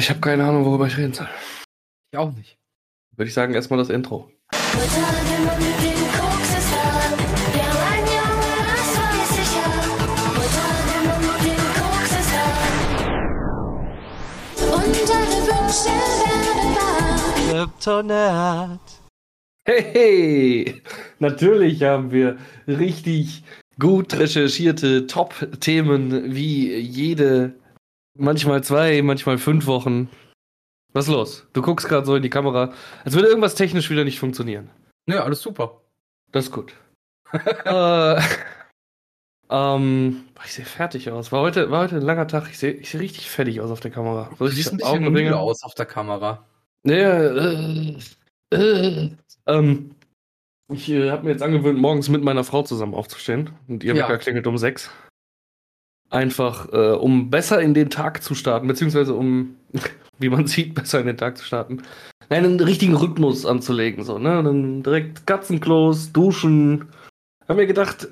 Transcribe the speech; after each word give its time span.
Ich 0.00 0.08
habe 0.08 0.20
keine 0.20 0.44
Ahnung, 0.44 0.64
worüber 0.64 0.86
ich 0.86 0.96
reden 0.96 1.12
soll. 1.12 1.28
Ich 2.10 2.18
auch 2.18 2.32
nicht. 2.32 2.56
Würde 3.16 3.28
ich 3.28 3.34
sagen, 3.34 3.52
erstmal 3.52 3.78
das 3.78 3.90
Intro. 3.90 4.30
Hey, 19.66 19.82
hey! 19.92 20.82
Natürlich 21.18 21.82
haben 21.82 22.10
wir 22.10 22.38
richtig 22.66 23.44
gut 23.78 24.14
recherchierte 24.14 25.06
Top-Themen 25.06 26.34
wie 26.34 26.74
jede, 26.74 27.59
manchmal 28.20 28.62
zwei, 28.62 29.02
manchmal 29.02 29.38
fünf 29.38 29.66
Wochen. 29.66 30.08
Was 30.92 31.06
ist 31.06 31.12
los? 31.12 31.46
Du 31.52 31.62
guckst 31.62 31.88
gerade 31.88 32.06
so 32.06 32.16
in 32.16 32.22
die 32.22 32.30
Kamera, 32.30 32.72
als 33.04 33.14
würde 33.14 33.28
irgendwas 33.28 33.54
technisch 33.54 33.90
wieder 33.90 34.04
nicht 34.04 34.18
funktionieren. 34.18 34.70
Nö, 35.06 35.18
alles 35.18 35.40
super. 35.40 35.80
Das 36.32 36.46
ist 36.46 36.52
gut. 36.52 36.74
äh, 37.32 38.20
ähm, 39.50 40.24
ich 40.44 40.52
sehe 40.52 40.64
fertig 40.64 41.10
aus. 41.10 41.32
War 41.32 41.42
heute, 41.42 41.70
war 41.70 41.84
heute 41.84 41.96
ein 41.96 42.02
langer 42.02 42.26
Tag. 42.26 42.48
Ich 42.50 42.58
sehe 42.58 42.72
ich 42.72 42.90
seh 42.90 42.98
richtig 42.98 43.30
fertig 43.30 43.60
aus 43.60 43.70
auf 43.70 43.80
der 43.80 43.90
Kamera. 43.90 44.30
Du 44.38 44.46
siehst 44.48 44.72
ein 44.72 44.78
bisschen 44.78 45.12
müde 45.12 45.38
aus 45.38 45.62
auf 45.62 45.74
der 45.74 45.86
Kamera. 45.86 46.44
Ja, 46.84 46.94
äh, 46.94 47.96
äh, 48.52 49.10
ähm, 49.46 49.94
ich 50.72 50.88
äh, 50.88 51.10
habe 51.10 51.24
mir 51.24 51.30
jetzt 51.30 51.42
angewöhnt, 51.42 51.78
morgens 51.78 52.08
mit 52.08 52.22
meiner 52.22 52.44
Frau 52.44 52.62
zusammen 52.62 52.94
aufzustehen. 52.94 53.50
Und 53.68 53.84
ihr 53.84 53.94
Ja. 53.94 54.16
Klingelt 54.16 54.46
um 54.46 54.58
sechs. 54.58 54.90
Einfach, 56.10 56.72
äh, 56.72 56.92
um 56.92 57.30
besser 57.30 57.60
in 57.60 57.72
den 57.72 57.88
Tag 57.88 58.22
zu 58.22 58.34
starten, 58.34 58.66
beziehungsweise 58.66 59.14
um, 59.14 59.56
wie 60.18 60.28
man 60.28 60.46
sieht, 60.46 60.74
besser 60.74 61.00
in 61.00 61.06
den 61.06 61.16
Tag 61.16 61.38
zu 61.38 61.44
starten. 61.44 61.82
Nein, 62.28 62.44
einen 62.44 62.60
richtigen 62.60 62.94
Rhythmus 62.94 63.46
anzulegen, 63.46 64.04
so, 64.04 64.18
ne? 64.18 64.38
Und 64.38 64.44
dann 64.44 64.82
direkt 64.82 65.26
Katzenklos, 65.26 66.12
duschen. 66.12 66.88
Hab 67.48 67.56
mir 67.56 67.66
gedacht, 67.66 68.08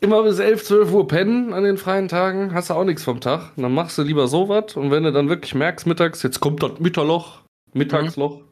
immer 0.00 0.22
bis 0.22 0.38
11, 0.38 0.64
12 0.64 0.92
Uhr 0.92 1.08
pennen 1.08 1.52
an 1.52 1.64
den 1.64 1.78
freien 1.78 2.08
Tagen, 2.08 2.52
hast 2.52 2.70
du 2.70 2.74
auch 2.74 2.84
nichts 2.84 3.04
vom 3.04 3.20
Tag. 3.20 3.52
Dann 3.56 3.74
machst 3.74 3.98
du 3.98 4.02
lieber 4.02 4.28
sowas 4.28 4.76
und 4.76 4.90
wenn 4.90 5.04
du 5.04 5.12
dann 5.12 5.28
wirklich 5.28 5.54
merkst, 5.54 5.86
mittags, 5.86 6.22
jetzt 6.22 6.40
kommt 6.40 6.62
das 6.62 6.78
Mittagloch, 6.78 7.42
Mittagsloch, 7.72 8.42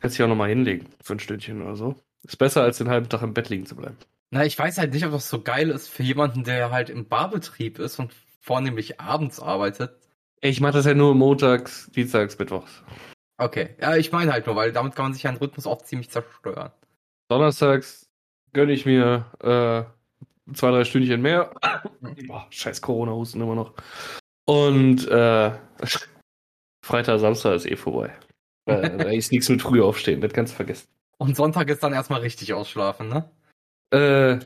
kannst 0.00 0.16
du 0.16 0.22
dich 0.22 0.24
auch 0.24 0.28
nochmal 0.28 0.48
hinlegen 0.48 0.86
für 1.02 1.14
ein 1.14 1.20
Stündchen 1.20 1.62
oder 1.62 1.76
so. 1.76 1.94
Ist 2.24 2.38
besser, 2.38 2.62
als 2.62 2.78
den 2.78 2.88
halben 2.88 3.08
Tag 3.08 3.22
im 3.22 3.34
Bett 3.34 3.48
liegen 3.48 3.66
zu 3.66 3.74
bleiben. 3.74 3.96
Na, 4.34 4.46
ich 4.46 4.58
weiß 4.58 4.78
halt 4.78 4.94
nicht, 4.94 5.04
ob 5.04 5.12
das 5.12 5.28
so 5.28 5.42
geil 5.42 5.68
ist 5.68 5.88
für 5.88 6.02
jemanden, 6.02 6.42
der 6.42 6.70
halt 6.70 6.88
im 6.88 7.06
Barbetrieb 7.06 7.78
ist 7.78 7.98
und 7.98 8.14
vornehmlich 8.40 8.98
abends 8.98 9.40
arbeitet. 9.40 9.94
Ich 10.40 10.58
mache 10.58 10.72
das 10.72 10.86
ja 10.86 10.94
nur 10.94 11.14
montags, 11.14 11.90
dienstags, 11.94 12.38
mittwochs. 12.38 12.82
Okay, 13.36 13.76
ja, 13.78 13.94
ich 13.94 14.10
meine 14.10 14.32
halt 14.32 14.46
nur, 14.46 14.56
weil 14.56 14.72
damit 14.72 14.96
kann 14.96 15.04
man 15.04 15.12
sich 15.12 15.24
ja 15.24 15.30
einen 15.30 15.38
Rhythmus 15.38 15.66
auch 15.66 15.82
ziemlich 15.82 16.08
zerstören. 16.08 16.72
Donnerstags 17.28 18.08
gönne 18.54 18.72
ich 18.72 18.86
mir 18.86 19.26
äh, 19.40 20.54
zwei, 20.54 20.70
drei 20.70 20.84
Stündchen 20.84 21.20
mehr. 21.20 21.52
Boah, 22.26 22.46
scheiß 22.48 22.80
Corona-Husten 22.80 23.42
immer 23.42 23.54
noch. 23.54 23.74
Und 24.46 25.06
äh, 25.08 25.52
Freitag, 26.82 27.20
Samstag 27.20 27.56
ist 27.56 27.66
eh 27.66 27.76
vorbei. 27.76 28.14
Da 28.64 28.80
ist 29.10 29.30
nichts 29.30 29.50
mit 29.50 29.60
früh 29.60 29.82
aufstehen, 29.82 30.22
das 30.22 30.32
kannst 30.32 30.54
du 30.54 30.56
vergessen. 30.56 30.88
Und 31.18 31.36
Sonntag 31.36 31.68
ist 31.68 31.82
dann 31.82 31.92
erstmal 31.92 32.20
richtig 32.20 32.54
ausschlafen, 32.54 33.10
ne? 33.10 33.30
Äh, 33.92 34.38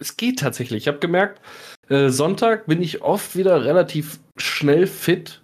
es 0.00 0.16
geht 0.16 0.40
tatsächlich. 0.40 0.84
Ich 0.84 0.88
habe 0.88 0.98
gemerkt, 0.98 1.40
äh, 1.88 2.08
Sonntag 2.08 2.66
bin 2.66 2.82
ich 2.82 3.02
oft 3.02 3.36
wieder 3.36 3.64
relativ 3.64 4.18
schnell 4.36 4.86
fit, 4.86 5.42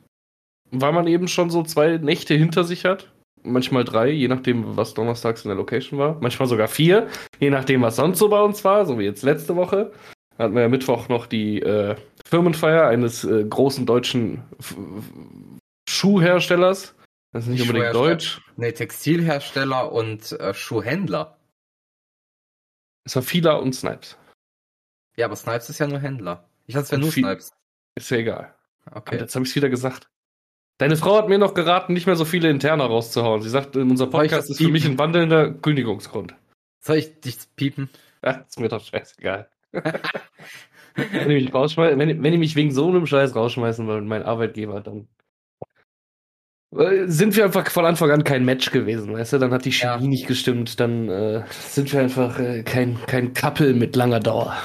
weil 0.71 0.93
man 0.93 1.07
eben 1.07 1.29
schon 1.29 1.51
so 1.51 1.63
zwei 1.63 1.99
Nächte 1.99 2.35
hinter 2.35 2.65
sich 2.65 2.85
hat. 2.85 3.13
Manchmal 3.45 3.85
drei, 3.85 4.11
je 4.11 4.29
nachdem, 4.29 4.77
was 4.77 4.95
donnerstags 4.95 5.45
in 5.45 5.49
der 5.49 5.57
Location 5.57 5.99
war. 5.99 6.17
Manchmal 6.21 6.49
sogar 6.49 6.69
vier, 6.69 7.09
je 7.41 7.51
nachdem, 7.51 7.83
was 7.83 7.97
sonst 7.97 8.19
so 8.19 8.29
bei 8.29 8.41
uns 8.41 8.65
war, 8.65 8.87
so 8.87 8.99
wie 8.99 9.05
jetzt 9.05 9.23
letzte 9.23 9.57
Woche. 9.57 9.93
Hatten 10.39 10.55
wir 10.55 10.63
ja 10.63 10.69
Mittwoch 10.69 11.09
noch 11.09 11.27
die 11.27 11.61
äh, 11.61 11.97
Firmenfeier 12.25 12.87
eines 12.87 13.25
äh, 13.25 13.45
großen 13.45 13.85
deutschen 13.85 14.43
F 14.59 14.77
Schuhherstellers. 15.89 16.95
Das 17.33 17.45
ist 17.45 17.51
nicht 17.51 17.63
unbedingt 17.63 17.95
deutsch. 17.95 18.41
Ne, 18.57 18.73
Textilhersteller 18.73 19.93
und 19.93 20.33
äh, 20.33 20.55
Schuhhändler. 20.55 21.37
Es 23.05 23.17
war 23.17 23.23
Fila 23.23 23.55
und 23.55 23.75
Snipes. 23.75 24.17
Ja, 25.17 25.27
aber 25.27 25.37
Snipes 25.37 25.69
ist 25.69 25.79
ja 25.79 25.87
nur 25.87 25.99
Händler. 25.99 26.49
Ich 26.67 26.75
hatte 26.75 26.85
es 26.85 26.91
ja 26.91 26.99
nur 26.99 27.11
Snipes. 27.11 27.53
Ist 27.95 28.11
ja 28.11 28.19
egal. 28.19 28.55
Okay. 28.91 29.19
Jetzt 29.19 29.35
habe 29.35 29.45
ich 29.45 29.51
es 29.51 29.57
wieder 29.57 29.69
gesagt. 29.69 30.09
Deine 30.79 30.97
Frau 30.97 31.17
hat 31.17 31.29
mir 31.29 31.39
noch 31.39 31.55
geraten, 31.55 31.93
nicht 31.93 32.07
mehr 32.07 32.17
so 32.17 32.25
viele 32.25 32.51
Interne 32.51 32.85
rauszuhauen. 32.85 33.43
Sie 33.43 33.51
sagt, 33.51 33.77
unser 33.77 34.07
Podcast 34.07 34.51
ist 34.51 34.59
für 34.59 34.69
mich 34.69 34.85
ein 34.85 34.99
wandelnder 34.99 35.53
Kündigungsgrund. 35.53 36.35
Soll 36.81 36.97
ich 36.97 37.21
dich 37.21 37.39
piepen? 37.55 37.89
Ja, 38.25 38.45
ist 38.49 38.59
mir 38.59 38.69
doch 38.69 38.85
scheißegal. 38.85 39.49
wenn, 39.73 41.29
die 41.29 41.35
mich 41.35 41.53
wenn, 41.53 42.23
wenn 42.23 42.33
die 42.33 42.39
mich 42.39 42.57
wegen 42.57 42.73
so 42.73 42.89
einem 42.89 43.07
Scheiß 43.07 43.37
rausschmeißen 43.37 43.87
wollen, 43.87 44.09
mein 44.09 44.25
Arbeitgeber, 44.25 44.81
dann 44.81 45.09
sind 47.07 47.37
wir 47.37 47.45
einfach 47.45 47.69
von 47.71 47.85
Anfang 47.85 48.11
an 48.11 48.25
kein 48.25 48.45
Match 48.45 48.71
gewesen, 48.71 49.13
weißt 49.13 49.35
du? 49.35 49.39
Dann 49.39 49.53
hat 49.53 49.65
die 49.65 49.71
Ja. 49.71 49.97
Chemie 49.97 50.09
nicht 50.09 50.27
gestimmt, 50.27 50.81
dann 50.81 51.09
äh, 51.09 51.43
sind 51.51 51.93
wir 51.93 52.01
einfach 52.01 52.39
äh, 52.39 52.63
kein, 52.63 52.99
kein 53.07 53.35
Couple 53.35 53.75
mit 53.75 53.95
langer 53.95 54.21
Dauer. 54.21 54.57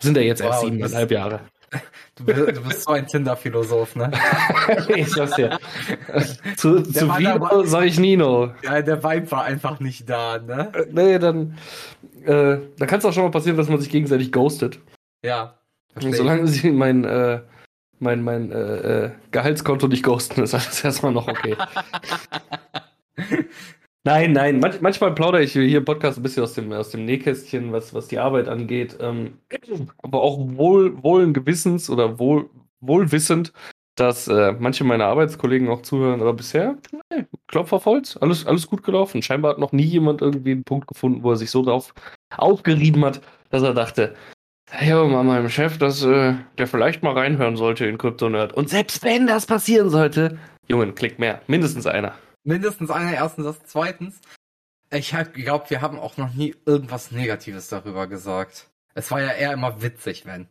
Sind 0.00 0.16
ja 0.16 0.22
jetzt 0.22 0.40
erst 0.42 0.62
Wow, 0.62 0.70
siebeneinhalb 0.70 1.10
Jahre. 1.10 1.40
Du 2.18 2.24
bist, 2.24 2.38
du 2.56 2.62
bist 2.62 2.82
so 2.84 2.92
ein 2.92 3.06
Tinder-Philosoph, 3.06 3.94
ne? 3.94 4.10
ich 4.88 5.10
sag's 5.10 5.34
dir. 5.34 5.58
zu 6.56 6.80
Der 6.80 6.84
zu 7.02 7.08
war 7.08 7.18
Vino 7.18 7.62
sag 7.64 7.84
ich 7.84 7.98
Nino. 7.98 8.54
Ja, 8.62 8.80
der 8.80 9.04
Vibe 9.04 9.30
war 9.32 9.44
einfach 9.44 9.80
nicht 9.80 10.08
da, 10.08 10.38
ne? 10.38 10.72
Äh, 10.74 10.86
Nee, 10.92 11.18
dann. 11.18 11.58
Äh, 12.24 12.56
da 12.78 12.86
kann 12.86 13.00
es 13.00 13.04
auch 13.04 13.12
schon 13.12 13.24
mal 13.24 13.30
passieren, 13.30 13.58
dass 13.58 13.68
man 13.68 13.80
sich 13.80 13.90
gegenseitig 13.90 14.32
ghostet. 14.32 14.78
Ja. 15.22 15.58
Solange 16.00 16.46
sie 16.46 16.70
mein, 16.70 17.04
äh, 17.04 17.40
mein, 17.98 18.22
mein 18.22 18.52
äh, 18.52 19.06
äh, 19.06 19.10
Gehaltskonto 19.30 19.88
nicht 19.88 20.02
ghosten, 20.02 20.42
ist 20.42 20.54
alles 20.54 20.84
erstmal 20.84 21.12
noch 21.12 21.28
okay. 21.28 21.56
nein, 24.04 24.32
nein. 24.32 24.58
Manch, 24.60 24.80
manchmal 24.80 25.14
plaudere 25.14 25.42
ich 25.42 25.52
hier 25.52 25.78
im 25.78 25.84
Podcast 25.84 26.18
ein 26.18 26.22
bisschen 26.22 26.42
aus 26.42 26.54
dem, 26.54 26.72
aus 26.72 26.90
dem 26.90 27.04
Nähkästchen, 27.04 27.72
was, 27.72 27.94
was 27.94 28.08
die 28.08 28.18
Arbeit 28.18 28.48
angeht. 28.48 28.96
Ähm, 29.00 29.38
aber 30.02 30.22
auch 30.22 30.38
wohl, 30.38 31.02
wohlen 31.02 31.32
Gewissens 31.32 31.90
oder 31.90 32.18
wohl, 32.18 32.50
wohlwissend, 32.80 33.52
dass 33.94 34.28
äh, 34.28 34.52
manche 34.58 34.84
meiner 34.84 35.06
Arbeitskollegen 35.06 35.68
auch 35.68 35.82
zuhören. 35.82 36.20
Aber 36.20 36.34
bisher, 36.34 36.76
nee, 37.10 37.24
Klopf 37.48 37.72
auf 37.72 37.86
Holz, 37.86 38.16
alles, 38.20 38.46
alles 38.46 38.66
gut 38.66 38.82
gelaufen. 38.82 39.22
Scheinbar 39.22 39.52
hat 39.52 39.58
noch 39.58 39.72
nie 39.72 39.84
jemand 39.84 40.20
irgendwie 40.20 40.52
einen 40.52 40.64
Punkt 40.64 40.86
gefunden, 40.86 41.22
wo 41.22 41.30
er 41.30 41.36
sich 41.36 41.50
so 41.50 41.62
drauf 41.62 41.94
aufgerieben 42.36 43.04
hat, 43.04 43.22
dass 43.50 43.62
er 43.62 43.74
dachte, 43.74 44.14
Hey, 44.70 44.92
aber 44.92 45.06
mal 45.06 45.22
meinem 45.22 45.48
Chef, 45.48 45.78
dass 45.78 46.02
äh, 46.02 46.34
der 46.58 46.66
vielleicht 46.66 47.02
mal 47.02 47.12
reinhören 47.14 47.56
sollte 47.56 47.86
in 47.86 47.98
Kryptonerd. 47.98 48.52
Und 48.52 48.68
selbst 48.68 49.02
wenn 49.04 49.26
das 49.26 49.46
passieren 49.46 49.90
sollte, 49.90 50.38
Jungen, 50.68 50.94
klick 50.94 51.18
mehr. 51.18 51.40
Mindestens 51.46 51.86
einer. 51.86 52.14
Mindestens 52.42 52.90
einer, 52.90 53.12
erstens, 53.14 53.44
das 53.44 53.60
zweitens. 53.66 54.20
Ich 54.92 55.14
glaube, 55.34 55.70
wir 55.70 55.80
haben 55.80 55.98
auch 55.98 56.16
noch 56.16 56.34
nie 56.34 56.54
irgendwas 56.64 57.10
Negatives 57.12 57.68
darüber 57.68 58.06
gesagt. 58.06 58.68
Es 58.94 59.10
war 59.10 59.20
ja 59.20 59.30
eher 59.32 59.52
immer 59.52 59.82
witzig, 59.82 60.26
wenn. 60.26 60.48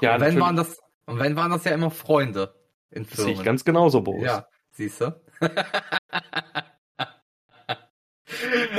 Ja, 0.00 0.14
und 0.14 0.20
wenn 0.20 0.34
natürlich. 0.34 0.40
waren 0.44 0.56
das, 0.56 0.78
und 1.06 1.18
wenn 1.18 1.36
waren 1.36 1.50
das 1.50 1.64
ja 1.64 1.72
immer 1.72 1.90
Freunde 1.90 2.54
in 2.90 3.04
Das 3.04 3.12
sehe 3.12 3.24
Firmen. 3.24 3.40
ich 3.40 3.44
ganz 3.44 3.64
genauso, 3.64 4.02
Boris. 4.02 4.24
ja, 4.24 4.46
siehst 4.72 5.00
du? 5.00 5.18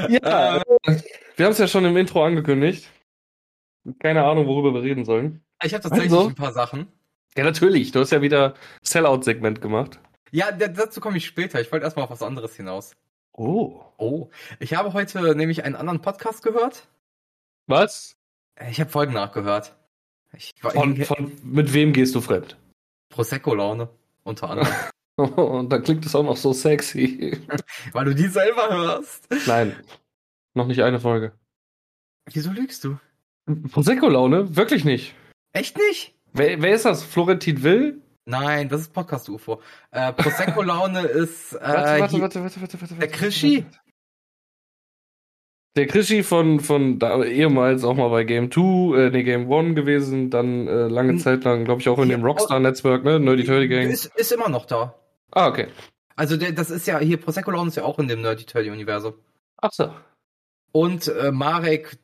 Ja, 0.10 0.62
wir 1.36 1.46
haben 1.46 1.52
es 1.52 1.58
ja 1.58 1.68
schon 1.68 1.86
im 1.86 1.98
Intro 1.98 2.24
angekündigt. 2.24 2.88
Keine 4.00 4.24
Ahnung, 4.24 4.48
worüber 4.48 4.74
wir 4.74 4.82
reden 4.84 5.06
sollen. 5.06 5.42
Ich 5.64 5.74
habe 5.74 5.84
tatsächlich 5.84 6.12
Also? 6.12 6.30
ein 6.30 6.36
paar 6.36 6.54
Sachen. 6.54 6.88
Ja, 7.38 7.44
natürlich. 7.44 7.92
Du 7.92 8.00
hast 8.00 8.12
ja 8.12 8.22
wieder 8.22 8.54
Sellout-Segment 8.82 9.62
gemacht. 9.62 10.00
Ja, 10.32 10.52
dazu 10.52 11.02
komme 11.02 11.18
ich 11.18 11.26
später. 11.26 11.60
Ich 11.62 11.72
wollte 11.72 11.86
erstmal 11.86 12.06
auf 12.06 12.12
was 12.12 12.22
anderes 12.24 12.56
hinaus. 12.56 12.96
Oh. 13.34 13.82
Oh, 13.98 14.30
ich 14.60 14.76
habe 14.76 14.94
heute 14.94 15.36
nämlich 15.36 15.64
einen 15.64 15.76
anderen 15.76 16.02
Podcast 16.02 16.44
gehört. 16.44 16.88
Was? 17.68 18.16
Ich 18.70 18.80
habe 18.80 18.90
Folgen 18.90 19.14
nachgehört. 19.14 19.76
Ich 20.34 20.54
war 20.62 20.72
Von, 20.72 20.98
von, 21.04 21.32
mit 21.44 21.74
wem 21.74 21.94
gehst 21.94 22.16
du 22.16 22.22
fremd? 22.22 22.58
Prosecco-Laune, 23.10 23.90
unter 24.24 24.50
anderem. 24.50 24.72
Und 25.16 25.70
dann 25.70 25.84
klingt 25.84 26.06
es 26.06 26.16
auch 26.16 26.24
noch 26.24 26.38
so 26.38 26.54
sexy. 26.54 27.38
Weil 27.92 28.06
du 28.06 28.16
die 28.16 28.28
selber 28.28 28.70
hörst. 28.70 29.28
Nein. 29.48 29.76
Noch 30.54 30.68
nicht 30.68 30.82
eine 30.84 31.00
Folge. 31.00 31.34
Wieso 32.32 32.52
lügst 32.52 32.84
du? 32.84 32.98
Prosecco-Laune? 33.72 34.56
Wirklich 34.56 34.86
nicht. 34.86 35.16
Echt 35.54 35.78
nicht? 35.78 36.14
Wer, 36.34 36.62
wer 36.62 36.74
ist 36.74 36.86
das? 36.86 37.04
Florentin 37.04 37.64
Will? 37.64 38.02
Nein, 38.26 38.70
das 38.70 38.82
ist 38.82 38.94
Podcast-UFO. 38.94 39.62
Äh, 39.92 40.14
Prosecco-Laune 40.14 41.02
ist 41.08 41.54
äh, 41.54 41.60
Warte, 41.62 42.02
warte, 42.02 42.22
warte, 42.22 42.44
warte, 42.44 42.62
warte, 42.62 42.82
warte. 42.82 42.96
der 42.96 43.08
Krischi. 43.08 43.66
Der 45.76 45.88
Krischi 45.88 46.24
von, 46.24 46.60
von 46.60 47.00
da, 47.00 47.24
ehemals 47.24 47.84
auch 47.84 47.96
mal 47.96 48.10
bei 48.10 48.24
Game 48.24 48.52
2, 48.52 48.98
äh, 48.98 49.10
nee, 49.12 49.24
Game 49.24 49.52
1 49.52 49.76
gewesen, 49.76 50.30
dann 50.30 50.68
äh, 50.68 50.88
lange 50.88 51.14
Hm. 51.14 51.20
Zeit 51.20 51.44
lang, 51.44 51.66
glaube 51.66 51.82
ich, 51.82 51.90
auch 51.90 52.00
in 52.00 52.10
dem 52.10 52.24
Rockstar-Netzwerk, 52.24 53.04
ne? 53.04 53.20
Nerdy 53.20 53.46
Turdy 53.46 53.68
Gang. 53.68 53.90
Ist, 53.90 54.06
ist 54.16 54.32
immer 54.32 54.50
noch 54.50 54.66
da. 54.66 54.96
Ah, 55.32 55.48
okay. 55.48 55.68
Also 56.16 56.38
der, 56.38 56.52
das 56.52 56.70
ist 56.70 56.86
ja 56.86 57.00
hier, 57.00 57.18
Prosecco 57.18 57.52
Laune 57.52 57.70
ist 57.70 57.78
ja 57.78 57.84
auch 57.84 57.98
in 58.00 58.08
dem 58.08 58.22
Nerdy 58.22 58.46
Turdy 58.46 58.70
Universum. 58.70 59.14
Ach 59.58 59.72
so. 59.72 59.94
Und 60.72 61.08
äh, 61.08 61.32
Marek, 61.32 61.98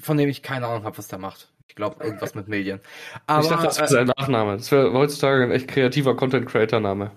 von 0.00 0.16
dem 0.16 0.28
ich 0.28 0.42
keine 0.42 0.66
Ahnung 0.66 0.84
habe, 0.84 0.98
was 0.98 1.08
der 1.08 1.18
macht. 1.18 1.52
Ich 1.68 1.74
glaube, 1.76 2.02
irgendwas 2.02 2.34
mit 2.34 2.48
Medien. 2.48 2.80
Aber, 3.26 3.44
ich 3.44 3.48
dachte, 3.48 3.66
das 3.66 3.78
wäre 3.78 3.86
äh, 3.86 3.88
sein 3.88 4.12
Nachname. 4.16 4.56
Das 4.56 4.72
wäre 4.72 4.92
heutzutage 4.92 5.44
ein 5.44 5.52
echt 5.52 5.68
kreativer 5.68 6.16
Content-Creator-Name. 6.16 7.12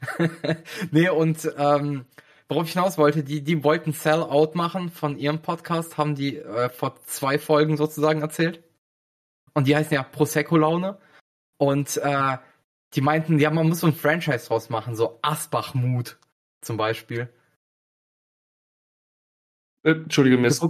nee, 0.92 1.08
und 1.08 1.52
ähm, 1.58 2.04
worauf 2.48 2.66
ich 2.66 2.74
hinaus 2.74 2.96
wollte, 2.96 3.24
die, 3.24 3.42
die 3.42 3.64
wollten 3.64 3.92
Sell-Out 3.92 4.54
machen 4.54 4.90
von 4.90 5.18
ihrem 5.18 5.42
Podcast, 5.42 5.98
haben 5.98 6.14
die 6.14 6.36
äh, 6.36 6.68
vor 6.68 7.00
zwei 7.06 7.38
Folgen 7.38 7.76
sozusagen 7.76 8.22
erzählt. 8.22 8.62
Und 9.54 9.66
die 9.66 9.74
heißen 9.74 9.92
ja 9.92 10.04
Prosecco-Laune. 10.04 10.98
Und 11.58 11.96
äh, 11.96 12.38
die 12.94 13.00
meinten, 13.00 13.38
ja, 13.38 13.50
man 13.50 13.68
muss 13.68 13.80
so 13.80 13.88
ein 13.88 13.94
Franchise 13.94 14.46
draus 14.46 14.70
machen, 14.70 14.94
so 14.94 15.18
Asbach-Mut 15.22 16.18
zum 16.60 16.76
Beispiel. 16.76 17.28
Äh, 19.82 19.90
Entschuldige, 19.90 20.38
mir 20.38 20.48
ist, 20.48 20.62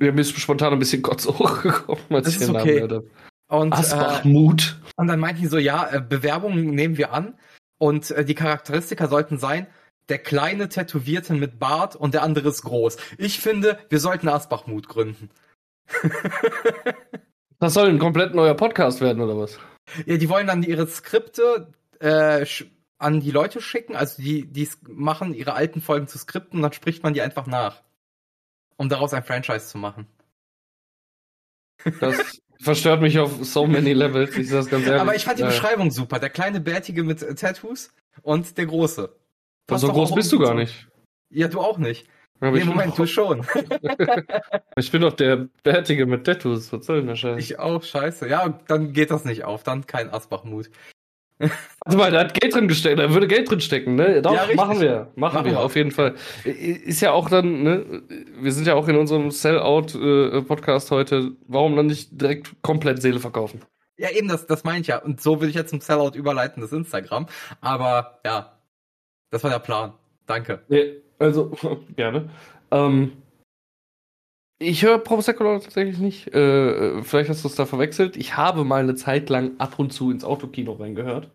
Mir 0.00 0.18
ist 0.18 0.36
spontan 0.38 0.72
ein 0.72 0.78
bisschen 0.78 1.02
Kotz 1.02 1.26
hochgekommen, 1.28 2.04
als 2.08 2.24
Das 2.24 2.34
ich 2.34 2.40
den 2.40 2.52
Namen 2.52 2.62
okay. 2.62 2.74
gehört 2.74 2.92
habe. 2.92 3.10
Und, 3.48 3.72
äh, 3.72 3.76
Asbach-Mut. 3.76 4.80
und 4.96 5.06
dann 5.06 5.20
meinten 5.20 5.42
die 5.42 5.48
so, 5.48 5.58
ja, 5.58 5.88
äh, 5.92 6.00
Bewerbungen 6.00 6.70
nehmen 6.70 6.96
wir 6.96 7.12
an. 7.12 7.34
Und 7.78 8.10
äh, 8.10 8.24
die 8.24 8.34
Charakteristika 8.34 9.08
sollten 9.08 9.38
sein, 9.38 9.66
der 10.08 10.18
kleine 10.18 10.68
Tätowierte 10.68 11.34
mit 11.34 11.58
Bart 11.58 11.96
und 11.96 12.14
der 12.14 12.22
andere 12.22 12.48
ist 12.48 12.62
groß. 12.62 12.96
Ich 13.18 13.40
finde, 13.40 13.78
wir 13.88 14.00
sollten 14.00 14.28
Asbach-Mut 14.28 14.88
gründen. 14.88 15.30
Das 17.62 17.74
soll 17.74 17.90
ein 17.90 17.98
komplett 17.98 18.34
neuer 18.34 18.54
Podcast 18.54 19.02
werden, 19.02 19.20
oder 19.22 19.36
was? 19.36 19.58
Ja, 20.06 20.16
die 20.16 20.30
wollen 20.30 20.46
dann 20.46 20.62
ihre 20.62 20.86
Skripte 20.86 21.70
äh, 21.98 22.46
an 22.96 23.20
die 23.20 23.30
Leute 23.30 23.60
schicken, 23.60 23.94
also 23.94 24.22
die 24.22 24.50
die 24.50 24.66
machen 24.88 25.34
ihre 25.34 25.52
alten 25.52 25.82
Folgen 25.82 26.08
zu 26.08 26.16
Skripten 26.16 26.58
und 26.58 26.62
dann 26.62 26.72
spricht 26.72 27.02
man 27.02 27.12
die 27.12 27.20
einfach 27.20 27.46
nach, 27.46 27.82
um 28.80 28.88
daraus 28.88 29.12
ein 29.12 29.22
Franchise 29.22 29.66
zu 29.66 29.76
machen. 29.76 30.06
Das 32.00 32.40
verstört 32.62 33.02
mich 33.02 33.18
auf 33.18 33.44
so 33.44 33.66
many 33.66 33.92
levels. 33.92 34.34
Ich 34.38 34.48
sag's 34.48 34.70
ganz 34.70 34.86
ehrlich. 34.86 35.02
Aber 35.02 35.14
ich 35.14 35.24
fand 35.26 35.38
die 35.38 35.42
Beschreibung 35.42 35.90
super. 35.90 36.18
Der 36.18 36.30
kleine 36.30 36.60
Bärtige 36.60 37.02
mit 37.02 37.22
äh, 37.22 37.34
Tattoos 37.34 37.92
und 38.22 38.56
der 38.56 38.64
große. 38.64 39.14
Passt 39.66 39.82
So 39.82 39.92
groß 39.92 40.14
bist 40.14 40.32
du 40.32 40.38
gar 40.38 40.54
nicht. 40.54 40.88
Ja, 41.28 41.48
du 41.48 41.60
auch 41.60 41.76
nicht. 41.76 42.08
Aber 42.40 42.52
nee, 42.52 42.64
Moment, 42.64 42.96
du 42.96 43.06
schon. 43.06 43.46
ich 44.76 44.90
bin 44.90 45.02
doch 45.02 45.12
der 45.12 45.48
Bärtige 45.62 46.06
mit 46.06 46.24
Tattoos. 46.24 46.72
Was 46.72 46.86
soll 46.86 47.00
denn 47.00 47.08
der 47.08 47.16
Scheiß? 47.16 47.38
ich 47.38 47.58
auch, 47.58 47.82
scheiße. 47.82 48.30
Ja, 48.30 48.48
dann 48.66 48.94
geht 48.94 49.10
das 49.10 49.26
nicht 49.26 49.44
auf. 49.44 49.62
Dann 49.62 49.86
kein 49.86 50.08
Asbach-Mut. 50.08 50.70
Warte 51.40 51.96
mal, 51.96 52.10
da 52.10 52.20
hat 52.20 52.38
Geld 52.38 52.54
drin 52.54 52.68
gesteckt, 52.68 52.98
da 52.98 53.12
würde 53.12 53.26
Geld 53.26 53.50
drin 53.50 53.60
stecken, 53.60 53.94
ne? 53.94 54.20
Doch, 54.20 54.34
Ja, 54.34 54.54
machen 54.54 54.80
wir. 54.80 55.08
Machen, 55.16 55.34
Machen 55.36 55.44
wir, 55.46 55.52
wir. 55.52 55.60
auf 55.60 55.74
jeden 55.74 55.90
Fall. 55.90 56.14
Ist 56.44 57.00
ja 57.00 57.12
auch 57.12 57.30
dann, 57.30 57.62
ne? 57.62 58.02
Wir 58.38 58.52
sind 58.52 58.66
ja 58.66 58.74
auch 58.74 58.86
in 58.88 58.96
unserem 58.96 59.30
Sell-Out-Podcast 59.30 60.90
heute. 60.90 61.32
Warum 61.48 61.76
dann 61.76 61.86
nicht 61.86 62.20
direkt 62.20 62.62
komplett 62.62 63.00
Seele 63.00 63.20
verkaufen? 63.20 63.62
Ja, 63.96 64.10
eben, 64.10 64.28
das, 64.28 64.46
das 64.46 64.64
meine 64.64 64.80
ich 64.80 64.86
ja. 64.88 64.98
Und 64.98 65.20
so 65.20 65.40
will 65.40 65.48
ich 65.48 65.54
jetzt 65.54 65.70
zum 65.70 65.80
Sellout 65.80 66.12
überleiten, 66.14 66.60
das 66.62 66.72
Instagram. 66.72 67.26
Aber 67.60 68.20
ja, 68.24 68.58
das 69.30 69.42
war 69.42 69.50
der 69.50 69.58
Plan. 69.58 69.92
Danke. 70.26 70.62
Nee, 70.68 70.96
also, 71.18 71.52
gerne. 71.96 72.28
Ähm, 72.70 73.12
ich 74.60 74.82
höre 74.82 74.98
Prosecco 74.98 75.58
tatsächlich 75.58 75.98
nicht. 75.98 76.34
Äh, 76.34 77.02
vielleicht 77.02 77.30
hast 77.30 77.42
du 77.44 77.48
es 77.48 77.56
da 77.56 77.66
verwechselt. 77.66 78.16
Ich 78.16 78.36
habe 78.36 78.64
mal 78.64 78.82
eine 78.82 78.94
Zeit 78.94 79.30
lang 79.30 79.52
ab 79.58 79.78
und 79.78 79.92
zu 79.92 80.10
ins 80.10 80.22
Autokino 80.22 80.72
reingehört. 80.72 81.30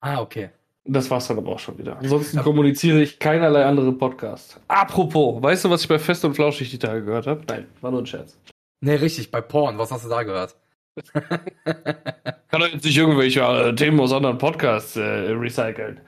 Ah, 0.00 0.20
okay. 0.20 0.50
Das 0.84 1.10
war's 1.10 1.28
dann 1.28 1.36
aber 1.38 1.50
auch 1.50 1.58
schon 1.58 1.76
wieder. 1.76 1.98
Ansonsten 1.98 2.38
kommuniziere 2.40 3.02
ich 3.02 3.18
keinerlei 3.18 3.64
andere 3.66 3.92
Podcasts. 3.92 4.58
Apropos, 4.68 5.42
weißt 5.42 5.66
du, 5.66 5.70
was 5.70 5.82
ich 5.82 5.88
bei 5.88 5.98
Fest 5.98 6.24
und 6.24 6.34
Flauschig 6.34 6.70
die 6.70 6.78
Tage 6.78 7.04
gehört 7.04 7.26
habe? 7.26 7.42
Nein, 7.48 7.66
war 7.82 7.90
nur 7.90 8.00
ein 8.00 8.06
Scherz. 8.06 8.38
Nee, 8.80 8.94
richtig, 8.94 9.30
bei 9.30 9.40
Porn. 9.40 9.76
Was 9.76 9.90
hast 9.90 10.04
du 10.04 10.08
da 10.08 10.22
gehört? 10.22 10.56
Kann 11.64 12.60
doch 12.60 12.68
jetzt 12.68 12.84
nicht 12.84 12.96
irgendwelche 12.96 13.40
äh, 13.40 13.74
Themen 13.74 14.00
aus 14.00 14.12
anderen 14.12 14.38
Podcasts 14.38 14.96
äh, 14.96 15.02
recyceln. 15.02 16.00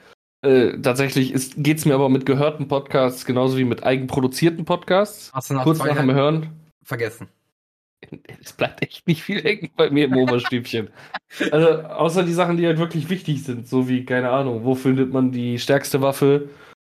Äh, 0.43 0.79
tatsächlich 0.81 1.35
geht 1.57 1.79
es 1.79 1.85
mir 1.85 1.95
aber 1.95 2.09
mit 2.09 2.25
gehörten 2.25 2.67
Podcasts 2.67 3.27
genauso 3.27 3.59
wie 3.59 3.65
mit 3.65 3.85
eigenproduzierten 3.85 4.65
Podcasts. 4.65 5.31
Hast 5.35 5.51
du 5.51 5.55
nach 5.55 5.65
Kurz 5.65 5.79
nach 5.79 5.97
dem 5.97 6.13
Hören. 6.13 6.49
vergessen? 6.83 7.29
Es 8.43 8.55
bleibt 8.55 8.83
echt 8.83 9.07
nicht 9.07 9.23
viel 9.23 9.43
hängen 9.43 9.71
bei 9.77 9.91
mir 9.91 10.07
im 10.07 10.17
Oberstübchen. 10.17 10.89
also, 11.51 11.83
außer 11.83 12.23
die 12.25 12.33
Sachen, 12.33 12.57
die 12.57 12.67
halt 12.67 12.79
wirklich 12.79 13.11
wichtig 13.11 13.45
sind, 13.45 13.69
so 13.69 13.89
wie, 13.89 14.07
keine 14.07 14.31
Ahnung, 14.31 14.65
wo 14.65 14.75
findet 14.75 15.13
man 15.13 15.31
die 15.31 15.59
stärkste 15.59 16.01
Waffe 16.01 16.49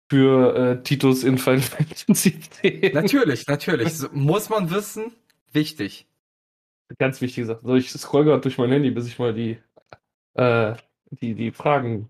für 0.09 0.55
äh, 0.55 0.83
Titus 0.83 1.25
in 1.25 1.37
Final 1.37 1.59
Fantasy 1.61 2.39
X? 2.61 2.93
Natürlich, 2.93 3.47
natürlich. 3.47 3.93
So, 3.97 4.07
muss 4.13 4.49
man 4.49 4.71
wissen. 4.71 5.11
Wichtig. 5.51 6.07
Ganz 6.97 7.19
wichtige 7.19 7.47
Sache. 7.47 7.59
So, 7.63 7.75
ich 7.75 7.89
scroll 7.91 8.23
gerade 8.23 8.41
durch 8.41 8.57
mein 8.57 8.71
Handy, 8.71 8.91
bis 8.91 9.07
ich 9.07 9.19
mal 9.19 9.33
die, 9.33 9.57
äh, 10.35 10.75
die, 11.09 11.35
die 11.35 11.51
Fragen 11.51 12.09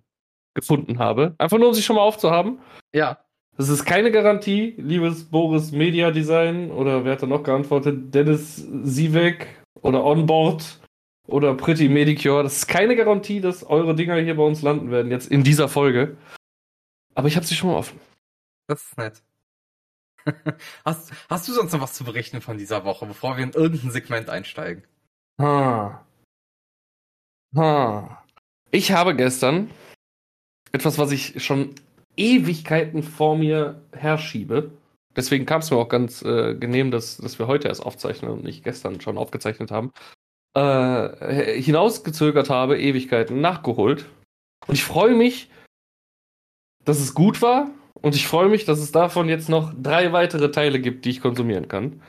gefunden 0.53 0.99
habe. 0.99 1.35
Einfach 1.37 1.57
nur, 1.57 1.69
um 1.69 1.73
sie 1.73 1.81
schon 1.81 1.95
mal 1.95 2.01
aufzuhaben. 2.03 2.59
Ja. 2.93 3.19
Das 3.57 3.69
ist 3.69 3.85
keine 3.85 4.11
Garantie, 4.11 4.75
liebes 4.77 5.25
Boris 5.29 5.71
Media 5.71 6.11
Design 6.11 6.71
oder 6.71 7.05
wer 7.05 7.13
hat 7.13 7.21
da 7.21 7.27
noch 7.27 7.43
geantwortet? 7.43 8.13
Dennis 8.13 8.55
Sievek 8.83 9.47
oder 9.81 10.03
Onboard 10.03 10.79
oder 11.27 11.53
Pretty 11.53 11.89
Medicure. 11.89 12.43
Das 12.43 12.57
ist 12.57 12.67
keine 12.67 12.95
Garantie, 12.95 13.41
dass 13.41 13.63
eure 13.63 13.93
Dinger 13.93 14.15
hier 14.17 14.35
bei 14.35 14.43
uns 14.43 14.61
landen 14.61 14.89
werden, 14.89 15.11
jetzt 15.11 15.29
in 15.29 15.43
dieser 15.43 15.67
Folge. 15.67 16.17
Aber 17.13 17.27
ich 17.27 17.35
habe 17.35 17.45
sie 17.45 17.55
schon 17.55 17.69
mal 17.69 17.77
offen. 17.77 17.99
Das 18.67 18.83
ist 18.83 18.97
nett. 18.97 19.21
hast, 20.85 21.11
hast 21.29 21.47
du 21.47 21.53
sonst 21.53 21.73
noch 21.73 21.81
was 21.81 21.93
zu 21.93 22.03
berichten 22.03 22.41
von 22.41 22.57
dieser 22.57 22.85
Woche, 22.85 23.05
bevor 23.05 23.37
wir 23.37 23.43
in 23.43 23.51
irgendein 23.51 23.91
Segment 23.91 24.29
einsteigen? 24.29 24.83
Ha. 25.39 26.05
Ha. 27.55 28.23
Ich 28.71 28.91
habe 28.91 29.15
gestern 29.15 29.69
etwas, 30.71 30.97
was 30.97 31.11
ich 31.11 31.43
schon 31.43 31.75
Ewigkeiten 32.17 33.03
vor 33.03 33.37
mir 33.37 33.81
herschiebe. 33.93 34.71
Deswegen 35.15 35.45
kam 35.45 35.61
es 35.61 35.71
mir 35.71 35.77
auch 35.77 35.89
ganz 35.89 36.21
äh, 36.21 36.55
genehm, 36.55 36.91
dass, 36.91 37.17
dass 37.17 37.37
wir 37.37 37.47
heute 37.47 37.67
erst 37.67 37.85
aufzeichnen 37.85 38.31
und 38.31 38.43
nicht 38.43 38.63
gestern 38.63 39.01
schon 39.01 39.17
aufgezeichnet 39.17 39.71
haben. 39.71 39.91
Äh, 40.53 41.61
hinausgezögert 41.61 42.49
habe, 42.49 42.79
Ewigkeiten 42.79 43.41
nachgeholt. 43.41 44.05
Und 44.67 44.75
ich 44.75 44.83
freue 44.83 45.15
mich, 45.15 45.49
dass 46.85 46.99
es 46.99 47.13
gut 47.13 47.41
war. 47.41 47.71
Und 47.93 48.15
ich 48.15 48.27
freue 48.27 48.49
mich, 48.49 48.65
dass 48.65 48.79
es 48.79 48.91
davon 48.91 49.29
jetzt 49.29 49.49
noch 49.49 49.73
drei 49.79 50.11
weitere 50.11 50.51
Teile 50.51 50.79
gibt, 50.79 51.05
die 51.05 51.11
ich 51.11 51.21
konsumieren 51.21 51.67
kann. 51.67 52.01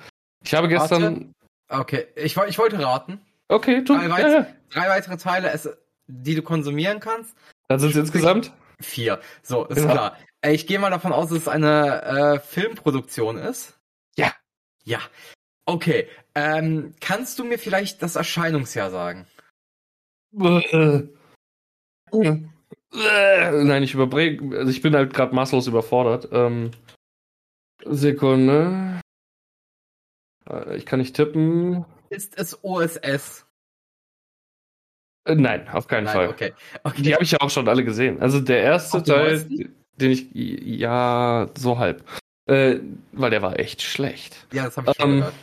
Ich 0.44 0.54
habe 0.54 0.68
gestern. 0.68 1.34
Okay, 1.68 2.06
ich, 2.16 2.36
ich 2.36 2.58
wollte 2.58 2.82
raten. 2.82 3.20
Okay, 3.48 3.84
tu. 3.84 3.94
Drei, 3.94 4.10
weit 4.10 4.26
ja. 4.26 4.46
drei 4.70 4.88
weitere 4.88 5.16
Teile, 5.16 5.52
die 6.06 6.34
du 6.34 6.42
konsumieren 6.42 7.00
kannst. 7.00 7.36
Dann 7.72 7.80
sind 7.80 7.90
es 7.90 7.96
insgesamt. 7.96 8.52
Vier. 8.80 9.20
So, 9.42 9.64
ist 9.66 9.76
Genau. 9.76 9.92
klar. 9.92 10.18
Äh, 10.42 10.52
Ich 10.52 10.66
gehe 10.66 10.78
mal 10.78 10.90
davon 10.90 11.12
aus, 11.12 11.28
dass 11.30 11.38
es 11.38 11.48
eine 11.48 12.02
äh, 12.02 12.38
Filmproduktion 12.40 13.38
ist. 13.38 13.78
Ja. 14.16 14.32
Ja. 14.84 14.98
Okay. 15.64 16.08
Ähm, 16.34 16.94
kannst 17.00 17.38
du 17.38 17.44
mir 17.44 17.58
vielleicht 17.58 18.02
das 18.02 18.16
Erscheinungsjahr 18.16 18.90
sagen? 18.90 19.26
Nein, 22.92 23.82
ich 23.82 23.94
überbringe. 23.94 24.56
Also 24.58 24.70
ich 24.70 24.82
bin 24.82 24.94
halt 24.94 25.14
gerade 25.14 25.34
maßlos 25.34 25.66
überfordert. 25.66 26.28
Ähm, 26.32 26.72
Sekunde. 27.84 29.00
Äh, 30.48 30.76
Ich 30.76 30.84
kann 30.86 30.98
nicht 30.98 31.16
tippen. 31.16 31.84
Ist 32.10 32.36
es 32.38 32.62
OSS? 32.62 33.46
Äh, 35.24 35.34
Nein, 35.36 35.68
auf 35.68 35.86
keinen 35.86 36.04
Nein, 36.04 36.14
Fall. 36.14 36.28
okay. 36.28 36.52
okay. 36.82 37.02
Die 37.02 37.12
habe 37.14 37.22
ich 37.24 37.30
ja 37.32 37.40
auch 37.40 37.50
schon 37.50 37.68
alle 37.68 37.84
gesehen. 37.84 38.20
Also 38.20 38.40
der 38.40 38.60
erste 38.62 38.98
Auch 38.98 39.02
Teil, 39.02 39.30
neuesten? 39.38 39.74
den 39.96 40.10
ich. 40.10 40.26
Ja, 40.32 41.48
so 41.56 41.78
halb. 41.78 42.04
Äh, 42.46 42.80
weil 43.12 43.30
der 43.30 43.42
war 43.42 43.58
echt 43.58 43.82
schlecht. 43.82 44.46
Ja, 44.52 44.64
das 44.64 44.76
habe 44.76 44.90
ich 44.90 44.96
schon 45.00 45.10
Ähm, 45.10 45.16
gehört. 45.18 45.34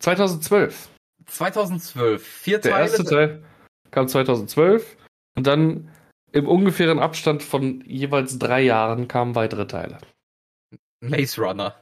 2012. 0.00 0.88
2012. 1.26 2.22
Vier 2.26 2.58
Der 2.58 2.72
Teile. 2.72 2.82
erste 2.84 3.04
Teil 3.04 3.42
kam 3.90 4.06
2012. 4.08 4.96
Und 5.36 5.46
dann 5.46 5.90
im 6.32 6.46
ungefähren 6.46 6.98
Abstand 6.98 7.42
von 7.42 7.82
jeweils 7.86 8.38
drei 8.38 8.60
Jahren 8.62 9.08
kamen 9.08 9.34
weitere 9.34 9.66
Teile. 9.66 9.98
Maze 11.00 11.40
Runner. 11.40 11.74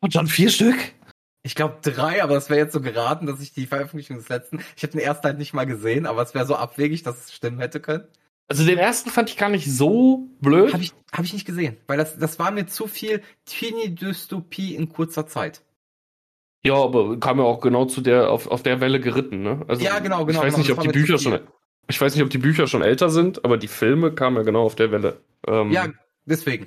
Und 0.00 0.12
schon 0.12 0.26
vier 0.26 0.50
Stück? 0.50 0.76
Ich 1.46 1.54
glaube 1.54 1.76
drei, 1.80 2.24
aber 2.24 2.34
das 2.34 2.50
wäre 2.50 2.58
jetzt 2.58 2.72
so 2.72 2.80
geraten, 2.80 3.26
dass 3.26 3.40
ich 3.40 3.52
die 3.52 3.66
Veröffentlichung 3.66 4.16
des 4.16 4.28
letzten. 4.28 4.58
Ich 4.76 4.82
habe 4.82 4.90
den 4.90 5.00
ersten 5.00 5.22
halt 5.22 5.38
nicht 5.38 5.54
mal 5.54 5.64
gesehen, 5.64 6.04
aber 6.04 6.20
es 6.20 6.34
wäre 6.34 6.44
so 6.44 6.56
abwegig, 6.56 7.04
dass 7.04 7.26
es 7.26 7.32
stimmen 7.32 7.60
hätte 7.60 7.78
können. 7.78 8.02
Also 8.48 8.64
den 8.64 8.78
ersten 8.78 9.10
fand 9.10 9.30
ich 9.30 9.36
gar 9.36 9.48
nicht 9.48 9.72
so 9.72 10.28
blöd. 10.40 10.72
Habe 10.72 10.82
ich, 10.82 10.92
hab 11.12 11.24
ich 11.24 11.32
nicht 11.32 11.46
gesehen, 11.46 11.76
weil 11.86 11.98
das, 11.98 12.18
das 12.18 12.40
war 12.40 12.50
mir 12.50 12.66
zu 12.66 12.88
viel 12.88 13.22
Teenie-Dystopie 13.44 14.74
in 14.74 14.88
kurzer 14.88 15.28
Zeit. 15.28 15.62
Ja, 16.64 16.74
aber 16.74 17.20
kam 17.20 17.38
ja 17.38 17.44
auch 17.44 17.60
genau 17.60 17.84
zu 17.84 18.00
der, 18.00 18.28
auf, 18.28 18.48
auf 18.48 18.64
der 18.64 18.80
Welle 18.80 18.98
geritten, 18.98 19.42
ne? 19.44 19.64
Also, 19.68 19.84
Ja, 19.84 20.00
genau, 20.00 20.26
genau, 20.26 20.40
Ich 20.40 20.46
weiß 20.46 20.54
genau, 20.54 20.66
nicht, 20.66 20.72
ob 20.72 20.80
die 20.80 20.88
Bücher 20.88 21.18
schon, 21.18 21.38
ich 21.86 22.00
weiß 22.00 22.12
nicht, 22.16 22.24
ob 22.24 22.30
die 22.30 22.38
Bücher 22.38 22.66
schon 22.66 22.82
älter 22.82 23.08
sind, 23.08 23.44
aber 23.44 23.56
die 23.56 23.68
Filme 23.68 24.12
kamen 24.12 24.36
ja 24.36 24.42
genau 24.42 24.64
auf 24.64 24.74
der 24.74 24.90
Welle. 24.90 25.20
Ähm, 25.46 25.70
Ja, 25.70 25.86
deswegen. 26.24 26.66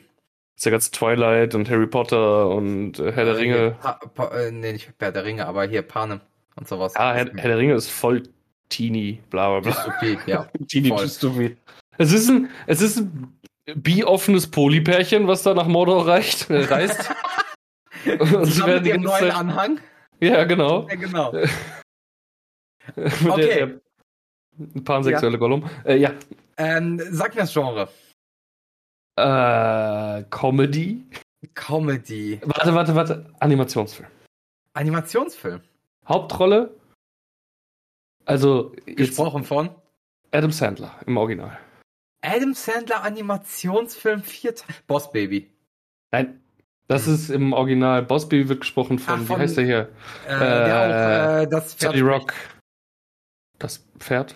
Ist 0.60 0.66
ja 0.66 0.72
ganz 0.72 0.92
Twilight 0.92 1.56
und 1.56 1.70
Harry 1.70 1.88
Potter 1.88 2.50
und 2.50 3.00
äh, 3.00 3.14
Herr 3.14 3.24
der 3.24 3.36
Äh, 3.36 3.38
Ringe. 3.38 3.56
hier, 3.56 3.72
Pa 3.82 3.94
pa 4.14 4.28
äh, 4.38 4.52
nee, 4.52 4.74
nicht 4.74 4.92
Herr 5.00 5.14
der 5.14 5.24
Ringe, 5.24 5.48
aber 5.48 5.64
hier 5.66 5.82
Panem 5.84 6.20
und 6.58 6.68
sowas. 6.68 6.94
Ja, 6.96 7.14
Herr, 7.14 7.32
Herr 7.34 7.48
der 7.48 7.58
Ringe 7.58 7.76
ist 7.76 7.90
voll 7.90 8.24
teeny, 8.68 9.22
bla 9.30 9.48
bla 9.48 9.60
bla. 9.62 9.72
Dystopie, 9.72 10.18
ja. 10.30 10.50
Teeny 10.68 10.90
voll. 10.90 11.04
Dystopie. 11.06 11.56
Es 11.98 12.12
ist 12.12 12.28
ein, 12.30 12.50
es 12.68 12.82
ist 12.82 12.98
ein 12.98 13.40
bi-offenes 13.74 14.48
Polypärchen, 14.52 15.28
was 15.30 15.44
da 15.44 15.54
nach 15.54 15.68
Mordor 15.68 16.06
reicht, 16.06 16.50
äh, 16.50 16.66
reist. 16.66 17.10
Und 18.20 18.46
sie 18.48 18.66
werden 18.66 18.84
mit 18.84 18.94
dem 18.96 19.02
neuen 19.04 19.20
Zeit, 19.30 19.36
Anhang. 19.36 19.80
ja, 20.20 20.44
genau. 20.44 20.90
Ja, 20.90 20.96
genau. 20.96 21.34
Okay. 22.98 23.48
der, 23.56 23.68
der 24.58 24.82
pansexuelle 24.84 25.38
Gollum. 25.38 25.70
Äh, 25.86 25.98
ja. 25.98 26.12
Ähm, 26.58 27.00
sag 27.12 27.36
mir 27.36 27.42
das 27.42 27.54
Genre. 27.54 27.88
Äh, 29.20 30.24
Comedy. 30.30 31.04
Comedy. 31.54 32.40
Warte, 32.44 32.74
warte, 32.74 32.96
warte. 32.96 33.26
Animationsfilm. 33.40 34.08
Animationsfilm. 34.74 35.62
Hauptrolle. 36.08 36.76
Also 38.26 38.74
Gesprochen 38.86 39.44
von 39.44 39.70
Adam 40.32 40.52
Sandler 40.52 40.96
im 41.06 41.18
Original. 41.18 41.58
Adam 42.22 42.54
Sandler 42.54 43.04
Animationsfilm 43.04 44.22
4 44.24 44.56
Boss 44.88 45.12
Baby. 45.12 45.52
Nein, 46.12 46.42
das 46.88 47.08
ist 47.08 47.30
im 47.30 47.54
Original. 47.54 48.04
Boss 48.04 48.28
Baby 48.30 48.50
wird 48.50 48.62
gesprochen 48.62 49.00
von, 49.00 49.16
Ach, 49.16 49.22
wie 49.22 49.26
von- 49.26 49.40
heißt 49.40 49.58
der 49.58 49.66
hier? 49.66 49.90
Äh, 50.28 50.40
der 50.40 51.40
auch 51.40 51.42
äh, 51.44 51.48
das 51.48 51.74
Pferd 51.76 51.96
Johnny 51.96 52.08
Rock. 52.08 52.34
Das 53.58 53.86
Pferd? 54.00 54.36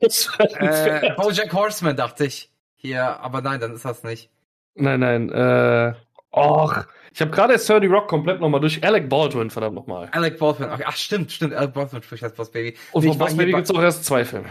das 0.00 0.26
Pferd. 0.26 0.54
Äh, 0.60 1.14
Bojack 1.16 1.52
Horseman 1.52 1.96
dachte 1.96 2.26
ich. 2.26 2.51
Hier, 2.82 3.20
aber 3.20 3.40
nein, 3.42 3.60
dann 3.60 3.74
ist 3.74 3.84
das 3.84 4.02
nicht. 4.02 4.28
Nein, 4.74 5.00
nein. 5.00 5.30
Äh, 5.30 5.94
och, 6.32 6.84
ich 7.12 7.20
habe 7.20 7.30
gerade 7.30 7.54
30 7.56 7.90
Rock 7.90 8.08
komplett 8.08 8.40
nochmal 8.40 8.60
durch. 8.60 8.82
Alec 8.84 9.08
Baldwin, 9.08 9.50
verdammt 9.50 9.76
nochmal. 9.76 10.08
Alec 10.12 10.38
Baldwin. 10.38 10.68
Ach, 10.70 10.80
ach, 10.84 10.96
stimmt, 10.96 11.30
stimmt. 11.30 11.54
Alec 11.54 11.72
Baldwin 11.74 12.02
spricht 12.02 12.24
als 12.24 12.34
Boss 12.34 12.50
Baby. 12.50 12.76
Und 12.92 13.04
von 13.06 13.18
Boss 13.18 13.36
Baby 13.36 13.52
bei- 13.52 13.58
gibt 13.58 13.70
es 13.70 13.76
auch 13.76 13.82
erst 13.82 14.04
zwei 14.04 14.24
Filme. 14.24 14.48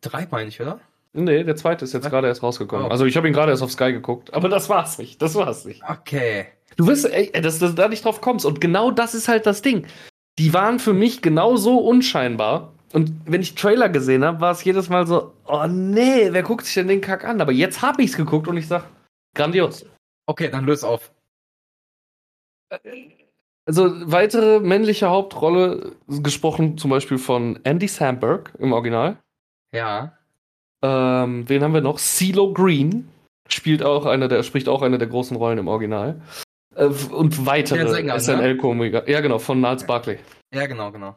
Drei 0.00 0.26
meine 0.30 0.48
ich, 0.48 0.60
oder? 0.60 0.80
Nee, 1.12 1.44
der 1.44 1.56
zweite 1.56 1.84
ist 1.84 1.92
jetzt 1.92 2.08
gerade 2.10 2.26
erst 2.28 2.42
rausgekommen. 2.42 2.86
Oh. 2.86 2.90
Also 2.90 3.04
ich 3.04 3.16
habe 3.16 3.28
ihn 3.28 3.34
gerade 3.34 3.52
erst 3.52 3.62
auf 3.62 3.70
Sky 3.70 3.92
geguckt. 3.92 4.34
Aber 4.34 4.48
das 4.48 4.68
war's 4.68 4.98
nicht. 4.98 5.22
Das 5.22 5.34
war's 5.34 5.64
nicht. 5.64 5.82
Okay. 5.88 6.46
Du 6.76 6.86
wirst, 6.86 7.04
ey, 7.04 7.30
dass 7.40 7.60
du 7.60 7.68
da 7.68 7.88
nicht 7.88 8.04
drauf 8.04 8.20
kommst. 8.20 8.44
Und 8.44 8.60
genau 8.60 8.90
das 8.90 9.14
ist 9.14 9.28
halt 9.28 9.46
das 9.46 9.62
Ding. 9.62 9.86
Die 10.38 10.52
waren 10.52 10.80
für 10.80 10.92
mich 10.92 11.22
genauso 11.22 11.78
unscheinbar. 11.78 12.73
Und 12.94 13.12
wenn 13.26 13.40
ich 13.40 13.56
Trailer 13.56 13.88
gesehen 13.88 14.24
habe, 14.24 14.40
war 14.40 14.52
es 14.52 14.62
jedes 14.62 14.88
Mal 14.88 15.04
so, 15.04 15.32
oh 15.46 15.66
nee, 15.66 16.28
wer 16.30 16.44
guckt 16.44 16.64
sich 16.64 16.74
denn 16.74 16.86
den 16.86 17.00
Kack 17.00 17.24
an? 17.24 17.40
Aber 17.40 17.50
jetzt 17.50 17.82
habe 17.82 18.02
ich's 18.02 18.16
geguckt 18.16 18.46
und 18.46 18.56
ich 18.56 18.68
sag, 18.68 18.84
grandios. 19.34 19.84
Okay, 20.26 20.48
dann 20.48 20.64
löse 20.64 20.86
auf. 20.86 21.12
Also 23.66 23.90
weitere 24.12 24.60
männliche 24.60 25.10
Hauptrolle, 25.10 25.96
gesprochen 26.06 26.78
zum 26.78 26.90
Beispiel 26.90 27.18
von 27.18 27.58
Andy 27.64 27.88
Samberg 27.88 28.52
im 28.60 28.72
Original. 28.72 29.16
Ja. 29.74 30.16
Ähm, 30.80 31.48
wen 31.48 31.64
haben 31.64 31.74
wir 31.74 31.80
noch? 31.80 31.98
CeeLo 31.98 32.52
Green 32.52 33.08
spielt 33.48 33.82
auch 33.82 34.06
eine 34.06 34.28
der, 34.28 34.44
spricht 34.44 34.68
auch 34.68 34.82
eine 34.82 34.98
der 34.98 35.08
großen 35.08 35.36
Rollen 35.36 35.58
im 35.58 35.66
Original. 35.66 36.20
Äh, 36.76 36.84
und 36.84 37.44
weitere 37.44 37.88
Sänger, 37.88 38.14
ne? 38.14 38.20
SNL-Komiker. 38.20 39.08
Ja, 39.10 39.20
genau, 39.20 39.40
von 39.40 39.60
Niles 39.60 39.84
Barkley. 39.84 40.20
Ja, 40.54 40.66
genau, 40.66 40.92
genau. 40.92 41.16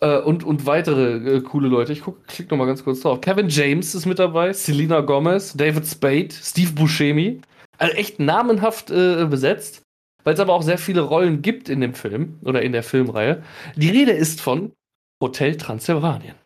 Äh, 0.00 0.18
und, 0.18 0.44
und 0.44 0.66
weitere 0.66 1.36
äh, 1.36 1.40
coole 1.40 1.68
Leute. 1.68 1.92
Ich 1.92 2.02
guck, 2.02 2.26
klick 2.26 2.50
noch 2.50 2.58
mal 2.58 2.66
ganz 2.66 2.84
kurz 2.84 3.00
drauf. 3.00 3.20
Kevin 3.20 3.48
James 3.48 3.94
ist 3.94 4.06
mit 4.06 4.18
dabei, 4.18 4.52
Selena 4.52 5.00
Gomez, 5.00 5.54
David 5.54 5.86
Spade, 5.86 6.30
Steve 6.32 6.72
Buscemi. 6.72 7.40
Also 7.78 7.94
echt 7.94 8.20
namenhaft 8.20 8.90
äh, 8.90 9.26
besetzt, 9.26 9.82
weil 10.22 10.34
es 10.34 10.40
aber 10.40 10.52
auch 10.52 10.62
sehr 10.62 10.78
viele 10.78 11.00
Rollen 11.00 11.42
gibt 11.42 11.68
in 11.68 11.80
dem 11.80 11.94
Film 11.94 12.38
oder 12.44 12.62
in 12.62 12.72
der 12.72 12.82
Filmreihe. 12.82 13.42
Die 13.76 13.90
Rede 13.90 14.12
ist 14.12 14.40
von 14.40 14.72
Hotel 15.20 15.56
Transylvanien. 15.56 16.36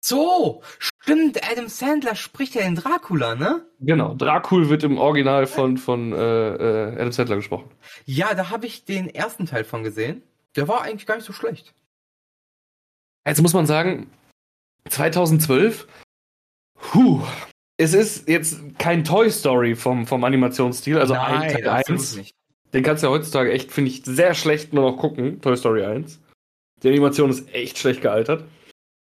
So, 0.00 0.62
stimmt, 0.78 1.40
Adam 1.50 1.68
Sandler 1.68 2.14
spricht 2.14 2.54
ja 2.54 2.62
den 2.62 2.76
Dracula, 2.76 3.34
ne? 3.34 3.66
Genau, 3.80 4.14
Dracul 4.14 4.68
wird 4.68 4.84
im 4.84 4.96
Original 4.96 5.46
von, 5.46 5.76
von 5.76 6.12
äh, 6.12 6.16
äh, 6.16 6.94
Adam 6.94 7.12
Sandler 7.12 7.36
gesprochen. 7.36 7.70
Ja, 8.04 8.34
da 8.34 8.50
habe 8.50 8.66
ich 8.66 8.84
den 8.84 9.08
ersten 9.08 9.46
Teil 9.46 9.64
von 9.64 9.82
gesehen. 9.82 10.22
Der 10.56 10.68
war 10.68 10.82
eigentlich 10.82 11.06
gar 11.06 11.16
nicht 11.16 11.26
so 11.26 11.32
schlecht. 11.32 11.74
Jetzt 13.28 13.42
muss 13.42 13.52
man 13.52 13.66
sagen, 13.66 14.10
2012, 14.88 15.86
huh, 16.94 17.22
es 17.76 17.92
ist 17.92 18.26
jetzt 18.26 18.60
kein 18.78 19.04
Toy 19.04 19.30
Story 19.30 19.76
vom, 19.76 20.06
vom 20.06 20.24
Animationsstil, 20.24 20.98
also 20.98 21.12
ein 21.14 21.52
Teil 21.52 21.68
absolut 21.68 22.00
1. 22.00 22.16
nicht. 22.16 22.34
Den 22.72 22.82
kannst 22.82 23.02
du 23.02 23.06
ja 23.06 23.12
heutzutage 23.12 23.52
echt, 23.52 23.70
finde 23.70 23.90
ich, 23.90 24.02
sehr 24.04 24.34
schlecht 24.34 24.72
nur 24.72 24.90
noch 24.90 24.96
gucken, 24.96 25.40
Toy 25.42 25.56
Story 25.56 25.84
1. 25.84 26.20
Die 26.82 26.88
Animation 26.88 27.28
ist 27.30 27.52
echt 27.52 27.78
schlecht 27.78 28.00
gealtert. 28.00 28.44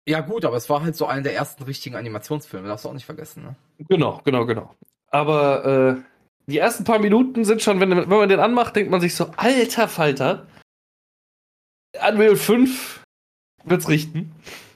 Ja 0.08 0.22
gut, 0.22 0.46
aber 0.46 0.58
es 0.58 0.70
war 0.70 0.82
halt 0.82 0.96
so 0.96 1.06
einer 1.06 1.22
der 1.22 1.36
ersten 1.36 1.64
richtigen 1.64 1.96
Animationsfilme, 1.96 2.68
darfst 2.68 2.86
du 2.86 2.90
auch 2.90 2.94
nicht 2.94 3.06
vergessen, 3.06 3.44
ne? 3.44 3.56
Genau, 3.88 4.22
genau, 4.24 4.46
genau. 4.46 4.74
Aber 5.10 5.66
äh, 5.98 6.50
die 6.50 6.58
ersten 6.58 6.86
paar 6.86 7.00
Minuten 7.00 7.46
sind 7.46 7.62
schon, 7.62 7.80
wenn, 7.80 7.92
wenn 7.92 8.10
man 8.10 8.30
den 8.30 8.40
anmacht, 8.40 8.76
denkt 8.76 8.90
man 8.90 9.02
sich 9.02 9.14
so, 9.14 9.32
alter 9.38 9.88
Falter, 9.88 10.48
Unreal 12.10 12.36
5 12.36 13.04
wird's 13.64 13.90
richten. 13.90 14.32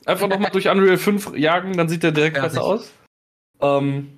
Einfach 0.05 0.27
nochmal 0.27 0.51
durch 0.51 0.67
Unreal 0.67 0.97
5 0.97 1.35
jagen, 1.38 1.73
dann 1.77 1.88
sieht 1.89 2.03
der 2.03 2.11
direkt 2.11 2.38
Ja, 2.38 2.43
besser 2.43 2.59
nicht. 2.59 2.65
aus. 2.65 2.91
Ähm, 3.61 4.17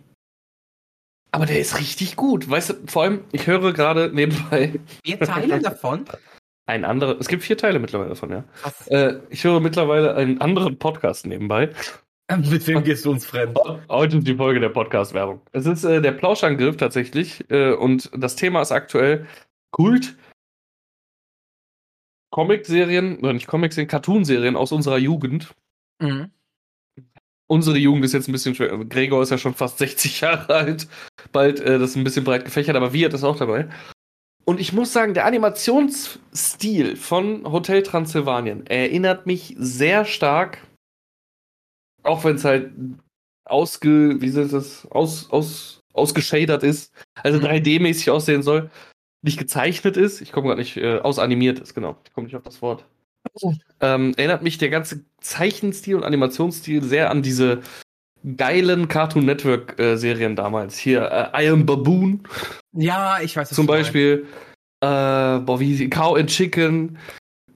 aber 1.31 1.45
der 1.45 1.59
ist 1.59 1.79
richtig 1.79 2.15
gut. 2.15 2.49
Weißt 2.49 2.69
du, 2.69 2.73
vor 2.87 3.03
allem, 3.03 3.21
ich 3.31 3.47
höre 3.47 3.73
gerade 3.73 4.11
nebenbei 4.13 4.79
Vier 5.03 5.19
Teile 5.19 5.59
davon? 5.59 6.05
ein 6.65 6.85
anderes, 6.85 7.17
es 7.19 7.27
gibt 7.27 7.43
vier 7.43 7.57
Teile 7.57 7.77
mittlerweile 7.79 8.09
davon, 8.09 8.29
ja. 8.31 8.43
Äh, 8.87 9.15
ich 9.29 9.43
höre 9.43 9.59
mittlerweile 9.59 10.15
einen 10.15 10.39
anderen 10.39 10.77
Podcast 10.79 11.25
nebenbei. 11.25 11.71
Mit 12.49 12.65
wem 12.67 12.83
gehst 12.85 13.03
du 13.03 13.11
uns 13.11 13.25
fremd? 13.25 13.59
Heute 13.89 14.17
ist 14.19 14.27
die 14.27 14.35
Folge 14.37 14.61
der 14.61 14.69
Podcast-Werbung. 14.69 15.41
Es 15.51 15.65
ist 15.65 15.83
äh, 15.83 16.01
der 16.01 16.13
Plauschangriff 16.13 16.77
tatsächlich 16.77 17.43
äh, 17.51 17.73
und 17.73 18.09
das 18.15 18.37
Thema 18.37 18.61
ist 18.61 18.71
aktuell 18.71 19.27
Kult. 19.71 20.15
Comic-Serien, 22.33 23.19
oder 23.19 23.31
nicht 23.33 23.45
Comic-Serien, 23.45 23.87
Cartoon-Serien 23.87 24.55
aus 24.55 24.71
unserer 24.71 24.97
Jugend. 24.97 25.53
Mhm. 26.01 26.31
Unsere 27.47 27.77
Jugend 27.77 28.03
ist 28.05 28.13
jetzt 28.13 28.27
ein 28.27 28.31
bisschen 28.31 28.55
schwer. 28.55 28.75
Gregor 28.85 29.21
ist 29.21 29.29
ja 29.29 29.37
schon 29.37 29.53
fast 29.53 29.77
60 29.77 30.21
Jahre 30.21 30.51
alt. 30.51 30.87
Bald, 31.31 31.59
äh, 31.59 31.77
das 31.77 31.91
ist 31.91 31.95
ein 31.95 32.03
bisschen 32.03 32.23
breit 32.25 32.43
gefächert, 32.43 32.75
aber 32.75 32.91
Wirt 32.91 33.13
ist 33.13 33.23
auch 33.23 33.37
dabei. 33.37 33.69
Und 34.45 34.59
ich 34.59 34.73
muss 34.73 34.91
sagen, 34.91 35.13
der 35.13 35.25
Animationsstil 35.25 36.95
von 36.95 37.49
Hotel 37.49 37.83
Transylvanien 37.83 38.65
erinnert 38.65 39.27
mich 39.27 39.55
sehr 39.59 40.03
stark, 40.03 40.57
auch 42.01 42.23
wenn 42.23 42.37
es 42.37 42.45
halt 42.45 42.71
ausge, 43.45 44.19
wie 44.21 44.25
ist 44.25 44.53
das, 44.53 44.87
aus, 44.87 45.29
aus, 45.29 45.81
ausgeschadert 45.93 46.63
ist, 46.63 46.91
also 47.21 47.37
Mhm. 47.37 47.45
3D-mäßig 47.45 48.09
aussehen 48.09 48.41
soll, 48.41 48.71
nicht 49.23 49.39
gezeichnet 49.39 49.97
ist, 49.97 50.21
ich 50.21 50.31
komme 50.31 50.47
gerade 50.47 50.59
nicht, 50.59 50.77
äh, 50.77 50.99
ausanimiert 50.99 51.59
ist, 51.59 51.73
genau, 51.73 51.97
ich 52.05 52.13
komme 52.13 52.27
nicht 52.27 52.35
auf 52.35 52.43
das 52.43 52.61
Wort. 52.61 52.85
Ähm, 53.79 54.13
erinnert 54.17 54.43
mich 54.43 54.57
der 54.57 54.69
ganze 54.69 55.05
Zeichenstil 55.21 55.95
und 55.95 56.03
Animationsstil 56.03 56.83
sehr 56.83 57.09
an 57.09 57.21
diese 57.21 57.61
geilen 58.37 58.87
Cartoon 58.87 59.25
Network 59.25 59.79
äh, 59.79 59.95
Serien 59.97 60.35
damals. 60.35 60.77
Hier, 60.77 61.31
äh, 61.33 61.45
I 61.45 61.49
Am 61.49 61.65
Baboon 61.65 62.27
Ja, 62.73 63.19
ich 63.21 63.35
weiß 63.35 63.49
was 63.49 63.55
zum. 63.55 63.65
Beispiel. 63.65 64.25
Äh, 64.81 64.85
boah, 65.39 65.59
wie 65.59 65.89
Cow 65.89 66.17
and 66.17 66.29
Chicken. 66.29 66.97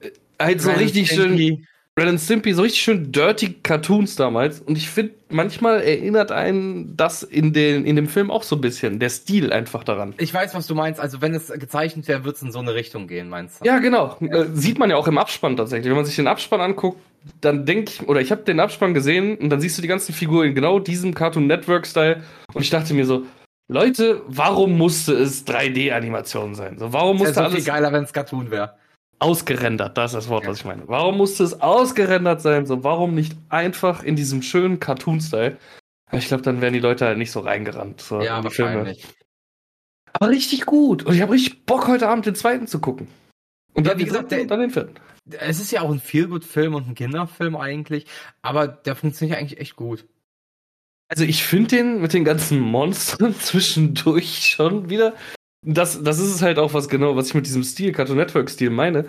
Äh, 0.00 0.10
Halt 0.40 0.62
so 0.62 0.70
richtig 0.70 1.10
schön. 1.10 1.66
Ren 1.98 2.08
and 2.08 2.20
Stimpy, 2.20 2.54
so 2.54 2.62
richtig 2.62 2.80
schön 2.80 3.10
dirty 3.10 3.54
Cartoons 3.54 4.14
damals. 4.14 4.60
Und 4.60 4.78
ich 4.78 4.88
finde, 4.88 5.14
manchmal 5.30 5.80
erinnert 5.80 6.30
einen 6.30 6.96
das 6.96 7.24
in, 7.24 7.52
den, 7.52 7.84
in 7.84 7.96
dem 7.96 8.06
Film 8.06 8.30
auch 8.30 8.44
so 8.44 8.54
ein 8.54 8.60
bisschen. 8.60 9.00
Der 9.00 9.10
Stil 9.10 9.52
einfach 9.52 9.82
daran. 9.82 10.14
Ich 10.18 10.32
weiß, 10.32 10.54
was 10.54 10.68
du 10.68 10.76
meinst. 10.76 11.00
Also 11.00 11.20
wenn 11.20 11.34
es 11.34 11.48
gezeichnet 11.48 12.06
wäre, 12.06 12.24
wird 12.24 12.36
es 12.36 12.42
in 12.42 12.52
so 12.52 12.60
eine 12.60 12.74
Richtung 12.74 13.08
gehen, 13.08 13.28
meinst 13.28 13.60
du? 13.60 13.64
Ja, 13.64 13.78
genau. 13.80 14.16
Äh, 14.20 14.44
sieht 14.54 14.78
man 14.78 14.90
ja 14.90 14.96
auch 14.96 15.08
im 15.08 15.18
Abspann 15.18 15.56
tatsächlich. 15.56 15.88
Wenn 15.88 15.96
man 15.96 16.04
sich 16.04 16.14
den 16.14 16.28
Abspann 16.28 16.60
anguckt, 16.60 17.00
dann 17.40 17.66
denke 17.66 17.90
ich, 17.90 18.08
oder 18.08 18.20
ich 18.20 18.30
habe 18.30 18.42
den 18.42 18.60
Abspann 18.60 18.94
gesehen 18.94 19.36
und 19.36 19.50
dann 19.50 19.60
siehst 19.60 19.76
du 19.76 19.82
die 19.82 19.88
ganzen 19.88 20.14
Figuren 20.14 20.48
in 20.48 20.54
genau 20.54 20.78
diesem 20.78 21.14
Cartoon 21.14 21.48
Network-Style. 21.48 22.22
Und 22.54 22.62
ich 22.62 22.70
dachte 22.70 22.94
mir 22.94 23.06
so, 23.06 23.24
Leute, 23.66 24.22
warum 24.28 24.78
musste 24.78 25.14
es 25.14 25.44
3D-Animation 25.46 26.54
sein? 26.54 26.78
So, 26.78 26.92
warum 26.92 27.18
musste 27.18 27.34
wäre 27.34 27.50
so 27.50 27.56
viel 27.56 27.64
geiler, 27.64 27.92
wenn 27.92 28.04
es 28.04 28.12
Cartoon 28.12 28.52
wäre. 28.52 28.74
Ausgerendert? 29.20 29.96
Das 29.98 30.12
ist 30.12 30.16
das 30.16 30.28
Wort, 30.28 30.46
was 30.46 30.58
ich 30.58 30.64
meine. 30.64 30.86
Warum 30.88 31.16
musste 31.16 31.44
es 31.44 31.60
ausgerendert 31.60 32.40
sein? 32.40 32.66
So, 32.66 32.84
warum 32.84 33.14
nicht 33.14 33.36
einfach 33.48 34.02
in 34.02 34.16
diesem 34.16 34.42
schönen 34.42 34.80
Cartoon-Style? 34.80 35.56
Ich 36.12 36.28
glaube, 36.28 36.42
dann 36.42 36.60
wären 36.60 36.72
die 36.72 36.80
Leute 36.80 37.04
halt 37.06 37.18
nicht 37.18 37.30
so 37.30 37.40
reingerannt. 37.40 38.00
So, 38.00 38.20
Ja, 38.22 38.38
in 38.38 38.44
die 38.44 38.50
Filme. 38.50 38.76
wahrscheinlich. 38.78 39.06
Aber 40.14 40.30
richtig 40.30 40.64
gut. 40.66 41.04
Und 41.04 41.14
ich 41.14 41.20
habe 41.22 41.32
richtig 41.32 41.66
Bock, 41.66 41.86
heute 41.86 42.08
Abend 42.08 42.24
den 42.26 42.34
zweiten 42.34 42.66
zu 42.66 42.80
gucken. 42.80 43.08
Und 43.74 43.84
Ja, 43.86 43.90
dann, 43.90 43.98
wie 43.98 44.04
die 44.04 44.08
gesagt, 44.10 44.32
der- 44.32 44.40
und 44.42 44.48
dann 44.48 44.60
den 44.60 44.70
vierten. 44.70 44.94
Es 45.30 45.60
ist 45.60 45.70
ja 45.70 45.82
auch 45.82 45.90
ein 45.92 46.00
Feelgood-Film 46.00 46.74
und 46.74 46.88
ein 46.88 46.94
Kinderfilm 46.94 47.54
eigentlich, 47.56 48.06
aber 48.40 48.66
der 48.66 48.96
funktioniert 48.96 49.38
eigentlich 49.38 49.60
echt 49.60 49.76
gut. 49.76 50.06
Also 51.10 51.24
ich 51.24 51.44
finde 51.44 51.76
den 51.76 52.00
mit 52.00 52.14
den 52.14 52.24
ganzen 52.24 52.58
Monstern 52.60 53.34
zwischendurch 53.40 54.46
schon 54.48 54.88
wieder. 54.88 55.14
Das, 55.62 56.02
das 56.02 56.18
ist 56.18 56.34
es 56.34 56.42
halt 56.42 56.58
auch 56.58 56.74
was 56.74 56.88
genau, 56.88 57.16
was 57.16 57.28
ich 57.28 57.34
mit 57.34 57.46
diesem 57.46 57.64
Stil, 57.64 57.92
Cartoon 57.92 58.16
Network 58.16 58.48
Stil 58.50 58.70
meine. 58.70 59.06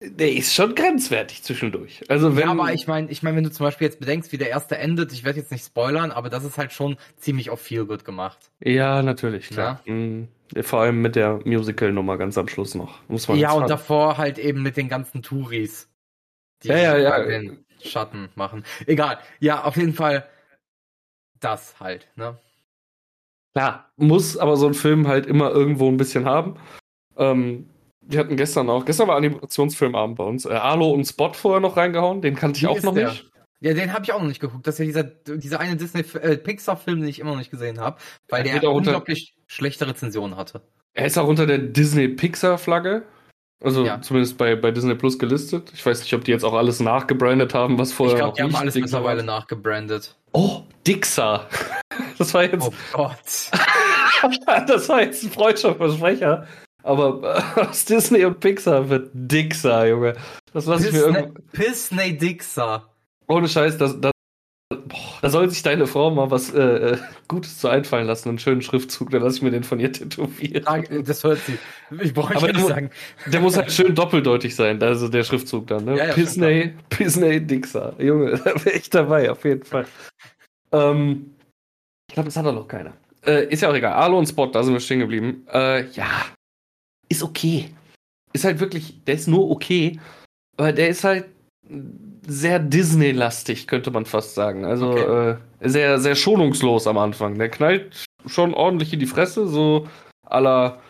Der 0.00 0.32
ist 0.32 0.54
schon 0.54 0.76
grenzwertig 0.76 1.42
zwischendurch. 1.42 2.04
Also 2.08 2.36
wenn, 2.36 2.44
ja, 2.44 2.50
aber 2.52 2.72
ich 2.72 2.86
meine, 2.86 3.10
ich 3.10 3.24
meine, 3.24 3.36
wenn 3.36 3.42
du 3.42 3.50
zum 3.50 3.64
Beispiel 3.64 3.88
jetzt 3.88 3.98
bedenkst, 3.98 4.30
wie 4.30 4.38
der 4.38 4.48
erste 4.48 4.78
endet, 4.78 5.12
ich 5.12 5.24
werde 5.24 5.40
jetzt 5.40 5.50
nicht 5.50 5.64
spoilern, 5.64 6.12
aber 6.12 6.30
das 6.30 6.44
ist 6.44 6.56
halt 6.56 6.72
schon 6.72 6.96
ziemlich 7.16 7.50
auf 7.50 7.60
viel 7.60 7.84
gut 7.84 8.04
gemacht. 8.04 8.38
Ja, 8.60 9.02
natürlich, 9.02 9.48
klar. 9.48 9.82
Ja. 9.84 9.92
Mhm. 9.92 10.28
Vor 10.62 10.80
allem 10.80 11.02
mit 11.02 11.16
der 11.16 11.40
Musical-Nummer 11.44 12.16
ganz 12.16 12.38
am 12.38 12.46
Schluss 12.46 12.76
noch. 12.76 13.00
Muss 13.08 13.26
man 13.26 13.38
ja, 13.38 13.52
und 13.52 13.68
davor 13.68 14.18
halt 14.18 14.38
eben 14.38 14.62
mit 14.62 14.76
den 14.76 14.88
ganzen 14.88 15.22
Touris. 15.22 15.88
Die 16.62 16.68
ja, 16.68 16.78
ja, 16.78 16.96
ja. 16.96 17.24
den 17.24 17.64
Schatten 17.82 18.28
machen. 18.36 18.64
Egal. 18.86 19.18
Ja, 19.40 19.64
auf 19.64 19.76
jeden 19.76 19.94
Fall 19.94 20.28
das 21.40 21.78
halt, 21.80 22.08
ne? 22.16 22.38
Klar, 23.54 23.90
muss 23.96 24.36
aber 24.36 24.56
so 24.56 24.66
ein 24.66 24.74
Film 24.74 25.08
halt 25.08 25.26
immer 25.26 25.50
irgendwo 25.50 25.88
ein 25.88 25.96
bisschen 25.96 26.24
haben. 26.24 26.56
Ähm, 27.16 27.68
wir 28.00 28.20
hatten 28.20 28.36
gestern 28.36 28.70
auch, 28.70 28.84
gestern 28.84 29.08
war 29.08 29.16
Animationsfilmabend 29.16 30.16
bei 30.16 30.24
uns, 30.24 30.46
äh, 30.46 30.50
Arlo 30.50 30.90
und 30.90 31.04
Spot 31.04 31.32
vorher 31.32 31.60
noch 31.60 31.76
reingehauen, 31.76 32.22
den 32.22 32.34
kannte 32.34 32.58
ich 32.58 32.62
Wie 32.62 32.68
auch 32.68 32.82
noch 32.82 32.94
der? 32.94 33.10
nicht. 33.10 33.30
Ja, 33.60 33.74
den 33.74 33.92
habe 33.92 34.04
ich 34.04 34.12
auch 34.12 34.20
noch 34.20 34.28
nicht 34.28 34.40
geguckt. 34.40 34.66
Das 34.66 34.78
ist 34.78 34.78
ja 34.78 35.02
dieser, 35.02 35.36
dieser 35.36 35.58
eine 35.58 35.76
Disney-Pixar-Film, 35.76 36.98
äh, 36.98 37.00
den 37.00 37.08
ich 37.08 37.18
immer 37.18 37.30
noch 37.30 37.38
nicht 37.38 37.50
gesehen 37.50 37.80
habe, 37.80 37.98
weil 38.28 38.46
er 38.46 38.60
der 38.60 38.70
unglaublich 38.70 39.34
unter, 39.36 39.52
schlechte 39.52 39.88
Rezensionen 39.88 40.36
hatte. 40.36 40.62
Er 40.94 41.06
ist 41.06 41.18
auch 41.18 41.26
unter 41.26 41.44
der 41.44 41.58
Disney-Pixar-Flagge. 41.58 43.04
Also 43.60 43.84
ja. 43.84 44.00
zumindest 44.00 44.38
bei, 44.38 44.54
bei 44.54 44.70
Disney 44.70 44.94
Plus 44.94 45.18
gelistet. 45.18 45.72
Ich 45.74 45.84
weiß 45.84 46.00
nicht, 46.00 46.14
ob 46.14 46.24
die 46.24 46.30
jetzt 46.30 46.44
auch 46.44 46.54
alles 46.54 46.78
nachgebrandet 46.80 47.54
haben, 47.54 47.78
was 47.78 47.92
vorher. 47.92 48.14
Ich 48.14 48.20
glaube, 48.20 48.36
die 48.36 48.42
haben 48.42 48.54
alles 48.54 48.74
mittlerweile 48.76 49.26
war. 49.26 49.38
nachgebrandet. 49.38 50.16
Oh, 50.32 50.62
Dixar. 50.86 51.48
Das 52.16 52.34
war 52.34 52.42
jetzt. 52.42 52.66
Oh 52.66 52.72
Gott. 52.92 53.16
das 54.66 54.88
war 54.88 55.02
jetzt 55.02 55.22
ein 55.22 55.30
freudscher 55.30 55.74
Versprecher. 55.76 56.46
Aber 56.82 57.44
aus 57.68 57.84
Disney 57.84 58.24
und 58.24 58.40
Pixar 58.40 58.88
wird 58.88 59.10
Dixar, 59.12 59.86
Junge. 59.86 60.16
Das 60.52 60.66
lasse 60.66 60.88
ich 60.88 60.92
mir 60.92 61.00
irgendwo. 61.00 61.34
Disney 61.56 62.16
Dixar. 62.16 62.94
Ohne 63.28 63.48
Scheiß, 63.48 63.78
das, 63.78 64.00
das, 64.00 64.12
boah, 64.70 65.18
da 65.22 65.30
soll 65.30 65.48
sich 65.50 65.62
deine 65.62 65.86
Frau 65.86 66.10
mal 66.10 66.30
was 66.30 66.52
äh, 66.52 66.60
äh, 66.60 66.98
Gutes 67.26 67.58
zu 67.58 67.68
einfallen 67.68 68.06
lassen, 68.06 68.28
einen 68.28 68.38
schönen 68.38 68.62
Schriftzug, 68.62 69.10
dann 69.10 69.22
lasse 69.22 69.36
ich 69.36 69.42
mir 69.42 69.50
den 69.50 69.64
von 69.64 69.80
ihr 69.80 69.92
tätowieren. 69.92 70.64
Das 71.04 71.24
hört 71.24 71.38
sie. 71.40 71.58
Ich 72.02 72.12
brauche 72.12 72.34
nicht 72.34 72.56
der, 72.56 72.64
sagen. 72.64 72.90
Der 73.26 73.40
muss 73.40 73.56
halt 73.56 73.72
schön 73.72 73.94
doppeldeutig 73.94 74.54
sein, 74.54 74.82
also 74.82 75.08
der 75.08 75.24
Schriftzug 75.24 75.66
dann, 75.68 75.84
ne? 75.84 75.96
Ja, 75.96 76.06
ja, 76.06 76.14
Disney, 76.14 76.74
Disney 76.98 77.40
Dixar. 77.40 78.00
Junge, 78.00 78.32
da 78.44 78.64
wäre 78.64 78.76
ich 78.76 78.90
dabei, 78.90 79.30
auf 79.30 79.44
jeden 79.44 79.64
Fall. 79.64 79.86
Ähm, 80.72 81.34
ich 82.08 82.14
glaube, 82.14 82.28
das 82.28 82.36
hat 82.36 82.44
doch 82.44 82.54
noch 82.54 82.68
keiner. 82.68 82.92
Äh, 83.26 83.46
ist 83.46 83.62
ja 83.62 83.70
auch 83.70 83.74
egal. 83.74 83.94
Arlo 83.94 84.18
und 84.18 84.26
Spot, 84.26 84.46
da 84.46 84.62
sind 84.62 84.74
wir 84.74 84.80
stehen 84.80 85.00
geblieben. 85.00 85.46
Äh, 85.52 85.88
ja, 85.90 86.26
ist 87.08 87.22
okay. 87.22 87.70
Ist 88.32 88.44
halt 88.44 88.60
wirklich, 88.60 89.02
der 89.04 89.14
ist 89.14 89.28
nur 89.28 89.50
okay, 89.50 89.98
aber 90.56 90.72
der 90.72 90.90
ist 90.90 91.04
halt 91.04 91.24
sehr 92.28 92.58
Disney-lastig, 92.58 93.66
könnte 93.66 93.90
man 93.90 94.04
fast 94.04 94.34
sagen. 94.34 94.64
Also 94.64 94.90
okay. 94.90 95.30
äh, 95.30 95.68
sehr, 95.68 95.98
sehr 95.98 96.14
schonungslos 96.14 96.86
am 96.86 96.98
Anfang. 96.98 97.38
Der 97.38 97.48
knallt 97.48 98.04
schon 98.26 98.54
ordentlich 98.54 98.92
in 98.92 99.00
die 99.00 99.06
Fresse, 99.06 99.48
so 99.48 99.88
aller 100.22 100.80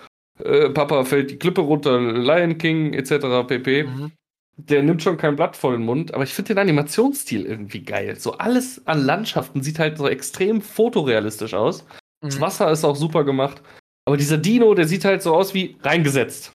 äh, 0.44 0.70
Papa 0.70 1.04
fällt 1.04 1.30
die 1.30 1.38
Klippe 1.38 1.60
runter, 1.60 2.00
Lion 2.00 2.58
King 2.58 2.92
etc. 2.92 3.46
pp. 3.46 3.84
Mhm. 3.84 4.12
Der 4.56 4.82
nimmt 4.82 5.02
schon 5.02 5.16
kein 5.16 5.36
Blatt 5.36 5.56
vor 5.56 5.70
den 5.70 5.84
Mund, 5.84 6.12
aber 6.14 6.24
ich 6.24 6.34
finde 6.34 6.54
den 6.54 6.58
Animationsstil 6.58 7.46
irgendwie 7.46 7.82
geil. 7.82 8.16
So 8.18 8.32
alles 8.32 8.84
an 8.86 9.04
Landschaften 9.04 9.62
sieht 9.62 9.78
halt 9.78 9.98
so 9.98 10.08
extrem 10.08 10.60
fotorealistisch 10.60 11.54
aus. 11.54 11.84
Mhm. 12.20 12.28
Das 12.28 12.40
Wasser 12.40 12.70
ist 12.70 12.84
auch 12.84 12.96
super 12.96 13.24
gemacht. 13.24 13.62
Aber 14.04 14.16
dieser 14.16 14.38
Dino, 14.38 14.74
der 14.74 14.88
sieht 14.88 15.04
halt 15.04 15.22
so 15.22 15.34
aus 15.34 15.54
wie 15.54 15.76
reingesetzt. 15.82 16.52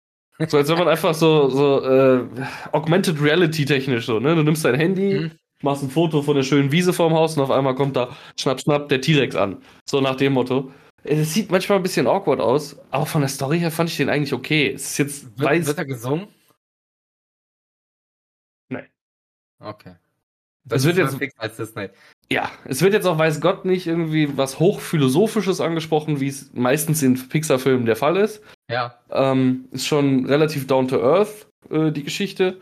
So 0.48 0.58
als 0.58 0.70
wenn 0.70 0.78
man 0.78 0.88
einfach 0.88 1.14
so, 1.14 1.50
so 1.50 1.84
äh, 1.84 2.26
Augmented 2.72 3.22
Reality 3.22 3.66
technisch 3.66 4.06
so, 4.06 4.20
ne? 4.20 4.36
Du 4.36 4.44
nimmst 4.44 4.64
dein 4.64 4.76
Handy, 4.76 5.20
mhm. 5.20 5.32
machst 5.62 5.84
ein 5.84 5.90
Foto 5.90 6.22
von 6.22 6.36
der 6.36 6.44
schönen 6.44 6.72
Wiese 6.72 6.94
vorm 6.94 7.14
Haus 7.14 7.36
und 7.36 7.44
auf 7.44 7.52
einmal 7.52 7.76
kommt 7.76 7.98
da 7.98 8.16
schnapp, 8.40 8.62
schnapp 8.62 8.88
der 8.88 9.02
T-Rex 9.02 9.36
an. 9.36 9.62
So 9.90 10.00
nach 10.00 10.16
dem 10.16 10.34
Motto. 10.34 10.72
Es 11.04 11.34
sieht 11.34 11.52
manchmal 11.52 11.80
ein 11.80 11.84
bisschen 11.84 12.08
awkward 12.08 12.40
aus, 12.40 12.78
aber 12.92 13.06
von 13.06 13.22
der 13.22 13.30
Story 13.30 13.60
her 13.60 13.72
fand 13.72 13.90
ich 13.90 13.98
den 13.98 14.10
eigentlich 14.10 14.34
okay. 14.34 14.72
Es 14.74 14.92
ist 14.92 14.98
jetzt 14.98 15.38
wird, 15.38 15.50
weiß, 15.50 15.68
wird 15.68 15.78
er 15.78 15.86
gesungen? 15.86 16.28
Nein. 18.70 18.88
Okay. 19.60 19.96
Das, 20.70 20.84
das 20.84 20.86
wird 20.86 20.98
jetzt 20.98 21.34
als 21.38 21.58
Disney. 21.58 21.90
Ja, 22.32 22.52
es 22.66 22.82
wird 22.82 22.94
jetzt 22.94 23.06
auch 23.06 23.18
weiß 23.18 23.42
Gott 23.42 23.66
nicht 23.66 23.88
irgendwie 23.88 24.38
was 24.38 24.60
hochphilosophisches 24.60 25.62
angesprochen, 25.62 26.20
wie 26.20 26.28
es 26.28 26.52
meistens 26.54 27.02
in 27.02 27.16
Pixar-Filmen 27.16 27.86
der 27.86 27.96
Fall 27.96 28.18
ist. 28.18 28.42
Ja. 28.70 29.00
Ähm, 29.12 29.66
ist 29.72 29.88
schon 29.88 30.26
relativ 30.26 30.68
down 30.68 30.88
to 30.88 31.02
earth 31.02 31.48
äh, 31.72 31.92
die 31.92 32.04
Geschichte. 32.04 32.60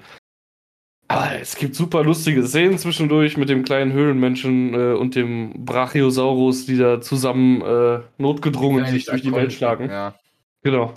Aber 1.10 1.40
es 1.40 1.56
gibt 1.56 1.76
super 1.76 2.04
lustige 2.04 2.46
Szenen 2.46 2.78
zwischendurch 2.78 3.38
mit 3.38 3.50
dem 3.50 3.64
kleinen 3.64 3.94
Höhlenmenschen 3.94 4.74
äh, 4.74 4.94
und 4.94 5.16
dem 5.16 5.66
Brachiosaurus, 5.66 6.66
die 6.66 6.78
da 6.78 7.00
zusammen 7.00 7.62
äh, 7.62 8.00
notgedrungen 8.18 8.86
sich 8.88 9.06
durch 9.06 9.22
die 9.22 9.32
Welt 9.34 9.54
schlagen. 9.54 9.90
Ja. 9.90 10.16
Genau. 10.64 10.94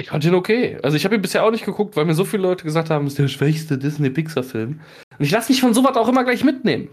Ich 0.00 0.08
fand 0.08 0.24
ihn 0.24 0.34
okay. 0.34 0.78
Also 0.82 0.96
ich 0.96 1.04
habe 1.04 1.14
ihn 1.14 1.20
bisher 1.20 1.44
auch 1.44 1.50
nicht 1.50 1.66
geguckt, 1.66 1.94
weil 1.94 2.06
mir 2.06 2.14
so 2.14 2.24
viele 2.24 2.42
Leute 2.42 2.64
gesagt 2.64 2.88
haben, 2.88 3.06
es 3.06 3.12
ist 3.12 3.18
der 3.18 3.28
schwächste 3.28 3.76
Disney-Pixar-Film. 3.76 4.80
Und 5.18 5.24
ich 5.24 5.30
lasse 5.30 5.52
mich 5.52 5.60
von 5.60 5.74
sowas 5.74 5.96
auch 5.96 6.08
immer 6.08 6.24
gleich 6.24 6.42
mitnehmen. 6.42 6.88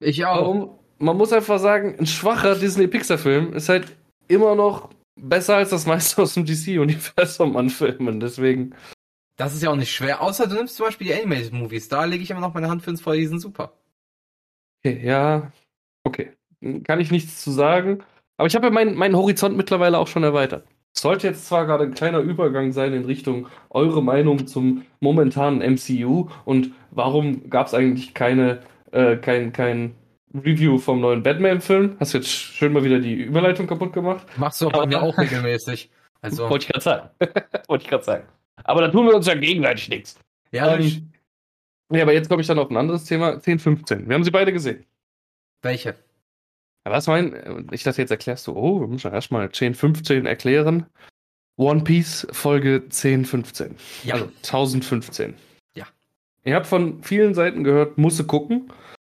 Ich 0.00 0.24
auch. 0.24 0.40
Warum? 0.40 0.78
Man 0.98 1.16
muss 1.16 1.32
einfach 1.32 1.58
sagen, 1.58 1.96
ein 1.98 2.06
schwacher 2.06 2.54
Disney-Pixar-Film 2.54 3.52
ist 3.52 3.68
halt 3.68 3.86
immer 4.28 4.54
noch 4.54 4.88
besser 5.20 5.56
als 5.56 5.70
das 5.70 5.84
meiste 5.84 6.22
aus 6.22 6.34
dem 6.34 6.46
DC-Universum 6.46 7.56
an 7.56 7.68
Filmen. 7.68 8.18
Deswegen. 8.18 8.74
Das 9.36 9.54
ist 9.54 9.62
ja 9.62 9.70
auch 9.70 9.76
nicht 9.76 9.94
schwer. 9.94 10.22
Außer 10.22 10.46
du 10.46 10.54
nimmst 10.54 10.76
zum 10.76 10.86
Beispiel 10.86 11.08
die 11.08 11.14
Animated 11.14 11.52
Movies. 11.52 11.88
Da 11.88 12.04
lege 12.06 12.22
ich 12.22 12.30
immer 12.30 12.40
noch 12.40 12.54
meine 12.54 12.70
Hand 12.70 12.82
für 12.82 12.90
ins 12.90 13.02
Feuer. 13.02 13.16
Die 13.16 13.26
sind 13.26 13.40
super. 13.40 13.74
Okay, 14.82 15.00
ja. 15.04 15.52
Okay. 16.04 16.32
Kann 16.84 17.00
ich 17.00 17.10
nichts 17.10 17.42
zu 17.42 17.50
sagen. 17.50 18.02
Aber 18.38 18.46
ich 18.46 18.54
habe 18.54 18.66
ja 18.68 18.72
meinen, 18.72 18.94
meinen 18.94 19.16
Horizont 19.16 19.54
mittlerweile 19.56 19.98
auch 19.98 20.08
schon 20.08 20.22
erweitert. 20.22 20.66
Sollte 20.92 21.28
jetzt 21.28 21.46
zwar 21.46 21.66
gerade 21.66 21.84
ein 21.84 21.94
kleiner 21.94 22.18
Übergang 22.18 22.72
sein 22.72 22.92
in 22.92 23.04
Richtung 23.04 23.46
eure 23.70 24.02
Meinung 24.02 24.46
zum 24.46 24.84
momentanen 24.98 25.60
MCU 25.60 26.28
und 26.44 26.72
warum 26.90 27.48
gab 27.48 27.68
es 27.68 27.74
eigentlich 27.74 28.12
keine, 28.12 28.60
äh, 28.90 29.16
kein, 29.16 29.52
kein 29.52 29.94
Review 30.34 30.78
vom 30.78 31.00
neuen 31.00 31.22
Batman-Film? 31.22 31.96
Hast 32.00 32.14
du 32.14 32.18
jetzt 32.18 32.28
schön 32.28 32.72
mal 32.72 32.84
wieder 32.84 32.98
die 32.98 33.14
Überleitung 33.14 33.66
kaputt 33.66 33.92
gemacht? 33.92 34.26
Machst 34.36 34.60
du 34.60 34.68
aber 34.68 34.86
mir 34.86 35.02
auch 35.02 35.16
regelmäßig. 35.16 35.90
Also. 36.22 36.50
Wollte 36.50 36.64
ich 36.64 36.68
gerade 36.68 36.84
sagen. 36.84 37.10
Wollte 37.68 37.84
ich 37.84 37.90
gerade 37.90 38.04
sagen. 38.04 38.24
Aber 38.64 38.82
da 38.82 38.88
tun 38.88 39.06
wir 39.06 39.14
uns 39.14 39.26
ja 39.26 39.34
gegenseitig 39.34 39.88
nichts. 39.88 40.18
Ja, 40.52 40.76
ähm, 40.76 41.12
ja, 41.92 42.02
aber 42.02 42.12
jetzt 42.12 42.28
komme 42.28 42.42
ich 42.42 42.46
dann 42.46 42.58
auf 42.58 42.70
ein 42.70 42.76
anderes 42.76 43.04
Thema. 43.04 43.40
10, 43.40 43.58
15. 43.58 44.08
Wir 44.08 44.14
haben 44.14 44.24
sie 44.24 44.30
beide 44.30 44.52
gesehen. 44.52 44.84
Welche? 45.62 45.96
Was 46.90 47.06
mein, 47.06 47.68
ich 47.70 47.84
dachte, 47.84 48.02
jetzt 48.02 48.10
erklärst 48.10 48.46
du, 48.46 48.56
oh, 48.56 48.80
wir 48.80 48.88
müssen 48.88 49.12
erstmal 49.12 49.50
10, 49.50 49.74
15 49.74 50.26
erklären. 50.26 50.86
One 51.56 51.84
Piece 51.84 52.26
Folge 52.32 52.88
10, 52.88 53.24
15. 53.24 53.76
Ja. 54.04 54.14
Also 54.14 54.26
1015. 54.38 55.34
Ja. 55.74 55.86
Ihr 56.44 56.56
habt 56.56 56.66
von 56.66 57.02
vielen 57.02 57.34
Seiten 57.34 57.64
gehört, 57.64 57.96
musste 57.96 58.24
gucken. 58.24 58.72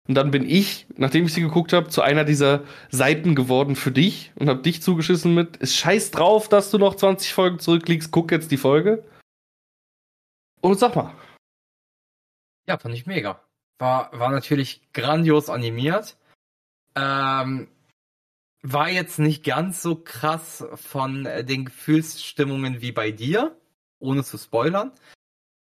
Und 0.08 0.16
dann 0.16 0.32
bin 0.32 0.48
ich, 0.48 0.87
nachdem 0.96 1.26
ich 1.26 1.32
sie 1.32 1.40
geguckt 1.40 1.72
habe, 1.72 1.88
zu 1.88 2.02
einer 2.02 2.24
dieser 2.24 2.64
Seiten 2.90 3.35
geworden 3.35 3.76
für 3.76 3.92
dich 3.92 4.32
und 4.35 4.48
habe 4.48 4.61
dich 4.61 4.82
zugeschissen 4.82 5.35
mit, 5.35 5.56
ist 5.58 5.76
scheiß 5.76 6.11
drauf, 6.11 6.48
dass 6.48 6.70
du 6.70 6.78
noch 6.78 6.96
20 6.96 7.32
Folgen 7.32 7.58
zurückliegst, 7.61 8.11
guck 8.11 8.32
jetzt 8.32 8.50
die 8.50 8.56
Folge. 8.56 9.04
Und 10.61 10.78
sag 10.78 10.96
mal. 10.96 11.14
Ja, 12.66 12.76
fand 12.78 12.94
ich 12.94 13.06
mega. 13.06 13.40
War, 13.78 14.11
war 14.18 14.30
natürlich 14.30 14.92
grandios 14.92 15.48
animiert. 15.48 16.16
Ähm, 16.94 17.68
war 18.62 18.90
jetzt 18.90 19.18
nicht 19.18 19.44
ganz 19.44 19.83
so 19.83 19.96
krass 19.96 20.64
von 20.74 21.26
äh, 21.26 21.44
den 21.44 21.66
Gefühlsstimmungen 21.66 22.81
wie 22.81 22.92
bei 22.92 23.11
dir, 23.11 23.57
ohne 23.98 24.22
zu 24.24 24.38
spoilern. 24.38 24.92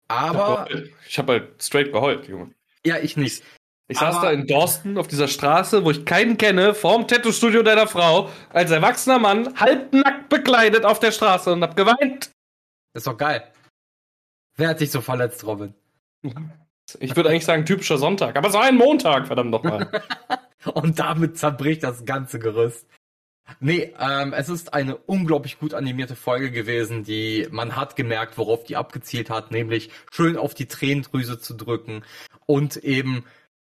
Aber. 0.07 0.67
Ich 1.07 1.17
habe 1.17 1.33
halt 1.33 1.63
straight 1.63 1.91
geheult, 1.91 2.27
Junge. 2.27 2.53
Ja, 2.85 2.97
ich 2.97 3.17
nicht. 3.17 3.43
Ich 3.87 3.99
saß 3.99 4.21
da 4.21 4.31
in 4.31 4.47
Dorsten 4.47 4.97
auf 4.97 5.07
dieser 5.07 5.27
Straße, 5.27 5.83
wo 5.83 5.91
ich 5.91 6.05
keinen 6.05 6.37
kenne, 6.37 6.73
vorm 6.73 7.07
Tattoo-Studio 7.07 7.63
deiner 7.63 7.85
Frau, 7.85 8.29
als 8.49 8.71
erwachsener 8.71 9.19
Mann, 9.19 9.59
halbnackt 9.59 10.29
bekleidet 10.29 10.85
auf 10.85 10.99
der 10.99 11.11
Straße 11.11 11.51
und 11.51 11.61
hab 11.61 11.75
geweint. 11.75 12.31
Das 12.93 13.01
ist 13.01 13.07
doch 13.07 13.17
geil. 13.17 13.51
Wer 14.55 14.69
hat 14.69 14.79
sich 14.79 14.89
so 14.89 15.01
verletzt, 15.01 15.45
Robin? 15.45 15.73
Ich 16.99 17.15
würde 17.15 17.29
eigentlich 17.29 17.45
sagen, 17.45 17.65
typischer 17.65 17.97
Sonntag, 17.97 18.37
aber 18.37 18.47
es 18.47 18.53
war 18.53 18.63
ein 18.63 18.77
Montag, 18.77 19.27
verdammt 19.27 19.51
nochmal. 19.51 19.89
und 20.65 20.99
damit 20.99 21.37
zerbricht 21.37 21.83
das 21.83 22.05
ganze 22.05 22.39
Gerüst. 22.39 22.87
Nee, 23.59 23.93
ähm, 23.99 24.33
es 24.33 24.47
ist 24.47 24.73
eine 24.73 24.95
unglaublich 24.95 25.59
gut 25.59 25.73
animierte 25.73 26.15
Folge 26.15 26.49
gewesen, 26.51 27.03
die 27.03 27.47
man 27.51 27.75
hat 27.75 27.95
gemerkt, 27.95 28.37
worauf 28.37 28.63
die 28.63 28.77
abgezielt 28.77 29.29
hat, 29.29 29.51
nämlich 29.51 29.89
schön 30.11 30.37
auf 30.37 30.53
die 30.53 30.67
Tränendrüse 30.67 31.39
zu 31.39 31.53
drücken 31.53 32.03
und 32.45 32.77
eben 32.77 33.25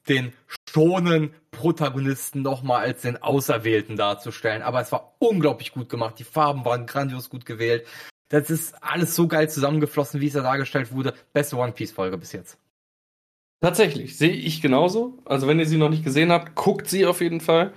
den 0.08 0.32
schonen, 0.70 1.34
Protagonisten 1.50 2.42
nochmal 2.42 2.82
als 2.82 3.02
den 3.02 3.20
Auserwählten 3.20 3.96
darzustellen. 3.96 4.62
Aber 4.62 4.80
es 4.80 4.92
war 4.92 5.16
unglaublich 5.18 5.72
gut 5.72 5.88
gemacht. 5.88 6.18
Die 6.18 6.24
Farben 6.24 6.64
waren 6.64 6.86
grandios 6.86 7.28
gut 7.28 7.44
gewählt. 7.44 7.86
Das 8.28 8.50
ist 8.50 8.74
alles 8.82 9.16
so 9.16 9.26
geil 9.26 9.48
zusammengeflossen, 9.48 10.20
wie 10.20 10.26
es 10.26 10.34
da 10.34 10.42
dargestellt 10.42 10.92
wurde. 10.92 11.14
Beste 11.32 11.56
One 11.56 11.72
Piece 11.72 11.92
Folge 11.92 12.18
bis 12.18 12.32
jetzt. 12.32 12.58
Tatsächlich, 13.60 14.16
sehe 14.16 14.32
ich 14.32 14.60
genauso. 14.60 15.18
Also 15.24 15.46
wenn 15.46 15.58
ihr 15.58 15.66
sie 15.66 15.78
noch 15.78 15.88
nicht 15.88 16.04
gesehen 16.04 16.30
habt, 16.30 16.54
guckt 16.54 16.88
sie 16.88 17.06
auf 17.06 17.20
jeden 17.20 17.40
Fall. 17.40 17.72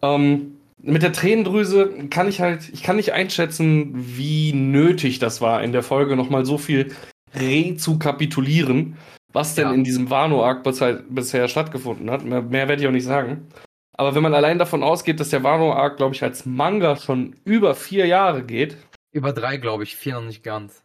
Ähm, 0.00 0.58
mit 0.80 1.02
der 1.02 1.12
Tränendrüse 1.12 2.08
kann 2.08 2.28
ich 2.28 2.40
halt, 2.40 2.68
ich 2.72 2.82
kann 2.82 2.96
nicht 2.96 3.12
einschätzen, 3.12 3.92
wie 3.94 4.52
nötig 4.52 5.18
das 5.18 5.40
war, 5.40 5.62
in 5.62 5.72
der 5.72 5.82
Folge 5.82 6.16
nochmal 6.16 6.44
so 6.44 6.56
viel 6.56 6.94
rezukapitulieren, 7.34 8.96
was 9.32 9.54
denn 9.54 9.68
ja. 9.68 9.74
in 9.74 9.84
diesem 9.84 10.08
Wano-Arc 10.08 10.62
bisher 11.10 11.48
stattgefunden 11.48 12.10
hat. 12.10 12.24
Mehr, 12.24 12.42
mehr 12.42 12.68
werde 12.68 12.82
ich 12.82 12.88
auch 12.88 12.92
nicht 12.92 13.04
sagen. 13.04 13.48
Aber 13.92 14.14
wenn 14.14 14.22
man 14.22 14.34
allein 14.34 14.58
davon 14.58 14.84
ausgeht, 14.84 15.18
dass 15.18 15.30
der 15.30 15.42
Wano-Arc, 15.42 15.96
glaube 15.96 16.14
ich, 16.14 16.22
als 16.22 16.46
Manga 16.46 16.96
schon 16.96 17.34
über 17.44 17.74
vier 17.74 18.06
Jahre 18.06 18.44
geht. 18.44 18.76
Über 19.10 19.32
drei, 19.32 19.56
glaube 19.56 19.82
ich, 19.82 19.96
vier 19.96 20.14
noch 20.14 20.22
nicht 20.22 20.44
ganz. 20.44 20.84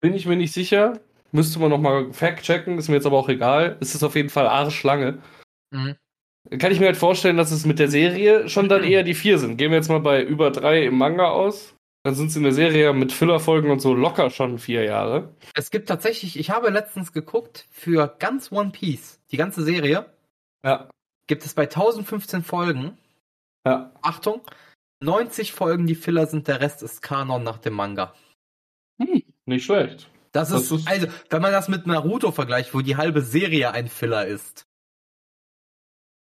Bin 0.00 0.14
ich 0.14 0.26
mir 0.26 0.36
nicht 0.36 0.52
sicher. 0.52 1.00
Müsste 1.34 1.58
man 1.58 1.68
nochmal 1.68 2.12
fact-checken, 2.12 2.78
ist 2.78 2.88
mir 2.88 2.94
jetzt 2.94 3.06
aber 3.06 3.18
auch 3.18 3.28
egal. 3.28 3.76
Es 3.80 3.96
ist 3.96 4.04
auf 4.04 4.14
jeden 4.14 4.28
Fall 4.28 4.46
arschlange. 4.46 5.18
Mhm. 5.72 5.96
Kann 6.60 6.70
ich 6.70 6.78
mir 6.78 6.86
halt 6.86 6.96
vorstellen, 6.96 7.36
dass 7.36 7.50
es 7.50 7.66
mit 7.66 7.80
der 7.80 7.88
Serie 7.88 8.48
schon 8.48 8.68
dann 8.68 8.84
eher 8.84 9.02
die 9.02 9.14
vier 9.14 9.38
sind. 9.38 9.56
Gehen 9.56 9.72
wir 9.72 9.78
jetzt 9.78 9.88
mal 9.88 9.98
bei 9.98 10.22
über 10.22 10.52
drei 10.52 10.84
im 10.84 10.96
Manga 10.96 11.30
aus. 11.30 11.74
Dann 12.04 12.14
sind 12.14 12.28
es 12.28 12.36
in 12.36 12.44
der 12.44 12.52
Serie 12.52 12.92
mit 12.92 13.10
Fillerfolgen 13.10 13.72
und 13.72 13.80
so 13.80 13.94
locker 13.94 14.30
schon 14.30 14.60
vier 14.60 14.84
Jahre. 14.84 15.34
Es 15.54 15.72
gibt 15.72 15.88
tatsächlich, 15.88 16.38
ich 16.38 16.50
habe 16.50 16.70
letztens 16.70 17.12
geguckt, 17.12 17.66
für 17.72 18.14
ganz 18.20 18.52
One 18.52 18.70
Piece, 18.70 19.20
die 19.32 19.36
ganze 19.36 19.64
Serie. 19.64 20.06
Ja. 20.64 20.88
Gibt 21.26 21.44
es 21.44 21.54
bei 21.54 21.62
1015 21.62 22.44
Folgen. 22.44 22.96
Ja. 23.66 23.90
Achtung, 24.02 24.42
90 25.00 25.52
Folgen, 25.52 25.88
die 25.88 25.96
Filler 25.96 26.26
sind, 26.26 26.46
der 26.46 26.60
Rest 26.60 26.84
ist 26.84 27.02
Kanon 27.02 27.42
nach 27.42 27.58
dem 27.58 27.74
Manga. 27.74 28.14
Hm, 29.02 29.24
nicht 29.46 29.64
schlecht. 29.64 30.08
Das, 30.34 30.48
das 30.48 30.62
ist, 30.62 30.72
ist, 30.72 30.88
also, 30.88 31.06
wenn 31.30 31.40
man 31.40 31.52
das 31.52 31.68
mit 31.68 31.86
Naruto 31.86 32.32
vergleicht, 32.32 32.74
wo 32.74 32.80
die 32.80 32.96
halbe 32.96 33.22
Serie 33.22 33.70
ein 33.70 33.86
Filler 33.86 34.26
ist. 34.26 34.66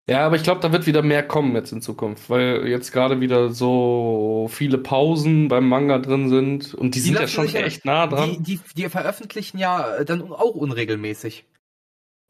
Ja, 0.10 0.26
aber 0.26 0.36
ich 0.36 0.44
glaube, 0.44 0.60
da 0.60 0.72
wird 0.74 0.86
wieder 0.86 1.02
mehr 1.02 1.26
kommen 1.26 1.56
jetzt 1.56 1.72
in 1.72 1.82
Zukunft, 1.82 2.30
weil 2.30 2.68
jetzt 2.68 2.92
gerade 2.92 3.22
wieder 3.22 3.50
so 3.50 4.48
viele 4.52 4.78
Pausen 4.78 5.48
beim 5.48 5.68
Manga 5.70 5.98
drin 6.00 6.28
sind 6.30 6.74
und 6.76 6.94
die, 6.94 7.00
die 7.00 7.06
sind 7.06 7.20
ja 7.20 7.28
schon 7.28 7.48
echt 7.56 7.86
nah 7.86 8.06
dran. 8.06 8.44
Die, 8.44 8.58
die, 8.58 8.60
die, 8.76 8.90
veröffentlichen 8.90 9.58
ja 9.58 10.04
dann 10.04 10.22
auch 10.30 10.54
unregelmäßig. 10.56 11.46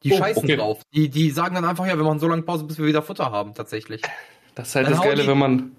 Die 0.03 0.13
oh, 0.13 0.17
scheißen 0.17 0.43
okay. 0.43 0.57
drauf. 0.57 0.83
Die, 0.93 1.09
die 1.09 1.31
sagen 1.31 1.55
dann 1.55 1.65
einfach, 1.65 1.87
ja, 1.87 1.97
wir 1.97 2.03
machen 2.03 2.19
so 2.19 2.27
lange 2.27 2.43
Pause, 2.43 2.65
bis 2.65 2.77
wir 2.77 2.85
wieder 2.85 3.01
Futter 3.01 3.31
haben, 3.31 3.55
tatsächlich. 3.55 4.03
Das 4.53 4.67
ist 4.69 4.75
halt 4.75 4.85
dann 4.85 4.93
das 4.93 5.01
Geile, 5.01 5.25
wenn 5.25 5.39
man 5.39 5.75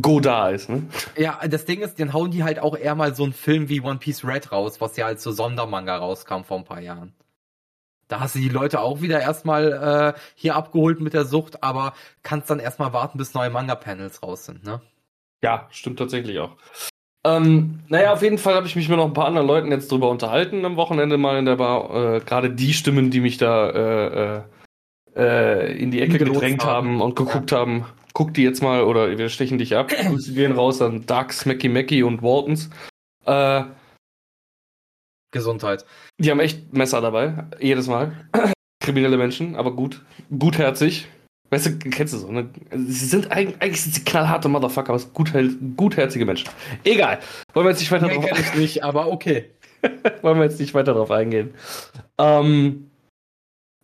Go 0.00 0.20
da 0.20 0.50
ist, 0.50 0.68
ne? 0.68 0.84
Ja, 1.16 1.40
das 1.48 1.64
Ding 1.64 1.80
ist, 1.80 1.98
dann 1.98 2.12
hauen 2.12 2.30
die 2.30 2.44
halt 2.44 2.60
auch 2.60 2.76
eher 2.76 2.94
mal 2.94 3.14
so 3.14 3.24
einen 3.24 3.32
Film 3.32 3.68
wie 3.68 3.80
One 3.80 3.98
Piece 3.98 4.24
Red 4.24 4.52
raus, 4.52 4.80
was 4.80 4.96
ja 4.96 5.06
als 5.06 5.22
so 5.22 5.32
Sondermanga 5.32 5.96
rauskam 5.96 6.42
vor 6.44 6.58
ein 6.58 6.64
paar 6.64 6.80
Jahren. 6.80 7.12
Da 8.06 8.20
hast 8.20 8.34
du 8.36 8.38
die 8.38 8.48
Leute 8.48 8.80
auch 8.80 9.00
wieder 9.00 9.20
erstmal 9.20 10.14
äh, 10.16 10.20
hier 10.34 10.54
abgeholt 10.54 11.00
mit 11.00 11.14
der 11.14 11.24
Sucht, 11.24 11.62
aber 11.62 11.94
kannst 12.22 12.50
dann 12.50 12.60
erstmal 12.60 12.92
warten, 12.92 13.18
bis 13.18 13.34
neue 13.34 13.50
Manga-Panels 13.50 14.22
raus 14.22 14.46
sind, 14.46 14.64
ne? 14.64 14.80
Ja, 15.42 15.66
stimmt 15.70 15.98
tatsächlich 15.98 16.38
auch. 16.38 16.56
Ähm, 17.24 17.80
naja, 17.88 18.12
auf 18.12 18.22
jeden 18.22 18.38
Fall 18.38 18.54
habe 18.54 18.66
ich 18.66 18.76
mich 18.76 18.88
mit 18.88 18.96
noch 18.96 19.06
ein 19.06 19.12
paar 19.12 19.26
anderen 19.26 19.46
Leuten 19.46 19.70
jetzt 19.70 19.90
drüber 19.92 20.08
unterhalten 20.08 20.64
am 20.64 20.76
Wochenende 20.76 21.18
mal 21.18 21.38
in 21.38 21.44
der 21.44 21.56
Bar. 21.56 22.16
Äh, 22.16 22.20
Gerade 22.20 22.50
die 22.50 22.72
Stimmen, 22.72 23.10
die 23.10 23.20
mich 23.20 23.36
da 23.36 23.70
äh, 23.70 24.36
äh, 24.36 24.42
äh 25.16 25.78
in 25.78 25.90
die 25.90 26.00
Ecke 26.00 26.18
gedrängt 26.18 26.64
haben. 26.64 26.88
haben 26.88 27.00
und 27.02 27.16
geguckt 27.16 27.50
ja. 27.50 27.58
haben, 27.58 27.84
guck 28.12 28.34
die 28.34 28.42
jetzt 28.42 28.62
mal 28.62 28.82
oder 28.84 29.18
wir 29.18 29.28
stechen 29.28 29.58
dich 29.58 29.76
ab. 29.76 29.88
Grüße 30.06 30.34
gehen 30.34 30.52
raus 30.52 30.80
an 30.82 31.06
Dark, 31.06 31.32
Smacky 31.32 31.68
Macky 31.68 32.02
und 32.02 32.22
Waltons. 32.22 32.70
Äh, 33.26 33.64
Gesundheit. 35.32 35.84
Die 36.18 36.30
haben 36.30 36.40
echt 36.40 36.72
Messer 36.72 37.00
dabei, 37.00 37.46
jedes 37.60 37.86
Mal. 37.86 38.12
Kriminelle 38.82 39.16
Menschen, 39.16 39.56
aber 39.56 39.74
gut, 39.74 40.02
gutherzig. 40.36 41.06
Weißt 41.50 41.66
du, 41.66 41.78
kennst 41.78 42.14
du 42.14 42.18
so, 42.18 42.30
ne? 42.30 42.48
Sie 42.70 43.06
sind 43.06 43.30
eigentlich, 43.32 43.60
eigentlich 43.60 43.82
sind 43.82 43.94
sie 43.94 44.04
knallharte 44.04 44.48
Motherfucker, 44.48 44.94
aber 44.94 45.02
gut, 45.12 45.32
gutherzige 45.76 46.24
Menschen. 46.24 46.48
Egal. 46.84 47.18
Wollen 47.52 47.66
wir 47.66 47.70
jetzt 47.70 47.80
nicht 47.80 47.90
weiter 47.90 48.06
nee, 48.06 48.14
drauf 48.14 48.24
eingehen? 48.24 48.44
ich 48.52 48.54
nicht, 48.54 48.84
aber 48.84 49.08
okay. 49.08 49.50
Wollen 50.22 50.38
wir 50.38 50.44
jetzt 50.44 50.60
nicht 50.60 50.74
weiter 50.74 50.94
drauf 50.94 51.10
eingehen. 51.10 51.54
Ähm, 52.18 52.90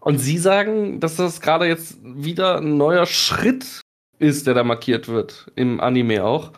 und 0.00 0.18
Sie 0.18 0.38
sagen, 0.38 1.00
dass 1.00 1.16
das 1.16 1.40
gerade 1.40 1.66
jetzt 1.66 1.98
wieder 2.02 2.58
ein 2.58 2.76
neuer 2.76 3.06
Schritt 3.06 3.80
ist, 4.18 4.46
der 4.46 4.54
da 4.54 4.64
markiert 4.64 5.08
wird, 5.08 5.50
im 5.54 5.80
Anime 5.80 6.24
auch. 6.24 6.52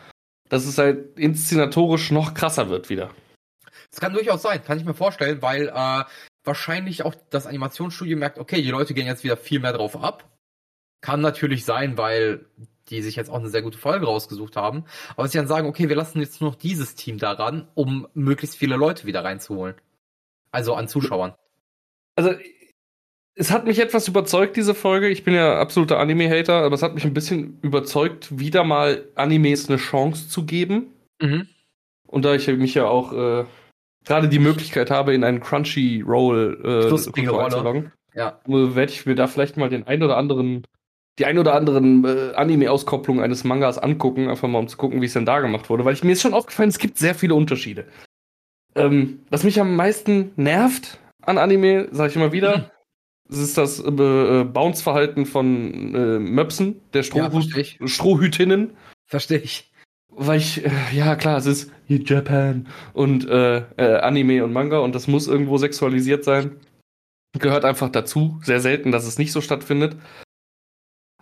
Dass 0.49 0.65
es 0.65 0.79
halt 0.79 1.19
inszenatorisch 1.19 2.11
noch 2.11 2.35
krasser 2.35 2.71
wird 2.71 2.89
wieder. 2.89 3.11
Das 3.91 4.01
kann 4.01 4.15
durchaus 4.15 4.43
sein, 4.43 4.63
kann 4.63 4.79
ich 4.79 4.85
mir 4.85 4.95
vorstellen, 4.95 5.43
weil 5.43 5.69
äh, 5.69 6.05
wahrscheinlich 6.45 7.05
auch 7.05 7.15
das 7.31 7.47
Animationsstudio 7.47 8.17
merkt, 8.17 8.39
okay, 8.39 8.63
die 8.63 8.71
Leute 8.71 8.95
gehen 8.95 9.07
jetzt 9.07 9.25
wieder 9.25 9.37
viel 9.37 9.61
mehr 9.61 9.73
drauf 9.73 10.03
ab. 10.03 10.29
Kann 11.01 11.21
natürlich 11.21 11.65
sein, 11.65 11.97
weil 11.97 12.47
die 12.89 13.03
sich 13.03 13.17
jetzt 13.17 13.31
auch 13.31 13.39
eine 13.39 13.51
sehr 13.51 13.63
gute 13.63 13.79
Folge 13.79 14.07
rausgesucht 14.07 14.57
haben. 14.57 14.85
Aber 15.17 15.29
sie 15.29 15.39
dann 15.39 15.47
sagen, 15.47 15.69
okay, 15.69 15.89
wir 15.89 15.97
lassen 15.97 16.21
jetzt 16.21 16.41
nur 16.41 16.51
noch 16.51 16.57
dieses 16.57 16.95
Team 16.95 17.19
daran, 17.19 17.69
um 17.75 18.09
möglichst 18.15 18.57
viele 18.57 18.77
Leute 18.77 19.07
wieder 19.07 19.25
reinzuholen. 19.25 19.77
Also 20.51 20.75
an 20.75 20.89
Zuschauern. 20.89 21.35
Also, 22.17 22.33
es 23.39 23.53
hat 23.53 23.67
mich 23.67 23.79
etwas 23.79 24.09
überzeugt, 24.09 24.57
diese 24.57 24.75
Folge. 24.75 25.09
Ich 25.09 25.23
bin 25.23 25.33
ja 25.33 25.61
absoluter 25.61 26.01
Anime-Hater, 26.01 26.65
aber 26.65 26.75
es 26.75 26.83
hat 26.83 26.95
mich 26.95 27.05
ein 27.05 27.15
bisschen 27.15 27.59
überzeugt, 27.63 28.37
wieder 28.37 28.65
mal 28.65 29.05
Animes 29.15 29.69
eine 29.69 29.79
Chance 29.79 30.29
zu 30.29 30.45
geben. 30.45 30.89
Mhm. 31.23 31.47
Und 32.09 32.25
da 32.25 32.35
ich 32.35 32.49
mich 32.49 32.75
ja 32.75 32.89
auch 32.89 33.13
äh, 33.13 33.45
gerade 34.05 34.29
die 34.29 34.41
Möglichkeit 34.41 34.91
habe, 34.91 35.15
in 35.15 35.23
einen 35.23 35.39
Crunchyroll 35.39 36.91
äh, 36.91 37.39
einzuloggen, 37.39 37.93
ja. 38.13 38.41
werde 38.45 38.93
ich 38.93 39.07
mir 39.07 39.15
da 39.15 39.29
vielleicht 39.29 39.57
mal 39.57 39.69
den 39.69 39.87
ein 39.87 40.03
oder 40.03 40.17
anderen, 40.17 40.67
die 41.21 41.25
ein 41.25 41.39
oder 41.39 41.55
anderen 41.55 42.05
äh, 42.05 42.33
Anime-Auskopplungen 42.35 43.23
eines 43.23 43.45
Mangas 43.45 43.79
angucken, 43.79 44.29
einfach 44.29 44.49
mal 44.49 44.59
um 44.59 44.69
zu 44.69 44.77
gucken, 44.77 45.01
wie 45.01 45.07
es 45.07 45.13
denn 45.13 45.27
da 45.27 45.39
gemacht 45.39 45.71
wurde, 45.71 45.85
weil 45.85 45.95
ich, 45.95 46.03
mir 46.03 46.13
ist 46.13 46.23
schon 46.23 46.35
aufgefallen, 46.35 46.71
es 46.71 46.79
gibt 46.79 46.99
sehr 46.99 47.15
viele 47.15 47.37
Unterschiede. 47.37 47.87
Ähm, 48.75 49.21
was 49.31 49.45
mich 49.45 49.61
am 49.61 49.77
meisten 49.77 50.33
nervt 50.35 50.99
an 51.23 51.39
Anime, 51.39 51.89
sage 51.93 52.11
ich 52.11 52.17
immer 52.17 52.33
wieder, 52.33 52.59
mhm. 52.59 52.65
Ist 53.37 53.59
das 53.59 53.81
äh, 53.81 53.91
äh, 53.91 54.45
Bounce-Verhalten 54.45 55.27
von 55.27 55.95
äh, 55.95 56.19
Möpsen, 56.19 56.81
der 56.95 57.03
Strohhü 57.03 57.41
ja, 57.41 57.87
Strohhütinnen. 57.87 58.71
Verstehe 59.07 59.39
ich 59.39 59.69
weil 60.19 60.39
ich, 60.39 60.65
äh, 60.65 60.71
ja 60.93 61.17
klar, 61.17 61.39
es 61.39 61.47
ist 61.47 61.71
Japan 61.87 62.67
und 62.93 63.29
äh, 63.29 63.59
äh, 63.77 64.01
Anime 64.01 64.45
und 64.45 64.53
Manga 64.53 64.79
und 64.79 64.95
das 64.95 65.07
muss 65.07 65.29
irgendwo 65.29 65.59
sexualisiert 65.59 66.25
sein. 66.25 66.57
Gehört 67.39 67.65
einfach 67.65 67.89
dazu. 67.89 68.41
Sehr 68.43 68.61
selten, 68.61 68.91
dass 68.91 69.07
es 69.07 69.19
nicht 69.19 69.33
so 69.33 69.41
stattfindet. 69.41 69.97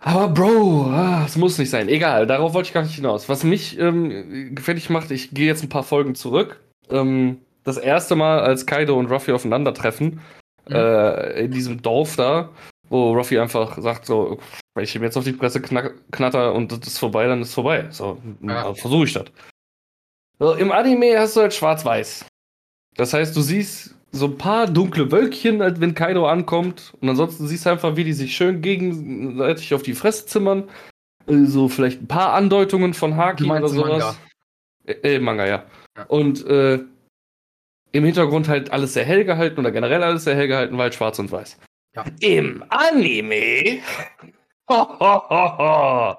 Aber 0.01 0.29
Bro, 0.29 0.85
ah, 0.85 1.23
es 1.25 1.37
muss 1.37 1.57
nicht 1.57 1.69
sein. 1.69 1.89
Egal, 1.89 2.27
darauf 2.27 2.53
wollte 2.53 2.67
ich 2.67 2.73
gar 2.73 2.83
nicht 2.83 2.95
hinaus. 2.95 3.29
Was 3.29 3.43
mich 3.43 3.77
ähm, 3.79 4.55
gefällig 4.55 4.89
macht, 4.89 5.11
ich 5.11 5.31
gehe 5.31 5.47
jetzt 5.47 5.63
ein 5.63 5.69
paar 5.69 5.83
Folgen 5.83 6.15
zurück. 6.15 6.61
Ähm, 6.89 7.39
das 7.63 7.77
erste 7.77 8.15
Mal, 8.15 8.39
als 8.39 8.65
Kaido 8.65 8.97
und 8.97 9.11
Ruffy 9.11 9.31
aufeinandertreffen, 9.31 10.21
mhm. 10.69 10.75
äh, 10.75 11.41
in 11.41 11.51
diesem 11.51 11.81
Dorf 11.81 12.15
da, 12.15 12.49
wo 12.89 13.13
Ruffy 13.13 13.39
einfach 13.39 13.77
sagt 13.81 14.05
so, 14.05 14.39
wenn 14.75 14.83
ich 14.83 14.95
ihm 14.95 15.03
jetzt 15.03 15.17
auf 15.17 15.23
die 15.23 15.33
Presse 15.33 15.61
knatter 15.61 16.53
und 16.53 16.71
das 16.71 16.87
ist 16.87 16.99
vorbei, 16.99 17.27
dann 17.27 17.41
ist 17.41 17.53
vorbei. 17.53 17.87
So, 17.89 18.21
ja. 18.41 18.73
versuche 18.73 19.05
ich 19.05 19.13
das. 19.13 19.25
So, 20.39 20.53
Im 20.53 20.71
Anime 20.71 21.17
hast 21.17 21.35
du 21.35 21.41
halt 21.41 21.53
schwarz-weiß. 21.53 22.25
Das 22.95 23.13
heißt, 23.13 23.35
du 23.35 23.41
siehst 23.41 23.95
so 24.11 24.27
ein 24.27 24.37
paar 24.37 24.67
dunkle 24.67 25.11
Wölkchen, 25.11 25.61
halt, 25.61 25.79
wenn 25.79 25.93
Kaido 25.93 26.27
ankommt. 26.27 26.93
Und 27.01 27.09
ansonsten 27.09 27.47
siehst 27.47 27.65
du 27.65 27.71
einfach, 27.71 27.95
wie 27.95 28.03
die 28.03 28.13
sich 28.13 28.35
schön 28.35 28.61
gegenseitig 28.61 29.73
auf 29.73 29.83
die 29.83 29.93
Fresse 29.93 30.25
zimmern. 30.25 30.69
Äh, 31.27 31.45
so 31.45 31.69
vielleicht 31.69 32.01
ein 32.01 32.07
paar 32.07 32.33
Andeutungen 32.33 32.93
von 32.93 33.15
Haki 33.15 33.49
oder 33.49 33.67
sowas. 33.67 33.89
Manga. 33.89 34.15
Äh, 34.85 35.15
äh, 35.15 35.19
Manga, 35.19 35.45
ja. 35.45 35.63
ja. 35.97 36.03
Und 36.05 36.45
äh, 36.45 36.79
im 37.91 38.05
Hintergrund 38.05 38.47
halt 38.47 38.71
alles 38.71 38.93
sehr 38.93 39.05
hell 39.05 39.25
gehalten 39.25 39.59
oder 39.59 39.71
generell 39.71 40.03
alles 40.03 40.23
sehr 40.23 40.35
hell 40.35 40.47
gehalten, 40.47 40.77
weil 40.77 40.93
schwarz 40.93 41.19
und 41.19 41.31
weiß. 41.31 41.57
Ja. 41.95 42.05
Im 42.19 42.63
Anime 42.69 43.79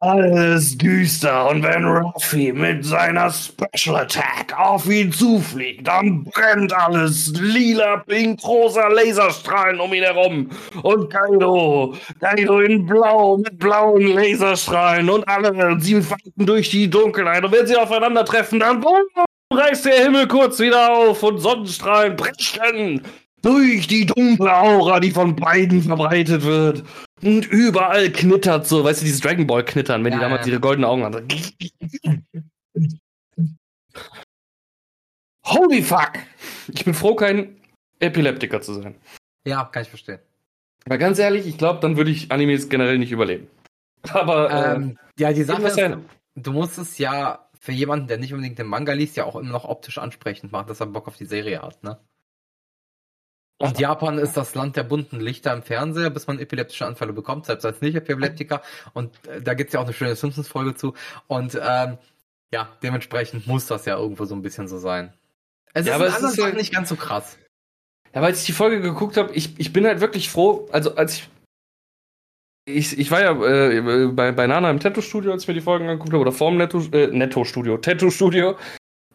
Alles 0.00 0.76
düster 0.76 1.48
und 1.48 1.62
wenn 1.62 1.84
Ruffy 1.84 2.52
mit 2.52 2.84
seiner 2.84 3.30
Special 3.30 3.96
Attack 3.98 4.52
auf 4.58 4.90
ihn 4.90 5.12
zufliegt, 5.12 5.86
dann 5.86 6.24
brennt 6.24 6.72
alles 6.72 7.32
lila, 7.38 7.98
pink, 7.98 8.42
rosa 8.42 8.88
Laserstrahlen 8.88 9.78
um 9.78 9.94
ihn 9.94 10.02
herum. 10.02 10.50
Und 10.82 11.08
Kaido, 11.08 11.94
Kaido 12.18 12.58
in 12.58 12.84
blau 12.84 13.36
mit 13.36 13.56
blauen 13.60 14.08
Laserstrahlen 14.08 15.08
und 15.08 15.26
alle, 15.28 15.80
sie 15.80 16.02
falten 16.02 16.46
durch 16.46 16.68
die 16.70 16.90
Dunkelheit 16.90 17.44
und 17.44 17.52
wenn 17.52 17.68
sie 17.68 17.76
aufeinandertreffen, 17.76 18.58
dann 18.58 18.80
reißt 19.52 19.84
der 19.86 20.04
Himmel 20.04 20.26
kurz 20.28 20.58
wieder 20.58 20.92
auf 20.92 21.22
und 21.22 21.38
Sonnenstrahlen 21.38 22.16
brechen 22.16 23.02
durch 23.42 23.86
die 23.88 24.06
dunkle 24.06 24.54
Aura, 24.54 25.00
die 25.00 25.10
von 25.10 25.34
beiden 25.34 25.82
verbreitet 25.82 26.42
wird. 26.44 26.84
Und 27.22 27.46
überall 27.46 28.10
knittert 28.10 28.66
so, 28.66 28.84
weißt 28.84 29.00
du, 29.00 29.04
dieses 29.04 29.20
Dragon 29.20 29.46
Ball 29.46 29.64
knittern, 29.64 30.04
wenn 30.04 30.12
Ja, 30.12 30.18
die 30.18 30.22
damals 30.22 30.46
ja. 30.46 30.52
ihre 30.52 30.60
goldenen 30.60 30.88
Augen 30.88 31.04
hatten. 31.04 31.28
Holy 35.46 35.82
fuck! 35.82 36.12
Ich 36.72 36.84
bin 36.84 36.94
froh, 36.94 37.14
kein 37.14 37.60
Epileptiker 37.98 38.60
zu 38.60 38.74
sein. 38.74 38.94
Ja, 39.46 39.64
kann 39.64 39.82
ich 39.82 39.88
verstehen. 39.88 40.20
Weil 40.86 40.98
ganz 40.98 41.18
ehrlich, 41.18 41.46
ich 41.46 41.58
glaube, 41.58 41.80
dann 41.80 41.96
würde 41.96 42.10
ich 42.10 42.30
Animes 42.30 42.68
generell 42.68 42.98
nicht 42.98 43.12
überleben. 43.12 43.48
Aber 44.10 44.50
äh, 44.50 44.74
Ähm, 44.76 44.98
ja, 45.18 45.32
die 45.32 45.42
Sache 45.44 45.62
ist, 45.66 45.74
sein. 45.74 46.04
du 46.34 46.52
musst 46.52 46.78
es 46.78 46.98
ja 46.98 47.41
für 47.62 47.70
jemanden, 47.72 48.08
der 48.08 48.18
nicht 48.18 48.32
unbedingt 48.34 48.58
den 48.58 48.66
Manga 48.66 48.92
liest, 48.92 49.16
ja 49.16 49.24
auch 49.24 49.36
immer 49.36 49.50
noch 49.52 49.64
optisch 49.64 49.98
ansprechend 49.98 50.50
machen, 50.50 50.66
dass 50.66 50.80
er 50.80 50.86
Bock 50.86 51.06
auf 51.06 51.16
die 51.16 51.26
Serie 51.26 51.62
hat, 51.62 51.82
ne? 51.84 51.96
Und 53.58 53.78
Japan 53.78 54.18
ist 54.18 54.36
das 54.36 54.56
Land 54.56 54.74
der 54.74 54.82
bunten 54.82 55.20
Lichter 55.20 55.52
im 55.52 55.62
Fernseher, 55.62 56.10
bis 56.10 56.26
man 56.26 56.40
epileptische 56.40 56.84
Anfälle 56.84 57.12
bekommt, 57.12 57.46
selbst 57.46 57.64
als 57.64 57.80
Nicht-Epileptiker. 57.80 58.60
Und 58.92 59.24
äh, 59.28 59.40
da 59.40 59.54
gibt's 59.54 59.72
ja 59.74 59.78
auch 59.78 59.84
eine 59.84 59.92
schöne 59.92 60.16
Simpsons-Folge 60.16 60.74
zu. 60.74 60.94
Und 61.28 61.54
ähm, 61.62 61.98
ja, 62.52 62.68
dementsprechend 62.82 63.46
muss 63.46 63.66
das 63.66 63.84
ja 63.84 63.96
irgendwo 63.96 64.24
so 64.24 64.34
ein 64.34 64.42
bisschen 64.42 64.66
so 64.66 64.78
sein. 64.78 65.12
Es 65.74 65.86
Ja, 65.86 65.92
ist 65.92 65.94
aber 65.94 66.06
in 66.06 66.10
es 66.10 66.16
anderen 66.16 66.32
ist 66.34 66.38
ja- 66.44 66.52
nicht 66.58 66.74
ganz 66.74 66.88
so 66.88 66.96
krass. 66.96 67.38
Ja, 68.12 68.22
als 68.22 68.40
ich 68.40 68.46
die 68.46 68.52
Folge 68.52 68.80
geguckt 68.80 69.16
habe, 69.16 69.32
ich, 69.32 69.58
ich 69.60 69.72
bin 69.72 69.86
halt 69.86 70.00
wirklich 70.00 70.28
froh, 70.28 70.68
also 70.72 70.96
als 70.96 71.14
ich. 71.18 71.28
Ich, 72.64 72.96
ich 72.96 73.10
war 73.10 73.20
ja 73.20 73.32
äh, 73.70 74.08
bei, 74.12 74.30
bei 74.30 74.46
Nana 74.46 74.70
im 74.70 74.78
Tattoo-Studio, 74.78 75.32
als 75.32 75.42
ich 75.42 75.48
mir 75.48 75.54
die 75.54 75.60
Folgen 75.60 75.88
angeguckt 75.88 76.12
habe, 76.12 76.20
oder 76.20 76.32
vorm 76.32 76.56
Netto, 76.56 76.80
äh, 76.92 77.08
Netto-Studio, 77.08 77.78
Tattoo-Studio. 77.78 78.56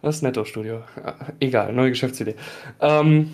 Was 0.01 0.21
Netto-Studio? 0.21 0.83
Ah, 1.03 1.15
Egal, 1.39 1.71
neue 1.73 1.89
Geschäftsidee. 1.89 2.35
Ähm, 2.81 3.33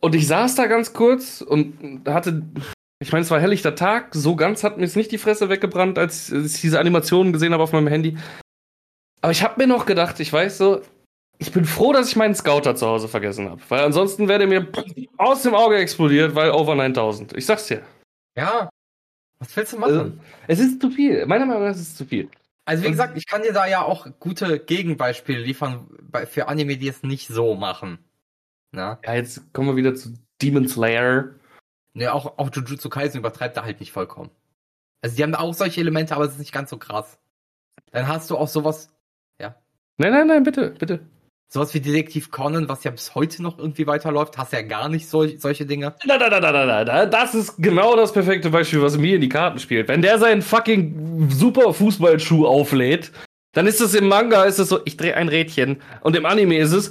und 0.00 0.14
ich 0.14 0.26
saß 0.26 0.56
da 0.56 0.66
ganz 0.66 0.92
kurz 0.92 1.40
und 1.42 2.02
hatte, 2.06 2.42
ich 3.00 3.12
meine, 3.12 3.22
es 3.22 3.30
war 3.30 3.40
helllichter 3.40 3.74
Tag, 3.76 4.14
so 4.14 4.36
ganz 4.36 4.64
hat 4.64 4.78
mir 4.78 4.84
es 4.84 4.96
nicht 4.96 5.12
die 5.12 5.18
Fresse 5.18 5.48
weggebrannt, 5.48 5.98
als 5.98 6.30
ich 6.30 6.60
diese 6.60 6.80
Animationen 6.80 7.32
gesehen 7.32 7.52
habe 7.52 7.62
auf 7.62 7.72
meinem 7.72 7.86
Handy. 7.86 8.18
Aber 9.22 9.32
ich 9.32 9.42
habe 9.42 9.54
mir 9.58 9.66
noch 9.66 9.86
gedacht, 9.86 10.20
ich 10.20 10.30
weiß 10.30 10.58
so, 10.58 10.82
ich 11.38 11.52
bin 11.52 11.64
froh, 11.64 11.92
dass 11.92 12.08
ich 12.08 12.16
meinen 12.16 12.34
Scouter 12.34 12.74
zu 12.74 12.86
Hause 12.86 13.08
vergessen 13.08 13.48
habe. 13.48 13.62
Weil 13.68 13.84
ansonsten 13.84 14.28
wäre 14.28 14.40
der 14.40 14.48
mir 14.48 14.68
aus 15.16 15.42
dem 15.42 15.54
Auge 15.54 15.76
explodiert, 15.76 16.34
weil 16.34 16.50
over 16.50 16.74
9000. 16.74 17.34
Ich 17.36 17.46
sag's 17.46 17.68
dir. 17.68 17.80
Ja. 18.36 18.70
Was 19.38 19.56
willst 19.56 19.72
du 19.72 19.78
machen? 19.78 19.98
Also, 19.98 20.12
es 20.48 20.60
ist 20.60 20.80
zu 20.80 20.90
viel. 20.90 21.26
Meiner 21.26 21.46
Meinung 21.46 21.64
nach 21.64 21.70
ist 21.70 21.80
es 21.80 21.96
zu 21.96 22.04
viel. 22.04 22.30
Also 22.66 22.84
wie 22.84 22.90
gesagt, 22.90 23.16
ich 23.18 23.26
kann 23.26 23.42
dir 23.42 23.52
da 23.52 23.66
ja 23.66 23.82
auch 23.82 24.06
gute 24.18 24.58
Gegenbeispiele 24.58 25.38
liefern 25.38 25.86
für 26.26 26.48
Anime, 26.48 26.78
die 26.78 26.88
es 26.88 27.02
nicht 27.02 27.28
so 27.28 27.54
machen. 27.54 27.98
Na? 28.72 28.98
Ja, 29.04 29.14
jetzt 29.14 29.52
kommen 29.52 29.68
wir 29.68 29.76
wieder 29.76 29.94
zu 29.94 30.14
Demon 30.40 30.66
Slayer. 30.66 31.34
Ne, 31.92 32.12
auch, 32.12 32.38
auch 32.38 32.50
Jujutsu 32.50 32.88
Kaisen 32.88 33.20
übertreibt 33.20 33.56
da 33.56 33.64
halt 33.64 33.80
nicht 33.80 33.92
vollkommen. 33.92 34.30
Also 35.02 35.14
die 35.14 35.22
haben 35.22 35.32
da 35.32 35.40
auch 35.40 35.52
solche 35.52 35.80
Elemente, 35.80 36.14
aber 36.16 36.24
es 36.24 36.32
ist 36.32 36.38
nicht 36.38 36.52
ganz 36.52 36.70
so 36.70 36.78
krass. 36.78 37.18
Dann 37.90 38.08
hast 38.08 38.30
du 38.30 38.38
auch 38.38 38.48
sowas, 38.48 38.94
Nein, 39.96 40.12
nein, 40.12 40.26
nein, 40.26 40.42
bitte, 40.42 40.70
bitte. 40.70 41.00
Sowas 41.54 41.72
wie 41.72 41.80
Detektiv 41.80 42.32
Conan, 42.32 42.68
was 42.68 42.82
ja 42.82 42.90
bis 42.90 43.14
heute 43.14 43.40
noch 43.42 43.58
irgendwie 43.58 43.86
weiterläuft, 43.86 44.36
hast 44.36 44.52
ja 44.52 44.62
gar 44.62 44.88
nicht 44.88 45.08
sol 45.08 45.38
solche 45.38 45.64
Dinge. 45.64 45.94
Da, 46.06 46.18
da, 46.18 46.28
da, 46.28 46.40
da, 46.40 46.52
da, 46.52 46.66
da, 46.66 46.84
da. 46.84 47.06
Das 47.06 47.34
ist 47.34 47.54
genau 47.58 47.94
das 47.94 48.12
perfekte 48.12 48.50
Beispiel, 48.50 48.82
was 48.82 48.98
mir 48.98 49.14
in 49.14 49.20
die 49.20 49.28
Karten 49.28 49.60
spielt. 49.60 49.86
Wenn 49.86 50.02
der 50.02 50.18
seinen 50.18 50.42
fucking 50.42 51.30
super 51.30 51.72
Fußballschuh 51.72 52.44
auflädt, 52.44 53.12
dann 53.52 53.68
ist 53.68 53.80
es 53.80 53.94
im 53.94 54.08
Manga, 54.08 54.42
ist 54.42 54.58
es 54.58 54.68
so, 54.68 54.80
ich 54.84 54.96
drehe 54.96 55.16
ein 55.16 55.28
Rädchen. 55.28 55.80
Und 56.00 56.16
im 56.16 56.26
Anime 56.26 56.58
ist 56.58 56.72
es, 56.72 56.90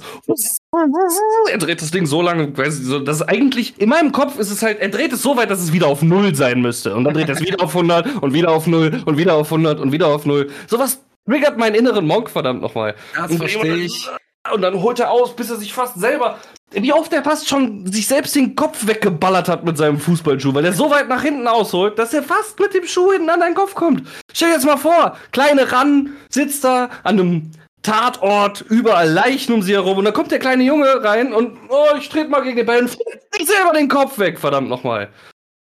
er 1.50 1.58
dreht 1.58 1.82
das 1.82 1.90
Ding 1.90 2.06
so 2.06 2.22
lange, 2.22 2.56
weiß 2.56 2.80
ich, 2.80 2.86
so, 2.86 3.00
dass 3.00 3.20
eigentlich, 3.20 3.78
in 3.78 3.90
meinem 3.90 4.12
Kopf 4.12 4.38
ist 4.38 4.50
es 4.50 4.62
halt, 4.62 4.80
er 4.80 4.88
dreht 4.88 5.12
es 5.12 5.20
so 5.20 5.36
weit, 5.36 5.50
dass 5.50 5.60
es 5.60 5.74
wieder 5.74 5.88
auf 5.88 6.00
Null 6.00 6.34
sein 6.34 6.62
müsste. 6.62 6.94
Und 6.94 7.04
dann 7.04 7.12
dreht 7.12 7.28
er 7.28 7.34
es 7.34 7.42
wieder 7.42 7.62
auf 7.62 7.76
100 7.76 8.22
und 8.22 8.32
wieder 8.32 8.50
auf 8.50 8.66
Null 8.66 9.02
und 9.04 9.18
wieder 9.18 9.34
auf 9.34 9.52
100 9.52 9.78
und 9.78 9.92
wieder 9.92 10.06
auf 10.06 10.24
Null. 10.24 10.48
Sowas 10.66 11.04
triggert 11.28 11.58
meinen 11.58 11.74
inneren 11.74 12.06
Monk, 12.06 12.30
verdammt 12.30 12.62
nochmal. 12.62 12.94
Das 13.14 13.36
verstehe 13.36 13.76
ich. 13.76 14.08
Und 14.52 14.62
dann 14.62 14.82
holt 14.82 15.00
er 15.00 15.10
aus, 15.10 15.34
bis 15.34 15.50
er 15.50 15.56
sich 15.56 15.72
fast 15.72 15.98
selber. 15.98 16.38
Wie 16.70 16.92
oft 16.92 17.12
er 17.12 17.22
fast 17.22 17.48
schon 17.48 17.90
sich 17.90 18.06
selbst 18.06 18.34
den 18.34 18.56
Kopf 18.56 18.86
weggeballert 18.86 19.48
hat 19.48 19.64
mit 19.64 19.78
seinem 19.78 19.98
Fußballschuh, 19.98 20.54
weil 20.54 20.64
er 20.64 20.72
so 20.72 20.90
weit 20.90 21.08
nach 21.08 21.22
hinten 21.22 21.46
ausholt, 21.46 21.98
dass 21.98 22.12
er 22.12 22.22
fast 22.22 22.58
mit 22.58 22.74
dem 22.74 22.86
Schuh 22.86 23.12
hinten 23.12 23.30
an 23.30 23.40
deinen 23.40 23.54
Kopf 23.54 23.74
kommt. 23.74 24.06
Stell 24.32 24.48
dir 24.48 24.54
jetzt 24.54 24.66
mal 24.66 24.76
vor, 24.76 25.16
kleine 25.32 25.70
Ran 25.70 26.14
sitzt 26.28 26.64
da 26.64 26.90
an 27.04 27.20
einem 27.20 27.50
Tatort, 27.82 28.62
überall 28.62 29.08
Leichen 29.08 29.54
um 29.54 29.62
sie 29.62 29.74
herum 29.74 29.98
und 29.98 30.04
dann 30.04 30.14
kommt 30.14 30.30
der 30.30 30.38
kleine 30.38 30.64
Junge 30.64 31.04
rein 31.04 31.32
und 31.32 31.58
oh, 31.68 31.96
ich 31.98 32.08
trete 32.08 32.28
mal 32.28 32.42
gegen 32.42 32.56
den 32.56 32.66
Ball 32.66 32.80
und 32.80 32.88
sich 32.88 32.98
selber 33.46 33.72
den 33.72 33.88
Kopf 33.88 34.18
weg, 34.18 34.40
verdammt 34.40 34.68
nochmal. 34.68 35.12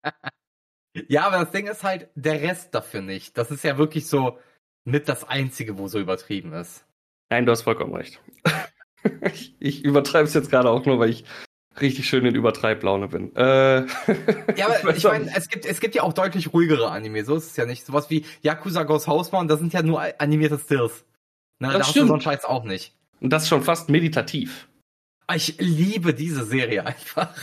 Ja, 1.08 1.26
aber 1.26 1.44
das 1.44 1.50
Ding 1.50 1.66
ist 1.66 1.84
halt 1.84 2.08
der 2.14 2.40
Rest 2.40 2.74
dafür 2.74 3.02
nicht. 3.02 3.36
Das 3.36 3.50
ist 3.50 3.62
ja 3.64 3.76
wirklich 3.76 4.08
so 4.08 4.38
mit 4.84 5.10
das 5.10 5.28
Einzige, 5.28 5.76
wo 5.76 5.88
so 5.88 5.98
übertrieben 5.98 6.54
ist. 6.54 6.85
Nein, 7.30 7.46
du 7.46 7.52
hast 7.52 7.62
vollkommen 7.62 7.94
recht. 7.94 8.20
ich 9.32 9.54
ich 9.60 9.84
übertreibe 9.84 10.24
es 10.26 10.34
jetzt 10.34 10.50
gerade 10.50 10.70
auch 10.70 10.84
nur, 10.86 10.98
weil 10.98 11.10
ich 11.10 11.24
richtig 11.80 12.08
schön 12.08 12.24
in 12.24 12.34
Übertreiblaune 12.34 13.08
bin. 13.08 13.34
Äh, 13.36 13.80
Ja, 14.56 14.68
aber 14.82 14.96
ich 14.96 15.06
auch 15.06 15.12
meine, 15.12 15.30
es 15.36 15.48
gibt, 15.48 15.66
es 15.66 15.80
gibt 15.80 15.94
ja 15.94 16.02
auch 16.02 16.12
deutlich 16.12 16.52
ruhigere 16.52 16.90
Anime, 16.90 17.24
so 17.24 17.36
ist 17.36 17.50
es 17.50 17.56
ja 17.56 17.66
nicht. 17.66 17.84
Sowas 17.84 18.08
wie 18.10 18.24
Yakuza 18.42 18.84
Ghost 18.84 19.06
Hausmann, 19.06 19.48
das 19.48 19.58
sind 19.60 19.72
ja 19.72 19.82
nur 19.82 20.02
animierte 20.20 20.58
Stills. 20.58 21.04
Na, 21.58 21.68
Das 21.68 21.74
da 21.74 21.78
hast 21.80 21.88
du 21.88 21.90
stimmt. 21.92 22.08
so 22.08 22.12
einen 22.14 22.22
Scheiß 22.22 22.44
auch 22.44 22.64
nicht. 22.64 22.94
Und 23.20 23.30
das 23.32 23.44
ist 23.44 23.48
schon 23.48 23.62
fast 23.62 23.88
meditativ. 23.88 24.68
Ich 25.34 25.56
liebe 25.58 26.14
diese 26.14 26.44
Serie 26.44 26.86
einfach. 26.86 27.34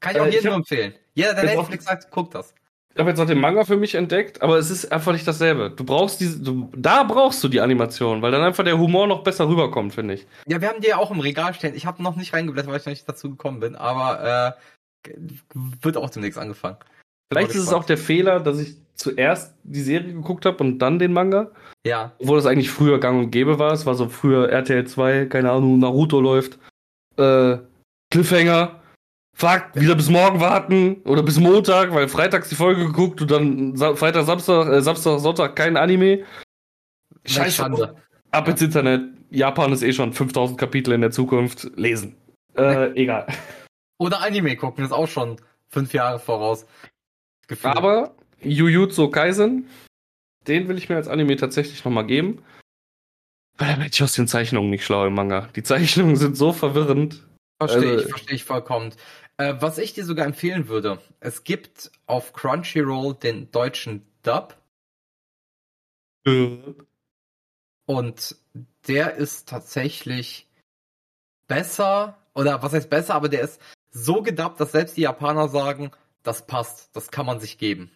Kann 0.00 0.14
ich 0.14 0.20
auch 0.20 0.26
Äh, 0.26 0.28
ich 0.28 0.34
jedem 0.36 0.52
empfehlen. 0.54 0.94
Jeder, 1.14 1.34
der 1.34 1.44
Netflix 1.44 1.84
sagt, 1.86 2.10
guckt 2.10 2.34
das. 2.34 2.54
Ich 2.94 3.00
habe 3.00 3.10
jetzt 3.10 3.18
noch 3.18 3.26
den 3.26 3.40
Manga 3.40 3.64
für 3.64 3.76
mich 3.76 3.96
entdeckt, 3.96 4.40
aber 4.40 4.56
es 4.56 4.70
ist 4.70 4.92
einfach 4.92 5.12
nicht 5.12 5.26
dasselbe. 5.26 5.70
Du 5.70 5.82
brauchst 5.82 6.20
diese, 6.20 6.40
du, 6.40 6.70
da 6.76 7.02
brauchst 7.02 7.42
du 7.42 7.48
die 7.48 7.60
Animation, 7.60 8.22
weil 8.22 8.30
dann 8.30 8.42
einfach 8.42 8.62
der 8.62 8.78
Humor 8.78 9.08
noch 9.08 9.24
besser 9.24 9.48
rüberkommt, 9.48 9.94
finde 9.94 10.14
ich. 10.14 10.26
Ja, 10.46 10.60
wir 10.60 10.68
haben 10.68 10.80
die 10.80 10.88
ja 10.88 10.98
auch 10.98 11.10
im 11.10 11.18
Regal 11.18 11.54
stehen. 11.54 11.74
Ich 11.74 11.86
habe 11.86 12.02
noch 12.04 12.14
nicht 12.14 12.32
reingeblättert, 12.32 12.70
weil 12.70 12.78
ich 12.78 12.86
noch 12.86 12.92
nicht 12.92 13.08
dazu 13.08 13.30
gekommen 13.30 13.58
bin, 13.58 13.74
aber 13.74 14.56
äh, 15.04 15.12
wird 15.82 15.96
auch 15.96 16.08
demnächst 16.08 16.38
angefangen. 16.38 16.76
Vielleicht 17.32 17.50
ist 17.50 17.62
es 17.62 17.72
auch 17.72 17.84
der 17.84 17.98
Fehler, 17.98 18.38
dass 18.38 18.60
ich 18.60 18.76
zuerst 18.94 19.54
die 19.64 19.82
Serie 19.82 20.12
geguckt 20.12 20.46
habe 20.46 20.62
und 20.62 20.78
dann 20.78 21.00
den 21.00 21.12
Manga. 21.12 21.50
Ja, 21.84 22.12
Obwohl 22.20 22.36
das 22.36 22.46
eigentlich 22.46 22.70
früher 22.70 23.00
gang 23.00 23.18
und 23.18 23.30
gäbe 23.32 23.58
war. 23.58 23.72
Es 23.72 23.86
war 23.86 23.96
so 23.96 24.08
früher 24.08 24.48
RTL 24.50 24.86
2, 24.86 25.26
keine 25.26 25.50
Ahnung, 25.50 25.80
Naruto 25.80 26.20
läuft. 26.20 26.58
Äh, 27.16 27.58
Cliffhanger. 28.12 28.80
Fuck, 29.36 29.70
wieder 29.74 29.96
bis 29.96 30.08
morgen 30.08 30.40
warten 30.40 31.02
oder 31.04 31.22
bis 31.22 31.38
Montag, 31.40 31.92
weil 31.92 32.08
freitags 32.08 32.48
die 32.48 32.54
Folge 32.54 32.86
geguckt 32.86 33.20
und 33.20 33.30
dann 33.30 33.76
Sa 33.76 33.96
Freitag, 33.96 34.26
Samstag, 34.26 34.68
äh, 34.68 34.80
Samstag, 34.80 35.18
Sonntag 35.18 35.56
kein 35.56 35.76
Anime. 35.76 36.24
Scheiße. 37.26 37.94
Ab 38.30 38.48
ins 38.48 38.62
Internet. 38.62 39.02
Japan 39.30 39.72
ist 39.72 39.82
eh 39.82 39.92
schon 39.92 40.12
5000 40.12 40.58
Kapitel 40.58 40.92
in 40.92 41.00
der 41.00 41.10
Zukunft. 41.10 41.68
Lesen. 41.76 42.14
Äh, 42.56 42.92
egal. 42.92 43.26
Oder 43.98 44.20
Anime 44.22 44.56
gucken, 44.56 44.84
ist 44.84 44.92
auch 44.92 45.08
schon 45.08 45.40
fünf 45.68 45.92
Jahre 45.92 46.20
voraus. 46.20 46.66
Gefühl. 47.48 47.70
Aber 47.70 48.14
Jujutsu 48.40 49.08
Kaisen, 49.10 49.68
den 50.46 50.68
will 50.68 50.78
ich 50.78 50.88
mir 50.88 50.96
als 50.96 51.08
Anime 51.08 51.36
tatsächlich 51.36 51.84
nochmal 51.84 52.06
geben. 52.06 52.42
Weil 53.58 53.72
da 53.72 53.78
werde 53.78 53.90
ich 53.92 54.02
aus 54.02 54.12
den 54.12 54.28
Zeichnungen 54.28 54.70
nicht 54.70 54.84
schlau 54.84 55.06
im 55.06 55.14
Manga. 55.14 55.48
Die 55.56 55.62
Zeichnungen 55.64 56.16
sind 56.16 56.36
so 56.36 56.52
verwirrend. 56.52 57.26
Verstehe 57.60 57.92
Also- 57.92 58.04
ich, 58.04 58.08
verstehe 58.10 58.36
ich 58.36 58.44
vollkommen. 58.44 58.92
Äh, 59.36 59.54
was 59.58 59.78
ich 59.78 59.94
dir 59.94 60.04
sogar 60.04 60.26
empfehlen 60.26 60.68
würde, 60.68 61.00
es 61.20 61.44
gibt 61.44 61.90
auf 62.06 62.32
Crunchyroll 62.32 63.14
den 63.14 63.50
deutschen 63.50 64.06
Dub 64.22 64.56
und 67.86 68.36
der 68.86 69.14
ist 69.14 69.48
tatsächlich 69.48 70.48
besser, 71.46 72.16
oder 72.34 72.62
was 72.62 72.72
heißt 72.72 72.88
besser, 72.88 73.14
aber 73.14 73.28
der 73.28 73.42
ist 73.42 73.60
so 73.90 74.22
gedubbt, 74.22 74.60
dass 74.60 74.72
selbst 74.72 74.96
die 74.96 75.02
Japaner 75.02 75.48
sagen, 75.48 75.90
das 76.22 76.46
passt, 76.46 76.94
das 76.96 77.10
kann 77.10 77.26
man 77.26 77.40
sich 77.40 77.58
geben. 77.58 77.90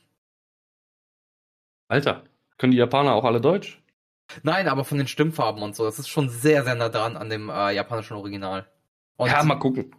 Alter, 1.89 2.25
können 2.59 2.73
die 2.73 2.79
Japaner 2.79 3.15
auch 3.15 3.25
alle 3.25 3.41
Deutsch? 3.41 3.81
Nein, 4.43 4.69
aber 4.69 4.85
von 4.85 4.99
den 4.99 5.09
Stimmfarben 5.09 5.63
und 5.63 5.75
so, 5.75 5.85
das 5.85 5.99
ist 5.99 6.09
schon 6.09 6.29
sehr, 6.29 6.65
sehr 6.65 6.75
nah 6.75 6.91
dran 6.91 7.17
an 7.17 7.31
dem 7.31 7.49
äh, 7.49 7.71
japanischen 7.73 8.15
Original. 8.15 8.71
Und 9.17 9.31
ja, 9.31 9.43
mal 9.43 9.59
gucken. 9.59 9.97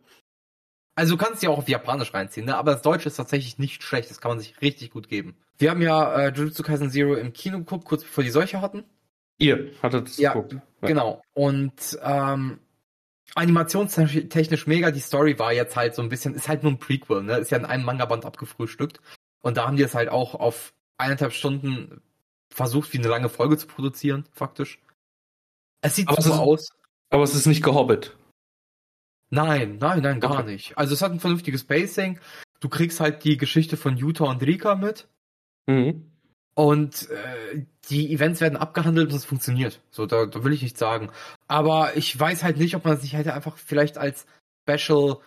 Also 0.99 1.15
du 1.15 1.23
kannst 1.23 1.41
ja 1.43 1.49
auch 1.49 1.57
auf 1.59 1.69
Japanisch 1.69 2.13
reinziehen, 2.13 2.45
ne? 2.45 2.57
aber 2.57 2.73
das 2.73 2.81
Deutsche 2.81 3.07
ist 3.07 3.15
tatsächlich 3.15 3.57
nicht 3.57 3.83
schlecht. 3.83 4.09
Das 4.09 4.19
kann 4.21 4.31
man 4.31 4.39
sich 4.39 4.59
richtig 4.61 4.91
gut 4.91 5.07
geben. 5.09 5.35
Wir 5.57 5.69
haben 5.71 5.81
ja 5.81 6.13
äh, 6.27 6.29
Jujutsu 6.33 6.61
Kaisen 6.63 6.91
Zero 6.91 7.15
im 7.15 7.31
Kino 7.33 7.59
geguckt, 7.59 7.85
kurz 7.85 8.03
bevor 8.03 8.23
die 8.23 8.29
Seuche 8.29 8.61
hatten. 8.61 8.83
Ihr 9.37 9.71
hattet 9.81 10.07
es 10.09 10.17
Ja, 10.17 10.33
geguckt. 10.33 10.55
Genau. 10.81 11.21
Und 11.33 11.97
ähm, 12.03 12.59
animationstechnisch 13.35 14.67
mega. 14.67 14.91
Die 14.91 14.99
Story 14.99 15.39
war 15.39 15.53
jetzt 15.53 15.75
halt 15.75 15.95
so 15.95 16.01
ein 16.01 16.09
bisschen, 16.09 16.33
ist 16.35 16.49
halt 16.49 16.63
nur 16.63 16.71
ein 16.73 16.79
Prequel, 16.79 17.23
ne? 17.23 17.37
Ist 17.37 17.51
ja 17.51 17.57
in 17.57 17.65
einem 17.65 17.85
Manga-Band 17.85 18.25
abgefrühstückt. 18.25 18.99
Und 19.41 19.57
da 19.57 19.65
haben 19.67 19.77
die 19.77 19.83
es 19.83 19.95
halt 19.95 20.09
auch 20.09 20.35
auf 20.35 20.73
eineinhalb 20.97 21.31
Stunden 21.33 22.01
versucht, 22.49 22.91
wie 22.93 22.97
eine 22.97 23.07
lange 23.07 23.29
Folge 23.29 23.57
zu 23.57 23.67
produzieren, 23.67 24.25
faktisch. 24.33 24.79
Es 25.81 25.95
sieht 25.95 26.09
Aber 26.09 26.17
ist- 26.19 26.29
aus. 26.29 26.69
Aber 27.09 27.23
es 27.23 27.33
ist 27.35 27.45
nicht 27.45 27.63
gehobbit. 27.63 28.15
Nein, 29.29 29.77
nein, 29.79 30.01
nein, 30.01 30.19
gar 30.19 30.39
Okay. 30.39 30.51
nicht. 30.51 30.77
Also 30.77 30.93
es 30.93 31.01
hat 31.01 31.11
ein 31.11 31.19
vernünftiges 31.19 31.63
Pacing. 31.63 32.19
Du 32.59 32.69
kriegst 32.69 32.99
halt 32.99 33.23
die 33.23 33.37
Geschichte 33.37 33.77
von 33.77 33.95
Yuta 33.97 34.25
und 34.25 34.41
Rika 34.41 34.75
mit. 34.75 35.07
Mhm. 35.67 36.11
Und 36.55 37.09
äh, 37.09 37.65
die 37.89 38.11
Events 38.11 38.41
werden 38.41 38.57
abgehandelt 38.57 39.09
und 39.11 39.15
es 39.15 39.23
funktioniert. 39.25 39.79
So, 39.91 40.05
da, 40.05 40.25
da 40.25 40.43
will 40.43 40.51
ich 40.51 40.61
nichts 40.61 40.79
sagen. 40.79 41.09
Aber 41.47 41.95
ich 41.95 42.19
weiß 42.19 42.43
halt 42.43 42.57
nicht, 42.57 42.75
ob 42.75 42.83
man 42.85 42.97
sich 42.97 43.13
hätte 43.13 43.33
einfach 43.33 43.55
vielleicht 43.57 43.97
als 43.97 44.25
Special 44.67 45.17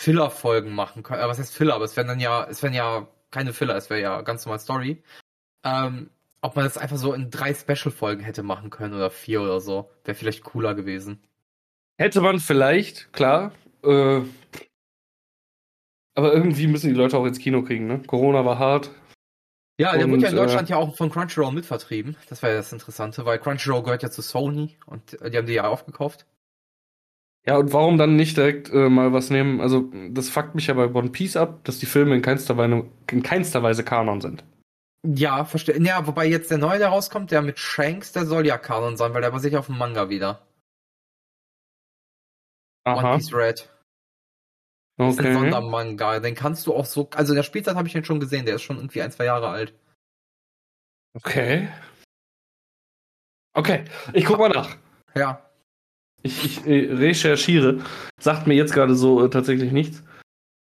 Filler-Folgen 0.00 0.72
machen 0.74 1.02
können. 1.02 1.22
Äh, 1.22 1.26
was 1.28 1.38
heißt 1.38 1.54
Filler? 1.54 1.74
Aber 1.74 1.84
es 1.84 1.96
wären 1.96 2.06
dann 2.06 2.20
ja, 2.20 2.44
es 2.44 2.62
wären 2.62 2.74
ja 2.74 3.08
keine 3.30 3.52
Filler, 3.52 3.76
es 3.76 3.90
wäre 3.90 4.00
ja 4.00 4.20
ganz 4.22 4.44
normal 4.46 4.60
Story. 4.60 5.02
Ähm, 5.64 6.10
ob 6.40 6.54
man 6.54 6.64
das 6.64 6.78
einfach 6.78 6.96
so 6.98 7.12
in 7.12 7.30
drei 7.30 7.52
Special-Folgen 7.52 8.22
hätte 8.22 8.44
machen 8.44 8.70
können 8.70 8.94
oder 8.94 9.10
vier 9.10 9.42
oder 9.42 9.60
so, 9.60 9.90
wäre 10.04 10.14
vielleicht 10.14 10.44
cooler 10.44 10.74
gewesen. 10.74 11.20
Hätte 11.98 12.20
man 12.20 12.38
vielleicht, 12.38 13.12
klar. 13.12 13.52
Äh, 13.82 14.20
aber 16.14 16.32
irgendwie 16.32 16.66
müssen 16.66 16.88
die 16.88 16.96
Leute 16.96 17.18
auch 17.18 17.26
ins 17.26 17.38
Kino 17.38 17.62
kriegen, 17.62 17.86
ne? 17.86 18.02
Corona 18.06 18.44
war 18.44 18.58
hart. 18.58 18.90
Ja, 19.80 19.92
der 19.92 20.06
Und, 20.06 20.12
wurde 20.12 20.22
ja 20.22 20.28
in 20.30 20.36
äh, 20.36 20.40
Deutschland 20.40 20.68
ja 20.68 20.76
auch 20.76 20.96
von 20.96 21.10
Crunchyroll 21.10 21.52
mitvertrieben. 21.52 22.16
Das 22.28 22.42
war 22.42 22.50
ja 22.50 22.56
das 22.56 22.72
Interessante, 22.72 23.24
weil 23.24 23.38
Crunchyroll 23.38 23.82
gehört 23.82 24.02
ja 24.02 24.10
zu 24.10 24.22
Sony 24.22 24.76
und 24.86 25.20
äh, 25.20 25.30
die 25.30 25.38
haben 25.38 25.46
die 25.46 25.54
ja 25.54 25.68
aufgekauft. 25.68 26.26
Ja, 27.46 27.56
und 27.56 27.72
warum 27.72 27.98
dann 27.98 28.16
nicht 28.16 28.36
direkt 28.36 28.70
äh, 28.70 28.88
mal 28.88 29.12
was 29.12 29.30
nehmen? 29.30 29.60
Also, 29.60 29.90
das 30.10 30.28
fuckt 30.28 30.54
mich 30.54 30.66
ja 30.66 30.74
bei 30.74 30.92
One 30.92 31.10
Piece 31.10 31.36
ab, 31.36 31.64
dass 31.64 31.78
die 31.78 31.86
Filme 31.86 32.14
in 32.14 32.22
keinster 32.22 32.56
Weise, 32.56 32.84
in 33.10 33.22
keinster 33.22 33.62
Weise 33.62 33.84
Kanon 33.84 34.20
sind. 34.20 34.44
Ja, 35.06 35.44
verstehe. 35.44 35.80
Ja, 35.80 36.06
wobei 36.06 36.26
jetzt 36.26 36.50
der 36.50 36.58
neue, 36.58 36.78
der 36.78 36.88
rauskommt, 36.88 37.30
der 37.30 37.42
mit 37.42 37.58
Shanks, 37.58 38.12
der 38.12 38.26
soll 38.26 38.46
ja 38.46 38.58
Kanon 38.58 38.96
sein, 38.96 39.14
weil 39.14 39.22
der 39.22 39.30
basiert 39.30 39.52
ja 39.52 39.60
auf 39.60 39.66
dem 39.66 39.78
Manga 39.78 40.10
wieder. 40.10 40.47
One 42.96 43.08
Aha. 43.08 43.16
Piece 43.16 43.32
Red. 43.32 43.68
Das 44.96 45.14
ist 45.14 45.20
ein 45.20 45.26
Okay. 45.26 45.34
Sondermanga. 45.34 46.18
Den 46.20 46.34
kannst 46.34 46.66
du 46.66 46.74
auch 46.74 46.84
so. 46.84 47.08
Also 47.14 47.32
in 47.32 47.36
der 47.36 47.42
Spielzeit 47.44 47.76
habe 47.76 47.86
ich 47.86 47.94
den 47.94 48.04
schon 48.04 48.20
gesehen, 48.20 48.46
der 48.46 48.56
ist 48.56 48.62
schon 48.62 48.76
irgendwie 48.76 49.02
ein, 49.02 49.12
zwei 49.12 49.24
Jahre 49.26 49.48
alt. 49.48 49.72
Okay. 51.14 51.68
Okay. 53.54 53.84
Ich 54.12 54.24
guck 54.24 54.38
mal 54.38 54.48
nach. 54.48 54.76
Ja. 55.14 55.42
Ich, 56.22 56.44
ich 56.44 56.66
äh, 56.66 56.92
recherchiere. 56.92 57.84
Sagt 58.20 58.46
mir 58.46 58.54
jetzt 58.54 58.72
gerade 58.72 58.94
so 58.94 59.24
äh, 59.24 59.30
tatsächlich 59.30 59.72
nichts. 59.72 60.02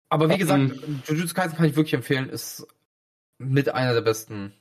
Aber 0.10 0.30
wie 0.30 0.38
gesagt, 0.38 0.60
Ähm. 0.60 1.02
Jujutsu 1.06 1.34
Kaisen 1.34 1.56
kann 1.56 1.65
ich 1.65 1.76
wirklich 1.76 1.93
empfehlen, 1.93 2.30
ist 2.30 2.67
mit 3.38 3.69
einer 3.69 3.93
der 3.93 4.02
besten 4.02 4.54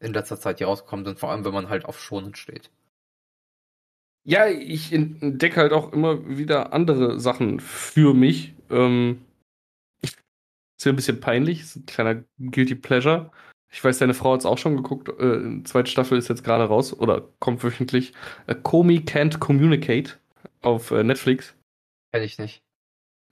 in 0.00 0.12
letzter 0.12 0.38
Zeit, 0.40 0.60
die 0.60 0.64
rausgekommen 0.64 1.04
sind, 1.04 1.18
vor 1.18 1.30
allem 1.30 1.44
wenn 1.44 1.52
man 1.52 1.68
halt 1.68 1.84
auf 1.84 2.00
Schonen 2.00 2.34
steht. 2.34 2.70
Ja, 4.24 4.46
ich 4.46 4.92
entdecke 4.92 5.56
halt 5.60 5.72
auch 5.72 5.92
immer 5.92 6.36
wieder 6.36 6.72
andere 6.72 7.18
Sachen 7.18 7.60
für 7.60 8.14
mich. 8.14 8.54
Ähm, 8.70 9.22
ist 10.02 10.84
ja 10.84 10.92
ein 10.92 10.96
bisschen 10.96 11.20
peinlich, 11.20 11.60
ist 11.60 11.76
ein 11.76 11.86
kleiner 11.86 12.22
Guilty 12.38 12.74
Pleasure. 12.74 13.30
Ich 13.70 13.82
weiß, 13.82 13.98
deine 13.98 14.14
Frau 14.14 14.32
hat 14.32 14.40
es 14.40 14.46
auch 14.46 14.58
schon 14.58 14.76
geguckt. 14.76 15.08
Äh, 15.20 15.62
zweite 15.64 15.90
Staffel 15.90 16.18
ist 16.18 16.28
jetzt 16.28 16.44
gerade 16.44 16.64
raus 16.64 16.92
oder 16.98 17.28
kommt 17.38 17.62
wöchentlich. 17.64 18.12
Äh, 18.46 18.54
Komi 18.54 18.98
Can't 19.00 19.38
Communicate 19.38 20.12
auf 20.62 20.90
äh, 20.90 21.02
Netflix. 21.02 21.54
Kenn 22.12 22.22
ich 22.22 22.38
nicht. 22.38 22.62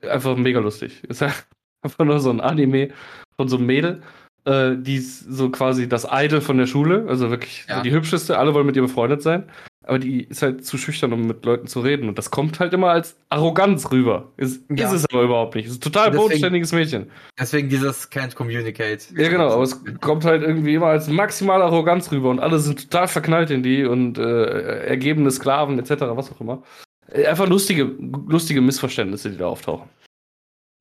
Einfach 0.03 0.37
mega 0.37 0.61
lustig. 0.61 1.03
Ist 1.09 1.23
einfach 1.23 2.05
nur 2.05 2.21
so 2.21 2.31
ein 2.31 2.41
Anime 2.41 2.91
von 3.37 3.49
so 3.49 3.57
einem 3.57 3.67
Mädel. 3.67 4.03
Äh, 4.45 4.77
die 4.77 4.97
ist 4.97 5.21
so 5.21 5.51
quasi 5.51 5.89
das 5.89 6.07
Idol 6.11 6.41
von 6.41 6.59
der 6.59 6.67
Schule, 6.67 7.07
also 7.09 7.31
wirklich 7.31 7.65
Ja. 7.69 7.81
die 7.83 7.91
hübscheste. 7.93 8.39
Alle 8.39 8.53
wollen 8.55 8.67
mit 8.67 8.77
ihr 8.77 8.83
befreundet 8.83 9.23
sein. 9.23 9.49
Aber 9.87 9.99
die 10.01 10.25
ist 10.25 10.43
halt 10.43 10.67
zu 10.67 10.79
schüchtern, 10.79 11.13
um 11.13 11.27
mit 11.29 11.45
Leuten 11.45 11.69
zu 11.69 11.81
reden. 11.81 12.09
Und 12.09 12.19
das 12.19 12.31
kommt 12.33 12.59
halt 12.61 12.73
immer 12.75 12.91
als 12.91 13.17
Arroganz 13.29 13.91
rüber. 13.93 14.33
Ist, 14.37 14.65
Ja. 14.69 14.87
ist 14.89 14.93
es 14.93 15.05
aber 15.13 15.23
überhaupt 15.23 15.55
nicht. 15.55 15.67
Ist 15.67 15.77
ein 15.77 15.81
total 15.81 16.07
Deswegen- 16.11 16.23
bodenständiges 16.25 16.73
Mädchen. 16.73 17.11
Deswegen 17.39 17.69
dieses 17.69 18.11
Can't 18.11 18.35
Communicate. 18.35 18.99
Ja, 19.17 19.29
genau. 19.29 19.49
Aber 19.53 19.63
es 19.63 19.81
kommt 20.01 20.25
halt 20.25 20.43
irgendwie 20.43 20.75
immer 20.75 20.87
als 20.87 21.07
maximale 21.09 21.63
Arroganz 21.65 22.11
rüber. 22.11 22.31
Und 22.31 22.41
alle 22.41 22.59
sind 22.59 22.91
total 22.91 23.07
verknallt 23.09 23.51
in 23.51 23.63
die 23.63 23.85
und 23.85 24.19
äh, 24.19 24.87
ergebene 24.87 25.31
Sklaven 25.31 25.79
etc., 25.79 25.91
was 26.17 26.33
auch 26.33 26.41
immer. 26.41 26.63
Äh, 27.09 27.27
Einfach 27.27 27.47
lustige, 27.49 27.85
lustige 28.29 28.61
Missverständnisse, 28.61 29.31
die 29.31 29.37
da 29.37 29.47
auftauchen. 29.47 29.89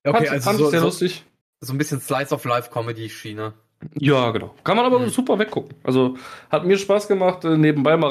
Okay, 0.04 0.18
fand, 0.18 0.30
also 0.32 0.44
fand 0.44 0.58
so, 0.60 0.66
ich 0.66 0.72
sehr 0.72 0.80
so, 0.80 0.86
lustig. 0.88 1.26
so 1.62 1.74
ein 1.74 1.78
bisschen 1.78 2.00
Slice 2.02 2.34
of 2.34 2.44
Life 2.46 2.70
Comedy 2.72 3.08
Schiene. 3.10 3.54
Ja, 4.00 4.32
genau. 4.32 4.56
Kann 4.64 4.78
man 4.78 4.86
aber 4.88 4.98
Mhm. 5.00 5.10
super 5.10 5.38
weggucken. 5.38 5.76
Also 5.84 6.16
hat 6.50 6.66
mir 6.66 6.78
Spaß 6.78 7.08
gemacht, 7.08 7.44
äh, 7.46 7.58
nebenbei 7.58 7.96
mal 7.98 8.10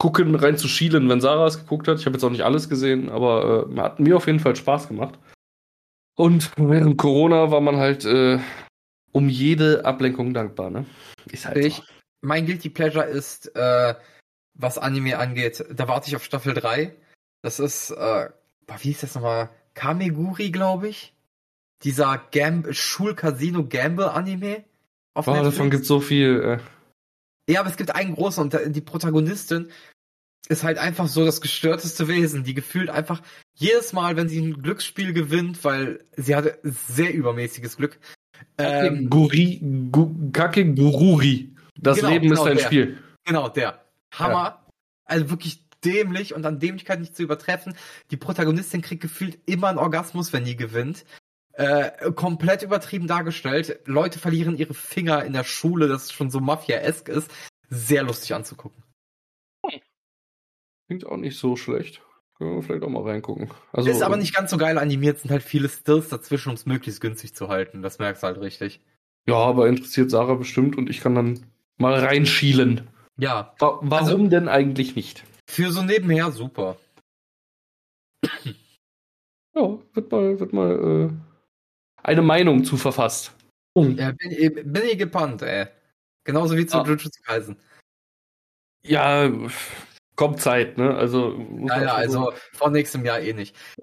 reinzugucken, 0.00 0.34
reinzuschielen, 0.34 1.08
wenn 1.08 1.20
Sarah 1.20 1.46
es 1.46 1.58
geguckt 1.58 1.88
hat. 1.88 1.98
Ich 1.98 2.06
habe 2.06 2.14
jetzt 2.16 2.24
auch 2.24 2.30
nicht 2.30 2.44
alles 2.44 2.68
gesehen, 2.68 3.10
aber 3.10 3.66
äh, 3.70 3.80
hat 3.80 4.00
mir 4.00 4.16
auf 4.16 4.26
jeden 4.26 4.40
Fall 4.40 4.56
Spaß 4.56 4.88
gemacht. 4.88 5.18
Und 6.16 6.50
während 6.56 6.96
Corona 6.98 7.50
war 7.50 7.60
man 7.60 7.76
halt 7.76 8.04
äh, 8.04 8.38
um 9.12 9.28
jede 9.28 9.84
Ablenkung 9.84 10.34
dankbar, 10.34 10.70
ne? 10.70 10.86
Ist 11.30 11.46
halt 11.46 11.58
Ich, 11.58 11.76
so. 11.76 11.82
mein 12.22 12.46
Guilty 12.46 12.70
Pleasure 12.70 13.04
ist, 13.04 13.54
äh, 13.54 13.94
was 14.54 14.78
Anime 14.78 15.18
angeht, 15.18 15.64
da 15.72 15.88
warte 15.88 16.08
ich 16.08 16.16
auf 16.16 16.24
Staffel 16.24 16.54
3. 16.54 16.94
Das 17.42 17.60
ist, 17.60 17.90
äh, 17.90 17.94
boah, 18.66 18.76
wie 18.78 18.88
hieß 18.88 19.00
das 19.00 19.14
nochmal? 19.14 19.50
Kameguri, 19.74 20.50
glaube 20.50 20.88
ich. 20.88 21.14
Dieser 21.82 22.20
Gam 22.32 22.70
Schul-Casino 22.70 23.64
Gamble 23.66 24.10
Anime. 24.10 24.64
Auf 25.14 25.24
Boah, 25.24 25.32
Netflix. 25.36 25.56
davon 25.56 25.70
gibt 25.70 25.86
so 25.86 26.00
viel. 26.00 26.58
Äh, 27.48 27.52
Ja, 27.52 27.60
aber 27.60 27.70
es 27.70 27.78
gibt 27.78 27.94
einen 27.94 28.14
großen 28.14 28.42
und 28.44 28.76
die 28.76 28.80
Protagonistin 28.82 29.70
ist 30.48 30.64
halt 30.64 30.78
einfach 30.78 31.06
so 31.06 31.24
das 31.24 31.40
gestörteste 31.40 32.08
Wesen, 32.08 32.44
die 32.44 32.54
gefühlt 32.54 32.90
einfach 32.90 33.22
jedes 33.54 33.92
Mal, 33.92 34.16
wenn 34.16 34.28
sie 34.28 34.40
ein 34.40 34.62
Glücksspiel 34.62 35.12
gewinnt, 35.12 35.62
weil 35.64 36.04
sie 36.16 36.34
hatte 36.34 36.58
sehr 36.62 37.14
übermäßiges 37.14 37.76
Glück. 37.76 37.98
Ähm, 38.58 39.10
Guri, 39.10 39.60
Gu, 39.92 40.30
Kake 40.32 40.74
Gururi. 40.74 41.54
Das 41.78 41.98
Genau, 41.98 42.10
Leben 42.10 42.28
genau 42.28 42.42
ist 42.42 42.50
ein 42.50 42.56
der. 42.56 42.64
Spiel. 42.64 42.98
genau, 43.24 43.48
der. 43.48 43.84
Hammer. 44.12 44.66
Also 45.04 45.30
wirklich 45.30 45.64
dämlich 45.84 46.34
und 46.34 46.44
an 46.46 46.58
Dämlichkeit 46.58 47.00
nicht 47.00 47.16
zu 47.16 47.22
übertreffen. 47.22 47.74
Die 48.10 48.16
Protagonistin 48.16 48.82
kriegt 48.82 49.02
gefühlt 49.02 49.38
immer 49.46 49.68
einen 49.68 49.78
Orgasmus, 49.78 50.32
wenn 50.32 50.44
die 50.44 50.56
gewinnt. 50.56 51.04
Äh, 51.52 52.12
komplett 52.12 52.62
übertrieben 52.62 53.06
dargestellt. 53.06 53.80
Leute 53.84 54.18
verlieren 54.18 54.56
ihre 54.56 54.74
Finger 54.74 55.24
in 55.24 55.32
der 55.32 55.44
Schule, 55.44 55.88
das 55.88 56.12
schon 56.12 56.30
so 56.30 56.40
Mafia-esk 56.40 57.08
ist. 57.08 57.30
Sehr 57.68 58.02
lustig 58.02 58.34
anzugucken. 58.34 58.82
Klingt 60.90 61.06
auch 61.06 61.18
nicht 61.18 61.38
so 61.38 61.54
schlecht. 61.54 62.02
Können 62.36 62.56
wir 62.56 62.62
vielleicht 62.64 62.82
auch 62.82 62.88
mal 62.88 63.04
reingucken. 63.04 63.48
Also, 63.72 63.88
ist 63.88 64.02
aber 64.02 64.16
nicht 64.16 64.34
ganz 64.34 64.50
so 64.50 64.56
geil 64.56 64.76
animiert, 64.76 65.20
sind 65.20 65.30
halt 65.30 65.44
viele 65.44 65.68
Stills 65.68 66.08
dazwischen, 66.08 66.48
um 66.48 66.56
es 66.56 66.66
möglichst 66.66 67.00
günstig 67.00 67.32
zu 67.32 67.46
halten. 67.46 67.80
Das 67.80 68.00
merkst 68.00 68.24
du 68.24 68.26
halt 68.26 68.40
richtig. 68.40 68.80
Ja, 69.28 69.36
aber 69.36 69.68
interessiert 69.68 70.10
Sarah 70.10 70.34
bestimmt 70.34 70.76
und 70.76 70.90
ich 70.90 71.00
kann 71.00 71.14
dann 71.14 71.46
mal 71.76 71.94
reinschielen. 71.94 72.88
Ja, 73.18 73.54
Wa 73.60 73.78
warum 73.82 73.92
Also- 73.92 74.26
denn 74.26 74.48
eigentlich 74.48 74.96
nicht? 74.96 75.22
für 75.48 75.70
so 75.70 75.84
nebenher 75.84 76.32
super. 76.32 76.76
Ja, 79.54 79.78
wird 79.92 80.10
mal, 80.10 80.40
wird 80.40 80.52
mal 80.52 81.10
äh, 81.12 82.02
eine 82.02 82.22
Meinung 82.22 82.64
zu 82.64 82.76
verfasst. 82.76 83.32
Ja, 83.76 84.10
bin, 84.10 84.32
ich- 84.32 84.54
bin 84.54 84.82
ich 84.90 84.98
gepannt, 84.98 85.42
ey. 85.42 85.68
Genauso 86.24 86.56
wie 86.56 86.66
zu 86.66 86.78
Ah. 86.78 86.84
Jujutsu 86.84 87.22
Kaisen. 87.24 87.56
Ja, 88.82 89.30
kommt 90.20 90.40
Zeit, 90.40 90.76
ne? 90.78 90.94
Also, 90.94 91.34
Ja, 91.66 91.80
ja, 91.82 91.88
so- 91.88 91.94
also 92.26 92.32
vor 92.52 92.70
nächstem 92.70 93.04
Jahr 93.04 93.18
eh 93.20 93.32
nicht. 93.32 93.56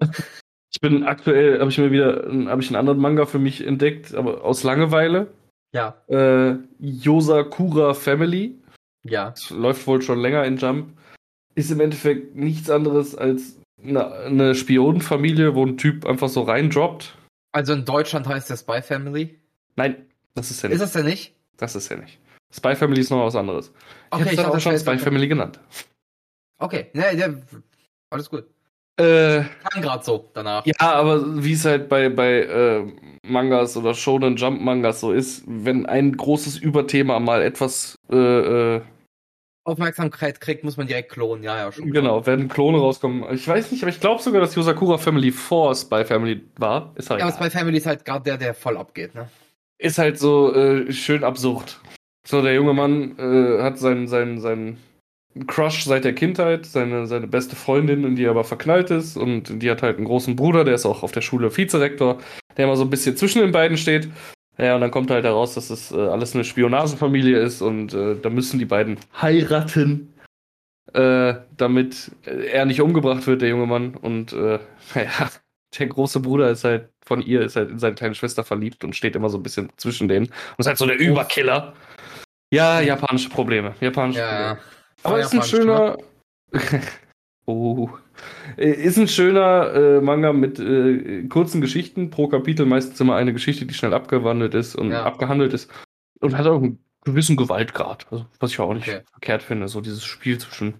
ich 0.72 0.80
bin 0.80 1.02
aktuell, 1.04 1.58
habe 1.60 1.68
ich 1.70 1.78
mir 1.78 1.90
wieder, 1.90 2.28
habe 2.50 2.62
ich 2.62 2.68
einen 2.68 2.76
anderen 2.76 3.00
Manga 3.00 3.26
für 3.26 3.38
mich 3.40 3.66
entdeckt, 3.66 4.14
aber 4.14 4.44
aus 4.44 4.62
Langeweile. 4.62 5.26
Ja, 5.74 6.00
Äh, 6.08 6.54
Yosakura 6.78 7.92
Family. 7.94 8.56
ja. 9.02 9.30
Das 9.30 9.50
läuft 9.50 9.86
wohl 9.86 10.00
schon 10.00 10.20
länger 10.20 10.44
in 10.44 10.56
Jump. 10.56 10.96
Ist 11.56 11.70
im 11.70 11.80
Endeffekt 11.80 12.36
nichts 12.36 12.70
anderes 12.70 13.14
als 13.16 13.58
eine, 13.82 14.12
eine 14.12 14.54
Spionenfamilie, 14.54 15.54
wo 15.56 15.66
ein 15.66 15.76
Typ 15.76 16.06
einfach 16.06 16.28
so 16.28 16.42
reindroppt. 16.42 17.16
Also 17.52 17.72
in 17.72 17.84
Deutschland 17.84 18.28
heißt 18.28 18.48
der 18.48 18.56
Spy 18.56 18.80
Family. 18.82 19.38
Nein, 19.76 19.96
das 20.34 20.50
ist 20.52 20.62
ja 20.62 20.68
Ist 20.68 20.74
nicht. 20.74 20.82
das 20.82 20.92
denn 20.92 21.04
nicht? 21.06 21.34
Das 21.56 21.74
ist 21.74 21.88
ja 21.90 21.96
nicht. 21.96 22.18
Spy 22.54 22.74
Family 22.76 23.00
ist 23.00 23.10
noch 23.10 23.24
was 23.26 23.36
anderes. 23.36 23.72
Okay, 24.10 24.22
ich 24.26 24.32
ich 24.32 24.38
habe 24.38 24.56
auch 24.56 24.60
schon 24.60 24.78
Spy 24.78 24.96
Family 24.98 25.28
genannt. 25.28 25.58
Okay, 26.58 26.86
ne, 26.92 27.16
der, 27.16 27.34
alles 28.10 28.28
gut. 28.28 28.44
Äh, 28.98 29.44
Kam 29.70 29.82
grad 29.82 30.04
so 30.04 30.28
danach. 30.34 30.66
ja, 30.66 30.74
aber 30.78 31.42
wie 31.42 31.52
es 31.52 31.64
halt 31.64 31.88
bei, 31.88 32.08
bei 32.08 32.40
äh, 32.40 32.84
Mangas 33.22 33.76
oder 33.76 33.94
Shonen 33.94 34.36
Jump 34.36 34.60
Mangas 34.60 35.00
so 35.00 35.12
ist, 35.12 35.44
wenn 35.46 35.86
ein 35.86 36.16
großes 36.16 36.58
Überthema 36.58 37.20
mal 37.20 37.42
etwas, 37.42 37.94
äh, 38.10 38.16
äh, 38.76 38.80
Aufmerksamkeit 39.64 40.40
kriegt, 40.40 40.64
muss 40.64 40.78
man 40.78 40.86
direkt 40.86 41.12
klonen. 41.12 41.44
Ja, 41.44 41.58
ja, 41.58 41.70
schon. 41.70 41.92
genau, 41.92 42.26
werden 42.26 42.48
Klone 42.48 42.78
rauskommen. 42.78 43.24
Ich 43.34 43.46
weiß 43.46 43.70
nicht, 43.70 43.82
aber 43.82 43.90
ich 43.90 44.00
glaube 44.00 44.22
sogar, 44.22 44.40
dass 44.40 44.54
Yosakura 44.54 44.96
Family 44.96 45.30
vor 45.30 45.74
Spy 45.74 46.04
Family 46.06 46.42
war. 46.56 46.92
Ist 46.96 47.10
halt, 47.10 47.20
Ja, 47.20 47.26
aber 47.26 47.36
Spy 47.36 47.50
Family 47.50 47.76
ist 47.76 47.86
halt 47.86 48.04
gerade 48.04 48.24
der, 48.24 48.38
der 48.38 48.54
voll 48.54 48.78
abgeht, 48.78 49.14
ne? 49.14 49.28
ist 49.78 49.98
halt 49.98 50.18
so 50.18 50.54
äh, 50.54 50.92
schön 50.92 51.24
absurd. 51.24 51.80
So, 52.26 52.42
der 52.42 52.54
junge 52.54 52.74
Mann 52.74 53.16
äh, 53.18 53.62
hat 53.62 53.78
sein, 53.78 54.08
sein, 54.08 54.40
sein 54.40 54.68
ein 54.68 54.78
Crush 55.46 55.84
seit 55.84 56.04
der 56.04 56.14
Kindheit, 56.14 56.66
seine, 56.66 57.06
seine 57.06 57.26
beste 57.26 57.56
Freundin, 57.56 58.04
in 58.04 58.16
die 58.16 58.24
er 58.24 58.30
aber 58.30 58.44
verknallt 58.44 58.90
ist. 58.90 59.16
Und 59.16 59.62
die 59.62 59.70
hat 59.70 59.82
halt 59.82 59.96
einen 59.96 60.06
großen 60.06 60.36
Bruder, 60.36 60.64
der 60.64 60.74
ist 60.74 60.86
auch 60.86 61.02
auf 61.02 61.12
der 61.12 61.20
Schule 61.20 61.54
Vizerektor, 61.56 62.18
der 62.56 62.64
immer 62.64 62.76
so 62.76 62.84
ein 62.84 62.90
bisschen 62.90 63.16
zwischen 63.16 63.40
den 63.40 63.52
beiden 63.52 63.76
steht. 63.76 64.08
Ja, 64.58 64.74
und 64.74 64.80
dann 64.80 64.90
kommt 64.90 65.10
halt 65.10 65.24
heraus, 65.24 65.54
dass 65.54 65.70
es 65.70 65.92
äh, 65.92 65.96
alles 65.96 66.34
eine 66.34 66.44
Spionagefamilie 66.44 67.38
ist 67.38 67.62
und 67.62 67.94
äh, 67.94 68.16
da 68.20 68.28
müssen 68.28 68.58
die 68.58 68.64
beiden 68.64 68.98
heiraten, 69.20 70.12
äh, 70.92 71.34
damit 71.56 72.10
er 72.24 72.64
nicht 72.64 72.80
umgebracht 72.80 73.26
wird, 73.28 73.42
der 73.42 73.50
junge 73.50 73.66
Mann. 73.66 73.94
Und 73.94 74.32
äh, 74.32 74.58
ja, 74.94 75.30
der 75.78 75.86
große 75.86 76.18
Bruder 76.20 76.50
ist 76.50 76.64
halt 76.64 76.88
von 77.04 77.22
ihr, 77.22 77.42
ist 77.42 77.54
halt 77.54 77.70
in 77.70 77.78
seine 77.78 77.94
kleine 77.94 78.14
Schwester 78.16 78.42
verliebt 78.42 78.82
und 78.82 78.96
steht 78.96 79.14
immer 79.14 79.30
so 79.30 79.38
ein 79.38 79.42
bisschen 79.44 79.70
zwischen 79.76 80.08
denen. 80.08 80.26
Und 80.26 80.58
ist 80.58 80.66
halt 80.66 80.78
so 80.78 80.86
der 80.86 80.98
Überkiller. 80.98 81.74
Ja, 82.50 82.80
japanische 82.80 83.28
Probleme. 83.28 83.74
Japanische 83.80 84.20
Ja, 84.20 84.54
Probleme. 84.54 84.77
Aber 85.02 85.20
ist 85.20 85.32
ein 85.34 85.42
schöner. 85.42 85.98
oh. 87.46 87.88
Äh, 88.56 88.70
Ist 88.70 88.98
ein 88.98 89.08
schöner 89.08 89.72
äh, 89.74 90.00
Manga 90.00 90.32
mit 90.32 90.58
äh, 90.58 91.26
kurzen 91.28 91.60
Geschichten. 91.60 92.10
Pro 92.10 92.28
Kapitel 92.28 92.66
meistens 92.66 93.00
immer 93.00 93.14
eine 93.16 93.32
Geschichte, 93.32 93.64
die 93.66 93.74
schnell 93.74 93.94
abgewandelt 93.94 94.54
ist 94.54 94.74
und 94.74 94.90
Ja. 94.90 95.04
abgehandelt 95.04 95.52
ist. 95.52 95.70
Und 96.20 96.36
hat 96.36 96.46
auch 96.46 96.56
einen 96.60 96.82
gewissen 97.04 97.36
Gewaltgrad. 97.36 98.06
Also, 98.10 98.26
was 98.40 98.50
ich 98.50 98.58
auch 98.60 98.74
nicht 98.74 98.88
Okay. 98.88 99.02
verkehrt 99.12 99.42
finde. 99.42 99.68
So 99.68 99.80
dieses 99.80 100.04
Spiel 100.04 100.38
zwischen 100.38 100.74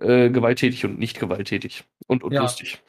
äh, 0.00 0.30
gewalttätig 0.30 0.84
und 0.84 0.98
nicht 0.98 1.18
gewalttätig. 1.18 1.84
Und, 2.06 2.22
und 2.22 2.32
Ja. 2.32 2.42
lustig. 2.42 2.80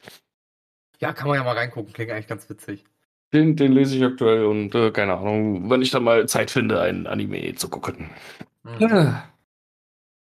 Ja, 1.00 1.12
kann 1.12 1.26
man 1.28 1.36
ja 1.38 1.42
mal 1.44 1.56
reingucken, 1.56 1.92
klingt 1.92 2.10
eigentlich 2.12 2.28
ganz 2.28 2.48
witzig. 2.48 2.84
Den, 3.32 3.56
den 3.56 3.72
lese 3.72 3.96
ich 3.96 4.04
aktuell 4.04 4.44
und 4.44 4.74
äh, 4.74 4.90
keine 4.92 5.14
Ahnung, 5.16 5.70
wenn 5.70 5.82
ich 5.82 5.90
dann 5.90 6.04
mal 6.04 6.28
Zeit 6.28 6.50
finde, 6.50 6.80
einen 6.80 7.06
Anime 7.06 7.54
zu 7.54 7.68
gucken. 7.68 8.10
Mhm. 8.64 9.16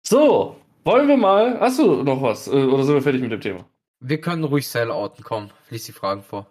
So, 0.03 0.57
wollen 0.85 1.09
wir 1.09 1.17
mal. 1.17 1.59
Hast 1.61 1.79
du 1.79 2.03
noch 2.03 2.23
was? 2.23 2.49
Äh, 2.49 2.51
Oder 2.53 2.85
sind 2.85 2.95
wir 2.95 3.03
fertig 3.03 3.21
mit 3.23 3.33
dem 3.33 3.41
Thema? 3.41 3.65
Wir 4.01 4.21
können 4.21 4.45
ruhig 4.45 4.67
Sellouten 4.69 5.23
kommen. 5.25 5.51
Lies 5.69 5.85
die 5.85 5.93
Fragen 5.93 6.23
vor, 6.23 6.47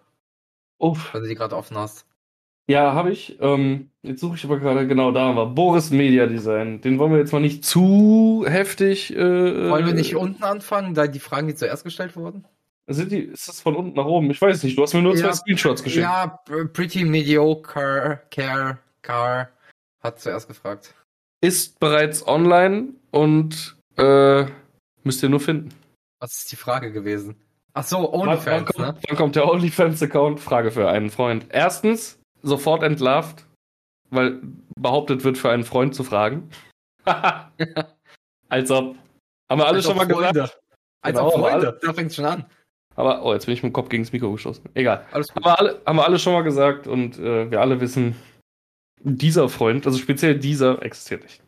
Uff. 0.78 1.14
wenn 1.14 1.24
du 1.24 1.28
die 1.28 1.36
gerade 1.36 1.56
offen 1.56 1.78
hast. 1.78 2.06
Ja, 2.70 2.94
habe 2.94 3.12
ich. 3.12 3.38
Ähm, 3.42 3.90
jetzt 4.04 4.22
suche 4.22 4.36
ich 4.36 4.46
aber 4.46 4.60
gerade 4.60 4.86
genau 4.86 5.12
da 5.12 5.22
haben 5.30 5.36
wir 5.38 5.48
Boris 5.48 5.90
Media 5.90 6.28
Design. 6.28 6.82
Den 6.82 7.00
wollen 7.00 7.12
wir 7.12 7.18
jetzt 7.18 7.34
mal 7.34 7.40
nicht 7.40 7.66
zu 7.66 8.46
heftig. 8.48 9.16
Äh, 9.16 9.70
Wollen 9.72 9.88
wir 9.88 9.96
nicht 9.96 10.14
äh, 10.14 10.18
unten 10.18 10.44
anfangen, 10.44 10.94
da 10.94 11.08
die 11.08 11.18
Fragen, 11.20 11.48
die 11.48 11.56
zuerst 11.56 11.84
gestellt 11.84 12.16
wurden? 12.16 12.46
Sind 12.86 13.12
die, 13.12 13.22
ist 13.22 13.48
das 13.48 13.62
von 13.62 13.76
unten 13.76 13.96
nach 13.98 14.06
oben? 14.06 14.30
Ich 14.30 14.40
weiß 14.40 14.62
nicht. 14.64 14.78
Du 14.78 14.84
hast 14.84 14.94
mir 14.94 15.02
nur 15.02 15.16
zwei 15.16 15.28
Ja, 15.28 15.34
Screenshots 15.34 15.82
geschickt. 15.84 16.04
Ja, 16.04 16.40
pr- 16.48 16.68
Pretty 16.68 17.04
Mediocre 17.06 18.22
Care 18.30 18.78
Car 19.02 19.50
hat 20.02 20.20
zuerst 20.20 20.48
gefragt. 20.48 20.94
Ist 21.42 21.80
bereits 21.80 22.28
online 22.28 22.90
und 23.12 23.78
äh, 23.98 24.46
müsst 25.04 25.24
ihr 25.24 25.30
nur 25.30 25.40
finden. 25.40 25.70
Was 26.20 26.38
ist 26.38 26.52
die 26.52 26.56
Frage 26.56 26.92
gewesen? 26.92 27.36
Ach 27.74 27.84
so, 27.84 28.12
OnlyFans, 28.12 28.72
kommt, 28.72 28.80
ne? 28.80 29.02
wann 29.08 29.18
kommt 29.18 29.36
der 29.36 29.48
OnlyFans-Account? 29.48 30.40
Frage 30.40 30.72
für 30.72 30.90
einen 30.90 31.10
Freund. 31.10 31.46
Erstens, 31.50 32.20
sofort 32.42 32.84
entlarvt, 32.84 33.46
weil 34.10 34.42
behauptet 34.76 35.24
wird, 35.24 35.38
für 35.38 35.50
einen 35.50 35.64
Freund 35.64 35.96
zu 35.96 36.04
fragen. 36.04 36.50
Als 38.50 38.72
ob. 38.72 38.96
Haben 39.50 39.62
wir 39.62 39.68
alle 39.68 39.78
Als 39.78 39.86
schon 39.86 39.98
mal 39.98 40.08
gesagt. 40.08 40.26
Freunde. 40.26 40.52
Als 41.02 41.18
Genau, 41.18 41.28
ob 41.28 41.40
Freunde. 41.40 41.80
Da 41.82 41.94
fängt's 41.94 42.16
schon 42.16 42.26
an. 42.26 42.46
Aber, 42.96 43.24
oh, 43.24 43.34
jetzt 43.34 43.46
bin 43.46 43.54
ich 43.54 43.64
mit 43.64 43.72
dem 43.72 43.74
Kopf 43.74 43.90
gegen 43.90 44.04
das 44.04 44.12
Mikro 44.12 44.32
gestoßen. 44.32 44.66
Egal. 44.74 45.06
Haben 45.12 45.24
wir 45.36 45.60
alle, 45.60 45.82
haben 45.86 45.96
wir 45.96 46.06
alle 46.06 46.20
schon 46.20 46.34
mal 46.34 46.44
gesagt 46.44 46.88
und 46.88 47.18
äh, 47.18 47.50
wir 47.50 47.62
alle 47.62 47.80
wissen, 47.80 48.16
dieser 49.02 49.48
Freund, 49.48 49.86
also 49.86 49.98
speziell 49.98 50.38
dieser, 50.38 50.82
existiert 50.84 51.24
nicht. 51.24 51.42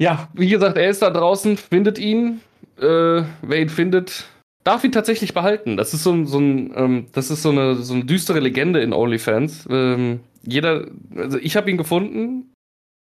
Ja, 0.00 0.30
wie 0.32 0.48
gesagt, 0.48 0.78
er 0.78 0.88
ist 0.88 1.02
da 1.02 1.10
draußen, 1.10 1.58
findet 1.58 1.98
ihn. 1.98 2.40
Äh, 2.78 3.22
wer 3.42 3.60
ihn 3.60 3.68
findet, 3.68 4.24
darf 4.64 4.82
ihn 4.82 4.92
tatsächlich 4.92 5.34
behalten. 5.34 5.76
Das 5.76 5.92
ist 5.92 6.02
so, 6.02 6.24
so 6.24 6.38
ein, 6.38 6.72
ähm, 6.74 7.06
das 7.12 7.30
ist 7.30 7.42
so 7.42 7.50
eine, 7.50 7.76
so 7.76 7.92
eine 7.92 8.06
düstere 8.06 8.40
Legende 8.40 8.80
in 8.80 8.94
OnlyFans. 8.94 9.68
Ähm, 9.70 10.20
jeder, 10.42 10.86
also 11.14 11.36
ich 11.36 11.54
habe 11.54 11.70
ihn 11.70 11.76
gefunden 11.76 12.54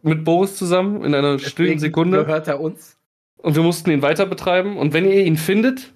mit 0.03 0.23
Boris 0.23 0.55
zusammen 0.55 1.03
in 1.03 1.13
einer 1.13 1.37
stillen 1.37 1.73
Deswegen 1.73 1.79
Sekunde 1.79 2.19
Gehört 2.19 2.47
er 2.47 2.61
uns? 2.61 2.97
und 3.39 3.55
wir 3.57 3.63
mussten 3.63 3.91
ihn 3.91 4.01
weiter 4.01 4.25
betreiben. 4.25 4.77
Und 4.77 4.93
wenn 4.93 5.03
ihr 5.03 5.25
ihn 5.25 5.35
findet, 5.35 5.91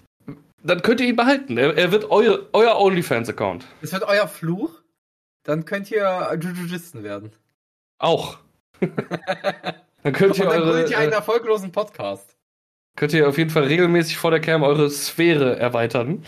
dann 0.62 0.82
könnt 0.82 1.00
ihr 1.00 1.08
ihn 1.08 1.16
behalten. 1.16 1.56
Er, 1.56 1.78
er 1.78 1.92
wird 1.92 2.10
eure, 2.10 2.48
euer 2.52 2.78
OnlyFans-Account. 2.78 3.64
Das 3.80 3.94
wird 3.94 4.02
euer 4.02 4.28
Fluch? 4.28 4.82
Dann 5.44 5.64
könnt 5.64 5.90
ihr 5.90 6.38
Jujujisten 6.38 7.02
werden. 7.02 7.32
Auch. 7.98 8.36
dann 10.02 10.12
könnt 10.12 10.32
Und 10.32 10.38
ihr, 10.38 10.50
dann 10.50 10.62
eure, 10.62 10.88
ihr 10.88 10.98
einen 10.98 11.12
äh, 11.12 11.16
erfolglosen 11.16 11.72
Podcast. 11.72 12.36
könnt 12.96 13.12
ihr 13.12 13.28
auf 13.28 13.38
jeden 13.38 13.50
Fall 13.50 13.64
regelmäßig 13.64 14.16
vor 14.16 14.30
der 14.30 14.40
Cam 14.40 14.62
eure 14.62 14.90
Sphäre 14.90 15.58
erweitern. 15.58 16.24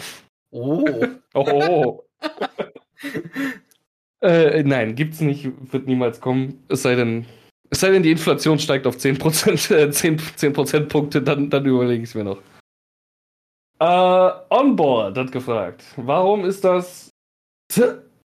Oh. 0.50 0.84
Oh. 1.34 2.02
äh, 4.20 4.62
nein, 4.62 4.94
gibt's 4.94 5.20
nicht, 5.20 5.50
wird 5.72 5.86
niemals 5.86 6.20
kommen. 6.20 6.62
Es 6.68 6.82
sei 6.82 6.94
denn, 6.94 7.26
es 7.70 7.80
sei 7.80 7.90
denn, 7.90 8.02
die 8.02 8.10
Inflation 8.10 8.58
steigt 8.58 8.86
auf 8.86 8.96
10%, 8.96 9.74
äh, 9.74 9.90
10, 9.90 10.20
10 10.36 10.52
Prozentpunkte, 10.52 11.22
dann, 11.22 11.48
dann 11.48 11.64
überlege 11.64 12.02
ich 12.02 12.10
es 12.10 12.14
mir 12.14 12.24
noch. 12.24 12.38
Äh, 13.80 14.30
Onboard 14.50 15.18
hat 15.18 15.32
gefragt, 15.32 15.84
warum 15.96 16.44
ist 16.44 16.64
das 16.64 17.10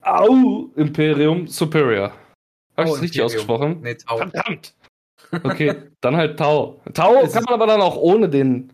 Au 0.02 0.70
Imperium 0.76 1.46
Superior? 1.46 2.12
Habe 2.76 2.88
ich 2.88 2.94
es 2.94 3.02
richtig 3.02 3.22
ausgesprochen? 3.22 3.80
Nee, 3.82 3.94
Tau. 3.94 4.18
Verdammt! 4.18 4.74
Okay, 5.42 5.74
dann 6.00 6.16
halt 6.16 6.38
Tau. 6.38 6.80
Tau 6.94 7.22
Es 7.22 7.32
kann 7.32 7.44
man 7.44 7.54
aber 7.54 7.66
dann 7.66 7.80
auch 7.80 7.96
ohne 7.96 8.28
den 8.28 8.72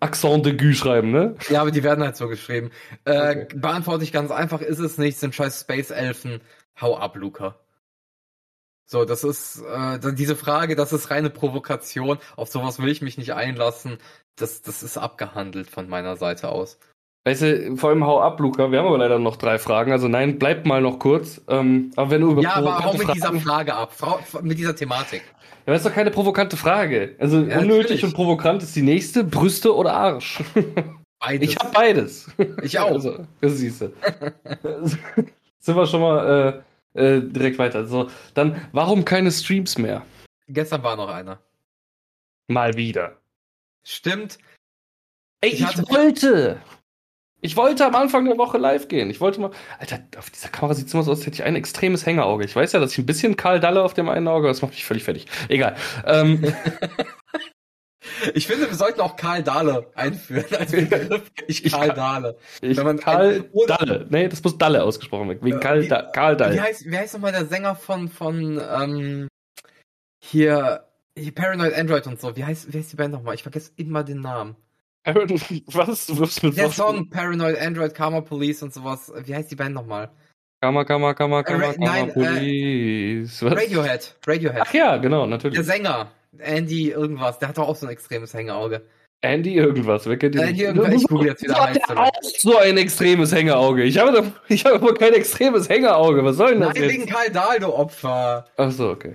Accent 0.00 0.44
de 0.44 0.56
Gue 0.56 0.74
schreiben, 0.74 1.10
ne? 1.10 1.36
Ja, 1.48 1.62
aber 1.62 1.70
die 1.70 1.82
werden 1.82 2.04
halt 2.04 2.16
so 2.16 2.28
geschrieben. 2.28 2.70
Äh, 3.04 3.44
Okay. 3.46 3.46
Beantworte 3.54 4.04
ich 4.04 4.12
ganz 4.12 4.30
einfach, 4.30 4.60
ist 4.60 4.78
es 4.78 4.98
nicht, 4.98 5.18
sind 5.18 5.34
scheiß 5.34 5.60
Space 5.60 5.90
Elfen. 5.90 6.40
Hau 6.80 6.96
ab, 6.96 7.16
Luca. 7.16 7.58
So, 8.88 9.04
das 9.04 9.24
ist, 9.24 9.62
äh, 9.62 9.98
diese 10.14 10.36
Frage, 10.36 10.76
das 10.76 10.92
ist 10.92 11.10
reine 11.10 11.30
Provokation. 11.30 12.18
Auf 12.36 12.48
sowas 12.48 12.78
will 12.78 12.88
ich 12.88 13.02
mich 13.02 13.18
nicht 13.18 13.34
einlassen. 13.34 13.98
Das, 14.36 14.62
das 14.62 14.82
ist 14.84 14.96
abgehandelt 14.96 15.68
von 15.68 15.88
meiner 15.88 16.16
Seite 16.16 16.50
aus. 16.50 16.78
Weißt 17.26 17.42
du, 17.42 17.76
vor 17.76 17.90
allem 17.90 18.06
hau 18.06 18.20
ab, 18.20 18.38
Luca. 18.38 18.70
Wir 18.70 18.78
haben 18.78 18.86
aber 18.86 18.98
leider 18.98 19.18
noch 19.18 19.34
drei 19.34 19.58
Fragen. 19.58 19.90
Also 19.90 20.06
nein, 20.06 20.38
bleib 20.38 20.64
mal 20.64 20.80
noch 20.80 21.00
kurz. 21.00 21.42
Ähm, 21.48 21.90
aber 21.96 22.10
wenn 22.10 22.20
du 22.20 22.30
über 22.30 22.40
Ja, 22.42 22.54
aber 22.54 22.84
hau 22.84 22.92
mit 22.92 23.12
dieser 23.12 23.26
Fragen- 23.26 23.40
Frage 23.40 23.74
ab. 23.74 23.92
Frau, 23.92 24.20
mit 24.42 24.56
dieser 24.58 24.76
Thematik. 24.76 25.22
Ja, 25.66 25.72
das 25.72 25.78
ist 25.82 25.86
doch 25.90 25.94
keine 25.94 26.12
provokante 26.12 26.56
Frage. 26.56 27.16
Also 27.18 27.38
Ja, 27.42 27.58
unnötig 27.58 27.82
natürlich. 27.82 28.04
und 28.04 28.14
provokant 28.14 28.62
ist 28.62 28.76
die 28.76 28.82
nächste, 28.82 29.24
Brüste 29.24 29.74
oder 29.74 29.92
Arsch. 29.94 30.40
Beides. 31.18 31.50
Ich 31.50 31.56
hab 31.56 31.72
beides. 31.72 32.30
Ich 32.62 32.78
auch. 32.78 32.92
Also, 32.92 33.26
das 33.40 33.54
siehst 33.58 33.80
du. 33.80 33.92
Sind 35.58 35.74
wir 35.76 35.86
schon 35.88 36.00
mal 36.02 36.62
äh, 36.94 37.16
äh, 37.16 37.20
direkt 37.22 37.58
weiter. 37.58 37.86
So, 37.86 38.08
dann, 38.34 38.68
warum 38.70 39.04
keine 39.04 39.32
Streams 39.32 39.78
mehr? 39.78 40.02
Gestern 40.46 40.84
war 40.84 40.94
noch 40.94 41.08
einer. 41.08 41.40
Mal 42.46 42.74
wieder. 42.76 43.16
Stimmt. 43.84 44.38
Ey, 45.40 45.50
Ich 45.50 45.60
ich, 45.62 45.78
wollte. 45.90 46.60
Ich 47.42 47.56
wollte 47.56 47.84
am 47.84 47.94
Anfang 47.94 48.24
der 48.24 48.38
Woche 48.38 48.58
live 48.58 48.88
gehen. 48.88 49.10
Ich 49.10 49.20
wollte 49.20 49.40
mal. 49.40 49.50
Alter, 49.78 50.00
auf 50.18 50.30
dieser 50.30 50.48
Kamera 50.48 50.74
sieht 50.74 50.88
es 50.88 50.94
immer 50.94 51.02
so 51.02 51.12
aus, 51.12 51.18
als 51.18 51.26
hätte 51.26 51.36
ich 51.36 51.44
ein 51.44 51.54
extremes 51.56 52.06
Hängerauge. 52.06 52.44
Ich 52.44 52.56
weiß 52.56 52.72
ja, 52.72 52.80
dass 52.80 52.92
ich 52.92 52.98
ein 52.98 53.06
bisschen 53.06 53.36
Karl 53.36 53.60
Dalle 53.60 53.82
auf 53.82 53.94
dem 53.94 54.08
einen 54.08 54.26
Auge, 54.26 54.48
das 54.48 54.62
macht 54.62 54.72
mich 54.72 54.84
völlig 54.84 55.04
fertig. 55.04 55.26
Egal. 55.48 55.76
Ähm, 56.04 56.54
Ich 58.34 58.46
finde, 58.46 58.68
wir 58.68 58.76
sollten 58.76 59.00
auch 59.00 59.16
Karl 59.16 59.42
Dahle 59.42 59.90
einführen 59.96 60.44
als 60.56 60.70
Begriff. 60.70 61.30
Ich 61.48 61.64
Ich 61.64 61.72
Karl 61.72 61.88
Dahle. 61.92 62.36
ich, 62.62 62.76
Wenn 62.76 62.84
man 62.86 62.98
Karl 62.98 63.50
Dalle. 63.66 64.06
Nee, 64.08 64.28
das 64.28 64.42
muss 64.44 64.56
Dalle 64.56 64.84
ausgesprochen 64.84 65.28
werden. 65.28 65.42
Wegen 65.44 65.58
Äh, 65.58 65.60
Karl, 65.60 65.82
wie- 65.82 65.88
da 65.88 66.02
Karl 66.02 66.34
Wie 66.34 66.38
Dalle. 66.38 66.62
heißt, 66.62 66.86
wie 66.86 66.96
heißt 66.96 67.14
nochmal 67.14 67.32
der 67.32 67.46
Sänger 67.46 67.74
von, 67.74 68.08
von, 68.08 68.60
ähm, 68.70 69.28
hier, 70.22 70.84
hier 71.18 71.34
Paranoid 71.34 71.74
Android 71.74 72.06
und 72.06 72.20
so. 72.20 72.36
Wie 72.36 72.44
heißt, 72.44 72.72
wie 72.72 72.78
heißt 72.78 72.92
die 72.92 72.96
Band 72.96 73.12
nochmal? 73.12 73.34
Ich 73.34 73.42
vergesse 73.42 73.72
immer 73.76 74.04
den 74.04 74.20
Namen. 74.20 74.54
Was? 75.06 76.06
Du 76.06 76.18
wirst 76.18 76.42
mit 76.42 76.56
Der 76.56 76.64
Worten- 76.64 76.74
Song 76.74 77.10
Paranoid 77.10 77.58
Android, 77.60 77.94
Karma 77.94 78.20
Police 78.20 78.62
und 78.62 78.74
sowas. 78.74 79.12
Wie 79.24 79.34
heißt 79.34 79.50
die 79.50 79.56
Band 79.56 79.74
nochmal? 79.74 80.10
Kammer, 80.60 80.84
Kammer, 80.84 81.14
Kammer, 81.14 81.38
Ra- 81.38 81.42
Kammer, 81.44 81.74
nein, 81.78 82.08
äh, 82.08 82.12
Police. 82.12 83.42
Was? 83.42 83.52
Radiohead. 83.56 84.16
Radiohead. 84.26 84.62
Ach 84.66 84.74
ja, 84.74 84.96
genau, 84.96 85.20
Der 85.20 85.26
natürlich. 85.28 85.60
Sänger. 85.60 86.10
Andy 86.38 86.90
irgendwas. 86.90 87.38
Der 87.38 87.48
hat 87.48 87.58
doch 87.58 87.68
auch 87.68 87.76
so 87.76 87.86
ein 87.86 87.92
extremes 87.92 88.34
Hängeauge. 88.34 88.82
Andy 89.22 89.54
irgendwas, 89.54 90.06
wer 90.06 90.18
kennt 90.18 90.36
Andy 90.36 90.62
irgendwas, 90.64 90.92
ich 90.92 91.08
google 91.08 91.28
jetzt 91.28 91.42
wieder, 91.42 91.54
hat 91.54 91.68
heißt 91.70 91.80
der 91.88 91.96
er. 91.96 92.02
auch 92.04 92.10
so 92.22 92.58
ein 92.58 92.76
extremes 92.76 93.32
Hängerauge. 93.32 93.82
Ich 93.84 93.98
habe, 93.98 94.12
doch- 94.12 94.32
ich 94.48 94.64
habe 94.66 94.92
kein 94.94 95.14
extremes 95.14 95.68
Hängerauge. 95.68 96.22
Was 96.24 96.36
soll 96.36 96.50
denn 96.50 96.60
das 96.60 96.74
Nein, 96.74 96.82
jetzt? 96.82 96.92
wegen 96.92 97.06
Karl 97.06 97.30
Dahl, 97.30 97.58
du 97.58 97.72
Opfer. 97.72 98.44
Ach 98.56 98.70
so, 98.70 98.90
okay. 98.90 99.14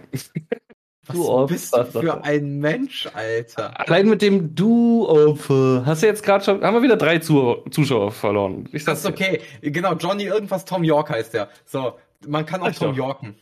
Was 1.08 1.16
Du 1.16 1.30
Opfer, 1.30 1.54
bist 1.54 1.76
du 1.76 1.84
für 1.86 2.24
ein 2.24 2.60
Mensch, 2.60 3.10
Alter? 3.14 3.80
Allein 3.80 4.08
mit 4.08 4.22
dem 4.22 4.54
Du-Opfer. 4.54 5.84
Hast 5.84 6.04
du 6.04 6.08
jetzt 6.08 6.24
gerade 6.24 6.46
schon, 6.46 6.64
haben 6.64 6.76
wir 6.76 6.84
wieder 6.84 6.98
drei 6.98 7.18
Zu 7.18 7.64
Zuschauer 7.72 8.12
verloren. 8.12 8.70
Ich 8.72 8.86
Das 8.86 9.00
ist 9.00 9.08
okay. 9.08 9.42
Genau, 9.62 9.96
Johnny 9.96 10.26
irgendwas 10.26 10.64
Tom 10.64 10.84
York 10.84 11.10
heißt 11.10 11.34
der. 11.34 11.50
So, 11.66 11.98
man 12.28 12.46
kann 12.46 12.62
auch 12.62 12.68
Ach. 12.68 12.76
Tom 12.76 12.94
Yorken. 12.94 13.36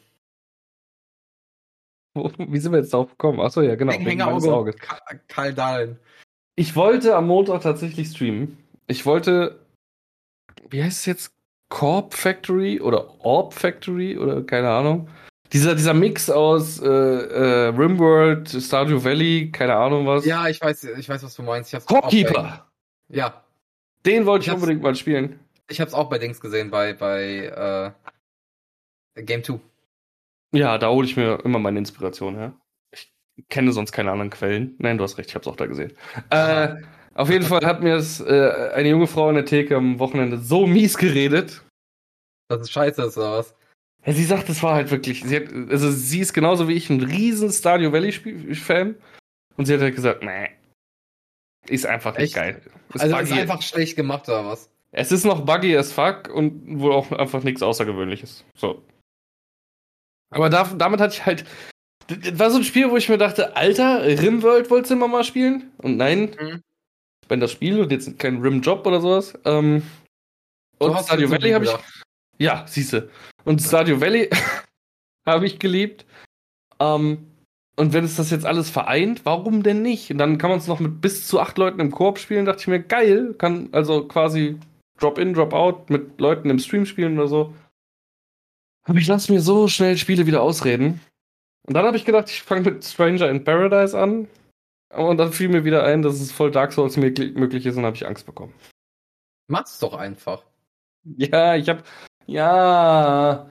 Wie 2.38 2.60
sind 2.60 2.72
wir 2.72 2.80
jetzt 2.80 2.94
drauf 2.94 3.10
gekommen? 3.10 3.40
Achso, 3.42 3.62
ja, 3.62 3.76
genau. 3.76 3.92
Häng, 3.92 4.22
Auge. 4.22 4.74
Karl 5.28 5.54
Dahlen. 5.54 6.00
Ich 6.56 6.76
wollte 6.76 7.16
am 7.16 7.28
Montag 7.28 7.62
tatsächlich 7.62 8.10
streamen. 8.10 8.58
Ich 8.88 9.06
wollte, 9.06 9.60
wie 10.70 10.84
heißt 10.84 11.00
es 11.00 11.06
jetzt? 11.06 11.32
Corp 11.70 12.16
Factory 12.16 12.82
oder 12.82 13.24
Orb 13.24 13.54
Factory 13.54 14.18
oder 14.18 14.42
keine 14.42 14.70
Ahnung. 14.70 15.08
Dieser, 15.52 15.74
dieser 15.74 15.94
Mix 15.94 16.30
aus 16.30 16.80
äh, 16.80 16.88
äh, 16.88 17.68
Rimworld, 17.70 18.50
Stardew 18.50 19.04
Valley, 19.04 19.52
keine 19.52 19.76
Ahnung 19.76 20.06
was. 20.06 20.26
Ja, 20.26 20.48
ich 20.48 20.62
weiß, 20.62 20.84
ich 20.84 21.10
weiß, 21.10 21.24
was 21.24 21.36
du 21.36 21.42
meinst. 21.42 21.74
Ich 21.74 21.86
Corpkeeper! 21.86 22.68
Ja. 23.08 23.44
Den 24.06 24.26
wollte 24.26 24.44
ich, 24.44 24.48
ich 24.50 24.54
unbedingt 24.54 24.84
mal 24.84 24.96
spielen. 24.96 25.40
Ich 25.68 25.82
hab's 25.82 25.94
auch 25.94 26.10
bei 26.10 26.20
Dings 26.20 26.40
gesehen, 26.40 26.70
bei, 26.70 26.94
bei 26.94 27.94
äh, 29.16 29.24
Game 29.24 29.44
2. 29.44 29.60
Ja, 30.52 30.78
da 30.78 30.90
hole 30.90 31.08
ich 31.08 31.18
mir 31.18 31.40
immer 31.44 31.60
meine 31.60 31.80
Inspiration 31.80 32.36
her. 32.36 32.54
Ich 32.92 33.12
kenne 33.50 33.72
sonst 33.72 33.92
keine 33.92 34.12
anderen 34.12 34.30
Quellen. 34.30 34.76
Nein, 34.78 34.98
du 34.98 35.04
hast 35.04 35.18
recht, 35.18 35.30
ich 35.30 35.36
hab's 35.36 35.48
auch 35.48 35.56
da 35.56 35.66
gesehen. 35.66 35.94
Äh, 36.30 36.76
auf 37.16 37.30
jeden 37.30 37.46
Fall 37.46 37.66
hat 37.66 37.82
mir 37.82 37.96
es 37.96 38.22
äh, 38.22 38.72
eine 38.74 38.90
junge 38.90 39.08
Frau 39.08 39.30
in 39.30 39.36
der 39.36 39.46
Theke 39.46 39.76
am 39.76 40.00
Wochenende 40.00 40.38
so 40.38 40.66
mies 40.68 40.98
geredet. 40.98 41.64
Das 42.48 42.62
ist 42.62 42.72
scheiße 42.72 43.04
ist, 43.04 43.18
oder 43.18 43.40
was? 43.40 43.56
Ja, 44.06 44.14
sie 44.14 44.24
sagt, 44.24 44.50
es 44.50 44.64
war 44.64 44.76
halt 44.76 44.92
wirklich. 44.92 45.24
Sie 45.24 45.36
hat, 45.36 45.52
also 45.70 45.92
sie 45.92 46.20
ist 46.20 46.34
genauso 46.34 46.68
wie 46.68 46.74
ich 46.74 46.90
ein 46.90 47.02
riesen 47.02 47.52
Stadio 47.52 47.92
Valley-Fan. 47.92 48.96
Und 49.58 49.66
sie 49.66 49.74
hat 49.74 49.82
halt 49.82 49.96
gesagt, 49.96 50.24
nee. 50.24 50.50
Ist 51.68 51.86
einfach 51.86 52.14
nicht 52.14 52.28
Echt? 52.28 52.36
geil. 52.36 52.62
Ist 52.94 53.02
also 53.02 53.18
ist 53.18 53.32
einfach 53.32 53.62
schlecht 53.62 53.96
gemacht, 53.96 54.28
oder 54.30 54.46
was? 54.46 54.70
Es 54.92 55.12
ist 55.12 55.26
noch 55.26 55.46
buggy 55.46 55.78
as 55.78 55.92
fuck 55.92 56.30
und 56.34 56.80
wohl 56.80 56.94
auch 56.94 57.12
einfach 57.12 57.44
nichts 57.44 57.62
Außergewöhnliches. 57.62 58.44
So. 58.56 58.84
Aber 60.32 60.50
da, 60.50 60.64
damit 60.64 61.00
hatte 61.00 61.14
ich 61.14 61.26
halt. 61.26 61.46
Das 62.08 62.40
war 62.40 62.50
so 62.50 62.58
ein 62.58 62.64
Spiel, 62.64 62.90
wo 62.90 62.98
ich 62.98 63.10
mir 63.10 63.20
dachte, 63.20 63.56
Alter, 63.56 64.04
Rimworld 64.04 64.72
wolltest 64.72 64.90
du 64.90 64.96
immer 64.96 65.08
mal 65.08 65.24
spielen? 65.24 65.72
Und 65.78 65.98
nein, 65.98 66.36
mhm. 66.40 66.62
ich 67.22 67.28
bin 67.28 67.40
das 67.40 67.52
Spiel 67.52 67.80
und 67.80 67.92
jetzt 67.92 68.18
kein 68.18 68.42
Rim-Job 68.42 68.86
oder 68.88 69.00
sowas. 69.00 69.34
Ähm, 69.46 69.84
und 70.80 70.98
Stadio 70.98 71.30
Valley 71.30 71.52
habe 71.52 71.66
ich. 71.66 71.72
Ja, 72.40 72.66
siehste. 72.68 73.10
Und 73.44 73.62
Stadio 73.62 74.02
Valley 74.02 74.30
habe 75.28 75.46
ich 75.46 75.60
geliebt. 75.60 76.06
Ähm, 76.80 77.28
und 77.76 77.94
wenn 77.94 78.04
es 78.04 78.16
das 78.16 78.32
jetzt 78.32 78.46
alles 78.46 78.70
vereint, 78.70 79.22
warum 79.26 79.64
denn 79.64 79.82
nicht? 79.82 80.12
Und 80.12 80.18
dann 80.18 80.38
kann 80.38 80.50
man 80.50 80.60
es 80.60 80.68
noch 80.68 80.80
mit 80.80 81.02
bis 81.02 81.28
zu 81.28 81.40
acht 81.40 81.58
Leuten 81.58 81.80
im 81.80 81.92
Koop 81.92 82.18
spielen, 82.18 82.46
dachte 82.46 82.62
ich 82.62 82.68
mir, 82.68 82.82
geil. 82.82 83.36
Kann 83.38 83.70
also 83.72 84.06
quasi 84.06 84.58
Drop-in, 85.00 85.34
Drop-out 85.34 85.90
mit 85.90 86.20
Leuten 86.20 86.50
im 86.50 86.60
Stream 86.60 86.86
spielen 86.86 87.18
oder 87.18 87.28
so. 87.28 87.54
Aber 88.84 88.98
ich 88.98 89.08
lasse 89.08 89.32
mir 89.32 89.42
so 89.42 89.68
schnell 89.68 89.98
Spiele 89.98 90.26
wieder 90.26 90.42
ausreden. 90.42 91.00
Und 91.68 91.74
dann 91.74 91.86
habe 91.86 91.98
ich 91.98 92.06
gedacht, 92.06 92.30
ich 92.30 92.42
fange 92.42 92.72
mit 92.72 92.84
Stranger 92.84 93.30
in 93.30 93.44
Paradise 93.44 93.98
an. 93.98 94.28
Und 94.94 95.18
dann 95.18 95.32
fiel 95.32 95.50
mir 95.50 95.64
wieder 95.64 95.84
ein, 95.84 96.02
dass 96.02 96.20
es 96.20 96.32
voll 96.32 96.52
Dark 96.52 96.74
Souls 96.74 96.98
möglich 96.98 97.66
ist 97.66 97.78
und 97.78 97.86
habe 97.86 97.96
ich 97.96 98.08
Angst 98.08 98.26
bekommen. 98.26 98.54
Mach's 99.48 99.80
doch 99.80 99.94
einfach. 99.94 100.44
Ja, 101.04 101.56
ich 101.56 101.70
habe 101.70 101.84
ja. 102.30 103.50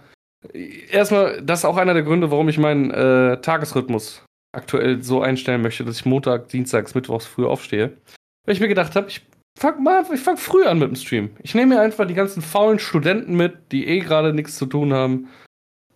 Erstmal, 0.90 1.42
das 1.42 1.60
ist 1.60 1.64
auch 1.64 1.76
einer 1.76 1.94
der 1.94 2.04
Gründe, 2.04 2.30
warum 2.30 2.48
ich 2.48 2.58
meinen 2.58 2.90
äh, 2.90 3.40
Tagesrhythmus 3.40 4.24
aktuell 4.52 5.02
so 5.02 5.20
einstellen 5.20 5.62
möchte, 5.62 5.84
dass 5.84 6.00
ich 6.00 6.06
Montag, 6.06 6.48
Dienstags, 6.48 6.94
Mittwochs 6.94 7.26
früh 7.26 7.44
aufstehe. 7.44 7.96
Weil 8.44 8.54
ich 8.54 8.60
mir 8.60 8.68
gedacht 8.68 8.94
habe, 8.96 9.08
ich 9.08 9.26
fang 9.58 9.82
mal, 9.82 10.04
ich 10.12 10.20
fang 10.20 10.36
früh 10.36 10.64
an 10.64 10.78
mit 10.78 10.88
dem 10.88 10.96
Stream. 10.96 11.36
Ich 11.42 11.54
nehme 11.54 11.74
mir 11.74 11.80
einfach 11.80 12.06
die 12.06 12.14
ganzen 12.14 12.40
faulen 12.40 12.78
Studenten 12.78 13.36
mit, 13.36 13.72
die 13.72 13.86
eh 13.86 13.98
gerade 14.00 14.32
nichts 14.32 14.56
zu 14.56 14.66
tun 14.66 14.92
haben. 14.92 15.28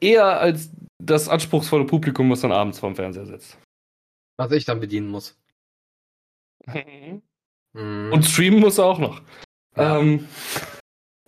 Eher 0.01 0.41
als 0.41 0.71
das 0.99 1.29
anspruchsvolle 1.29 1.87
Publikum, 1.87 2.31
was 2.31 2.41
dann 2.41 2.53
abends 2.53 2.81
vorm 2.81 2.97
Fernseher 2.97 3.27
sitzt. 3.27 3.59
Was 4.37 4.53
ich 4.53 4.65
dann 4.65 4.81
bedienen 4.81 5.09
muss. 5.09 5.39
Mhm. 7.75 8.13
Und 8.13 8.27
streamen 8.27 8.61
muss 8.61 8.77
er 8.77 8.85
auch 8.85 8.99
noch. 8.99 9.23
Ja. 9.79 9.99
Ähm, 9.99 10.29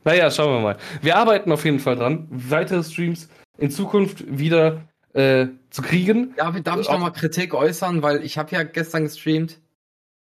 naja, 0.05 0.31
schauen 0.31 0.55
wir 0.55 0.61
mal. 0.61 0.77
Wir 1.03 1.17
arbeiten 1.17 1.51
auf 1.53 1.65
jeden 1.65 1.81
Fall 1.81 1.97
dran, 1.97 2.27
weitere 2.31 2.83
Streams 2.83 3.29
in 3.59 3.71
Zukunft 3.71 4.25
wieder 4.27 4.89
äh, 5.13 5.47
zu 5.71 5.83
kriegen. 5.83 6.35
Darf, 6.37 6.61
darf 6.63 6.81
ich 6.81 6.89
nochmal 6.89 7.13
Kritik 7.13 7.55
äußern, 7.55 8.03
weil 8.03 8.25
ich 8.25 8.39
habe 8.39 8.51
ja 8.53 8.63
gestern 8.63 9.05
gestreamt. 9.05 9.59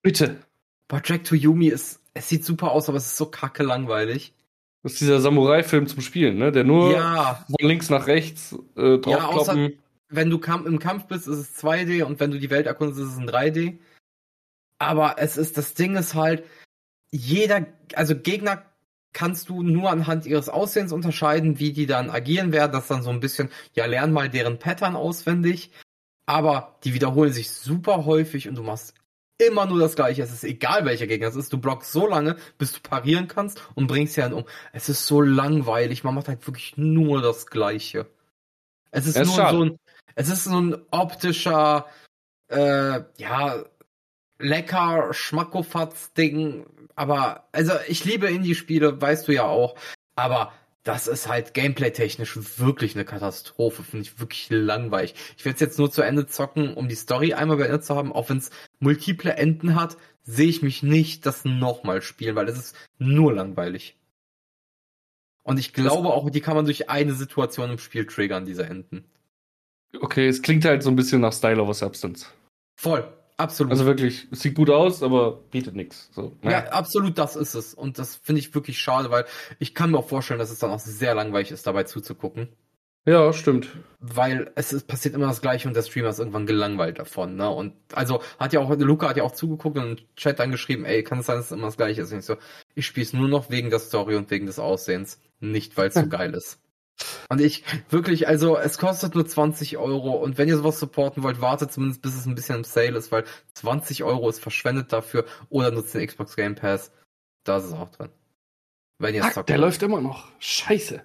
Bitte. 0.03 0.37
Boah, 0.89 1.03
Jack 1.05 1.25
to 1.25 1.35
Yumi 1.35 1.69
ist, 1.69 2.01
es 2.15 2.29
sieht 2.29 2.45
super 2.45 2.73
aus, 2.73 2.89
aber 2.89 2.99
es 2.99 3.07
ist 3.07 3.17
so 3.17 3.27
kacke 3.27 3.63
langweilig. 3.63 4.33
Das 4.83 4.93
ist 4.93 5.01
dieser 5.01 5.21
Samurai-Film 5.21 5.89
zum 5.89 6.01
Spielen, 6.01 6.39
ne? 6.39 6.53
Der 6.53 6.63
nur 6.63 6.93
ja. 6.93 7.45
von 7.47 7.69
links 7.69 7.91
nach 7.91 8.07
rechts 8.07 8.57
äh. 8.77 9.01
Ja, 9.07 9.27
außer, 9.27 9.71
wenn 10.09 10.31
du 10.31 10.41
im 10.65 10.79
Kampf 10.79 11.07
bist, 11.07 11.27
ist 11.27 11.39
es 11.39 11.65
2D 11.65 12.05
und 12.05 12.21
wenn 12.21 12.31
du 12.31 12.39
die 12.39 12.51
Welt 12.51 12.67
erkundest, 12.67 13.01
ist 13.01 13.15
es 13.15 13.19
ein 13.19 13.29
3D. 13.29 13.79
Aber 14.79 15.17
es 15.19 15.37
ist, 15.37 15.59
das 15.59 15.75
Ding 15.75 15.97
ist 15.97 16.15
halt, 16.15 16.45
jeder, 17.11 17.67
also 17.95 18.15
Gegner 18.15 18.63
kannst 19.17 19.49
du 19.49 19.63
nur 19.63 19.91
anhand 19.91 20.27
ihres 20.27 20.51
Aussehens 20.51 20.93
unterscheiden, 20.93 21.59
wie 21.59 21.73
die 21.73 21.87
dann 21.87 22.11
agieren 22.11 22.53
werden. 22.53 22.73
Das 22.73 22.87
dann 22.87 23.03
so 23.03 23.09
ein 23.09 23.19
bisschen, 23.19 23.49
ja, 23.73 23.87
lern 23.87 24.13
mal 24.13 24.29
deren 24.29 24.59
Pattern 24.59 24.95
auswendig. 24.95 25.71
Aber 26.27 26.77
die 26.85 26.93
wiederholen 26.93 27.33
sich 27.33 27.51
super 27.51 28.05
häufig 28.05 28.47
und 28.47 28.57
du 28.57 28.63
machst 28.63 28.93
immer 29.39 29.65
nur 29.65 29.79
das 29.79 29.97
Gleiche. 29.97 30.23
Es 30.23 30.35
ist 30.35 30.45
egal, 30.45 30.85
welcher 30.85 31.07
Gegner 31.07 31.29
es 31.29 31.37
ist. 31.37 31.51
Du 31.51 31.57
blockst 31.57 31.93
so 31.93 32.07
lange, 32.07 32.37
bis 32.59 32.73
du 32.73 32.81
parieren 32.81 33.27
kannst 33.27 33.63
und 33.75 33.87
bringst 33.87 34.17
ja 34.17 34.31
um. 34.31 34.45
Es 34.75 34.91
ist 34.91 35.07
so 35.07 35.23
langweilig. 35.23 36.05
Man 36.05 36.15
macht 36.15 36.29
halt 36.29 36.47
wirklich 36.47 36.77
nur 36.77 37.23
das 37.23 37.47
Gleiche. 37.47 38.07
Es 38.91 39.07
ist, 39.07 39.17
es 39.17 39.35
nur 39.35 39.49
so 39.49 39.65
ein, 39.65 39.79
es 40.15 40.29
ist 40.29 40.45
so 40.45 40.61
ein 40.61 40.77
optischer, 40.91 41.87
äh, 42.49 43.01
ja, 43.17 43.65
lecker 44.39 45.15
Schmackofatz-Ding, 45.15 46.67
aber, 46.97 47.49
also 47.53 47.73
ich 47.87 48.05
liebe 48.05 48.29
Indie-Spiele, 48.29 49.01
weißt 49.01 49.29
du 49.29 49.33
ja 49.33 49.45
auch. 49.45 49.77
Aber 50.17 50.53
das 50.83 51.09
ist 51.09 51.29
halt 51.29 51.53
gameplay-technisch 51.53 52.59
wirklich 52.59 52.95
eine 52.95 53.05
Katastrophe. 53.05 53.83
Finde 53.83 54.05
ich 54.05 54.19
wirklich 54.19 54.49
langweilig. 54.51 55.15
Ich 55.37 55.45
werde 55.45 55.57
es 55.57 55.61
jetzt 55.61 55.79
nur 55.79 55.91
zu 55.91 56.03
Ende 56.03 56.27
zocken, 56.27 56.75
um 56.75 56.89
die 56.89 56.95
Story 56.95 57.35
einmal 57.35 57.59
beendet 57.59 57.85
zu 57.85 57.95
haben. 57.95 58.13
Auch 58.13 58.31
wenn 58.31 58.39
es 58.39 58.51
multiple 58.79 59.33
Enden 59.35 59.75
hat, 59.75 59.97
sehe 60.23 60.49
ich 60.49 60.63
mich 60.63 60.83
nicht 60.83 61.27
das 61.27 61.45
nochmal 61.45 62.03
spielen, 62.03 62.35
weil 62.35 62.49
es 62.49 62.57
ist 62.57 62.77
nur 62.99 63.33
langweilig. 63.33 63.97
Und 65.43 65.59
ich 65.59 65.73
glaube 65.73 66.09
auch, 66.09 66.31
die 66.31 66.41
kann 66.41 66.57
man 66.57 66.65
durch 66.65 66.89
eine 66.89 67.15
Situation 67.15 67.71
im 67.71 67.79
Spiel 67.79 68.07
triggern, 68.07 68.47
diese 68.47 68.65
Enden. 68.65 69.05
Okay, 70.01 70.27
es 70.27 70.43
klingt 70.43 70.65
halt 70.65 70.83
so 70.83 70.91
ein 70.91 70.97
bisschen 70.97 71.21
nach 71.21 71.33
Style 71.33 71.61
of 71.61 71.69
a 71.69 71.75
Substance. 71.75 72.27
Voll. 72.77 73.07
Absolut. 73.39 73.73
Also 73.73 73.85
wirklich, 73.85 74.29
es 74.31 74.41
sieht 74.41 74.55
gut 74.55 74.71
aus, 74.71 75.03
aber 75.03 75.43
bietet 75.51 75.75
nichts. 75.75 76.09
So, 76.13 76.37
naja. 76.43 76.65
Ja, 76.65 76.71
absolut, 76.71 77.19
das 77.19 77.37
ist 77.37 77.55
es. 77.55 77.75
Und 77.75 77.99
das 77.99 78.17
finde 78.17 78.41
ich 78.41 78.55
wirklich 78.55 78.79
schade, 78.79 79.11
weil 79.11 79.27
ich 79.59 79.75
kann 79.75 79.91
mir 79.91 79.99
auch 79.99 80.09
vorstellen, 80.09 80.39
dass 80.39 80.51
es 80.51 80.59
dann 80.59 80.71
auch 80.71 80.79
sehr 80.79 81.15
langweilig 81.15 81.51
ist, 81.51 81.67
dabei 81.67 81.85
zuzugucken. 81.85 82.49
Ja, 83.05 83.33
stimmt. 83.33 83.69
Weil 84.01 84.51
es 84.57 84.73
ist, 84.73 84.89
passiert 84.89 85.15
immer 85.15 85.29
das 85.29 85.41
Gleiche 85.41 85.69
und 85.69 85.75
der 85.75 85.83
Streamer 85.83 86.09
ist 86.09 86.19
irgendwann 86.19 86.47
gelangweilt 86.47 86.99
davon, 86.99 87.37
ne? 87.37 87.49
Und 87.49 87.75
also 87.93 88.21
hat 88.39 88.53
ja 88.53 88.59
auch, 88.59 88.77
Luca 88.77 89.09
hat 89.09 89.17
ja 89.17 89.23
auch 89.23 89.33
zugeguckt 89.33 89.79
und 89.79 90.01
im 90.01 90.17
Chat 90.17 90.41
angeschrieben, 90.41 90.85
ey, 90.85 91.05
kann 91.05 91.21
es 91.21 91.27
sein, 91.27 91.37
dass 91.37 91.47
es 91.47 91.53
immer 91.53 91.67
das 91.67 91.77
Gleiche 91.77 92.03
ist? 92.03 92.13
Und 92.13 92.19
ich 92.19 92.25
so, 92.25 92.37
ich 92.75 92.85
spiele 92.85 93.07
es 93.07 93.13
nur 93.13 93.29
noch 93.29 93.49
wegen 93.49 93.71
der 93.71 93.79
Story 93.79 94.17
und 94.17 94.29
wegen 94.33 94.47
des 94.47 94.59
Aussehens, 94.59 95.21
nicht 95.39 95.77
weil 95.77 95.89
es 95.89 95.95
so 95.95 96.07
geil 96.09 96.35
ist. 96.35 96.59
Und 97.29 97.41
ich, 97.41 97.65
wirklich, 97.91 98.29
also 98.29 98.57
es 98.57 98.79
kostet 98.79 99.15
nur 99.15 99.27
20 99.27 99.77
Euro 99.77 100.13
und 100.13 100.39
wenn 100.39 100.49
ihr 100.49 100.57
sowas 100.57 100.79
supporten 100.79 101.23
wollt, 101.23 101.41
wartet 101.41 101.73
zumindest 101.73 102.03
bis 102.03 102.15
es 102.15 102.27
ein 102.27 102.35
bisschen 102.35 102.57
im 102.57 102.65
Sale 102.65 102.97
ist, 102.97 103.13
weil 103.13 103.25
20 103.55 104.05
Euro 104.05 104.29
ist 104.29 104.41
verschwendet 104.41 104.93
dafür 104.93 105.25
oder 105.51 105.71
nutzt 105.71 105.95
den 105.95 106.07
Xbox 106.07 106.37
Game 106.37 106.55
Pass. 106.55 106.93
Da 107.45 107.59
ist 107.59 107.65
es 107.65 107.73
auch 107.73 107.91
drin. 107.91 108.09
Wenn 108.99 109.15
ihr 109.15 109.25
Ach, 109.25 109.43
der 109.43 109.59
läuft 109.59 109.83
immer 109.83 110.01
noch. 110.01 110.29
Scheiße. 110.39 111.03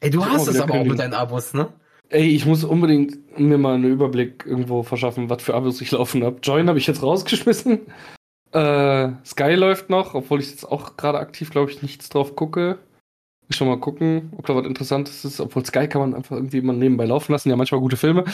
Ey, 0.00 0.10
du 0.10 0.20
ich 0.20 0.26
hast 0.26 0.48
es 0.48 0.60
aber 0.60 0.74
auch 0.74 0.84
mit 0.84 0.98
deinen 0.98 1.14
Abos, 1.14 1.54
ne? 1.54 1.72
Ey, 2.08 2.28
ich 2.28 2.46
muss 2.46 2.64
unbedingt 2.64 3.38
mir 3.38 3.58
mal 3.58 3.74
einen 3.74 3.92
Überblick 3.92 4.44
irgendwo 4.46 4.82
verschaffen, 4.82 5.28
was 5.28 5.42
für 5.42 5.54
Abos 5.54 5.80
ich 5.80 5.90
laufen 5.90 6.24
habe. 6.24 6.38
Join 6.42 6.68
habe 6.68 6.78
ich 6.78 6.86
jetzt 6.86 7.02
rausgeschmissen. 7.02 7.80
Äh, 8.52 9.10
Sky 9.26 9.54
läuft 9.54 9.90
noch, 9.90 10.14
obwohl 10.14 10.40
ich 10.40 10.50
jetzt 10.50 10.64
auch 10.64 10.96
gerade 10.96 11.18
aktiv, 11.18 11.50
glaube 11.50 11.70
ich, 11.70 11.82
nichts 11.82 12.08
drauf 12.08 12.34
gucke 12.34 12.78
schon 13.50 13.68
mal 13.68 13.78
gucken, 13.78 14.32
ob 14.36 14.46
da 14.46 14.54
was 14.54 14.66
Interessantes 14.66 15.24
ist. 15.24 15.40
Obwohl 15.40 15.64
Sky 15.64 15.88
kann 15.88 16.00
man 16.00 16.14
einfach 16.14 16.36
irgendwie 16.36 16.60
mal 16.60 16.76
nebenbei 16.76 17.06
laufen 17.06 17.32
lassen. 17.32 17.50
Ja, 17.50 17.56
manchmal 17.56 17.80
gute 17.80 17.96
Filme. 17.96 18.24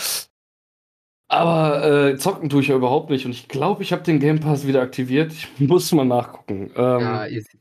Aber 1.28 1.84
äh, 1.84 2.16
zocken 2.16 2.48
tue 2.48 2.60
ich 2.60 2.68
ja 2.68 2.76
überhaupt 2.76 3.10
nicht. 3.10 3.24
Und 3.24 3.32
ich 3.32 3.48
glaube, 3.48 3.82
ich 3.82 3.92
habe 3.92 4.02
den 4.02 4.20
Game 4.20 4.40
Pass 4.40 4.66
wieder 4.66 4.82
aktiviert. 4.82 5.32
Ich 5.32 5.48
muss 5.58 5.90
mal 5.92 6.04
nachgucken. 6.04 6.70
Ähm, 6.76 7.00
ja, 7.00 7.26
easy. 7.26 7.58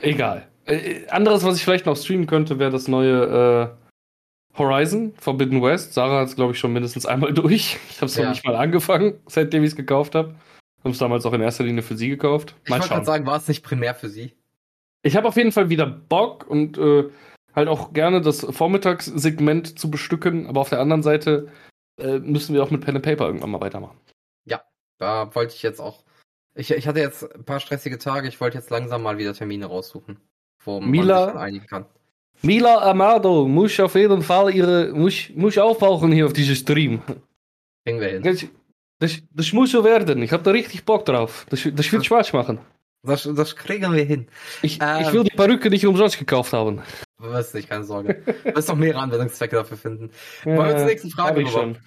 Egal. 0.00 0.48
Äh, 0.64 1.06
anderes, 1.08 1.44
was 1.44 1.56
ich 1.56 1.64
vielleicht 1.64 1.86
noch 1.86 1.96
streamen 1.96 2.26
könnte, 2.26 2.58
wäre 2.58 2.70
das 2.70 2.88
neue 2.88 3.76
äh, 4.54 4.58
Horizon 4.58 5.14
Forbidden 5.18 5.62
West. 5.62 5.94
Sarah 5.94 6.20
hat 6.20 6.28
es, 6.28 6.36
glaube 6.36 6.52
ich, 6.52 6.58
schon 6.58 6.72
mindestens 6.72 7.06
einmal 7.06 7.32
durch. 7.34 7.78
Ich 7.90 7.96
habe 7.96 8.06
es 8.06 8.16
ja. 8.16 8.24
noch 8.24 8.30
nicht 8.30 8.44
mal 8.44 8.56
angefangen, 8.56 9.14
seitdem 9.26 9.62
ich 9.62 9.70
es 9.70 9.76
gekauft 9.76 10.14
habe. 10.14 10.34
Habe 10.80 10.90
es 10.90 10.98
damals 10.98 11.26
auch 11.26 11.32
in 11.32 11.40
erster 11.40 11.64
Linie 11.64 11.82
für 11.82 11.96
sie 11.96 12.08
gekauft. 12.08 12.54
Mal 12.68 12.76
ich 12.76 12.82
wollte 12.82 12.88
gerade 12.94 13.06
sagen, 13.06 13.26
war 13.26 13.36
es 13.36 13.48
nicht 13.48 13.62
primär 13.62 13.94
für 13.94 14.08
sie? 14.08 14.32
Ich 15.06 15.14
habe 15.14 15.28
auf 15.28 15.36
jeden 15.36 15.52
Fall 15.52 15.70
wieder 15.70 15.86
Bock 15.86 16.46
und 16.48 16.76
äh, 16.78 17.04
halt 17.54 17.68
auch 17.68 17.92
gerne 17.92 18.20
das 18.20 18.40
Vormittagssegment 18.40 19.78
zu 19.78 19.88
bestücken, 19.88 20.46
aber 20.48 20.60
auf 20.60 20.68
der 20.68 20.80
anderen 20.80 21.04
Seite 21.04 21.48
äh, 22.00 22.18
müssen 22.18 22.54
wir 22.54 22.62
auch 22.62 22.72
mit 22.72 22.84
Pen 22.84 22.96
and 22.96 23.04
Paper 23.04 23.26
irgendwann 23.26 23.50
mal 23.50 23.60
weitermachen. 23.60 23.96
Ja, 24.44 24.62
da 24.98 25.32
wollte 25.34 25.54
ich 25.54 25.62
jetzt 25.62 25.80
auch. 25.80 26.02
Ich, 26.56 26.72
ich 26.72 26.88
hatte 26.88 26.98
jetzt 27.00 27.22
ein 27.34 27.44
paar 27.44 27.60
stressige 27.60 27.98
Tage, 27.98 28.26
ich 28.26 28.40
wollte 28.40 28.58
jetzt 28.58 28.70
langsam 28.70 29.02
mal 29.02 29.16
wieder 29.16 29.32
Termine 29.32 29.66
raussuchen, 29.66 30.18
wo 30.64 30.80
man 30.80 30.90
Mila- 30.90 31.26
sich 31.26 31.36
einigen 31.36 31.66
kann. 31.66 31.86
Mila 32.42 32.90
Amado 32.90 33.46
muss 33.46 33.78
auf 33.78 33.94
jeden 33.94 34.22
Fall 34.22 34.54
ihre, 34.54 34.92
muss, 34.92 35.30
muss 35.34 35.56
auftauchen 35.56 36.10
hier 36.10 36.26
auf 36.26 36.32
diesem 36.32 36.56
Stream. 36.56 37.00
Kriegen 37.84 38.00
wir 38.00 38.08
hin. 38.08 38.22
Das, 38.22 38.44
das, 38.98 39.22
das 39.30 39.52
muss 39.52 39.70
so 39.70 39.84
werden. 39.84 40.20
Ich 40.22 40.32
habe 40.32 40.42
da 40.42 40.50
richtig 40.50 40.84
Bock 40.84 41.04
drauf. 41.04 41.46
Das, 41.48 41.62
das 41.72 41.92
wird 41.92 42.04
Spaß 42.04 42.32
machen. 42.32 42.58
Das, 43.06 43.28
das 43.34 43.56
kriegen 43.56 43.92
wir 43.92 44.04
hin. 44.04 44.28
Ich, 44.62 44.78
Ähm. 44.80 45.02
ich 45.02 45.12
will 45.12 45.24
die 45.24 45.36
Perücke 45.36 45.70
nicht 45.70 45.86
umsonst 45.86 46.18
gekauft 46.18 46.52
haben. 46.52 46.82
Du 47.18 47.30
wirst 47.30 47.54
nicht, 47.54 47.68
keine 47.68 47.84
Sorge. 47.84 48.22
Du 48.44 48.54
wirst 48.54 48.68
noch 48.68 48.76
mehrere 48.76 49.00
Anwendungszwecke 49.00 49.56
dafür 49.56 49.76
finden. 49.76 50.10
Wollen 50.44 50.68
wir 50.68 50.76
zur 50.76 50.86
nächsten 50.86 51.10
Frage 51.10 51.42
ich 51.42 51.50
schon. 51.50 51.78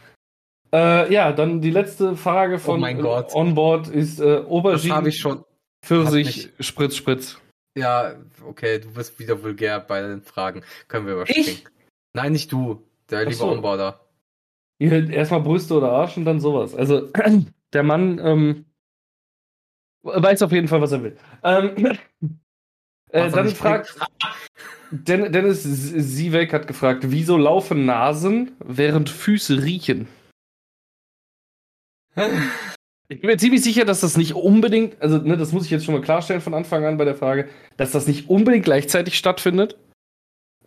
Äh, 0.72 1.12
ja, 1.12 1.32
dann 1.32 1.62
die 1.62 1.72
letzte 1.72 2.16
Frage 2.16 2.60
von 2.60 2.76
Oh 2.76 2.80
mein 2.80 3.02
Gott. 3.02 3.34
Onboard 3.34 3.88
ist 3.88 4.20
äh, 4.20 4.24
Das 4.24 4.36
habe 4.38 4.48
Aubergine, 4.50 5.10
ich 5.10 5.20
schon. 5.20 5.44
Pfirsich, 5.84 6.50
Spritz, 6.60 6.96
Spritz. 6.96 7.40
Ja, 7.78 8.16
okay, 8.46 8.80
du 8.80 8.92
bist 8.94 9.18
wieder 9.20 9.42
vulgär 9.42 9.80
bei 9.80 10.02
den 10.02 10.22
Fragen. 10.22 10.64
Können 10.88 11.06
wir 11.06 11.14
überspringen. 11.14 11.48
Ich? 11.48 11.66
Nein, 12.14 12.34
nicht 12.34 12.52
du. 12.52 12.84
Der 13.10 13.22
liebe 13.22 13.36
so. 13.36 13.50
Onboarder. 13.50 14.06
Erstmal 14.80 15.42
Brüste 15.42 15.74
oder 15.76 15.92
Arsch 15.92 16.18
und 16.18 16.26
dann 16.26 16.40
sowas. 16.40 16.76
Also, 16.76 17.10
der 17.74 17.84
Mann 17.84 18.20
ähm, 18.24 18.66
weiß 20.04 20.42
auf 20.42 20.52
jeden 20.52 20.68
Fall, 20.68 20.82
was 20.82 20.92
er 20.92 21.04
will. 21.04 21.18
Ähm, 21.44 21.76
äh, 23.12 23.30
dann 23.30 23.50
fragt 23.50 23.96
Den, 24.92 25.32
Dennis 25.32 25.64
Siewek 25.64 26.54
hat 26.54 26.68
gefragt, 26.68 27.06
wieso 27.08 27.38
laufen 27.38 27.86
Nasen, 27.86 28.52
während 28.60 29.10
Füße 29.10 29.64
riechen? 29.64 30.08
Ich 33.12 33.22
bin 33.22 33.32
mir 33.32 33.38
ziemlich 33.38 33.64
sicher, 33.64 33.86
dass 33.86 34.02
das 34.02 34.18
nicht 34.18 34.36
unbedingt, 34.36 35.02
also 35.02 35.18
ne, 35.18 35.36
das 35.36 35.52
muss 35.52 35.66
ich 35.66 35.72
jetzt 35.72 35.84
schon 35.84 35.96
mal 35.96 36.02
klarstellen 36.02 36.42
von 36.42 36.54
Anfang 36.54 36.86
an 36.86 36.98
bei 36.98 37.06
der 37.06 37.16
Frage, 37.16 37.50
dass 37.76 37.92
das 37.92 38.06
nicht 38.06 38.30
unbedingt 38.30 38.66
gleichzeitig 38.66 39.18
stattfindet. 39.18 39.80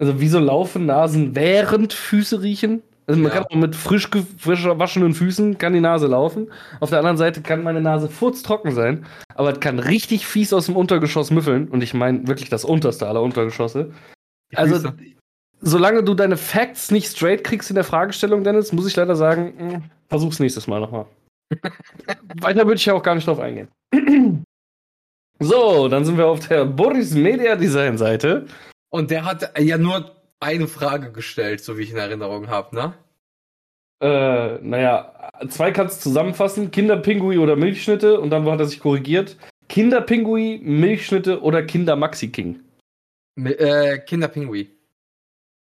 Also 0.00 0.20
wieso 0.20 0.40
laufen 0.40 0.84
Nasen, 0.84 1.36
während 1.36 1.92
Füße 1.92 2.42
riechen? 2.42 2.82
Also 3.06 3.20
man 3.20 3.30
Ja. 3.32 3.38
kann 3.38 3.46
auch 3.50 3.56
mit 3.56 3.74
frisch, 3.74 4.08
frisch 4.38 4.64
waschenen 4.64 5.12
Füßen 5.14 5.58
kann 5.58 5.72
die 5.72 5.80
Nase 5.80 6.06
laufen. 6.06 6.50
Auf 6.80 6.90
der 6.90 6.98
anderen 6.98 7.16
Seite 7.16 7.42
kann 7.42 7.62
meine 7.62 7.80
Nase 7.80 8.08
furztrocken 8.08 8.72
sein, 8.72 9.04
aber 9.34 9.52
es 9.52 9.60
kann 9.60 9.78
richtig 9.78 10.26
fies 10.26 10.52
aus 10.52 10.66
dem 10.66 10.76
Untergeschoss 10.76 11.30
müffeln. 11.30 11.68
Und 11.68 11.82
ich 11.82 11.94
meine 11.94 12.26
wirklich 12.28 12.48
das 12.48 12.64
unterste 12.64 13.08
aller 13.08 13.22
Untergeschosse. 13.22 13.92
Die 14.52 14.56
Also, 14.56 14.76
Füße. 14.76 14.94
solange 15.60 16.04
du 16.04 16.14
deine 16.14 16.36
Facts 16.36 16.90
nicht 16.90 17.08
straight 17.08 17.42
kriegst 17.42 17.70
in 17.70 17.74
der 17.74 17.84
Fragestellung, 17.84 18.44
Dennis, 18.44 18.72
muss 18.72 18.86
ich 18.86 18.94
leider 18.96 19.16
sagen, 19.16 19.54
mh, 19.58 19.82
versuch's 20.08 20.38
nächstes 20.38 20.66
Mal 20.68 20.80
nochmal. 20.80 21.06
Weiter 22.40 22.64
würde 22.64 22.76
ich 22.76 22.86
ja 22.86 22.94
auch 22.94 23.02
gar 23.02 23.14
nicht 23.16 23.26
drauf 23.26 23.40
eingehen. 23.40 23.68
so, 25.40 25.88
dann 25.88 26.04
sind 26.04 26.16
wir 26.18 26.26
auf 26.26 26.46
der 26.46 26.64
Boris 26.66 27.14
Media 27.14 27.56
Design 27.56 27.98
Seite. 27.98 28.46
Und 28.90 29.10
der 29.10 29.24
hat 29.24 29.58
ja 29.58 29.76
nur 29.78 30.12
eine 30.42 30.66
Frage 30.68 31.12
gestellt, 31.12 31.62
so 31.62 31.78
wie 31.78 31.82
ich 31.82 31.92
in 31.92 31.96
Erinnerung 31.96 32.48
habe, 32.48 32.74
ne? 32.74 32.94
Äh, 34.02 34.58
naja, 34.60 35.30
zwei 35.48 35.70
kannst 35.70 35.98
du 35.98 36.10
zusammenfassen: 36.10 36.70
Kinderpingui 36.70 37.38
oder 37.38 37.56
Milchschnitte. 37.56 38.20
Und 38.20 38.30
dann 38.30 38.44
hat 38.50 38.58
er 38.58 38.66
sich 38.66 38.80
korrigiert: 38.80 39.36
Kinderpingui, 39.68 40.60
Milchschnitte 40.62 41.40
oder 41.40 41.62
Kinder-Maxi-King. 41.62 42.60
Äh, 43.36 43.98
Kinderpingui. 44.00 44.70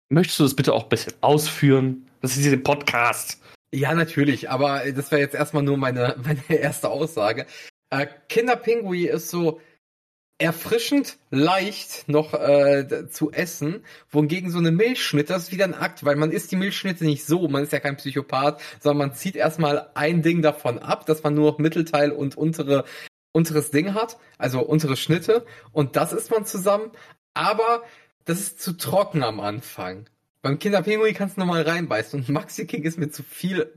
Möchtest 0.10 0.40
du 0.40 0.44
das 0.44 0.56
bitte 0.56 0.74
auch 0.74 0.84
ein 0.84 0.90
bisschen 0.90 1.14
ausführen? 1.22 2.08
Das 2.22 2.36
ist 2.36 2.42
hier 2.42 2.52
der 2.52 2.64
Podcast. 2.64 3.42
Ja, 3.72 3.94
natürlich, 3.94 4.50
aber 4.50 4.82
das 4.92 5.12
wäre 5.12 5.22
jetzt 5.22 5.36
erstmal 5.36 5.64
nur 5.64 5.78
meine, 5.78 6.16
meine 6.24 6.60
erste 6.60 6.90
Aussage. 6.90 7.46
Äh, 7.92 8.08
Kinderpingui 8.30 9.08
ist 9.08 9.30
so 9.30 9.60
erfrischend 10.40 11.18
leicht 11.30 12.08
noch 12.08 12.34
äh, 12.34 13.10
zu 13.10 13.32
essen, 13.32 13.84
wohingegen 14.10 14.50
so 14.50 14.58
eine 14.58 14.72
Milchschnitte, 14.72 15.34
das 15.34 15.44
ist 15.44 15.52
wieder 15.52 15.66
ein 15.66 15.76
Akt, 15.76 16.06
weil 16.06 16.16
man 16.16 16.32
isst 16.32 16.52
die 16.52 16.56
Milchschnitte 16.56 17.06
nicht 17.06 17.26
so, 17.26 17.48
man 17.50 17.64
ist 17.64 17.74
ja 17.74 17.80
kein 17.80 17.98
Psychopath, 17.98 18.62
sondern 18.80 19.10
man 19.10 19.16
zieht 19.16 19.36
erstmal 19.36 19.90
ein 19.94 20.22
Ding 20.22 20.42
davon 20.42 20.80
ab, 20.80 21.06
dass 21.06 21.24
man 21.24 21.34
nur 21.34 21.52
noch 21.52 21.58
Mittelteil 21.60 22.12
und 22.12 22.38
untere, 22.38 22.86
unteres 23.34 23.70
Ding 23.70 23.94
hat, 23.94 24.18
also 24.38 24.62
untere 24.62 24.96
Schnitte, 24.96 25.46
und 25.74 25.98
das 25.98 26.14
isst 26.14 26.32
man 26.32 26.46
zusammen, 26.46 26.92
aber 27.34 27.84
das 28.24 28.40
ist 28.40 28.62
zu 28.62 28.74
trocken 28.78 29.24
am 29.24 29.42
Anfang. 29.42 30.10
Beim 30.42 30.58
Kinderpingui 30.58 31.14
kannst 31.14 31.36
du 31.36 31.42
nochmal 31.42 31.64
reinbeißen 31.64 32.18
und 32.18 32.30
Maxi 32.30 32.66
King 32.66 32.84
ist 32.84 32.98
mir 32.98 33.10
zu 33.10 33.24
viel 33.24 33.74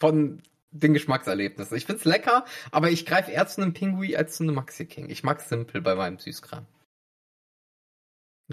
von 0.00 0.42
den 0.72 0.94
Geschmackserlebnissen. 0.94 1.76
Ich 1.76 1.86
find's 1.86 2.04
lecker, 2.04 2.44
aber 2.70 2.90
ich 2.90 3.06
greife 3.06 3.30
eher 3.30 3.46
zu 3.46 3.60
einem 3.60 3.72
Pingui 3.72 4.16
als 4.16 4.36
zu 4.36 4.44
einem 4.44 4.54
Maxi 4.54 4.86
King. 4.86 5.10
Ich 5.10 5.24
mag's 5.24 5.48
simpel 5.48 5.80
bei 5.80 5.94
meinem 5.94 6.18
Süßkram. 6.18 6.66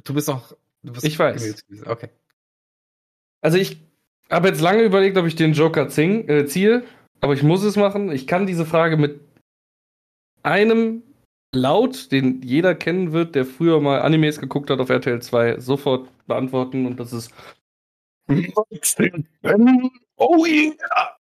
Du 0.03 0.13
bist 0.13 0.27
noch, 0.27 0.55
du 0.83 0.93
bist 0.93 1.05
Ich 1.05 1.17
weiß. 1.17 1.63
Okay. 1.85 2.09
Also 3.41 3.57
ich 3.57 3.79
habe 4.29 4.49
jetzt 4.49 4.61
lange 4.61 4.83
überlegt, 4.83 5.17
ob 5.17 5.25
ich 5.25 5.35
den 5.35 5.53
Joker 5.53 5.89
zing, 5.89 6.27
äh, 6.27 6.45
ziehe, 6.45 6.83
aber 7.21 7.33
ich 7.33 7.43
muss 7.43 7.63
es 7.63 7.75
machen. 7.75 8.11
Ich 8.11 8.27
kann 8.27 8.47
diese 8.47 8.65
Frage 8.65 8.97
mit 8.97 9.21
einem 10.43 11.03
Laut, 11.53 12.11
den 12.11 12.41
jeder 12.41 12.75
kennen 12.75 13.13
wird, 13.13 13.33
der 13.35 13.45
früher 13.45 13.79
mal 13.79 14.01
Animes 14.01 14.39
geguckt 14.39 14.69
hat 14.69 14.79
auf 14.79 14.89
RTL 14.89 15.21
2, 15.21 15.59
sofort 15.59 16.09
beantworten 16.27 16.85
und 16.85 16.99
das 16.99 17.13
ist 17.13 17.31
Oh 20.17 20.45
yeah! 20.45 21.16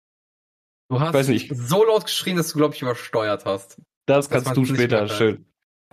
Du 0.89 0.99
hast 0.99 1.13
weiß 1.13 1.27
nicht. 1.29 1.51
so 1.55 1.83
laut 1.85 2.05
geschrien, 2.05 2.37
dass 2.37 2.49
du, 2.49 2.57
glaube 2.59 2.75
ich, 2.75 2.81
übersteuert 2.81 3.45
hast. 3.45 3.77
Das 4.05 4.29
Das 4.29 4.45
kannst 4.45 4.57
du 4.57 4.65
später 4.65 5.07
schön. 5.07 5.45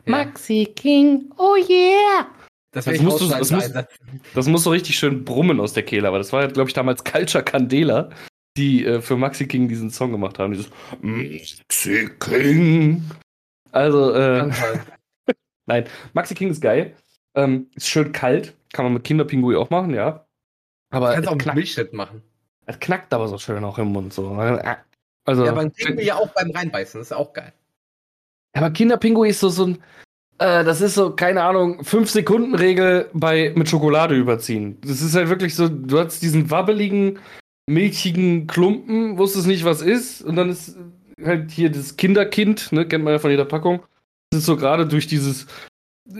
Ja. 0.04 0.10
Maxi 0.18 0.70
King, 0.76 1.30
oh 1.38 1.56
yeah! 1.56 2.26
Das 2.72 2.84
Das 2.86 3.00
musst 3.00 3.20
du- 3.20 3.28
das 3.28 3.50
musst-. 3.50 3.74
Das 4.34 4.46
muss 4.48 4.64
so 4.64 4.70
richtig 4.70 4.98
schön 4.98 5.24
brummen 5.24 5.60
aus 5.60 5.72
der 5.74 5.82
Kehle, 5.84 6.08
aber 6.08 6.18
das 6.18 6.32
war, 6.32 6.46
glaube 6.48 6.68
ich, 6.68 6.74
damals 6.74 7.04
Culture 7.04 7.44
Candela, 7.44 8.10
die 8.56 8.84
äh, 8.84 9.00
für 9.00 9.16
Maxi 9.16 9.46
King 9.46 9.68
diesen 9.68 9.90
Song 9.90 10.10
gemacht 10.12 10.38
haben. 10.38 10.52
Dieses 10.52 10.70
Maxi 11.00 12.10
King. 12.18 13.02
Also, 13.70 14.12
äh, 14.12 14.52
sein. 14.52 14.80
Nein, 15.66 15.84
Maxi 16.12 16.34
King 16.34 16.50
ist 16.50 16.60
geil. 16.60 16.96
Ähm, 17.34 17.70
ist 17.74 17.88
schön 17.88 18.12
kalt. 18.12 18.54
Kann 18.72 18.84
man 18.84 18.94
mit 18.94 19.04
Kinderpingui 19.04 19.56
auch 19.56 19.70
machen, 19.70 19.94
ja. 19.94 20.26
Aber 20.90 21.14
Kannst 21.14 21.28
auch 21.28 21.32
mit 21.34 21.42
knackt, 21.42 21.56
Milchschnitt 21.56 21.92
machen. 21.92 22.22
Es 22.66 22.78
knackt 22.78 23.12
aber 23.12 23.28
so 23.28 23.38
schön 23.38 23.64
auch 23.64 23.78
im 23.78 23.88
Mund. 23.88 24.12
So. 24.12 24.30
Also, 25.24 25.44
Ja, 25.44 25.52
beim 25.52 25.70
Pingui 25.70 26.04
ja 26.04 26.16
auch 26.16 26.28
beim 26.28 26.50
Reinbeißen, 26.50 27.00
das 27.00 27.08
ist 27.08 27.16
auch 27.16 27.32
geil. 27.32 27.52
aber 28.54 28.70
Kinderpingui 28.70 29.28
ist 29.28 29.40
so, 29.40 29.48
so 29.48 29.66
ein. 29.66 29.78
Äh, 30.38 30.64
das 30.64 30.80
ist 30.80 30.94
so, 30.94 31.14
keine 31.14 31.42
Ahnung, 31.42 31.82
5-Sekunden-Regel 31.82 33.10
bei 33.12 33.52
mit 33.54 33.68
Schokolade 33.68 34.16
überziehen. 34.16 34.78
Das 34.80 35.00
ist 35.00 35.14
halt 35.14 35.28
wirklich 35.28 35.54
so, 35.54 35.68
du 35.68 35.98
hast 35.98 36.22
diesen 36.22 36.50
wabbeligen, 36.50 37.18
milchigen 37.68 38.46
Klumpen, 38.46 39.18
wusstest 39.18 39.46
nicht, 39.46 39.64
was 39.64 39.82
ist, 39.82 40.22
und 40.22 40.36
dann 40.36 40.50
ist 40.50 40.76
halt 41.24 41.50
hier 41.50 41.70
das 41.70 41.96
Kinderkind, 41.96 42.72
ne, 42.72 42.86
kennt 42.86 43.04
man 43.04 43.12
ja 43.12 43.18
von 43.18 43.30
jeder 43.30 43.44
Packung. 43.44 43.82
Das 44.30 44.40
ist 44.40 44.46
so 44.46 44.56
gerade 44.56 44.86
durch 44.86 45.06
dieses 45.06 45.46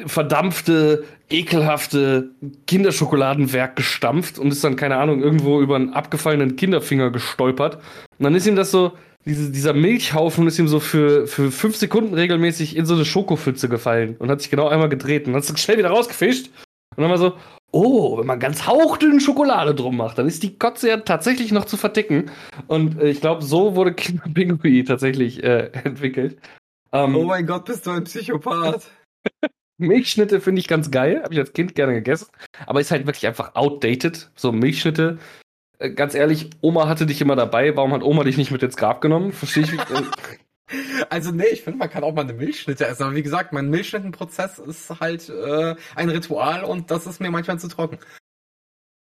verdampfte, 0.06 1.04
ekelhafte 1.28 2.30
Kinderschokoladenwerk 2.66 3.76
gestampft 3.76 4.38
und 4.38 4.52
ist 4.52 4.62
dann, 4.62 4.76
keine 4.76 4.96
Ahnung, 4.96 5.22
irgendwo 5.22 5.60
über 5.60 5.76
einen 5.76 5.92
abgefallenen 5.92 6.56
Kinderfinger 6.56 7.10
gestolpert. 7.10 7.76
Und 8.18 8.24
dann 8.24 8.34
ist 8.34 8.46
ihm 8.46 8.56
das 8.56 8.70
so, 8.70 8.92
diese, 9.24 9.50
dieser 9.50 9.72
Milchhaufen 9.72 10.46
ist 10.46 10.58
ihm 10.58 10.68
so 10.68 10.80
für, 10.80 11.26
für 11.26 11.50
fünf 11.50 11.76
Sekunden 11.76 12.14
regelmäßig 12.14 12.76
in 12.76 12.86
so 12.86 12.94
eine 12.94 13.04
Schokopfütze 13.04 13.68
gefallen 13.68 14.16
und 14.18 14.30
hat 14.30 14.40
sich 14.40 14.50
genau 14.50 14.68
einmal 14.68 14.88
gedreht 14.88 15.26
und 15.26 15.34
hat 15.34 15.42
es 15.42 15.60
schnell 15.60 15.78
wieder 15.78 15.90
rausgefischt. 15.90 16.50
Und 16.96 17.02
dann 17.02 17.10
war 17.10 17.18
so, 17.18 17.34
oh, 17.72 18.18
wenn 18.18 18.26
man 18.26 18.38
ganz 18.38 18.66
hauchdünn 18.66 19.20
Schokolade 19.20 19.74
drum 19.74 19.96
macht, 19.96 20.18
dann 20.18 20.26
ist 20.26 20.42
die 20.42 20.58
Kotze 20.58 20.88
ja 20.88 20.98
tatsächlich 20.98 21.52
noch 21.52 21.64
zu 21.64 21.76
verticken. 21.76 22.30
Und 22.66 23.00
äh, 23.00 23.08
ich 23.08 23.20
glaube, 23.20 23.42
so 23.42 23.74
wurde 23.74 23.94
Kinderpingui 23.94 24.84
tatsächlich 24.84 25.42
äh, 25.42 25.70
entwickelt. 25.84 26.38
Ähm, 26.92 27.16
Oh 27.16 27.24
mein 27.24 27.46
Gott, 27.46 27.64
bist 27.64 27.86
du 27.86 27.90
ein 27.90 28.04
Psychopath. 28.04 28.90
Milchschnitte 29.82 30.40
finde 30.40 30.60
ich 30.60 30.68
ganz 30.68 30.90
geil, 30.90 31.22
habe 31.22 31.34
ich 31.34 31.40
als 31.40 31.52
Kind 31.52 31.74
gerne 31.74 31.94
gegessen, 31.94 32.28
aber 32.66 32.80
ist 32.80 32.90
halt 32.90 33.06
wirklich 33.06 33.26
einfach 33.26 33.54
outdated. 33.54 34.30
So 34.34 34.52
Milchschnitte. 34.52 35.18
Äh, 35.78 35.90
Ganz 35.90 36.14
ehrlich, 36.14 36.50
Oma 36.60 36.88
hatte 36.88 37.06
dich 37.06 37.20
immer 37.20 37.36
dabei. 37.36 37.76
Warum 37.76 37.92
hat 37.92 38.02
Oma 38.02 38.24
dich 38.24 38.36
nicht 38.36 38.50
mit 38.50 38.62
ins 38.62 38.76
Grab 38.76 39.00
genommen? 39.00 39.32
Verstehe 39.32 39.64
ich. 39.64 39.72
Also 41.10 41.32
nee, 41.32 41.48
ich 41.52 41.62
finde, 41.62 41.80
man 41.80 41.90
kann 41.90 42.02
auch 42.02 42.14
mal 42.14 42.22
eine 42.22 42.32
Milchschnitte 42.32 42.86
essen. 42.86 43.02
Aber 43.02 43.14
wie 43.14 43.22
gesagt, 43.22 43.52
mein 43.52 43.68
Milchschnittenprozess 43.68 44.58
ist 44.58 45.00
halt 45.00 45.28
äh, 45.28 45.74
ein 45.96 46.08
Ritual 46.08 46.64
und 46.64 46.90
das 46.90 47.06
ist 47.06 47.20
mir 47.20 47.30
manchmal 47.30 47.58
zu 47.58 47.68
trocken. 47.68 47.98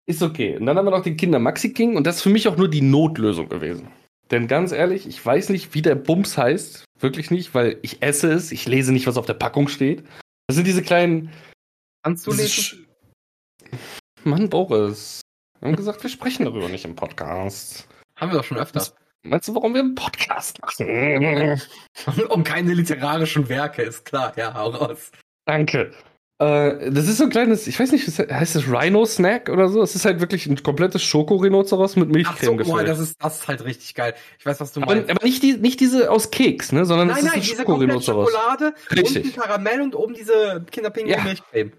ist 0.05 0.21
okay. 0.21 0.57
Und 0.57 0.65
dann 0.65 0.78
haben 0.78 0.86
wir 0.86 0.91
noch 0.91 1.03
den 1.03 1.15
Kinder 1.15 1.39
Maxi 1.39 1.71
King 1.71 1.95
und 1.95 2.05
das 2.05 2.17
ist 2.17 2.21
für 2.24 2.30
mich 2.30 2.49
auch 2.49 2.57
nur 2.57 2.67
die 2.69 2.82
Notlösung 2.82 3.47
gewesen. 3.47 3.88
Denn 4.32 4.47
ganz 4.47 4.71
ehrlich, 4.71 5.07
ich 5.07 5.24
weiß 5.26 5.49
nicht, 5.49 5.74
wie 5.74 5.82
der 5.82 5.95
Bums 5.95 6.38
heißt. 6.38 6.86
Wirklich 6.99 7.32
nicht, 7.32 7.53
weil 7.53 7.78
ich 7.82 8.01
esse 8.01 8.32
es. 8.32 8.51
Ich 8.51 8.65
lese 8.65 8.91
nicht, 8.91 9.07
was 9.07 9.17
auf 9.17 9.26
der 9.26 9.34
Packung 9.34 9.67
steht. 9.67 10.03
Das 10.48 10.56
sind 10.56 10.66
diese 10.68 10.82
kleinen. 10.82 11.32
Kannst 12.04 12.28
du 12.28 12.32
diese 12.32 12.44
lesen? 12.44 12.88
Sch- 13.64 13.78
Mann, 14.24 14.50
Boris. 14.50 15.22
Wir 15.60 15.70
haben 15.70 15.76
gesagt, 15.76 16.04
wir 16.04 16.10
sprechen 16.10 16.46
darüber 16.46 16.68
nicht 16.70 16.86
im 16.86 16.96
Podcast. 16.96 17.88
Haben 18.18 18.32
wir 18.32 18.38
doch 18.39 18.44
schon 18.46 18.58
öfter. 18.58 18.80
Das- 18.80 18.96
Meinst 19.26 19.48
du, 19.48 19.56
warum 19.56 19.74
wir 19.74 19.80
einen 19.80 19.96
Podcast 19.96 20.62
machen? 20.62 20.86
um 22.30 22.44
keine 22.44 22.74
literarischen 22.74 23.48
Werke, 23.48 23.82
ist 23.84 24.04
klar. 24.04 24.34
Ja, 24.38 24.54
hau 24.54 24.68
raus. 24.72 25.12
Danke. 25.46 25.94
Äh, 26.39 26.91
das 26.91 27.07
ist 27.07 27.17
so 27.17 27.25
ein 27.25 27.29
kleines, 27.29 27.67
ich 27.67 27.79
weiß 27.79 27.91
nicht, 27.91 28.07
heißt 28.07 28.55
das 28.55 28.67
Rhino-Snack 28.67 29.49
oder 29.49 29.69
so? 29.69 29.81
Es 29.81 29.95
ist 29.95 30.05
halt 30.05 30.19
wirklich 30.19 30.47
ein 30.47 30.61
komplettes 30.61 31.03
Schoko-Rhinoceros 31.03 31.95
mit 31.95 32.09
Ach 32.25 32.38
so, 32.38 32.53
Milchcreme 32.53 32.67
boah, 32.67 32.84
das 32.84 32.99
ist, 32.99 33.23
das 33.23 33.41
ist 33.41 33.47
halt 33.47 33.63
richtig 33.63 33.93
geil. 33.93 34.15
Ich 34.39 34.45
weiß, 34.45 34.59
was 34.59 34.73
du 34.73 34.81
aber, 34.81 34.95
meinst. 34.95 35.11
aber 35.11 35.23
nicht, 35.23 35.43
die, 35.43 35.53
nicht 35.53 35.79
diese 35.79 36.09
aus 36.09 36.31
Keks, 36.31 36.71
ne? 36.71 36.86
Sondern 36.86 37.07
nein, 37.07 37.17
es 37.17 37.23
ist 37.23 37.29
nein, 37.29 37.36
ein 37.36 37.41
diese 37.41 37.55
Schoko-Rhinoceros. 37.57 38.31
Schokolade, 38.31 38.73
Richtig. 38.91 39.25
unten 39.25 39.39
Karamell 39.39 39.81
und 39.81 39.95
oben 39.95 40.15
diese 40.15 40.65
Kinderpinguin 40.71 41.13
Ja. 41.17 41.23
Milchcreme. 41.23 41.71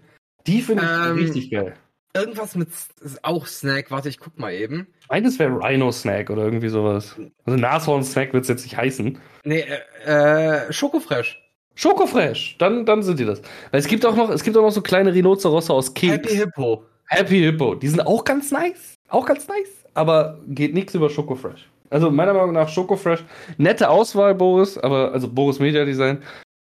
Die 0.47 0.61
finde 0.61 0.83
ich 0.83 0.89
Ähm, 0.89 1.17
richtig 1.17 1.51
geil. 1.51 1.73
Irgendwas 2.13 2.55
mit 2.55 2.69
ist 3.01 3.25
auch 3.25 3.45
Snack. 3.45 3.91
Warte, 3.91 4.07
ich 4.07 4.19
guck 4.19 4.39
mal 4.39 4.53
eben. 4.53 4.87
Meines 5.09 5.37
wäre 5.37 5.51
Rhino-Snack 5.51 6.29
oder 6.29 6.43
irgendwie 6.45 6.69
sowas. 6.69 7.17
Also 7.43 7.59
Nashorn-Snack 7.59 8.31
wird 8.31 8.43
es 8.43 8.47
jetzt 8.47 8.63
nicht 8.63 8.77
heißen. 8.77 9.19
Nee, 9.43 9.65
äh, 10.05 10.61
äh 10.67 10.71
Schokofresh. 10.73 11.44
Schokofresh, 11.75 12.57
dann, 12.57 12.85
dann 12.85 13.03
sind 13.03 13.19
die 13.19 13.25
das. 13.25 13.41
Weil 13.71 13.79
es 13.79 13.87
gibt 13.87 14.05
auch 14.05 14.15
noch, 14.15 14.29
es 14.29 14.43
gibt 14.43 14.55
auch 14.57 14.61
noch 14.61 14.71
so 14.71 14.81
kleine 14.81 15.13
Rhinocerosse 15.13 15.73
aus 15.73 15.93
Keks. 15.93 16.13
Happy 16.13 16.35
Hippo. 16.35 16.83
Happy 17.07 17.39
Hippo. 17.39 17.75
Die 17.75 17.87
sind 17.87 18.01
auch 18.05 18.23
ganz 18.23 18.51
nice. 18.51 18.95
Auch 19.09 19.25
ganz 19.25 19.47
nice. 19.47 19.69
Aber 19.93 20.39
geht 20.47 20.73
nichts 20.73 20.95
über 20.95 21.09
Schokofresh. 21.09 21.69
Also 21.89 22.09
meiner 22.09 22.33
Meinung 22.33 22.53
nach 22.53 22.67
Schokofresh. 22.69 23.23
Nette 23.57 23.89
Auswahl, 23.89 24.33
Boris, 24.35 24.77
aber, 24.77 25.11
also 25.11 25.27
Boris 25.29 25.59
Media 25.59 25.85
Design. 25.85 26.23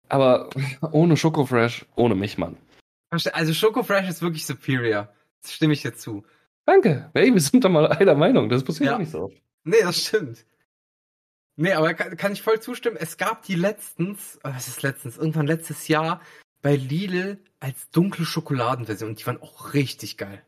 Aber 0.08 0.48
ohne 0.92 1.16
Schokofresh, 1.16 1.86
ohne 1.96 2.14
mich, 2.14 2.36
Mann. 2.38 2.56
Also 3.32 3.52
Schokofresh 3.54 4.08
ist 4.08 4.22
wirklich 4.22 4.44
superior. 4.44 5.08
Das 5.42 5.52
stimme 5.52 5.72
ich 5.74 5.82
dir 5.82 5.94
zu. 5.94 6.24
Danke. 6.66 7.10
Hey, 7.14 7.32
wir 7.32 7.40
sind 7.40 7.62
da 7.64 7.68
mal 7.68 7.86
einer 7.92 8.14
Meinung. 8.14 8.48
Das 8.48 8.64
passiert 8.64 8.88
Ja. 8.88 8.94
auch 8.94 8.98
nicht 8.98 9.12
so 9.12 9.24
oft. 9.24 9.36
Nee, 9.64 9.76
das 9.82 9.98
stimmt. 10.04 10.44
Nee, 11.56 11.72
aber 11.72 11.94
kann, 11.94 12.16
kann 12.16 12.32
ich 12.32 12.42
voll 12.42 12.60
zustimmen. 12.60 12.96
Es 12.98 13.16
gab 13.16 13.42
die 13.42 13.54
letztens, 13.54 14.36
äh, 14.42 14.50
was 14.54 14.68
ist 14.68 14.82
letztens, 14.82 15.16
irgendwann 15.16 15.46
letztes 15.46 15.88
Jahr 15.88 16.20
bei 16.62 16.76
Lidl 16.76 17.38
als 17.60 17.90
dunkle 17.90 18.24
Schokoladenversion. 18.24 19.10
Und 19.10 19.20
die 19.20 19.26
waren 19.26 19.40
auch 19.40 19.74
richtig 19.74 20.16
geil. 20.16 20.42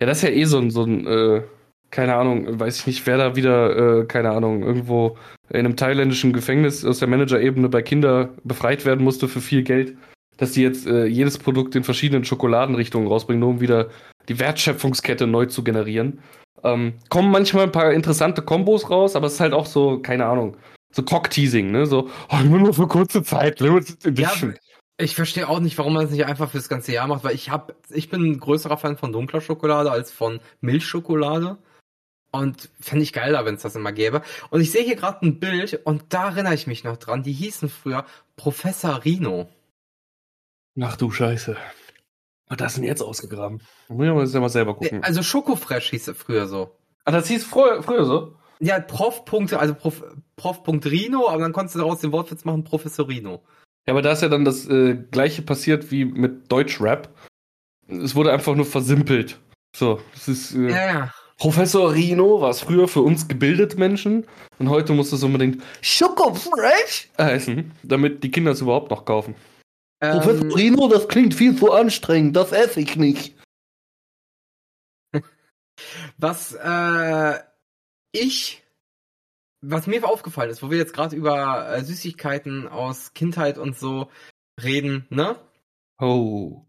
Ja, 0.00 0.06
das 0.06 0.18
ist 0.18 0.24
ja 0.24 0.30
eh 0.30 0.44
so 0.44 0.58
ein, 0.58 0.70
so 0.70 0.84
ein, 0.84 1.06
äh, 1.06 1.42
keine 1.90 2.16
Ahnung, 2.16 2.58
weiß 2.58 2.80
ich 2.80 2.86
nicht, 2.86 3.06
wer 3.06 3.18
da 3.18 3.36
wieder, 3.36 4.00
äh, 4.00 4.04
keine 4.06 4.30
Ahnung, 4.30 4.62
irgendwo 4.62 5.16
in 5.48 5.60
einem 5.60 5.76
thailändischen 5.76 6.32
Gefängnis 6.32 6.84
aus 6.84 6.98
der 6.98 7.08
Managerebene 7.08 7.68
bei 7.68 7.82
Kinder 7.82 8.30
befreit 8.44 8.84
werden 8.84 9.04
musste 9.04 9.28
für 9.28 9.40
viel 9.40 9.62
Geld, 9.62 9.96
dass 10.38 10.52
die 10.52 10.62
jetzt 10.62 10.86
äh, 10.86 11.04
jedes 11.06 11.38
Produkt 11.38 11.76
in 11.76 11.84
verschiedenen 11.84 12.24
Schokoladenrichtungen 12.24 13.06
rausbringen, 13.06 13.40
nur 13.40 13.50
um 13.50 13.60
wieder 13.60 13.90
die 14.28 14.38
Wertschöpfungskette 14.38 15.26
neu 15.26 15.46
zu 15.46 15.62
generieren. 15.62 16.20
Ähm, 16.64 16.94
kommen 17.08 17.30
manchmal 17.30 17.64
ein 17.64 17.72
paar 17.72 17.92
interessante 17.92 18.42
Kombos 18.42 18.88
raus, 18.88 19.16
aber 19.16 19.26
es 19.26 19.34
ist 19.34 19.40
halt 19.40 19.52
auch 19.52 19.66
so, 19.66 19.98
keine 19.98 20.26
Ahnung, 20.26 20.56
so 20.92 21.02
Cock-Teasing, 21.02 21.70
ne? 21.70 21.86
So, 21.86 22.08
oh, 22.30 22.36
immer 22.40 22.58
nur 22.58 22.74
für 22.74 22.86
kurze 22.86 23.22
Zeit, 23.22 23.60
Limited 23.60 24.04
Edition. 24.04 24.56
Ich 24.98 25.14
verstehe 25.16 25.48
auch 25.48 25.58
nicht, 25.58 25.78
warum 25.78 25.94
man 25.94 26.04
es 26.04 26.12
nicht 26.12 26.26
einfach 26.26 26.50
fürs 26.50 26.68
ganze 26.68 26.92
Jahr 26.92 27.08
macht, 27.08 27.24
weil 27.24 27.34
ich 27.34 27.50
hab, 27.50 27.74
ich 27.90 28.08
bin 28.08 28.22
ein 28.24 28.38
größerer 28.38 28.76
Fan 28.76 28.96
von 28.96 29.12
dunkler 29.12 29.40
Schokolade 29.40 29.90
als 29.90 30.12
von 30.12 30.40
Milchschokolade. 30.60 31.58
Und 32.34 32.70
fände 32.80 33.02
ich 33.02 33.12
geiler, 33.12 33.44
wenn 33.44 33.56
es 33.56 33.62
das 33.62 33.76
immer 33.76 33.92
gäbe. 33.92 34.22
Und 34.48 34.62
ich 34.62 34.70
sehe 34.70 34.84
hier 34.84 34.96
gerade 34.96 35.26
ein 35.26 35.38
Bild 35.38 35.82
und 35.84 36.14
da 36.14 36.30
erinnere 36.30 36.54
ich 36.54 36.66
mich 36.66 36.82
noch 36.82 36.96
dran. 36.96 37.22
Die 37.22 37.32
hießen 37.32 37.68
früher 37.68 38.06
Professor 38.36 39.04
Rino. 39.04 39.50
Ach 40.80 40.96
du 40.96 41.10
Scheiße. 41.10 41.58
Was 42.48 42.58
hast 42.60 42.76
du 42.76 42.80
denn 42.80 42.88
jetzt 42.88 43.02
ausgegraben? 43.02 43.60
Da 43.88 43.94
muss 43.94 44.28
ich 44.28 44.34
mal- 44.34 44.40
mal 44.40 44.48
selber 44.48 44.74
gucken. 44.74 45.02
Also 45.02 45.22
Schokofresh 45.22 45.90
hieß 45.90 46.08
er 46.08 46.14
früher 46.14 46.46
so. 46.46 46.76
Ah, 47.04 47.10
das 47.12 47.28
hieß 47.28 47.44
früher, 47.44 47.82
früher 47.82 48.04
so? 48.04 48.36
Ja, 48.60 48.78
Prof-Punkte, 48.78 49.58
also 49.58 49.74
Prof, 49.74 50.04
Prof.Rino, 50.36 51.28
aber 51.28 51.40
dann 51.42 51.52
konntest 51.52 51.74
du 51.74 51.80
daraus 51.80 52.00
den 52.00 52.12
Wortwitz 52.12 52.44
machen, 52.44 52.62
Professorino. 52.62 53.42
Ja, 53.86 53.92
aber 53.94 54.02
da 54.02 54.12
ist 54.12 54.22
ja 54.22 54.28
dann 54.28 54.44
das 54.44 54.68
äh, 54.68 54.94
gleiche 55.10 55.42
passiert 55.42 55.90
wie 55.90 56.04
mit 56.04 56.52
Deutschrap. 56.52 57.08
Es 57.88 58.14
wurde 58.14 58.32
einfach 58.32 58.54
nur 58.54 58.64
versimpelt. 58.66 59.40
So, 59.74 60.00
das 60.14 60.28
ist 60.28 60.54
äh, 60.54 60.70
Ja, 60.70 60.86
ja. 60.86 61.14
Professor 61.38 61.92
Rino 61.92 62.40
war 62.40 62.50
es 62.50 62.60
früher 62.60 62.86
für 62.86 63.00
uns 63.00 63.26
gebildete 63.26 63.76
Menschen 63.76 64.26
und 64.60 64.68
heute 64.68 64.92
muss 64.92 65.10
es 65.10 65.24
unbedingt 65.24 65.60
Schokofresh 65.80 67.08
heißen, 67.18 67.72
damit 67.82 68.22
die 68.22 68.30
Kinder 68.30 68.52
es 68.52 68.60
überhaupt 68.60 68.90
noch 68.92 69.04
kaufen. 69.04 69.34
Ähm, 70.02 70.52
Rino, 70.52 70.88
das 70.88 71.06
klingt 71.06 71.32
viel 71.32 71.56
zu 71.56 71.70
anstrengend, 71.72 72.34
das 72.36 72.50
esse 72.52 72.80
ich 72.80 72.96
nicht. 72.96 73.36
was 76.18 76.54
äh, 76.54 77.38
ich, 78.10 78.64
was 79.60 79.86
mir 79.86 80.06
aufgefallen 80.06 80.50
ist, 80.50 80.62
wo 80.62 80.70
wir 80.70 80.78
jetzt 80.78 80.92
gerade 80.92 81.14
über 81.14 81.72
äh, 81.72 81.84
Süßigkeiten 81.84 82.66
aus 82.66 83.14
Kindheit 83.14 83.58
und 83.58 83.78
so 83.78 84.10
reden, 84.62 85.06
ne? 85.08 85.36
Oh. 86.00 86.62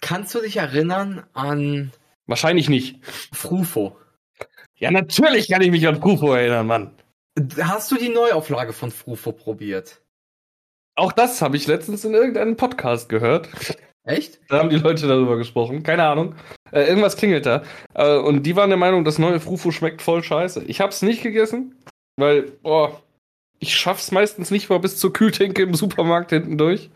Kannst 0.00 0.34
du 0.34 0.40
dich 0.40 0.56
erinnern 0.56 1.24
an 1.34 1.92
Wahrscheinlich 2.28 2.68
nicht. 2.68 3.04
Frufo? 3.32 3.96
Ja, 4.76 4.90
natürlich 4.90 5.48
kann 5.48 5.62
ich 5.62 5.70
mich 5.70 5.88
an 5.88 5.98
Prufo 5.98 6.34
erinnern, 6.34 6.66
Mann. 6.66 6.94
Hast 7.60 7.90
du 7.90 7.96
die 7.96 8.10
Neuauflage 8.10 8.72
von 8.72 8.90
Frufo 8.90 9.32
probiert? 9.32 10.02
Auch 10.98 11.12
das 11.12 11.40
habe 11.42 11.56
ich 11.56 11.68
letztens 11.68 12.04
in 12.04 12.12
irgendeinem 12.12 12.56
Podcast 12.56 13.08
gehört. 13.08 13.48
Echt? 14.02 14.40
Da 14.48 14.58
haben 14.58 14.68
die 14.68 14.78
Leute 14.78 15.06
darüber 15.06 15.36
gesprochen. 15.36 15.84
Keine 15.84 16.02
Ahnung. 16.02 16.34
Äh, 16.72 16.88
irgendwas 16.88 17.16
klingelt 17.16 17.46
da. 17.46 17.62
Äh, 17.94 18.16
und 18.16 18.42
die 18.42 18.56
waren 18.56 18.70
der 18.70 18.78
Meinung, 18.78 19.04
das 19.04 19.20
neue 19.20 19.38
Frufo 19.38 19.70
schmeckt 19.70 20.02
voll 20.02 20.24
scheiße. 20.24 20.64
Ich 20.64 20.80
hab's 20.80 21.02
nicht 21.02 21.22
gegessen, 21.22 21.76
weil, 22.16 22.50
boah, 22.62 23.00
ich 23.60 23.76
schaff's 23.76 24.10
meistens 24.10 24.50
nicht 24.50 24.68
mal 24.70 24.80
bis 24.80 24.96
zur 24.96 25.12
Kühltheke 25.12 25.62
im 25.62 25.74
Supermarkt 25.74 26.30
hinten 26.30 26.58
durch. 26.58 26.90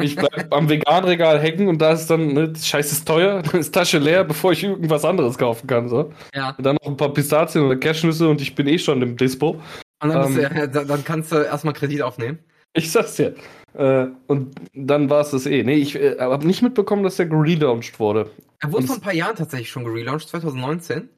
Ich 0.00 0.16
bleib 0.16 0.50
am 0.52 0.68
Veganregal 0.68 1.38
hängen 1.38 1.68
und 1.68 1.80
da 1.80 1.92
ist 1.92 2.08
dann, 2.08 2.32
ne, 2.32 2.52
Scheiß 2.60 2.90
ist 2.90 3.06
teuer, 3.06 3.42
dann 3.42 3.60
ist 3.60 3.72
Tasche 3.72 3.98
leer, 3.98 4.24
bevor 4.24 4.50
ich 4.50 4.64
irgendwas 4.64 5.04
anderes 5.04 5.38
kaufen 5.38 5.68
kann. 5.68 5.88
So. 5.88 6.12
Ja. 6.34 6.52
Und 6.58 6.64
dann 6.66 6.78
noch 6.82 6.90
ein 6.90 6.96
paar 6.96 7.14
Pistazien 7.14 7.64
oder 7.64 7.76
Cashnüsse 7.76 8.28
und 8.28 8.40
ich 8.40 8.56
bin 8.56 8.66
eh 8.66 8.78
schon 8.78 9.02
im 9.02 9.16
Dispo. 9.16 9.60
Und 10.02 10.08
dann, 10.08 10.36
Ähm. 10.36 10.72
du, 10.72 10.84
dann 10.84 11.04
kannst 11.04 11.30
du 11.30 11.36
erstmal 11.36 11.74
Kredit 11.74 12.02
aufnehmen. 12.02 12.40
Ich 12.76 12.92
sag's 12.92 13.16
dir. 13.16 13.34
Äh, 13.74 14.08
und 14.26 14.54
dann 14.74 15.08
war 15.10 15.20
es 15.20 15.30
das 15.30 15.46
eh. 15.46 15.62
Nee, 15.62 15.76
ich 15.76 15.94
äh, 15.96 16.16
habe 16.18 16.46
nicht 16.46 16.62
mitbekommen, 16.62 17.02
dass 17.02 17.16
der 17.16 17.30
relaunched 17.30 17.98
wurde. 18.00 18.30
Er 18.60 18.70
wurde 18.72 18.82
Und- 18.82 18.86
vor 18.86 18.96
ein 18.96 19.02
paar 19.02 19.14
Jahren 19.14 19.36
tatsächlich 19.36 19.70
schon 19.70 19.84
gelauncht, 19.84 20.28
2019. 20.28 21.08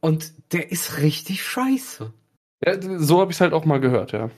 Und 0.00 0.32
der 0.52 0.70
ist 0.70 0.98
richtig 1.00 1.42
scheiße. 1.42 2.12
Ja, 2.64 2.98
so 2.98 3.20
habe 3.20 3.30
ich 3.30 3.36
es 3.36 3.40
halt 3.40 3.52
auch 3.52 3.64
mal 3.64 3.80
gehört, 3.80 4.12
ja. 4.12 4.30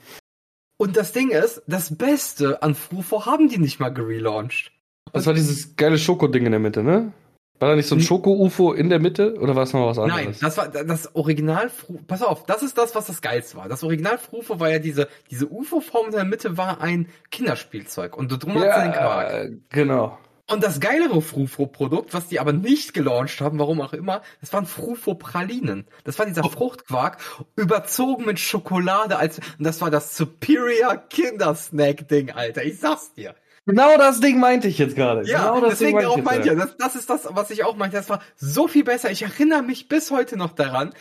Und 0.77 0.95
das 0.95 1.11
Ding 1.11 1.29
ist, 1.29 1.61
das 1.67 1.97
Beste 1.97 2.61
an 2.61 2.75
Frufo 2.75 3.25
haben 3.25 3.49
die 3.49 3.57
nicht 3.57 3.79
mal 3.79 3.89
gelauncht. 3.89 4.71
Das 5.13 5.25
war 5.25 5.33
dieses 5.33 5.75
geile 5.75 5.97
Schokoding 5.97 6.45
in 6.45 6.51
der 6.51 6.59
Mitte, 6.59 6.83
ne? 6.83 7.11
War 7.59 7.69
da 7.69 7.75
nicht 7.75 7.87
so 7.87 7.95
ein 7.95 8.01
Schoko-UFO 8.01 8.73
in 8.73 8.89
der 8.89 8.99
Mitte 8.99 9.35
oder 9.39 9.55
war 9.55 9.63
es 9.63 9.73
noch 9.73 9.87
was 9.87 9.97
Nein, 9.97 10.09
anderes? 10.11 10.39
das 10.39 10.57
war 10.57 10.67
das 10.69 11.15
Original 11.15 11.71
Pass 12.07 12.21
auf, 12.21 12.45
das 12.45 12.61
ist 12.61 12.77
das, 12.77 12.93
was 12.93 13.07
das 13.07 13.21
geilste 13.21 13.57
war. 13.57 13.67
Das 13.67 13.83
Original 13.83 14.17
Frufo 14.19 14.59
war 14.59 14.69
ja 14.69 14.79
diese, 14.79 15.07
diese 15.31 15.47
UFO-Form 15.47 16.07
in 16.07 16.11
der 16.11 16.25
Mitte 16.25 16.55
war 16.57 16.81
ein 16.81 17.07
Kinderspielzeug 17.31 18.15
und 18.15 18.29
drum 18.29 18.59
hat 18.59 18.75
sie 18.75 18.81
den 18.83 18.91
Quark. 18.93 19.31
ja, 19.33 19.49
genau. 19.69 20.17
Und 20.49 20.63
das 20.63 20.79
geilere 20.79 21.21
Frufo-Produkt, 21.21 22.13
was 22.13 22.27
die 22.29 22.39
aber 22.39 22.53
nicht 22.53 22.93
gelauncht 22.93 23.41
haben, 23.41 23.59
warum 23.59 23.81
auch 23.81 23.91
immer, 23.91 24.21
das 24.39 24.53
waren 24.53 24.65
Frufo-Pralinen. 24.65 25.85
Das 26.05 26.17
war 26.19 26.25
dieser 26.25 26.45
Oh. 26.45 26.49
Fruchtquark, 26.49 27.17
überzogen 27.57 28.23
mit 28.25 28.39
Schokolade 28.39 29.17
als, 29.17 29.39
und 29.39 29.65
das 29.65 29.81
war 29.81 29.91
das 29.91 30.15
Superior 30.15 30.95
Kindersnack-Ding, 31.09 32.31
Alter. 32.31 32.63
Ich 32.63 32.79
sag's 32.79 33.13
dir. 33.13 33.35
Genau 33.67 33.97
das 33.97 34.21
Ding 34.21 34.39
meinte 34.39 34.69
ich 34.69 34.77
jetzt 34.77 34.95
gerade. 34.95 35.27
Ja, 35.29 35.51
genau 35.51 35.67
das 35.67 35.79
deswegen 35.79 35.99
Ding 35.99 36.07
auch 36.07 36.17
meinte 36.17 36.47
gerade. 36.47 36.59
ja, 36.59 36.65
das, 36.65 36.77
das 36.77 36.95
ist 36.95 37.09
das, 37.09 37.27
was 37.29 37.51
ich 37.51 37.65
auch 37.65 37.75
meinte. 37.75 37.97
Das 37.97 38.09
war 38.09 38.21
so 38.37 38.69
viel 38.69 38.85
besser. 38.85 39.11
Ich 39.11 39.23
erinnere 39.23 39.61
mich 39.61 39.89
bis 39.89 40.09
heute 40.09 40.37
noch 40.37 40.53
daran, 40.53 40.93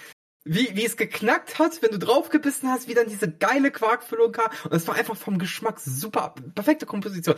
wie, 0.45 0.75
wie 0.75 0.85
es 0.85 0.97
geknackt 0.97 1.61
hat, 1.61 1.81
wenn 1.81 1.93
du 1.93 1.99
draufgebissen 2.01 2.69
hast, 2.69 2.89
wie 2.89 2.95
dann 2.95 3.09
diese 3.09 3.31
geile 3.31 3.71
Quarkfüllung 3.71 4.33
kam. 4.33 4.51
Und 4.65 4.75
es 4.75 4.89
war 4.89 4.97
einfach 4.97 5.17
vom 5.17 5.39
Geschmack 5.39 5.79
super, 5.79 6.35
perfekte 6.57 6.87
Komposition. 6.87 7.37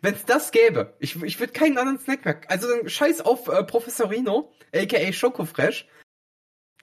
Wenn 0.00 0.14
es 0.14 0.24
das 0.24 0.52
gäbe, 0.52 0.94
ich, 1.00 1.20
ich 1.24 1.40
würde 1.40 1.52
keinen 1.52 1.76
anderen 1.76 1.98
Snack 1.98 2.24
mehr. 2.24 2.40
Also 2.46 2.68
dann 2.68 2.88
scheiß 2.88 3.22
auf 3.22 3.48
äh, 3.48 3.64
Professorino, 3.64 4.52
aka 4.72 5.12
Schokofresh. 5.12 5.88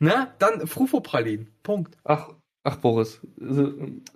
Na, 0.02 0.36
dann 0.40 0.68
Frufo-Pralin. 0.68 1.50
Punkt. 1.64 1.96
Ach, 2.04 2.32
ach 2.66 2.76
Boris, 2.78 3.22
also, 3.40 3.72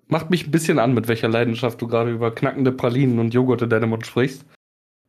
macht 0.07 0.29
mich 0.29 0.45
ein 0.47 0.51
bisschen 0.51 0.79
an, 0.79 0.93
mit 0.93 1.07
welcher 1.07 1.29
Leidenschaft 1.29 1.81
du 1.81 1.87
gerade 1.87 2.11
über 2.11 2.35
knackende 2.35 2.71
Pralinen 2.73 3.19
und 3.19 3.33
Joghurt 3.33 3.61
in 3.61 3.69
deinem 3.69 3.89
Mund 3.91 4.05
sprichst. 4.05 4.43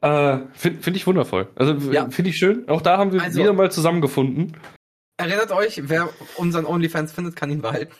Äh, 0.02 0.38
Finde 0.52 0.80
find 0.82 0.96
ich 0.96 1.06
wundervoll. 1.06 1.48
Also 1.56 1.74
Ja. 1.90 2.08
finde 2.10 2.30
ich 2.30 2.38
schön. 2.38 2.68
Auch 2.68 2.80
da 2.82 2.96
haben 2.98 3.12
wir 3.12 3.20
Also- 3.22 3.40
wieder 3.40 3.52
mal 3.52 3.70
zusammengefunden. 3.70 4.56
Erinnert 5.18 5.52
euch, 5.52 5.82
wer 5.88 6.08
unseren 6.36 6.64
OnlyFans 6.64 7.12
findet, 7.12 7.36
kann 7.36 7.50
ihn 7.50 7.60
behalten. 7.60 7.92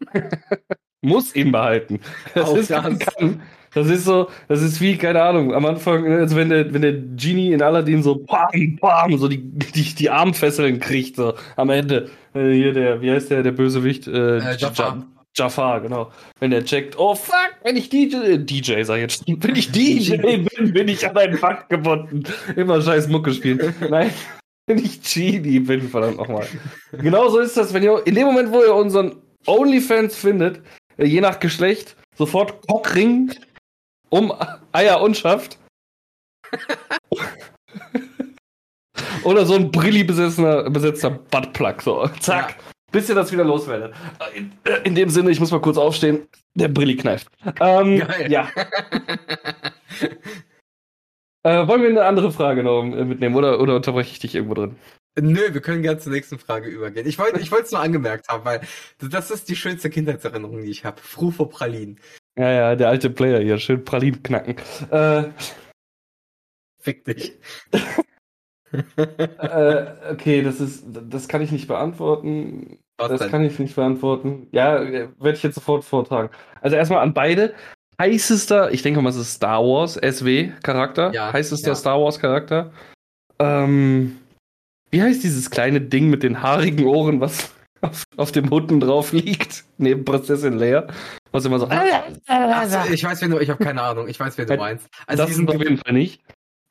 muss 1.00 1.34
ihn 1.34 1.52
behalten. 1.52 2.00
Das 2.34 2.48
Auch 2.50 2.56
ist 2.56 2.70
das. 2.70 2.82
kann. 2.82 3.40
Das 3.76 3.88
ist 3.88 4.04
so, 4.06 4.28
das 4.48 4.62
ist 4.62 4.80
wie, 4.80 4.96
keine 4.96 5.20
Ahnung, 5.22 5.52
am 5.52 5.66
Anfang, 5.66 6.10
also 6.10 6.34
wenn 6.34 6.48
der, 6.48 6.72
wenn 6.72 6.80
der 6.80 6.94
Genie 6.94 7.52
in 7.52 7.60
Aladdin 7.60 8.02
so 8.02 8.14
bam, 8.16 8.78
bam, 8.80 9.18
so 9.18 9.28
die, 9.28 9.36
die, 9.38 9.94
die 9.94 10.08
Armfesseln 10.08 10.80
kriegt, 10.80 11.16
so 11.16 11.34
am 11.56 11.68
Ende. 11.68 12.08
Äh, 12.34 12.52
hier 12.52 12.72
der, 12.72 13.02
wie 13.02 13.10
heißt 13.10 13.30
der, 13.30 13.42
der 13.42 13.52
Bösewicht? 13.52 14.08
Äh, 14.08 14.38
Äh, 14.38 14.56
Jafar. 14.56 14.96
Ja- 14.96 15.06
Jafar, 15.38 15.82
genau. 15.82 16.10
Wenn 16.40 16.50
der 16.52 16.64
checkt, 16.64 16.98
oh 16.98 17.14
fuck, 17.14 17.36
wenn 17.64 17.76
ich 17.76 17.90
DJ, 17.90 18.16
äh, 18.16 18.38
DJ 18.38 18.82
sag 18.84 18.94
ich 18.96 19.02
jetzt, 19.02 19.24
wenn 19.26 19.54
ich 19.56 19.70
DJ 19.70 20.16
bin, 20.56 20.72
bin 20.72 20.88
ich 20.88 21.06
an 21.06 21.14
einen 21.14 21.36
Fakt 21.36 21.68
gebunden. 21.68 22.22
Immer 22.56 22.80
scheiß 22.80 23.08
Mucke 23.08 23.34
spielen. 23.34 23.74
Nein, 23.90 24.10
wenn 24.66 24.78
ich 24.78 25.02
Genie 25.02 25.60
bin, 25.60 25.82
verdammt 25.90 26.16
nochmal. 26.16 26.46
Genauso 26.92 27.40
ist 27.40 27.58
das, 27.58 27.74
wenn 27.74 27.82
ihr 27.82 28.00
in 28.06 28.14
dem 28.14 28.24
Moment, 28.24 28.50
wo 28.50 28.62
ihr 28.62 28.74
unseren 28.74 29.16
OnlyFans 29.46 30.16
findet, 30.16 30.62
äh, 30.96 31.04
je 31.04 31.20
nach 31.20 31.38
Geschlecht, 31.40 31.94
sofort 32.16 32.66
Cockring 32.66 33.30
um 34.10 34.32
Eier 34.72 35.00
und 35.00 35.16
Schaft. 35.16 35.58
Oder 39.24 39.44
so 39.44 39.54
ein 39.54 39.70
Brilli 39.70 40.04
besessener, 40.04 40.70
besetzter 40.70 41.10
Buttplug, 41.10 41.82
so. 41.82 42.08
Zack. 42.20 42.50
Ja. 42.50 42.56
Bis 42.92 43.08
ihr 43.08 43.14
das 43.16 43.32
wieder 43.32 43.44
loswerdet. 43.44 43.94
In, 44.34 44.52
äh, 44.64 44.82
in 44.84 44.94
dem 44.94 45.10
Sinne, 45.10 45.30
ich 45.30 45.40
muss 45.40 45.50
mal 45.50 45.60
kurz 45.60 45.76
aufstehen. 45.76 46.28
Der 46.54 46.68
Brilli 46.68 46.96
kneift. 46.96 47.28
Ähm, 47.60 47.98
Geil. 47.98 48.30
Ja. 48.30 48.48
Äh, 51.46 51.68
wollen 51.68 51.80
wir 51.80 51.90
eine 51.90 52.04
andere 52.04 52.32
Frage 52.32 52.64
noch 52.64 52.82
mitnehmen 52.82 53.36
oder, 53.36 53.60
oder 53.60 53.76
unterbreche 53.76 54.10
ich 54.10 54.18
dich 54.18 54.34
irgendwo 54.34 54.54
drin? 54.54 54.74
Nö, 55.16 55.54
wir 55.54 55.60
können 55.60 55.80
gerne 55.80 56.00
zur 56.00 56.10
nächsten 56.10 56.40
Frage 56.40 56.68
übergehen. 56.68 57.06
Ich 57.06 57.20
wollte 57.20 57.38
ich 57.38 57.52
wollte 57.52 57.66
es 57.66 57.70
nur 57.70 57.80
angemerkt 57.80 58.26
haben, 58.28 58.44
weil 58.44 58.62
das 58.98 59.30
ist 59.30 59.48
die 59.48 59.54
schönste 59.54 59.88
Kindheitserinnerung, 59.88 60.62
die 60.62 60.70
ich 60.72 60.84
habe. 60.84 61.00
Frufo 61.00 61.46
Pralin. 61.46 62.00
Ja, 62.38 62.50
ja, 62.50 62.76
der 62.76 62.88
alte 62.88 63.10
Player 63.10 63.40
hier, 63.40 63.58
schön 63.58 63.84
Pralinen 63.84 64.22
knacken. 64.22 64.56
Äh, 64.90 65.24
Fick 66.78 67.04
dich. 67.04 67.32
äh, 69.38 69.86
okay, 70.12 70.42
das 70.42 70.60
ist, 70.60 70.84
das 70.86 71.28
kann 71.28 71.40
ich 71.40 71.50
nicht 71.50 71.66
beantworten. 71.66 72.78
Was 72.98 73.08
das 73.08 73.20
denn? 73.20 73.30
kann 73.30 73.44
ich 73.44 73.58
nicht 73.58 73.74
beantworten. 73.74 74.48
Ja, 74.52 74.82
äh, 74.82 75.08
werde 75.18 75.36
ich 75.36 75.42
jetzt 75.42 75.54
sofort 75.54 75.84
vortragen. 75.84 76.30
Also 76.60 76.76
erstmal 76.76 77.00
an 77.00 77.14
beide. 77.14 77.54
Heißester, 77.98 78.72
ich 78.72 78.82
denke 78.82 79.00
mal, 79.00 79.08
es 79.08 79.16
ist 79.16 79.32
Star 79.32 79.62
Wars 79.62 79.94
SW 79.94 80.52
Charakter. 80.62 81.12
Ja, 81.12 81.32
Heißester 81.32 81.68
ja. 81.68 81.74
Star 81.74 82.00
Wars 82.00 82.18
Charakter. 82.18 82.70
Ähm, 83.38 84.18
wie 84.90 85.02
heißt 85.02 85.24
dieses 85.24 85.50
kleine 85.50 85.80
Ding 85.80 86.10
mit 86.10 86.22
den 86.22 86.42
haarigen 86.42 86.84
Ohren, 86.84 87.20
was 87.20 87.55
auf, 87.86 88.04
auf 88.16 88.32
dem 88.32 88.50
Hunden 88.50 88.80
drauf 88.80 89.12
liegt, 89.12 89.64
neben 89.78 90.04
Prinzessin 90.04 90.54
Leia? 90.54 90.86
Was 91.32 91.44
immer 91.44 91.58
so. 91.58 91.68
Ach 91.70 92.88
ich 92.90 93.04
weiß, 93.04 93.22
wen 93.22 93.30
du, 93.30 93.38
ich 93.38 93.50
habe 93.50 93.62
keine 93.62 93.82
Ahnung. 93.82 94.08
Ich 94.08 94.18
weiß, 94.18 94.38
wen 94.38 94.46
du 94.46 94.54
Äh, 94.54 94.56
meinst. 94.56 94.88
Also 95.06 95.22
das 95.22 95.30
diesen, 95.30 95.48
ist 95.48 95.54
auf 95.54 95.62
jeden 95.62 95.78
Fall 95.78 95.92
nicht. 95.92 96.22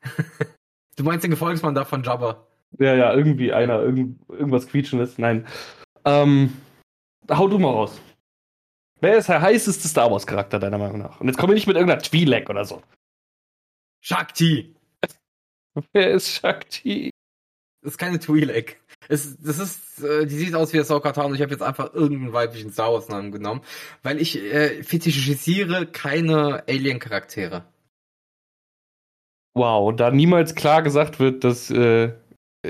du 0.96 1.04
meinst 1.04 1.24
den 1.24 1.30
Gefolgsmann 1.30 1.74
da 1.74 1.84
von 1.84 2.02
Jabba. 2.02 2.46
Ja, 2.78 2.94
ja, 2.94 3.14
irgendwie 3.14 3.52
einer, 3.52 3.80
irgend, 3.80 4.18
irgendwas 4.28 4.66
quietschendes. 4.66 5.18
Nein. 5.18 5.46
Ähm, 6.04 6.52
hau 7.30 7.48
du 7.48 7.58
mal 7.58 7.70
raus. 7.70 8.00
Wer 9.00 9.18
ist 9.18 9.28
der 9.28 9.40
heißeste 9.42 9.88
Star 9.88 10.10
Wars 10.10 10.26
Charakter 10.26 10.58
deiner 10.58 10.78
Meinung 10.78 10.98
nach? 10.98 11.20
Und 11.20 11.28
jetzt 11.28 11.36
komme 11.36 11.52
ich 11.52 11.58
nicht 11.58 11.66
mit 11.66 11.76
irgendeiner 11.76 12.00
Twi'lek 12.00 12.48
oder 12.48 12.64
so. 12.64 12.82
Shakti. 14.00 14.74
Wer 15.92 16.12
ist 16.12 16.30
Shakti? 16.30 17.10
Das 17.82 17.92
ist 17.92 17.98
keine 17.98 18.16
Twi'lek. 18.18 18.76
Es, 19.08 19.36
das 19.38 19.58
ist, 19.58 20.02
äh, 20.02 20.26
die 20.26 20.34
sieht 20.36 20.54
aus 20.54 20.72
wie 20.72 20.80
Ahsoka 20.80 21.12
Tano. 21.12 21.34
Ich 21.34 21.42
habe 21.42 21.52
jetzt 21.52 21.62
einfach 21.62 21.94
irgendeinen 21.94 22.32
weiblichen 22.32 22.72
Star 22.72 22.92
Wars 22.92 23.08
Namen 23.08 23.32
genommen, 23.32 23.62
weil 24.02 24.20
ich 24.20 24.36
äh, 24.42 24.82
fetischisiere 24.82 25.86
keine 25.86 26.64
Alien-Charaktere. 26.68 27.64
Wow, 29.54 29.94
da 29.96 30.10
niemals 30.10 30.54
klar 30.54 30.82
gesagt 30.82 31.18
wird, 31.18 31.44
dass 31.44 31.70
äh, 31.70 32.12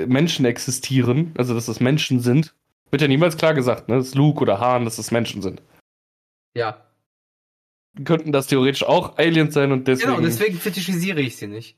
Menschen 0.06 0.44
existieren, 0.44 1.34
also 1.36 1.54
dass 1.54 1.66
das 1.66 1.80
Menschen 1.80 2.20
sind, 2.20 2.54
wird 2.90 3.02
ja 3.02 3.08
niemals 3.08 3.36
klar 3.36 3.54
gesagt, 3.54 3.88
ne? 3.88 3.96
Dass 3.96 4.14
Luke 4.14 4.40
oder 4.40 4.60
Han, 4.60 4.84
dass 4.84 4.96
das 4.96 5.10
Menschen 5.10 5.42
sind. 5.42 5.62
Ja. 6.56 6.86
Könnten 8.04 8.30
das 8.30 8.46
theoretisch 8.46 8.84
auch 8.84 9.18
Aliens 9.18 9.54
sein 9.54 9.72
und 9.72 9.88
deswegen. 9.88 10.10
Genau, 10.10 10.22
deswegen 10.22 10.58
fetischisiere 10.58 11.20
ich 11.20 11.36
sie 11.36 11.46
nicht. 11.46 11.76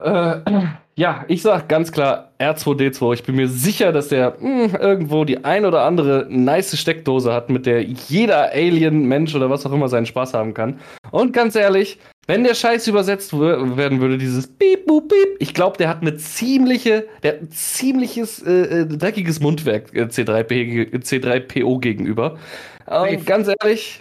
Äh, 0.00 0.40
ja, 0.96 1.24
ich 1.28 1.42
sag 1.42 1.68
ganz 1.68 1.92
klar 1.92 2.32
R2D2. 2.38 3.14
Ich 3.14 3.22
bin 3.22 3.36
mir 3.36 3.48
sicher, 3.48 3.92
dass 3.92 4.08
der 4.08 4.36
mh, 4.40 4.78
irgendwo 4.78 5.24
die 5.24 5.44
ein 5.44 5.64
oder 5.64 5.82
andere 5.82 6.26
nice 6.28 6.78
Steckdose 6.78 7.32
hat, 7.32 7.50
mit 7.50 7.66
der 7.66 7.82
jeder 7.82 8.50
Alien, 8.52 9.06
Mensch 9.06 9.34
oder 9.34 9.50
was 9.50 9.64
auch 9.66 9.72
immer 9.72 9.88
seinen 9.88 10.06
Spaß 10.06 10.34
haben 10.34 10.54
kann. 10.54 10.78
Und 11.10 11.32
ganz 11.32 11.54
ehrlich, 11.56 11.98
wenn 12.26 12.44
der 12.44 12.54
Scheiß 12.54 12.86
übersetzt 12.86 13.32
werden 13.38 14.00
würde, 14.00 14.16
dieses 14.18 14.46
Piep, 14.46 14.86
Boop, 14.86 15.08
Piep, 15.08 15.36
ich 15.40 15.52
glaube, 15.54 15.78
der 15.78 15.88
hat 15.88 16.00
eine 16.02 16.16
ziemliche, 16.16 17.06
der 17.22 17.32
hat 17.32 17.40
ein 17.42 17.50
ziemliches 17.50 18.42
äh, 18.42 18.82
äh, 18.82 18.86
dreckiges 18.86 19.40
Mundwerk 19.40 19.92
äh, 19.94 20.02
C3P, 20.04 20.46
ge- 20.48 20.98
C3PO 20.98 21.80
gegenüber. 21.80 22.38
Und 22.86 23.26
ganz 23.26 23.48
ehrlich, 23.48 24.00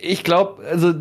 ich 0.00 0.22
glaube, 0.24 0.62
also 0.68 0.94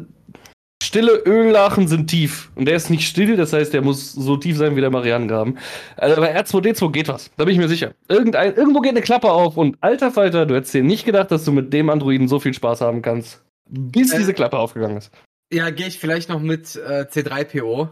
Stille 0.89 1.21
Öllachen 1.23 1.87
sind 1.87 2.07
tief. 2.07 2.49
Und 2.55 2.65
der 2.65 2.75
ist 2.75 2.89
nicht 2.89 3.07
still, 3.07 3.37
das 3.37 3.53
heißt, 3.53 3.75
der 3.75 3.83
muss 3.83 4.11
so 4.11 4.37
tief 4.37 4.57
sein 4.57 4.75
wie 4.75 4.81
der 4.81 4.89
Marianengraben. 4.89 5.59
Also 5.97 6.19
bei 6.19 6.35
R2D2 6.35 6.91
geht 6.91 7.07
was. 7.07 7.29
Da 7.37 7.45
bin 7.45 7.53
ich 7.53 7.59
mir 7.59 7.67
sicher. 7.67 7.93
Irgendein, 8.07 8.55
irgendwo 8.55 8.79
geht 8.81 8.93
eine 8.93 9.03
Klappe 9.03 9.31
auf 9.31 9.55
und 9.55 9.77
alter 9.81 10.09
Falter, 10.11 10.47
du 10.47 10.55
hättest 10.55 10.73
dir 10.73 10.81
nicht 10.83 11.05
gedacht, 11.05 11.29
dass 11.29 11.45
du 11.45 11.51
mit 11.51 11.71
dem 11.73 11.91
Androiden 11.91 12.27
so 12.27 12.39
viel 12.39 12.55
Spaß 12.55 12.81
haben 12.81 13.03
kannst. 13.03 13.43
Bis 13.69 14.11
Äh. 14.11 14.17
diese 14.17 14.33
Klappe 14.33 14.57
aufgegangen 14.57 14.97
ist. 14.97 15.11
Ja, 15.53 15.69
gehe 15.69 15.85
ich 15.85 15.99
vielleicht 15.99 16.27
noch 16.27 16.39
mit 16.39 16.75
äh, 16.75 17.05
C3PO. 17.07 17.89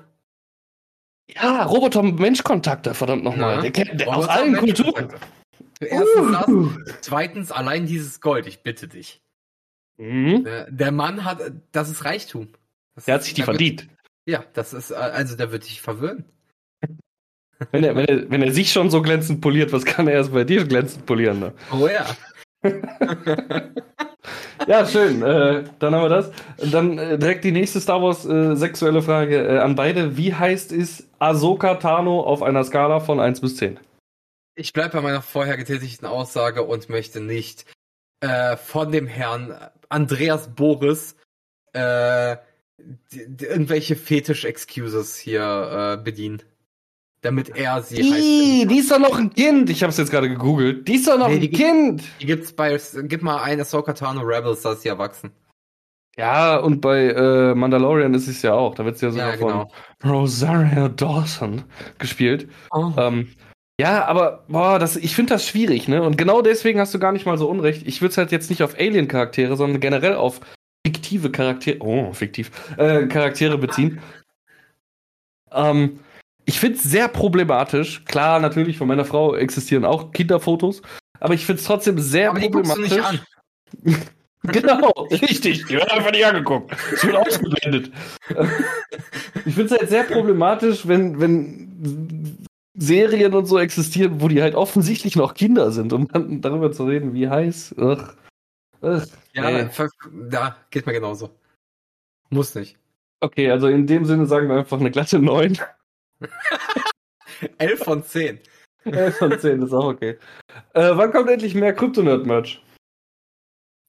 Ja, 1.35 1.65
Roboter-Mensch-Kontakte, 1.65 2.95
verdammt 2.95 3.23
nochmal. 3.23 3.61
Der 3.61 3.69
kennt 3.69 4.01
der 4.01 4.07
aus 4.07 4.27
allen 4.27 4.55
Kulturen. 4.55 5.09
Erstens 5.79 6.31
das, 6.31 6.97
zweitens 7.01 7.51
allein 7.51 7.85
dieses 7.85 8.21
Gold, 8.21 8.47
ich 8.47 8.63
bitte 8.63 8.87
dich. 8.87 9.21
Mhm. 9.97 10.45
Der, 10.45 10.71
der 10.71 10.91
Mann 10.91 11.25
hat, 11.25 11.39
das 11.71 11.89
ist 11.89 12.03
Reichtum. 12.03 12.47
Der 13.05 13.15
hat 13.15 13.23
sich 13.23 13.33
die 13.33 13.41
der 13.41 13.47
wird- 13.47 13.57
verdient. 13.57 13.87
Ja, 14.25 14.43
das 14.53 14.73
ist, 14.73 14.91
äh, 14.91 14.95
also 14.95 15.37
der 15.37 15.51
wird 15.51 15.65
dich 15.65 15.81
verwöhnen. 15.81 16.25
Wenn 17.71 17.83
er, 17.83 17.95
wenn, 17.95 18.05
er, 18.05 18.29
wenn 18.29 18.43
er 18.43 18.51
sich 18.51 18.71
schon 18.71 18.91
so 18.91 19.01
glänzend 19.01 19.41
poliert, 19.41 19.73
was 19.73 19.83
kann 19.83 20.07
er 20.07 20.13
erst 20.13 20.31
bei 20.31 20.43
dir 20.43 20.63
glänzend 20.65 21.05
polieren? 21.07 21.39
Ne? 21.39 21.53
Oh 21.71 21.87
ja. 21.87 22.05
Ja, 24.67 24.85
schön. 24.85 25.21
Äh, 25.23 25.63
dann 25.79 25.95
haben 25.95 26.03
wir 26.03 26.09
das. 26.09 26.31
Dann 26.71 26.97
äh, 26.97 27.17
direkt 27.17 27.45
die 27.45 27.51
nächste 27.53 27.79
Star 27.79 28.01
Wars 28.01 28.25
äh, 28.25 28.55
sexuelle 28.55 29.01
Frage 29.01 29.37
äh, 29.47 29.59
an 29.59 29.75
beide. 29.75 30.17
Wie 30.17 30.33
heißt 30.33 30.73
es 30.73 31.07
Ahsoka 31.19 31.75
Tano 31.75 32.21
auf 32.21 32.43
einer 32.43 32.63
Skala 32.65 32.99
von 32.99 33.19
1 33.21 33.39
bis 33.39 33.55
10? 33.57 33.79
Ich 34.55 34.73
bleibe 34.73 34.97
bei 34.97 35.01
meiner 35.01 35.21
vorher 35.21 35.55
getätigten 35.55 36.05
Aussage 36.05 36.63
und 36.63 36.89
möchte 36.89 37.21
nicht 37.21 37.65
äh, 38.19 38.57
von 38.57 38.91
dem 38.91 39.07
Herrn 39.07 39.55
Andreas 39.87 40.53
Boris 40.53 41.15
äh, 41.73 42.35
die, 43.11 43.25
die, 43.27 43.45
irgendwelche 43.45 43.95
Fetisch-Excuses 43.95 45.15
hier 45.17 45.97
äh, 45.99 46.03
bedienen. 46.03 46.41
Damit 47.21 47.49
er 47.57 47.81
sie 47.81 47.95
Die, 47.95 48.11
heißt. 48.13 48.71
die 48.71 48.77
ist 48.77 48.91
doch 48.91 48.99
noch 48.99 49.17
ein 49.17 49.33
Kind. 49.33 49.69
Ich 49.71 49.81
habe 49.81 49.89
es 49.89 49.97
jetzt 49.97 50.11
gerade 50.11 50.29
gegoogelt. 50.29 50.87
Die 50.87 50.95
ist 50.95 51.07
doch 51.07 51.17
noch 51.17 51.29
Nee, 51.29 51.35
ein 51.47 51.51
Kind. 51.51 52.03
Die 52.21 52.25
gibt's 52.27 52.53
bei, 52.53 52.79
gib 53.03 53.23
mal 53.23 53.41
eine 53.41 53.63
Ahsoka 53.63 53.93
Tano 53.93 54.21
Rebels, 54.21 54.61
da 54.61 54.73
ist 54.73 54.83
sie 54.83 54.89
erwachsen. 54.89 55.31
Ja, 56.15 56.57
und 56.57 56.81
bei 56.81 57.07
äh, 57.09 57.53
Mandalorian 57.55 58.13
ist 58.13 58.27
es 58.27 58.41
ja 58.43 58.53
auch. 58.53 58.75
Da 58.75 58.85
wird 58.85 58.95
es 58.95 59.01
ja 59.01 59.11
sogar 59.11 59.29
Ja, 59.31 59.35
genau. 59.35 59.71
von 59.99 60.09
Rosario 60.11 60.87
Dawson 60.89 61.63
gespielt. 61.99 62.47
Oh. 62.71 62.91
Ähm, 62.97 63.29
ja, 63.79 64.05
aber 64.05 64.43
boah, 64.47 64.79
das, 64.79 64.95
ich 64.95 65.15
finde 65.15 65.33
das 65.33 65.45
schwierig, 65.47 65.87
ne? 65.87 66.01
Und 66.01 66.17
genau 66.17 66.41
deswegen 66.41 66.79
hast 66.79 66.93
du 66.93 66.99
gar 66.99 67.11
nicht 67.11 67.27
mal 67.27 67.37
so 67.37 67.47
unrecht. 67.47 67.85
Ich 67.85 68.01
würde 68.01 68.11
es 68.11 68.17
halt 68.17 68.31
jetzt 68.31 68.49
nicht 68.49 68.63
auf 68.63 68.75
Alien-Charaktere, 68.79 69.55
sondern 69.57 69.79
generell 69.79 70.15
auf 70.15 70.39
fiktive 71.07 71.31
Charaktere, 71.31 71.77
oh, 71.79 72.13
fiktiv, 72.13 72.51
äh, 72.77 73.07
Charaktere 73.07 73.57
beziehen. 73.57 73.99
Ähm, 75.51 75.99
ich 76.45 76.59
finde 76.59 76.77
es 76.77 76.83
sehr 76.83 77.07
problematisch. 77.07 78.03
Klar, 78.05 78.39
natürlich, 78.39 78.77
von 78.77 78.87
meiner 78.87 79.05
Frau 79.05 79.35
existieren 79.35 79.85
auch 79.85 80.11
Kinderfotos, 80.11 80.81
aber 81.19 81.33
ich 81.33 81.45
finde 81.45 81.61
es 81.61 81.65
trotzdem 81.67 81.99
sehr 81.99 82.31
Aber 82.31 82.39
die 82.39 82.49
guckst 82.49 82.75
du 82.75 82.81
problematisch. 82.81 83.21
nicht 83.75 83.93
an. 83.93 84.01
Genau, 84.43 84.91
richtig. 85.11 85.65
Die 85.65 85.73
wird 85.73 85.91
einfach 85.91 86.11
nicht 86.11 86.25
angeguckt. 86.25 86.71
Es 86.93 87.03
wird 87.03 87.17
ausgeblendet. 87.17 87.91
ich 89.45 89.55
finde 89.55 89.65
es 89.65 89.71
halt 89.71 89.89
sehr 89.89 90.03
problematisch, 90.03 90.87
wenn, 90.87 91.19
wenn 91.19 92.37
Serien 92.75 93.33
und 93.33 93.45
so 93.47 93.57
existieren, 93.57 94.21
wo 94.21 94.29
die 94.29 94.41
halt 94.41 94.55
offensichtlich 94.55 95.17
noch 95.17 95.33
Kinder 95.33 95.71
sind, 95.71 95.91
um 95.91 96.07
dann 96.07 96.39
darüber 96.39 96.71
zu 96.71 96.85
reden, 96.85 97.13
wie 97.13 97.27
heiß. 97.27 97.75
Ugh. 97.77 98.13
Ja, 98.81 99.01
Nee. 99.51 99.69
ja, 100.31 100.57
geht 100.69 100.85
mir 100.85 100.93
genauso. 100.93 101.29
Muss 102.29 102.55
nicht. 102.55 102.77
Okay, 103.19 103.49
also 103.49 103.67
in 103.67 103.87
dem 103.87 104.05
Sinne 104.05 104.25
sagen 104.25 104.47
wir 104.49 104.57
einfach 104.57 104.79
eine 104.79 104.91
glatte 104.91 105.19
9. 105.19 105.57
11 107.57 107.79
von 107.83 108.03
10. 108.03 108.39
11 108.85 109.17
von 109.17 109.39
10 109.39 109.61
ist 109.63 109.73
auch 109.73 109.85
okay. 109.85 110.17
Äh, 110.73 110.91
wann 110.95 111.11
kommt 111.11 111.29
endlich 111.29 111.55
mehr 111.55 111.73
Kryptonerd-Merch? 111.73 112.63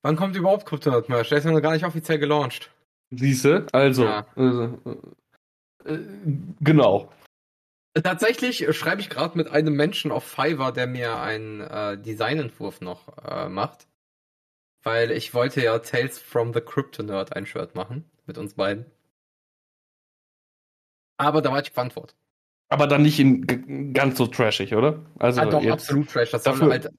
Wann 0.02 0.16
kommt 0.16 0.36
überhaupt 0.36 0.64
Kryptonaut 0.66 1.08
Merch? 1.08 1.28
Der 1.28 1.38
ist 1.38 1.44
ja 1.44 1.50
noch 1.50 1.60
gar 1.60 1.72
nicht 1.72 1.84
offiziell 1.84 2.18
gelauncht. 2.18 2.70
Siehste? 3.10 3.66
Also, 3.72 4.04
Ja. 4.04 4.26
äh, 4.36 4.68
äh, 5.84 5.98
genau. 6.60 7.12
Tatsächlich 8.00 8.64
schreibe 8.76 9.00
ich 9.00 9.10
gerade 9.10 9.36
mit 9.36 9.48
einem 9.48 9.74
Menschen 9.74 10.12
auf 10.12 10.24
Fiverr, 10.24 10.72
der 10.72 10.86
mir 10.86 11.18
einen 11.18 11.60
äh, 11.60 11.98
Designentwurf 11.98 12.80
noch 12.80 13.08
äh, 13.24 13.48
macht. 13.48 13.88
Weil 14.82 15.10
ich 15.10 15.34
wollte 15.34 15.62
ja 15.62 15.78
Tales 15.80 16.18
from 16.18 16.52
the 16.54 16.60
Crypto 16.60 17.02
Nerd 17.02 17.34
ein 17.34 17.46
Shirt 17.46 17.74
machen. 17.74 18.04
Mit 18.26 18.38
uns 18.38 18.54
beiden. 18.54 18.86
Aber 21.16 21.42
da 21.42 21.50
war 21.50 21.60
ich 21.60 21.76
Antwort. 21.76 22.14
Aber 22.68 22.86
dann 22.86 23.02
nicht 23.02 23.18
in 23.18 23.92
ganz 23.94 24.18
so 24.18 24.26
trashig, 24.26 24.74
oder? 24.74 25.04
Also 25.18 25.40
ah, 25.40 25.46
doch, 25.46 25.62
jetzt- 25.62 25.72
absolut 25.72 26.10
trash. 26.10 26.30
Das 26.30 26.42
dafür- 26.42 26.70
halt, 26.70 26.90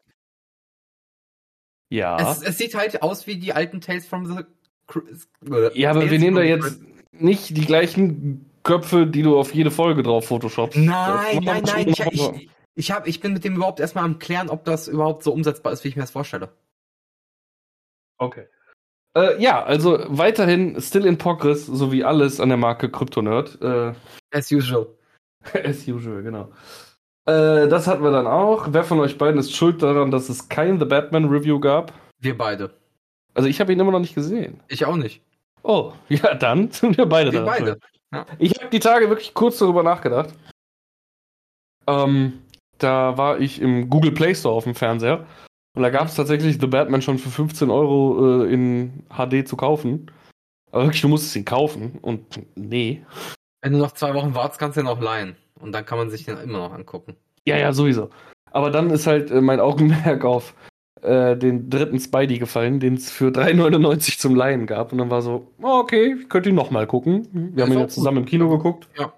Ja. 1.90 2.32
es, 2.32 2.42
es 2.42 2.58
sieht 2.58 2.76
halt 2.76 3.02
aus 3.02 3.28
wie 3.28 3.38
die 3.38 3.54
alten 3.54 3.80
Tales 3.80 4.08
from 4.08 4.26
the 4.26 4.44
Cry- 4.88 5.72
ja, 5.76 5.92
aber 5.92 6.00
Tales 6.00 6.12
wir 6.12 6.20
nehmen 6.20 6.36
da 6.36 6.42
jetzt 6.44 6.82
nicht 7.12 7.56
die 7.56 7.66
gleichen 7.66 8.50
Köpfe, 8.64 9.06
die 9.08 9.22
du 9.22 9.38
auf 9.38 9.54
jede 9.54 9.72
Folge 9.72 10.04
drauf 10.04 10.28
photoshoppst. 10.28 10.78
Nein, 10.78 11.44
nein, 11.44 11.64
nein. 11.64 11.88
Ich, 11.88 12.00
ich, 12.00 12.50
ich, 12.76 12.92
hab, 12.92 13.08
ich 13.08 13.20
bin 13.20 13.34
mit 13.34 13.44
dem 13.44 13.56
überhaupt 13.56 13.80
erstmal 13.80 14.04
am 14.04 14.20
Klären, 14.20 14.50
ob 14.50 14.66
das 14.66 14.88
überhaupt 14.88 15.24
so 15.24 15.32
umsetzbar 15.32 15.72
ist, 15.72 15.84
wie 15.84 15.90
ich 15.90 15.96
mir 15.96 16.02
das 16.04 16.12
vorstelle. 16.12 16.52
Okay. 18.20 18.48
Äh, 19.18 19.42
ja, 19.42 19.64
also 19.64 20.00
weiterhin 20.08 20.80
still 20.80 21.06
in 21.06 21.18
progress, 21.18 21.66
so 21.66 21.92
wie 21.92 22.04
alles 22.04 22.40
an 22.40 22.50
der 22.50 22.58
Marke 22.58 22.90
Kryptonerd. 22.90 23.60
Äh, 23.62 23.94
As 24.32 24.52
usual. 24.52 24.88
as 25.66 25.88
usual, 25.88 26.22
genau. 26.22 26.50
Äh, 27.26 27.68
das 27.68 27.88
hatten 27.88 28.04
wir 28.04 28.12
dann 28.12 28.28
auch. 28.28 28.68
Wer 28.72 28.84
von 28.84 29.00
euch 29.00 29.18
beiden 29.18 29.40
ist 29.40 29.56
schuld 29.56 29.82
daran, 29.82 30.12
dass 30.12 30.30
es 30.30 30.50
kein 30.50 30.80
The 30.80 30.86
Batman 30.86 31.26
Review 31.26 31.60
gab? 31.60 31.94
Wir 32.20 32.38
beide. 32.38 32.72
Also 33.34 33.48
ich 33.50 33.60
habe 33.60 33.72
ihn 33.74 33.80
immer 33.80 33.92
noch 33.92 34.00
nicht 34.00 34.16
gesehen. 34.16 34.60
Ich 34.68 34.86
auch 34.86 34.96
nicht. 34.96 35.22
Oh, 35.64 35.94
ja, 36.10 36.36
dann 36.36 36.72
sind 36.72 36.98
wir 36.98 37.06
beide 37.06 37.32
Wir 37.32 37.44
beide. 37.44 37.66
schuld. 38.12 38.28
Ich 38.40 38.54
habe 38.60 38.70
die 38.72 38.80
Tage 38.80 39.10
wirklich 39.10 39.34
kurz 39.34 39.60
darüber 39.60 39.84
nachgedacht. 39.84 40.34
Ähm, 41.88 42.42
da 42.80 43.18
war 43.18 43.40
ich 43.40 43.62
im 43.62 43.90
Google 43.90 44.12
Play 44.12 44.34
Store 44.36 44.56
auf 44.56 44.64
dem 44.64 44.76
Fernseher 44.76 45.26
und 45.80 45.84
da 45.84 45.92
gab 45.92 46.10
es 46.10 46.16
tatsächlich 46.16 46.58
The 46.60 46.68
Batman 46.68 47.02
schon 47.02 47.18
für 47.18 47.30
15 47.30 47.70
Euro 47.70 48.44
äh, 48.44 48.54
in 48.54 49.06
HD 49.08 49.48
zu 49.48 49.56
kaufen. 49.56 50.12
Aber 50.74 50.84
wirklich, 50.84 51.02
du 51.02 51.08
musstest 51.08 51.38
ihn 51.38 51.46
kaufen 51.46 52.00
und 52.02 52.26
nee. 52.56 53.02
Wenn 53.62 53.72
du 53.72 53.80
noch 53.80 53.94
zwei 53.94 54.14
Wochen 54.14 54.36
wartest, 54.36 54.60
kannst 54.60 54.76
du 54.76 54.82
ihn 54.82 54.88
auch 54.88 55.00
leihen. 55.00 55.38
Und 55.58 55.72
dann 55.72 55.86
kann 55.86 55.98
man 55.98 56.10
sich 56.10 56.26
den 56.26 56.36
immer 56.36 56.58
noch 56.58 56.74
angucken. 56.74 57.16
Ja, 57.48 57.56
ja, 57.56 57.72
sowieso. 57.72 58.10
Aber 58.52 58.72
dann 58.72 58.90
ist 58.90 59.08
halt 59.08 59.32
äh, 59.32 59.40
mein 59.40 59.62
Augenmerk 59.62 60.26
auf 60.26 60.54
äh, 61.02 61.38
den 61.38 61.70
dritten 61.70 61.98
Spidey 61.98 62.40
gefallen, 62.40 62.82
den 62.82 62.96
es 62.96 63.10
für 63.10 63.30
3,99 63.30 64.20
zum 64.20 64.36
Leihen 64.36 64.68
gab. 64.68 64.92
Und 64.92 64.98
dann 64.98 65.10
war 65.10 65.22
so, 65.22 65.48
okay, 65.62 66.18
ich 66.20 66.28
könnte 66.28 66.50
ihn 66.50 66.56
nochmal 66.56 66.88
gucken. 66.88 67.54
Wir 67.56 67.64
haben 67.64 67.72
Ist 67.72 67.78
ihn 67.78 67.82
jetzt 67.84 67.96
zusammen 67.96 68.18
im 68.18 68.26
Kino 68.26 68.50
geguckt. 68.50 68.90
Ja. 68.98 69.14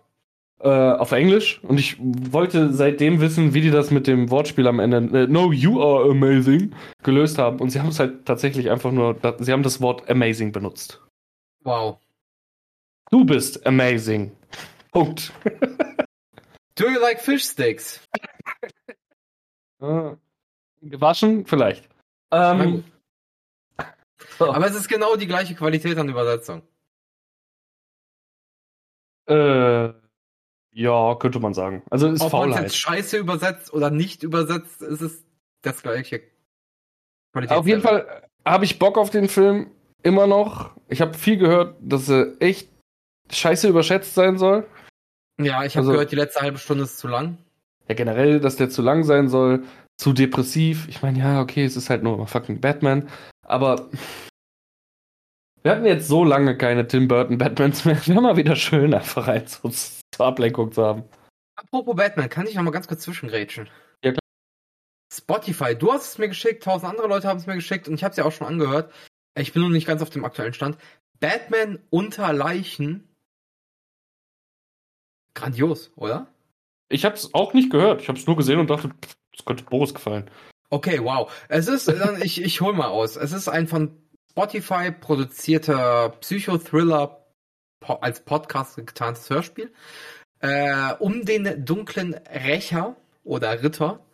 Äh, 0.64 0.68
auf 0.68 1.12
Englisch. 1.12 1.60
Und 1.64 1.80
ich 1.80 1.98
wollte 2.00 2.72
seitdem 2.72 3.20
wissen, 3.20 3.56
wie 3.56 3.62
die 3.62 3.72
das 3.72 3.90
mit 3.90 4.06
dem 4.06 4.30
Wortspiel 4.30 4.68
am 4.68 4.80
Ende, 4.80 5.24
äh, 5.24 5.26
No, 5.26 5.52
you 5.52 5.82
are 5.82 6.12
amazing, 6.12 6.76
gelöst 7.02 7.40
haben. 7.40 7.60
Und 7.60 7.72
sie 7.72 7.80
haben 7.80 7.90
es 7.90 8.00
halt 8.00 8.28
tatsächlich 8.28 8.70
einfach 8.70 8.92
nur, 8.92 9.18
sie 9.40 9.52
haben 9.52 9.64
das 9.64 9.82
Wort 9.82 10.08
amazing 10.08 10.52
benutzt. 10.52 11.02
Wow. 11.64 11.98
Du 13.10 13.26
bist 13.26 13.66
amazing. 13.66 14.32
Punkt. 14.92 15.34
Do 16.76 16.88
you 16.88 17.00
like 17.00 17.20
fish 17.20 17.44
sticks? 17.44 18.00
Äh, 19.80 20.12
Gewaschen? 20.84 21.48
Vielleicht. 21.48 21.90
Ähm, 22.30 22.84
so. 24.38 24.54
Aber 24.54 24.68
es 24.68 24.76
ist 24.76 24.88
genau 24.88 25.16
die 25.16 25.28
gleiche 25.28 25.56
Qualität 25.56 25.98
an 25.98 26.08
Übersetzung. 26.08 26.62
Äh, 29.26 30.01
ja, 30.74 31.16
könnte 31.16 31.40
man 31.40 31.54
sagen. 31.54 31.84
Also 31.90 32.08
ist 32.08 32.22
Ob 32.22 32.32
man 32.34 32.50
es 32.50 32.56
Faulheit. 32.56 32.64
jetzt 32.64 32.78
scheiße 32.80 33.18
übersetzt 33.18 33.74
oder 33.74 33.90
nicht 33.90 34.24
übersetzt, 34.24 34.82
ist 34.82 35.02
es 35.02 35.24
das 35.62 35.82
gleiche. 35.82 36.22
Auf 37.50 37.68
jeden 37.68 37.82
Fall 37.82 38.28
habe 38.46 38.66
ich 38.66 38.80
Bock 38.80 38.98
auf 38.98 39.10
den 39.10 39.28
Film 39.30 39.72
immer 40.04 40.28
noch. 40.28 40.72
Ich 40.90 41.02
habe 41.02 41.14
viel 41.14 41.38
gehört, 41.38 41.76
dass 41.80 42.10
er 42.10 42.34
echt 42.42 42.70
scheiße 43.32 43.68
überschätzt 43.70 44.16
sein 44.16 44.38
soll. 44.38 44.66
Ja, 45.40 45.64
ich 45.64 45.76
habe 45.76 45.82
Also- 45.84 45.92
gehört, 45.94 46.12
die 46.12 46.16
letzte 46.18 46.42
halbe 46.42 46.58
Stunde 46.58 46.84
ist 46.84 46.98
zu 46.98 47.08
lang. 47.08 47.38
Ja, 47.88 47.96
generell, 47.96 48.40
dass 48.40 48.56
der 48.58 48.70
zu 48.70 48.82
lang 48.82 49.04
sein 49.04 49.30
soll, 49.30 49.64
zu 49.98 50.14
depressiv. 50.14 50.88
Ich 50.90 51.02
meine, 51.02 51.20
ja, 51.20 51.42
okay, 51.42 51.64
es 51.64 51.76
ist 51.76 51.90
halt 51.90 52.04
nur 52.04 52.26
fucking 52.28 52.60
Batman. 52.62 53.08
Aber 53.46 53.90
wir 55.64 55.72
hatten 55.72 55.86
jetzt 55.86 56.08
so 56.08 56.24
lange 56.24 56.58
keine 56.58 56.88
Tim 56.88 57.08
Burton 57.08 57.38
Batmans 57.38 57.86
mehr. 57.86 57.96
Wäre 58.08 58.22
mal 58.22 58.38
wieder 58.38 58.56
schön, 58.56 58.94
einfach 58.94 59.28
rein 59.28 59.46
so 59.48 59.70
zur 60.16 60.26
Ablenkung 60.26 60.72
zu 60.72 60.84
haben. 60.84 61.04
Apropos 61.56 61.96
Batman, 61.96 62.30
kann 62.30 62.48
ich 62.48 62.56
noch 62.56 62.64
mal 62.64 62.72
ganz 62.72 62.88
kurz 62.88 63.02
zwischengrätschen? 63.02 63.70
Ja, 64.04 64.12
klar. 64.12 64.22
Spotify, 65.14 65.76
du 65.76 65.92
hast 65.92 66.12
es 66.12 66.18
mir 66.18 66.30
geschickt, 66.30 66.64
tausend 66.64 66.90
andere 66.90 67.08
Leute 67.08 67.28
haben 67.28 67.38
es 67.38 67.48
mir 67.48 67.56
geschickt 67.56 67.88
und 67.88 67.96
ich 67.96 68.04
habe 68.04 68.12
es 68.12 68.18
ja 68.18 68.26
auch 68.26 68.32
schon 68.32 68.48
angehört. 68.48 68.94
Ich 69.36 69.54
bin 69.54 69.62
noch 69.62 69.70
nicht 69.70 69.88
ganz 69.88 70.02
auf 70.02 70.10
dem 70.10 70.26
aktuellen 70.26 70.54
Stand. 70.54 70.78
Batman 71.20 71.80
unter 71.90 72.34
Leichen. 72.34 73.08
Grandios, 75.34 75.92
oder? 75.96 76.28
Ich 76.90 77.06
habe 77.06 77.16
es 77.16 77.34
auch 77.34 77.54
nicht 77.54 77.72
gehört. 77.72 78.02
Ich 78.02 78.10
habe 78.10 78.20
es 78.20 78.28
nur 78.28 78.36
gesehen 78.36 78.60
und 78.60 78.70
dachte, 78.70 78.90
pff, 78.90 79.16
das 79.32 79.46
könnte 79.46 79.64
Boris 79.64 79.94
gefallen. 79.94 80.30
Okay, 80.70 81.00
wow. 81.04 81.32
Es 81.48 81.68
ist, 81.68 81.88
dann, 81.88 82.22
ich, 82.22 82.42
ich 82.42 82.62
hol 82.62 82.74
mal 82.74 82.88
aus. 82.88 83.16
Es 83.16 83.32
ist 83.32 83.48
ein 83.48 83.68
von 83.68 83.98
Spotify 84.32 84.92
produzierter 84.92 86.10
Psychothriller 86.22 87.21
als 87.88 88.22
Podcast 88.22 88.78
getarntes 88.78 89.30
Hörspiel. 89.30 89.72
Äh, 90.40 90.94
um 91.00 91.26
den 91.26 91.66
dunklen 91.66 92.14
Rächer 92.14 92.96
oder 93.24 93.62
Ritter. 93.64 94.06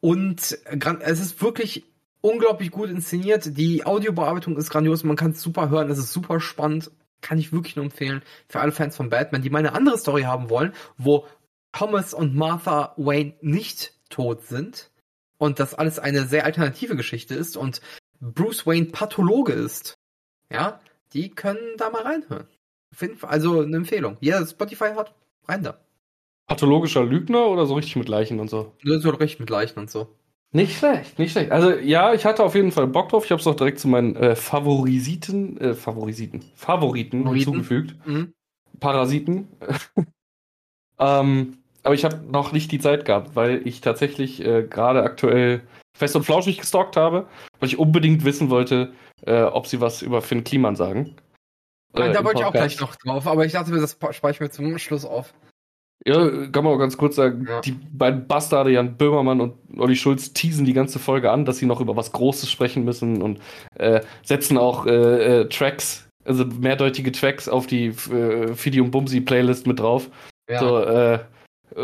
Und 0.00 0.58
es 1.00 1.20
ist 1.20 1.42
wirklich 1.42 1.84
unglaublich 2.20 2.70
gut 2.70 2.90
inszeniert. 2.90 3.56
Die 3.56 3.84
Audiobearbeitung 3.84 4.56
ist 4.56 4.70
grandios. 4.70 5.04
Man 5.04 5.16
kann 5.16 5.32
es 5.32 5.42
super 5.42 5.70
hören. 5.70 5.90
Es 5.90 5.98
ist 5.98 6.12
super 6.12 6.40
spannend. 6.40 6.90
Kann 7.20 7.38
ich 7.38 7.52
wirklich 7.52 7.74
nur 7.74 7.84
empfehlen. 7.84 8.22
Für 8.48 8.60
alle 8.60 8.70
Fans 8.70 8.96
von 8.96 9.10
Batman, 9.10 9.42
die 9.42 9.50
mal 9.50 9.58
eine 9.58 9.74
andere 9.74 9.98
Story 9.98 10.22
haben 10.22 10.50
wollen, 10.50 10.72
wo 10.96 11.26
Thomas 11.72 12.14
und 12.14 12.34
Martha 12.34 12.94
Wayne 12.96 13.34
nicht 13.40 13.94
tot 14.08 14.44
sind 14.44 14.90
und 15.38 15.60
das 15.60 15.74
alles 15.74 15.98
eine 15.98 16.26
sehr 16.26 16.44
alternative 16.44 16.96
Geschichte 16.96 17.34
ist 17.34 17.56
und 17.56 17.80
Bruce 18.20 18.66
Wayne 18.66 18.86
Pathologe 18.86 19.52
ist, 19.52 19.94
ja, 20.50 20.80
die 21.12 21.30
können 21.30 21.76
da 21.76 21.90
mal 21.90 22.02
reinhören. 22.02 22.48
Also 23.22 23.60
eine 23.60 23.76
Empfehlung. 23.76 24.16
Jeder 24.20 24.40
der 24.40 24.46
Spotify 24.46 24.90
hat, 24.96 25.14
rein 25.46 25.62
da. 25.62 25.78
Pathologischer 26.46 27.04
Lügner 27.04 27.46
oder 27.48 27.66
so 27.66 27.74
richtig 27.74 27.96
mit 27.96 28.08
Leichen 28.08 28.40
und 28.40 28.48
so? 28.48 28.72
So 28.82 29.10
recht 29.10 29.38
mit 29.38 29.50
Leichen 29.50 29.78
und 29.78 29.90
so. 29.90 30.08
Nicht 30.50 30.78
schlecht, 30.78 31.18
nicht 31.18 31.32
schlecht. 31.32 31.52
Also 31.52 31.72
ja, 31.72 32.14
ich 32.14 32.24
hatte 32.24 32.42
auf 32.42 32.54
jeden 32.54 32.72
Fall 32.72 32.86
Bock 32.86 33.10
drauf. 33.10 33.26
Ich 33.26 33.30
habe 33.30 33.40
es 33.40 33.46
auch 33.46 33.54
direkt 33.54 33.78
zu 33.78 33.88
meinen 33.88 34.16
äh, 34.16 34.34
Favorisiten, 34.34 35.60
äh, 35.60 35.74
Favorisiten, 35.74 36.42
Favoriten, 36.54 37.22
Favoriten. 37.22 37.34
hinzugefügt. 37.34 38.06
Mhm. 38.06 38.32
Parasiten. 38.80 39.48
ähm, 40.98 41.58
aber 41.82 41.94
ich 41.94 42.04
habe 42.04 42.20
noch 42.30 42.52
nicht 42.52 42.72
die 42.72 42.78
Zeit 42.78 43.04
gehabt, 43.04 43.36
weil 43.36 43.66
ich 43.66 43.82
tatsächlich 43.82 44.44
äh, 44.44 44.62
gerade 44.62 45.02
aktuell 45.02 45.62
fest 45.94 46.16
und 46.16 46.24
flauschig 46.24 46.58
gestalkt 46.58 46.96
habe, 46.96 47.26
weil 47.60 47.68
ich 47.68 47.78
unbedingt 47.78 48.24
wissen 48.24 48.48
wollte, 48.48 48.92
äh, 49.26 49.42
ob 49.42 49.66
sie 49.66 49.82
was 49.82 50.00
über 50.00 50.22
Finn 50.22 50.44
Kliman 50.44 50.76
sagen. 50.76 51.14
Äh, 51.94 52.12
da 52.12 52.24
wollte 52.24 52.40
ich 52.40 52.44
auch 52.46 52.52
gleich 52.52 52.80
noch 52.80 52.96
drauf, 52.96 53.26
aber 53.26 53.44
ich 53.46 53.52
dachte 53.52 53.70
mir, 53.70 53.80
das 53.80 53.96
spare 54.10 54.32
ich 54.32 54.40
mir 54.40 54.50
zum 54.50 54.78
Schluss 54.78 55.04
auf. 55.04 55.34
Ja, 56.06 56.46
kann 56.46 56.64
man 56.64 56.74
auch 56.74 56.78
ganz 56.78 56.96
kurz 56.96 57.16
sagen, 57.16 57.46
Ja. 57.48 57.60
die 57.60 57.72
beiden 57.72 58.26
Bastarde, 58.28 58.70
Jan 58.70 58.96
Böhmermann 58.96 59.40
und 59.40 59.54
Olli 59.76 59.96
Schulz, 59.96 60.32
teasen 60.32 60.64
die 60.64 60.72
ganze 60.72 60.98
Folge 60.98 61.30
an, 61.30 61.44
dass 61.44 61.58
sie 61.58 61.66
noch 61.66 61.80
über 61.80 61.96
was 61.96 62.12
Großes 62.12 62.50
sprechen 62.50 62.84
müssen 62.84 63.20
und 63.20 63.40
äh, 63.74 64.00
setzen 64.22 64.58
auch 64.58 64.86
äh, 64.86 65.40
äh, 65.40 65.48
Tracks, 65.48 66.08
also 66.24 66.44
mehrdeutige 66.44 67.10
Tracks 67.10 67.48
auf 67.48 67.66
die 67.66 67.86
äh, 67.86 68.54
Fidi 68.54 68.80
und 68.80 68.92
Bumsi 68.92 69.20
Playlist 69.20 69.66
mit 69.66 69.80
drauf. 69.80 70.08
Ja. 70.48 70.60
So, 70.60 70.78
äh, 70.78 71.18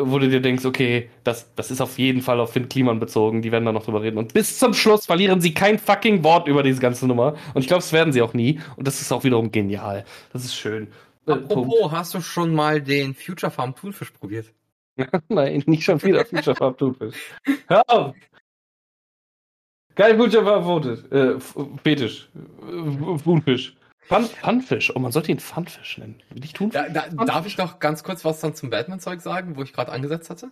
wo 0.03 0.19
du 0.19 0.29
dir 0.29 0.41
denkst, 0.41 0.65
okay, 0.65 1.11
das, 1.23 1.55
das 1.55 1.71
ist 1.71 1.81
auf 1.81 1.99
jeden 1.99 2.21
Fall 2.21 2.41
auf 2.41 2.53
Finn 2.53 2.69
Kliman 2.69 2.99
bezogen, 2.99 3.43
die 3.43 3.53
werden 3.53 3.65
da 3.65 3.73
noch 3.73 3.85
drüber 3.85 4.03
reden. 4.03 4.19
Und 4.19 4.35
bis 4.35 4.59
zum 4.59 4.75
Schluss 4.75 5.07
verlieren 5.07 5.41
sie 5.41 5.55
kein 5.55 5.79
fucking 5.79 6.25
Wort 6.25 6.49
über 6.49 6.63
diese 6.63 6.81
ganze 6.81 7.07
Nummer. 7.07 7.35
Und 7.55 7.63
ich 7.63 7.69
glaube, 7.69 7.83
das 7.83 7.93
werden 7.93 8.13
sie 8.13 8.23
auch 8.23 8.35
nie. 8.35 8.61
Und 8.77 8.87
das 8.87 9.01
ist 9.01 9.13
auch 9.13 9.25
wiederum 9.25 9.53
genial. 9.53 10.05
Das 10.33 10.45
ist 10.45 10.55
schön. 10.55 10.89
Äh, 11.27 11.37
Punkt. 11.37 11.53
Apropos, 11.53 11.93
hast 11.93 12.15
du 12.15 12.21
schon 12.21 12.55
mal 12.55 12.83
den 12.83 13.15
Future 13.15 13.51
Farm 13.51 13.75
Thunfisch 13.75 14.11
probiert? 14.11 14.53
Nein, 15.29 15.63
nicht 15.67 15.85
schon 15.85 16.03
wieder 16.03 16.25
Future 16.25 16.57
Farm 16.57 16.77
Thunfisch. 16.77 17.17
Hör 17.69 17.83
auf! 17.89 18.15
Kein 19.95 20.19
Future 20.19 20.45
Farm 20.45 20.65
Thunfisch. 20.83 21.13
Äh, 21.13 21.41
Fetisch. 21.83 22.29
Äh, 22.35 23.19
Thunfisch. 23.23 23.77
Fun 24.09 24.25
Funfisch. 24.25 24.95
Oh, 24.95 24.99
man 24.99 25.13
sollte 25.13 25.33
ihn 25.33 25.41
Funfisch 25.41 25.99
nennen. 25.99 26.23
Nicht 26.35 26.57
Thunfisch? 26.57 26.81
Da, 26.93 27.09
da, 27.09 27.25
darf 27.25 27.47
ich 27.47 27.57
noch 27.57 27.79
ganz 27.79 28.03
kurz 28.05 28.25
was 28.25 28.41
dann 28.41 28.55
zum 28.55 28.71
Batman-Zeug 28.71 29.21
sagen, 29.21 29.57
wo 29.57 29.63
ich 29.63 29.73
gerade 29.73 29.93
angesetzt 29.93 30.31
hatte? 30.31 30.51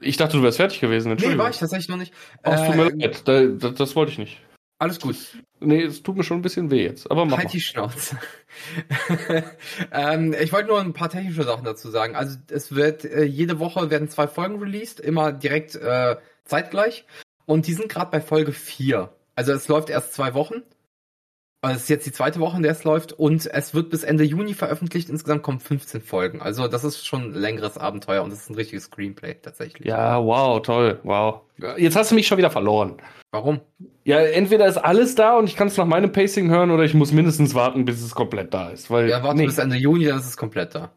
Ich 0.00 0.16
dachte, 0.16 0.36
du 0.36 0.42
wärst 0.42 0.56
fertig 0.56 0.80
gewesen. 0.80 1.08
Nee, 1.08 1.12
Entschuldigung. 1.12 1.44
war 1.44 1.50
ich 1.50 1.58
tatsächlich 1.58 1.88
noch 1.88 1.96
nicht. 1.96 2.12
Ach, 2.42 2.52
es 2.58 2.66
tut 2.66 2.74
mir 2.76 2.86
Äh, 2.86 3.06
leid. 3.06 3.28
Da, 3.28 3.44
da, 3.44 3.68
das 3.70 3.94
wollte 3.94 4.10
ich 4.12 4.18
nicht. 4.18 4.40
alles 4.78 4.98
gut. 4.98 5.16
Nee, 5.60 5.82
es 5.82 6.02
tut 6.02 6.16
mir 6.16 6.24
schon 6.24 6.38
ein 6.38 6.42
bisschen 6.42 6.70
weh 6.72 6.82
jetzt. 6.82 7.08
Aber 7.10 7.24
mach 7.24 7.36
Halt 7.38 7.46
mal. 7.48 7.52
die 7.52 7.60
Schnauze. 7.60 8.18
ähm, 9.92 10.34
ich 10.40 10.52
wollte 10.52 10.68
nur 10.68 10.80
ein 10.80 10.92
paar 10.92 11.08
technische 11.10 11.44
Sachen 11.44 11.64
dazu 11.64 11.90
sagen. 11.90 12.16
Also 12.16 12.36
es 12.50 12.74
wird 12.74 13.04
äh, 13.04 13.22
jede 13.24 13.58
Woche 13.60 13.90
werden 13.90 14.08
zwei 14.08 14.26
Folgen 14.26 14.58
released, 14.58 14.98
immer 15.00 15.32
direkt 15.32 15.76
äh, 15.76 16.16
zeitgleich. 16.44 17.06
Und 17.46 17.66
die 17.66 17.74
sind 17.74 17.88
gerade 17.88 18.10
bei 18.10 18.20
Folge 18.20 18.52
4. 18.52 19.14
Also 19.36 19.52
es 19.52 19.68
läuft 19.68 19.88
erst 19.90 20.14
zwei 20.14 20.34
Wochen. 20.34 20.62
Also 21.64 21.76
es 21.76 21.82
ist 21.84 21.88
jetzt 21.88 22.06
die 22.06 22.12
zweite 22.12 22.40
Woche, 22.40 22.56
in 22.56 22.62
der 22.62 22.72
es 22.72 22.84
läuft. 22.84 23.12
Und 23.12 23.46
es 23.46 23.74
wird 23.74 23.90
bis 23.90 24.04
Ende 24.04 24.24
Juni 24.24 24.54
veröffentlicht. 24.54 25.08
Insgesamt 25.08 25.42
kommen 25.42 25.60
15 25.60 26.02
Folgen. 26.02 26.42
Also 26.42 26.68
das 26.68 26.84
ist 26.84 27.06
schon 27.06 27.22
ein 27.22 27.32
längeres 27.32 27.78
Abenteuer 27.78 28.22
und 28.22 28.32
es 28.32 28.40
ist 28.42 28.50
ein 28.50 28.54
richtiges 28.54 28.84
Screenplay 28.84 29.34
tatsächlich. 29.34 29.88
Ja, 29.88 30.22
wow, 30.22 30.60
toll. 30.60 31.00
Wow. 31.04 31.40
Jetzt 31.78 31.96
hast 31.96 32.10
du 32.10 32.14
mich 32.14 32.26
schon 32.26 32.38
wieder 32.38 32.50
verloren. 32.50 32.98
Warum? 33.30 33.60
Ja, 34.04 34.18
entweder 34.20 34.66
ist 34.66 34.76
alles 34.76 35.14
da 35.14 35.38
und 35.38 35.48
ich 35.48 35.56
kann 35.56 35.68
es 35.68 35.76
nach 35.76 35.86
meinem 35.86 36.12
Pacing 36.12 36.50
hören 36.50 36.70
oder 36.70 36.84
ich 36.84 36.94
muss 36.94 37.12
mindestens 37.12 37.54
warten, 37.54 37.84
bis 37.84 38.02
es 38.02 38.14
komplett 38.14 38.52
da 38.52 38.68
ist. 38.70 38.90
Weil, 38.90 39.08
Ja, 39.08 39.22
warte 39.22 39.38
nee, 39.38 39.46
bis 39.46 39.58
Ende 39.58 39.76
Juni, 39.76 40.04
dann 40.04 40.18
ist 40.18 40.26
es 40.26 40.36
komplett 40.36 40.74
da. 40.74 40.92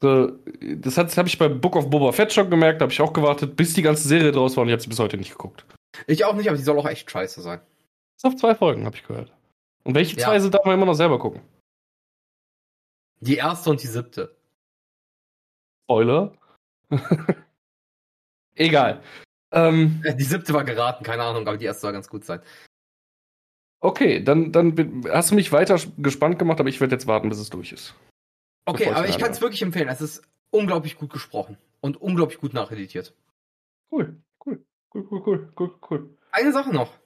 so, 0.00 0.30
das 0.60 0.96
habe 0.96 1.28
ich 1.28 1.36
bei 1.36 1.48
Book 1.48 1.76
of 1.76 1.90
Boba 1.90 2.12
Fett 2.12 2.32
schon 2.32 2.48
gemerkt, 2.48 2.80
da 2.80 2.84
habe 2.84 2.92
ich 2.92 3.00
auch 3.00 3.12
gewartet, 3.12 3.56
bis 3.56 3.74
die 3.74 3.82
ganze 3.82 4.06
Serie 4.06 4.32
draus 4.32 4.56
war 4.56 4.62
und 4.62 4.68
ich 4.68 4.72
habe 4.72 4.82
sie 4.82 4.88
bis 4.88 4.98
heute 5.00 5.16
nicht 5.16 5.32
geguckt. 5.32 5.66
Ich 6.06 6.24
auch 6.24 6.34
nicht, 6.34 6.48
aber 6.48 6.56
die 6.56 6.62
soll 6.62 6.78
auch 6.78 6.88
echt 6.88 7.10
scheiße 7.10 7.42
sein. 7.42 7.60
Bis 8.16 8.24
auf 8.24 8.36
zwei 8.36 8.54
Folgen, 8.54 8.86
habe 8.86 8.96
ich 8.96 9.06
gehört. 9.06 9.32
Und 9.84 9.94
welche 9.94 10.16
Ja. 10.16 10.26
zwei 10.26 10.38
sind, 10.40 10.54
darf 10.54 10.64
man 10.64 10.74
immer 10.74 10.86
noch 10.86 10.94
selber 10.94 11.18
gucken. 11.18 11.42
Die 13.20 13.36
erste 13.36 13.70
und 13.70 13.82
die 13.82 13.86
siebte. 13.86 14.36
Spoiler. 15.84 16.36
Egal. 18.54 19.02
Ähm, 19.52 20.00
Äh, 20.04 20.14
Die 20.14 20.24
siebte 20.24 20.52
war 20.52 20.64
geraten, 20.64 21.04
keine 21.04 21.22
Ahnung, 21.24 21.46
aber 21.46 21.56
die 21.56 21.64
erste 21.64 21.82
soll 21.82 21.92
ganz 21.92 22.08
gut 22.08 22.24
sein. 22.24 22.40
okay, 23.80 24.22
dann, 24.22 24.52
dann 24.52 25.04
hast 25.10 25.30
du 25.30 25.34
mich 25.34 25.50
weiter 25.52 25.78
gespannt 25.98 26.38
gemacht, 26.38 26.60
aber 26.60 26.68
ich 26.68 26.80
werde 26.80 26.94
jetzt 26.94 27.06
warten, 27.06 27.28
bis 27.28 27.38
es 27.38 27.50
durch 27.50 27.72
ist. 27.72 27.94
Okay, 28.64 28.90
aber 28.90 29.08
ich 29.08 29.18
kann 29.18 29.32
es 29.32 29.40
wirklich 29.40 29.62
empfehlen. 29.62 29.88
Es 29.88 30.00
ist 30.00 30.22
unglaublich 30.50 30.96
gut 30.96 31.12
gesprochen 31.12 31.58
und 31.80 31.96
unglaublich 32.00 32.38
gut 32.38 32.54
nacheditiert. 32.54 33.12
Cool, 33.90 34.22
cool, 34.46 34.64
cool, 34.94 35.06
cool, 35.10 35.22
cool, 35.26 35.52
cool, 35.58 35.78
cool. 35.90 36.18
Eine 36.30 36.52
Sache 36.52 36.70
noch, 36.72 36.96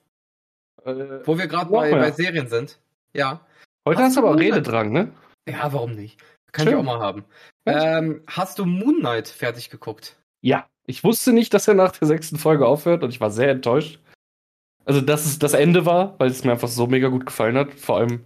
Äh, 0.87 1.27
wo 1.27 1.37
wir 1.37 1.47
gerade 1.47 1.71
bei, 1.71 1.91
bei 1.91 2.11
Serien 2.13 2.49
sind. 2.49 2.79
Ja. 3.13 3.41
heute 3.87 3.99
Hast 3.99 4.07
hast 4.07 4.17
du 4.17 4.27
aber? 4.27 4.39
Rededrang, 4.39 4.93
ne? 4.93 5.13
Ja, 5.49 5.73
warum 5.73 5.95
nicht? 5.95 6.21
Kann 6.53 6.67
Schön. 6.67 6.75
ich 6.75 6.81
auch 6.81 6.85
mal 6.85 7.01
haben. 7.01 7.25
Ähm, 7.67 8.23
hast 8.27 8.59
du 8.59 8.65
Moon 8.65 9.01
Knight 9.01 9.29
fertig 9.29 9.71
geguckt? 9.71 10.17
Ja. 10.41 10.67
Ich 10.87 11.03
wusste 11.03 11.33
nicht, 11.33 11.53
dass 11.53 11.67
er 11.67 11.75
nach 11.75 11.91
der 11.93 12.07
sechsten 12.07 12.37
Folge 12.37 12.67
aufhört 12.67 13.03
und 13.03 13.11
ich 13.11 13.21
war 13.21 13.33
sehr 13.33 13.51
enttäuscht. 13.51 13.99
Also, 14.85 15.01
dass 15.01 15.27
es 15.27 15.41
das 15.41 15.53
Ende 15.53 15.85
war, 15.85 16.15
weil 16.19 16.31
es 16.31 16.45
mir 16.45 16.53
einfach 16.53 16.69
so 16.69 16.87
mega 16.87 17.09
gut 17.09 17.27
gefallen 17.27 17.57
hat. 17.57 17.75
Vor 17.75 17.97
allem, 17.97 18.25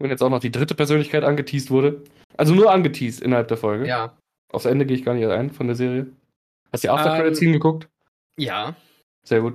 wenn 0.00 0.10
jetzt 0.10 0.22
auch 0.22 0.30
noch 0.30 0.40
die 0.40 0.50
dritte 0.50 0.74
Persönlichkeit 0.74 1.22
angeteased 1.22 1.70
wurde. 1.70 2.02
Also 2.36 2.54
nur 2.54 2.72
angeteased 2.72 3.22
innerhalb 3.22 3.46
der 3.46 3.56
Folge. 3.56 3.86
Ja. 3.86 4.16
Aufs 4.52 4.64
Ende 4.64 4.84
gehe 4.84 4.96
ich 4.96 5.04
gar 5.04 5.14
nicht 5.14 5.26
ein 5.28 5.50
von 5.50 5.68
der 5.68 5.76
Serie. 5.76 6.08
Hast 6.72 6.82
du 6.82 6.88
die 6.88 6.90
After 6.90 7.14
Ähm, 7.14 7.20
Credits 7.22 7.38
hingeguckt? 7.38 7.88
Ja. 8.36 8.74
Sehr 9.24 9.42
gut. 9.42 9.54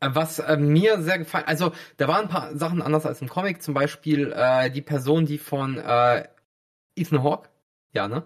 Was 0.00 0.38
äh, 0.38 0.56
mir 0.56 1.02
sehr 1.02 1.18
gefallen, 1.18 1.44
also 1.46 1.72
da 1.98 2.08
waren 2.08 2.22
ein 2.22 2.28
paar 2.30 2.56
Sachen 2.56 2.80
anders 2.80 3.04
als 3.04 3.20
im 3.20 3.28
Comic, 3.28 3.62
zum 3.62 3.74
Beispiel 3.74 4.32
äh, 4.34 4.70
die 4.70 4.80
Person, 4.80 5.26
die 5.26 5.36
von 5.38 5.76
äh, 5.76 6.26
Ethan 6.96 7.22
Hawke, 7.22 7.50
ja 7.92 8.08
ne, 8.08 8.24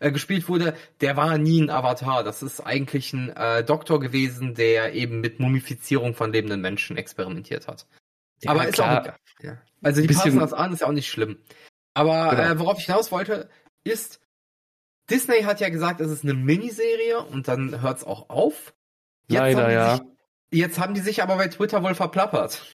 äh, 0.00 0.12
gespielt 0.12 0.48
wurde, 0.48 0.74
der 1.00 1.16
war 1.16 1.38
nie 1.38 1.62
ein 1.62 1.70
Avatar. 1.70 2.22
Das 2.22 2.42
ist 2.42 2.60
eigentlich 2.60 3.12
ein 3.12 3.30
äh, 3.30 3.64
Doktor 3.64 4.00
gewesen, 4.00 4.54
der 4.54 4.94
eben 4.94 5.20
mit 5.20 5.40
Mumifizierung 5.40 6.14
von 6.14 6.32
lebenden 6.32 6.60
Menschen 6.60 6.96
experimentiert 6.96 7.66
hat. 7.66 7.86
Aber 8.46 8.66
ist 8.68 8.80
auch 8.80 9.00
egal. 9.00 9.16
Ja. 9.40 9.58
Also 9.82 10.02
die 10.02 10.08
passen 10.08 10.38
das 10.38 10.52
an, 10.52 10.72
ist 10.72 10.80
ja 10.80 10.86
auch 10.86 10.92
nicht 10.92 11.10
schlimm. 11.10 11.38
Aber 11.94 12.30
Genau. 12.30 12.42
äh, 12.42 12.58
worauf 12.58 12.78
ich 12.78 12.86
hinaus 12.86 13.12
wollte, 13.12 13.48
ist, 13.84 14.20
Disney 15.10 15.42
hat 15.42 15.60
ja 15.60 15.68
gesagt, 15.68 16.00
es 16.00 16.10
ist 16.10 16.24
eine 16.24 16.34
Miniserie 16.34 17.20
und 17.20 17.48
dann 17.48 17.80
hört's 17.80 18.04
auch 18.04 18.28
auf. 18.30 18.74
Leider, 19.28 19.62
haben 19.62 19.68
die 19.68 19.74
ja. 19.74 20.13
Jetzt 20.54 20.78
haben 20.78 20.94
die 20.94 21.00
sich 21.00 21.20
aber 21.20 21.36
bei 21.36 21.48
Twitter 21.48 21.82
wohl 21.82 21.96
verplappert. 21.96 22.72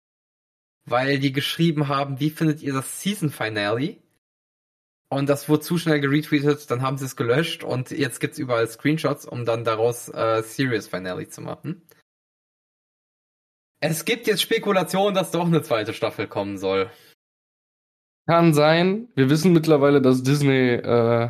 Weil 0.85 1.17
die 1.19 1.31
geschrieben 1.31 1.87
haben, 1.87 2.19
wie 2.19 2.29
findet 2.29 2.61
ihr 2.61 2.73
das 2.73 3.01
Season 3.01 3.29
Finale? 3.29 3.95
Und 5.09 5.29
das 5.29 5.47
wurde 5.47 5.61
zu 5.61 5.77
schnell 5.77 6.01
geretweetet, 6.01 6.69
dann 6.69 6.81
haben 6.81 6.97
sie 6.97 7.05
es 7.05 7.15
gelöscht 7.15 7.63
und 7.63 7.89
jetzt 7.91 8.19
gibt's 8.19 8.37
überall 8.37 8.67
Screenshots, 8.67 9.25
um 9.25 9.45
dann 9.45 9.63
daraus 9.63 10.09
äh, 10.09 10.43
Serious 10.43 10.87
Finale 10.87 11.29
zu 11.29 11.41
machen. 11.41 11.81
Es 13.79 14.03
gibt 14.03 14.27
jetzt 14.27 14.41
Spekulationen, 14.41 15.15
dass 15.15 15.31
doch 15.31 15.45
eine 15.45 15.61
zweite 15.61 15.93
Staffel 15.93 16.27
kommen 16.27 16.57
soll. 16.57 16.91
Kann 18.27 18.53
sein. 18.53 19.07
Wir 19.15 19.29
wissen 19.29 19.53
mittlerweile, 19.53 20.01
dass 20.01 20.21
Disney 20.21 20.73
äh, 20.73 21.29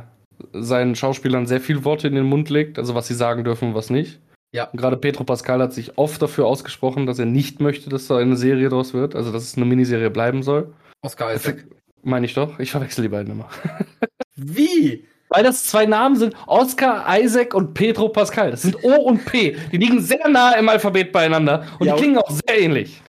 seinen 0.52 0.96
Schauspielern 0.96 1.46
sehr 1.46 1.62
viel 1.62 1.86
Worte 1.86 2.08
in 2.08 2.16
den 2.16 2.26
Mund 2.26 2.50
legt, 2.50 2.80
also 2.80 2.96
was 2.96 3.08
sie 3.08 3.14
sagen 3.14 3.44
dürfen 3.44 3.70
und 3.70 3.76
was 3.76 3.92
nicht. 3.92 4.20
Ja. 4.52 4.66
Und 4.66 4.78
gerade 4.78 4.98
Pedro 4.98 5.24
Pascal 5.24 5.62
hat 5.62 5.74
sich 5.74 5.98
oft 5.98 6.22
dafür 6.22 6.48
ausgesprochen, 6.48 7.06
dass 7.06 7.20
er 7.20 7.26
nicht 7.26 7.60
möchte, 7.60 7.90
dass 7.90 8.08
da 8.08 8.18
eine 8.18 8.36
Serie 8.36 8.70
draus 8.70 8.94
wird, 8.94 9.16
also 9.16 9.32
dass 9.32 9.44
es 9.44 9.58
eine 9.58 9.66
Miniserie 9.66 10.10
bleiben 10.10 10.42
soll. 10.42 10.74
Oscar 11.02 11.34
Isaac. 11.34 11.66
Meine 12.02 12.26
ich 12.26 12.34
doch. 12.34 12.60
Ich 12.60 12.72
verwechsel 12.72 13.04
die 13.04 13.10
beiden 13.10 13.34
immer. 13.34 13.50
Wie? 14.36 15.06
Weil 15.30 15.44
das 15.44 15.66
zwei 15.66 15.86
Namen 15.86 16.16
sind: 16.16 16.36
Oscar 16.48 17.06
Isaac 17.20 17.54
und 17.54 17.74
Pedro 17.74 18.10
Pascal. 18.10 18.52
Das 18.52 18.64
sind 18.64 18.84
O 18.84 18.96
und 19.04 19.26
P. 19.26 19.56
Die 19.72 19.78
liegen 19.78 20.02
sehr 20.02 20.28
nah 20.28 20.54
im 20.54 20.68
Alphabet 20.68 21.12
beieinander 21.12 21.68
und 21.80 21.86
Ja, 21.86 21.96
die 21.96 22.02
klingen 22.02 22.18
auch 22.18 22.32
sehr 22.32 22.60
ähnlich. 22.60 23.04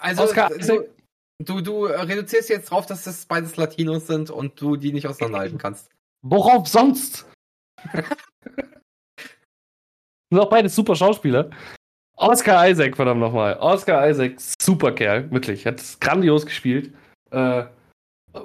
Also 0.00 0.24
Oscar 0.24 0.48
du, 0.48 0.56
Isaac. 0.56 0.88
du, 1.38 1.60
du 1.60 1.84
reduzierst 1.86 2.50
jetzt 2.50 2.70
drauf, 2.70 2.84
dass 2.86 3.04
das 3.04 3.24
beides 3.24 3.56
Latinos 3.56 4.06
sind 4.06 4.30
und 4.30 4.60
du 4.60 4.76
die 4.76 4.92
nicht 4.92 5.06
auseinanderhalten 5.06 5.56
kannst. 5.56 5.88
Worauf 6.22 6.66
sonst? 6.66 7.26
sind 10.30 10.38
auch 10.38 10.50
beides 10.50 10.74
super 10.74 10.94
Schauspieler. 10.94 11.50
Oscar 12.16 12.68
Isaac, 12.68 12.96
verdammt 12.96 13.20
nochmal. 13.20 13.56
Oscar 13.60 14.08
Isaac, 14.08 14.34
super 14.60 14.92
Kerl, 14.92 15.30
wirklich. 15.30 15.66
Hat 15.66 15.80
grandios 16.00 16.44
gespielt. 16.44 16.92
Äh, 17.30 17.64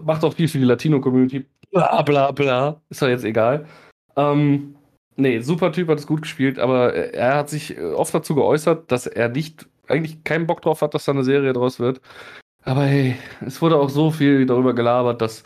macht 0.02 0.24
auch 0.24 0.34
viel 0.34 0.48
für 0.48 0.60
die 0.60 0.66
Latino-Community. 0.66 1.46
Bla 1.72 2.02
bla 2.04 2.32
bla. 2.32 2.82
Ist 2.90 3.02
doch 3.02 3.08
jetzt 3.08 3.24
egal. 3.24 3.66
Ähm, 4.16 4.76
nee, 5.16 5.40
super 5.40 5.72
Typ, 5.72 5.90
hat 5.90 5.98
es 5.98 6.08
gut 6.08 6.22
gespielt, 6.22 6.60
aber 6.60 6.94
er 6.94 7.36
hat 7.36 7.50
sich 7.50 7.76
äh, 7.76 7.82
oft 7.82 8.14
dazu 8.14 8.36
geäußert, 8.36 8.92
dass 8.92 9.08
er 9.08 9.30
nicht, 9.30 9.68
eigentlich 9.88 10.24
keinen 10.24 10.46
Bock 10.46 10.62
drauf 10.62 10.82
hat, 10.82 10.94
dass 10.94 11.06
da 11.06 11.12
eine 11.12 11.24
Serie 11.24 11.54
draus 11.54 11.80
wird. 11.80 12.00
Aber 12.64 12.84
hey, 12.84 13.16
es 13.46 13.62
wurde 13.62 13.78
auch 13.78 13.90
so 13.90 14.12
viel 14.12 14.46
darüber 14.46 14.74
gelabert, 14.74 15.22
dass 15.22 15.44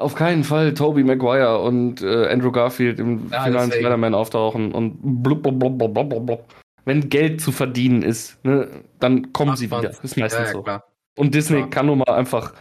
auf 0.00 0.14
keinen 0.14 0.44
Fall 0.44 0.74
Tobey 0.74 1.04
Maguire 1.04 1.60
und 1.60 2.02
äh, 2.02 2.26
Andrew 2.28 2.50
Garfield 2.50 2.98
im 2.98 3.28
Ja, 3.30 3.44
finalen. 3.44 3.70
Spider-Man 3.70 4.14
auftauchen 4.14 4.72
und 4.72 4.98
blub, 5.22 5.42
blub, 5.42 5.58
blub, 5.58 5.78
blub, 5.78 5.94
blub, 5.94 6.26
blub. 6.26 6.44
Wenn 6.84 7.08
Geld 7.10 7.40
zu 7.40 7.52
verdienen 7.52 8.02
ist, 8.02 8.42
ne, 8.44 8.68
dann 8.98 9.32
kommen 9.32 9.50
Macht 9.50 9.58
sie 9.58 9.66
wieder. 9.70 9.90
Ist 10.02 10.16
meistens 10.16 10.32
Ja, 10.32 10.44
ja, 10.46 10.52
so. 10.52 10.62
klar. 10.62 10.84
Und 11.18 11.34
Disney 11.34 11.58
Klar. 11.58 11.70
kann 11.70 11.86
nun 11.86 11.98
mal 11.98 12.14
einfach. 12.14 12.54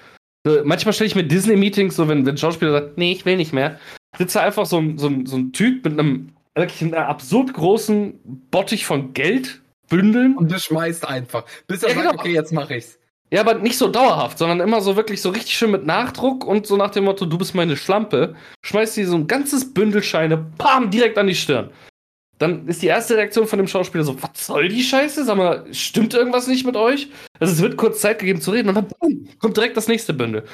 Äh, 0.45 0.61
manchmal 0.65 0.93
stelle 0.93 1.07
ich 1.07 1.15
mir 1.15 1.23
Disney-Meetings 1.23 1.95
so, 1.95 2.07
wenn, 2.07 2.25
wenn 2.25 2.35
ein 2.35 2.37
Schauspieler 2.37 2.71
sagt, 2.71 2.97
nee, 2.97 3.11
ich 3.13 3.25
will 3.25 3.37
nicht 3.37 3.53
mehr, 3.53 3.79
sitzt 4.17 4.35
da 4.35 4.41
einfach 4.41 4.65
so 4.65 4.77
ein, 4.77 4.97
so 4.97 5.09
so 5.25 5.37
ein 5.37 5.53
Typ 5.53 5.85
mit 5.85 5.93
einem 5.99 6.29
wirklich 6.55 6.81
einem 6.81 6.93
absurd 6.95 7.53
großen 7.53 8.19
Bottich 8.51 8.85
von 8.85 9.13
Geld 9.13 9.61
bündeln. 9.89 10.35
Und 10.37 10.51
du 10.51 10.59
schmeißt 10.59 11.07
einfach. 11.07 11.45
Bis 11.67 11.83
er 11.83 11.89
Ja, 11.89 11.95
sagt, 11.95 12.09
genau. 12.09 12.19
okay, 12.21 12.33
jetzt 12.33 12.51
mach 12.51 12.69
ich's. 12.69 12.99
Ja, 13.31 13.41
aber 13.41 13.55
nicht 13.55 13.77
so 13.77 13.87
dauerhaft, 13.87 14.39
sondern 14.39 14.59
immer 14.59 14.81
so 14.81 14.95
wirklich 14.95 15.21
so 15.21 15.29
richtig 15.29 15.53
schön 15.53 15.69
mit 15.69 15.85
Nachdruck 15.85 16.45
und 16.45 16.65
so 16.65 16.77
nach 16.77 16.89
dem 16.89 17.03
Motto, 17.03 17.25
du 17.25 17.37
bist 17.37 17.53
meine 17.53 17.77
Schlampe, 17.77 18.35
schmeißt 18.63 18.97
dir 18.97 19.07
so 19.07 19.15
ein 19.15 19.27
ganzes 19.27 19.71
Bündel 19.71 20.01
Scheine, 20.01 20.37
bam, 20.37 20.89
direkt 20.89 21.17
an 21.17 21.27
die 21.27 21.35
Stirn. 21.35 21.69
Dann 22.39 22.67
ist 22.67 22.81
die 22.81 22.87
erste 22.87 23.17
Reaktion 23.17 23.47
von 23.47 23.59
dem 23.59 23.67
Schauspieler 23.67 24.03
so, 24.03 24.21
was 24.23 24.47
soll 24.47 24.69
die 24.69 24.81
Scheiße? 24.81 25.25
Sag 25.25 25.37
mal, 25.37 25.65
stimmt 25.73 26.13
irgendwas 26.13 26.47
nicht 26.47 26.65
mit 26.65 26.77
euch? 26.77 27.09
Also 27.39 27.53
es 27.53 27.61
wird 27.61 27.77
kurz 27.77 27.99
Zeit 28.01 28.19
gegeben 28.19 28.41
zu 28.41 28.51
reden 28.51 28.69
und 28.69 28.75
dann 28.75 28.87
boom, 28.87 29.27
kommt 29.39 29.57
direkt 29.57 29.77
das 29.77 29.89
nächste 29.89 30.13
Bündel. 30.13 30.45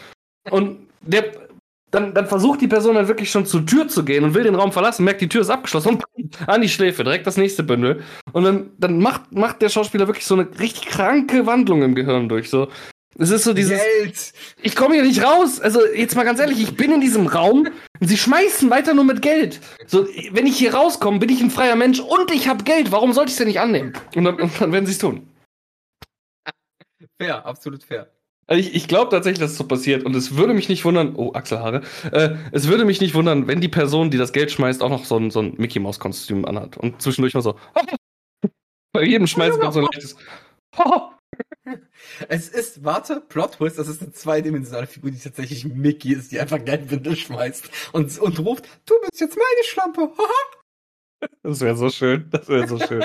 Und 0.50 0.88
der, 1.02 1.32
dann, 1.92 2.14
dann 2.14 2.28
versucht 2.28 2.62
die 2.62 2.68
Person 2.68 2.96
dann 2.96 3.08
wirklich 3.08 3.32
schon 3.32 3.46
zur 3.46 3.66
Tür 3.66 3.88
zu 3.88 4.04
gehen 4.04 4.24
und 4.24 4.34
will 4.34 4.44
den 4.44 4.56
Raum 4.56 4.72
verlassen, 4.72 5.06
merkt, 5.06 5.22
die 5.22 5.30
Tür 5.30 5.42
ist 5.42 5.50
abgeschlossen 5.50 6.00
und 6.14 6.40
an 6.48 6.62
die 6.62 6.70
Schläfe, 6.70 7.04
direkt 7.04 7.26
das 7.26 7.38
nächste 7.38 7.64
Bündel. 7.64 8.04
Und 8.34 8.44
dann, 8.44 8.72
dann 8.78 9.00
macht, 9.00 9.32
macht 9.32 9.62
der 9.62 9.70
Schauspieler 9.70 10.08
wirklich 10.08 10.26
so 10.26 10.36
eine 10.36 10.48
richtig 10.60 10.88
kranke 10.88 11.46
Wandlung 11.46 11.84
im 11.84 11.96
Gehirn 11.96 12.28
durch. 12.28 12.50
So. 12.50 12.68
Es 13.18 13.30
ist 13.30 13.46
so 13.46 13.54
dieses, 13.54 13.80
Geld! 13.82 14.34
ich 14.62 14.76
komme 14.76 14.96
hier 14.96 15.04
nicht 15.04 15.24
raus. 15.24 15.62
Also 15.62 15.86
jetzt 15.86 16.16
mal 16.16 16.26
ganz 16.26 16.40
ehrlich, 16.40 16.60
ich 16.62 16.76
bin 16.76 16.92
in 16.92 17.00
diesem 17.00 17.28
Raum 17.28 17.70
und 18.00 18.08
sie 18.08 18.18
schmeißen 18.18 18.70
weiter 18.70 18.94
nur 18.94 19.06
mit 19.06 19.22
Geld. 19.22 19.62
So, 19.88 20.06
wenn 20.32 20.48
ich 20.48 20.58
hier 20.58 20.74
rauskomme, 20.74 21.20
bin 21.20 21.30
ich 21.30 21.42
ein 21.42 21.50
freier 21.50 21.78
Mensch 21.78 22.02
und 22.02 22.32
ich 22.32 22.50
habe 22.50 22.64
Geld. 22.66 22.92
Warum 22.92 23.14
sollte 23.14 23.30
ich 23.30 23.34
es 23.34 23.38
denn 23.38 23.48
nicht 23.48 23.62
annehmen? 23.62 23.94
Und 24.16 24.26
dann, 24.26 24.36
und 24.36 24.52
dann 24.60 24.74
werden 24.74 24.86
sie 24.86 24.92
es 24.92 24.98
tun. 24.98 25.30
Fair, 27.18 27.46
absolut 27.46 27.84
fair. 27.84 28.12
Also 28.48 28.60
ich, 28.60 28.76
ich 28.76 28.88
glaube 28.88 29.10
tatsächlich, 29.10 29.40
dass 29.40 29.52
es 29.52 29.58
so 29.58 29.68
passiert. 29.68 30.06
Und 30.06 30.16
es 30.16 30.38
würde 30.38 30.54
mich 30.54 30.70
nicht 30.70 30.86
wundern, 30.86 31.16
oh, 31.16 31.34
Achselhaare, 31.34 31.82
äh, 32.12 32.36
es 32.52 32.68
würde 32.68 32.86
mich 32.86 33.02
nicht 33.02 33.16
wundern, 33.16 33.48
wenn 33.48 33.62
die 33.62 33.70
Person, 33.70 34.12
die 34.12 34.18
das 34.18 34.34
Geld 34.34 34.52
schmeißt, 34.52 34.84
auch 34.84 34.90
noch 34.90 35.06
so 35.06 35.18
ein, 35.18 35.32
so 35.32 35.42
ein 35.42 35.56
Mickey 35.58 35.80
Mouse 35.80 36.00
Kostüm 36.00 36.46
anhat. 36.46 36.78
Und 36.78 37.02
zwischendurch 37.02 37.34
mal 37.34 37.42
so. 37.42 37.58
Bei 38.94 39.04
jedem 39.04 39.28
Schmeißen 39.28 39.60
kommt 39.60 39.74
so 39.74 39.80
ein 39.80 39.88
leichtes. 39.92 40.16
Es 42.30 42.48
ist, 42.48 42.86
warte, 42.86 43.20
Plot 43.20 43.54
Twist, 43.54 43.78
das 43.78 43.88
ist 43.90 44.02
eine 44.02 44.12
zweidimensionale 44.14 44.88
Figur, 44.88 45.12
die 45.12 45.20
tatsächlich 45.20 45.66
Mickey 45.66 46.14
ist, 46.14 46.32
die 46.32 46.40
einfach 46.40 46.64
Geldwindel 46.64 47.16
schmeißt 47.16 47.70
und, 47.92 48.18
und 48.20 48.40
ruft, 48.40 48.66
du 48.86 48.94
bist 49.02 49.20
jetzt 49.20 49.36
meine 49.36 49.64
Schlampe. 49.66 50.12
Das 51.44 51.62
wäre 51.62 51.76
so 51.76 51.90
schön. 51.90 52.30
Das 52.30 52.48
wäre 52.48 52.68
so 52.68 52.80
schön. 52.80 53.04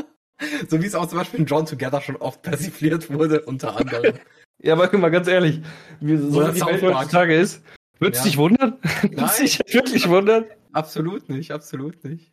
so 0.68 0.80
wie 0.80 0.86
es 0.86 0.94
auch 0.94 1.06
zum 1.06 1.18
Beispiel 1.18 1.40
in 1.40 1.46
John 1.46 1.66
Together 1.66 2.00
schon 2.00 2.16
oft 2.16 2.42
persifliert 2.42 3.10
wurde, 3.10 3.42
unter 3.42 3.76
anderem. 3.76 4.18
Ja, 4.62 4.72
aber 4.74 4.96
mal 4.98 5.10
ganz 5.10 5.28
ehrlich, 5.28 5.60
wie 6.00 6.16
so 6.16 6.38
Oder 6.38 6.52
die 6.52 6.60
Welt 6.60 6.82
heutzutage 6.82 7.34
ist, 7.36 7.62
würdest 7.98 8.24
Ja. 8.24 8.30
dich 8.30 8.36
wundern? 8.38 8.74
Würdest 9.02 9.40
dich 9.40 9.60
wirklich 9.74 10.08
wundern? 10.08 10.44
Absolut 10.72 11.28
nicht, 11.28 11.52
absolut 11.52 12.02
nicht. 12.04 12.32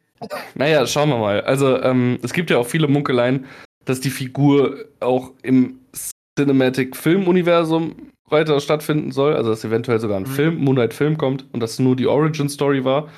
Naja, 0.56 0.86
schauen 0.88 1.10
wir 1.10 1.18
mal. 1.18 1.41
Also, 1.41 1.82
ähm, 1.82 2.18
es 2.24 2.34
gibt 2.34 2.50
ja 2.50 2.58
auch 2.58 2.68
viele 2.68 2.88
Munkeleien, 2.88 3.45
dass 3.86 4.00
die 4.00 4.10
Figur 4.10 4.86
auch 5.02 5.32
im 5.44 5.80
Cinematic-Film-Universum 6.38 7.95
weiter 8.30 8.60
stattfinden 8.60 9.12
soll. 9.12 9.36
Also, 9.36 9.50
dass 9.50 9.64
eventuell 9.64 10.00
sogar 10.00 10.18
ein 10.18 10.24
Mhm. 10.24 10.28
Film, 10.28 10.58
Moonlight-Film 10.64 11.18
kommt 11.18 11.45
und 11.52 11.60
das 11.60 11.80
nur 11.80 11.95
die 11.95 12.08
Origin-Story 12.08 12.84
war. 12.86 13.10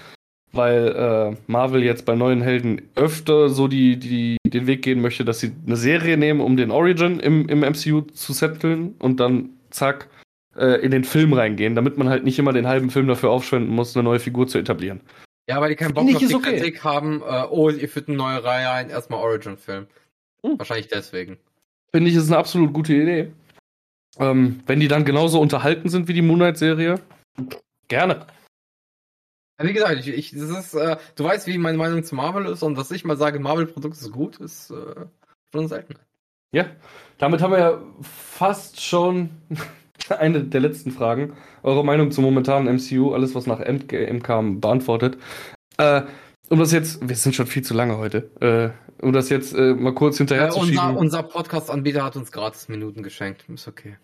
Weil 0.56 0.88
äh, 0.88 1.38
Marvel 1.48 1.84
jetzt 1.84 2.06
bei 2.06 2.16
neuen 2.16 2.42
Helden 2.42 2.82
öfter 2.96 3.50
so 3.50 3.68
die, 3.68 3.98
die, 3.98 4.38
den 4.46 4.68
Weg 4.68 4.82
gehen 4.82 5.02
möchte, 5.02 5.26
dass 5.26 5.40
sie 5.40 5.52
eine 5.66 5.76
Serie 5.76 6.18
nehmen, 6.18 6.40
um 6.40 6.56
den 6.56 6.72
Origin 6.72 7.20
im, 7.20 7.50
im 7.50 7.60
MCU 7.60 8.02
zu 8.02 8.34
setteln 8.34 8.96
und 9.00 9.20
dann 9.20 9.50
zack 9.70 10.08
äh, 10.56 10.82
in 10.82 10.92
den 10.92 11.04
Film 11.04 11.34
reingehen, 11.34 11.76
damit 11.76 11.98
man 11.98 12.10
halt 12.10 12.24
nicht 12.24 12.40
immer 12.40 12.54
den 12.54 12.68
halben 12.68 12.90
Film 12.90 13.08
dafür 13.08 13.32
aufschwenden 13.32 13.74
muss, 13.74 13.96
eine 13.96 14.04
neue 14.04 14.20
Figur 14.20 14.48
zu 14.48 14.58
etablieren. 14.58 15.02
Ja, 15.48 15.62
weil 15.62 15.70
die 15.70 15.76
keinen 15.76 15.94
Bock 15.94 16.06
auf 16.06 16.18
die 16.18 16.34
okay. 16.34 16.58
Kritik 16.58 16.84
haben, 16.84 17.22
äh, 17.22 17.44
oh, 17.50 17.70
ihr 17.70 17.88
führt 17.88 18.08
eine 18.08 18.18
neue 18.18 18.44
Reihe 18.44 18.70
ein, 18.70 18.90
erstmal 18.90 19.20
Origin-Film. 19.20 19.88
Hm. 20.44 20.58
Wahrscheinlich 20.58 20.88
deswegen. 20.88 21.38
Finde 21.92 22.10
ich, 22.10 22.16
ist 22.16 22.28
eine 22.28 22.38
absolut 22.38 22.74
gute 22.74 22.94
Idee. 22.94 23.32
Ähm, 24.18 24.62
wenn 24.66 24.80
die 24.80 24.88
dann 24.88 25.06
genauso 25.06 25.40
unterhalten 25.40 25.90
sind 25.90 26.08
wie 26.08 26.14
die 26.14 26.22
Moonlight-Serie, 26.22 27.00
gerne. 27.88 28.26
Wie 29.62 29.74
gesagt, 29.74 30.00
ich, 30.00 30.08
ich, 30.10 30.32
das 30.32 30.50
ist, 30.50 30.74
äh, 30.74 30.98
du 31.16 31.24
weißt, 31.24 31.48
wie 31.48 31.58
meine 31.58 31.78
Meinung 31.78 32.04
zu 32.04 32.14
Marvel 32.16 32.46
ist 32.48 32.62
und 32.64 32.78
dass 32.78 32.92
ich 32.92 33.06
mal 33.06 33.18
sage, 33.18 33.40
Marvel-Produkt 33.40 33.96
ist 33.96 34.12
gut, 34.12 34.38
ist 34.38 34.72
äh, 34.72 35.06
schon 35.52 35.68
selten. 35.68 35.96
Ja, 36.52 36.66
damit 37.18 37.42
haben 37.42 37.52
wir 37.52 37.60
ja 37.60 37.82
fast 38.02 38.82
schon 38.82 39.30
eine 40.10 40.44
der 40.44 40.60
letzten 40.62 40.92
Fragen. 40.92 41.38
Eure 41.64 41.86
Meinung 41.86 42.12
zum 42.12 42.26
momentanen 42.26 42.76
MCU, 42.76 43.14
alles 43.14 43.34
was 43.34 43.46
nach 43.48 43.60
Endgame 43.62 44.20
kam, 44.20 44.60
beantwortet. 44.60 45.18
Äh, 45.78 46.02
um 46.50 46.60
das 46.60 46.72
jetzt, 46.72 47.08
wir 47.08 47.16
sind 47.16 47.34
schon 47.36 47.48
viel 47.48 47.64
zu 47.64 47.74
lange 47.74 47.98
heute, 47.98 48.30
äh, 49.00 49.04
um 49.04 49.14
das 49.14 49.30
jetzt 49.30 49.54
äh, 49.56 49.74
mal 49.74 49.94
kurz 49.94 50.18
hinterher 50.18 50.48
Äh, 50.48 50.50
zu 50.52 50.60
unser 50.60 50.72
schieben. 50.74 50.98
unser 50.98 51.24
Podcast-Anbieter 51.24 52.04
hat 52.04 52.16
uns 52.18 52.32
gratis 52.32 52.68
Minuten 52.68 53.04
geschenkt. 53.04 53.46
Ist 53.50 53.68
okay. 53.68 53.98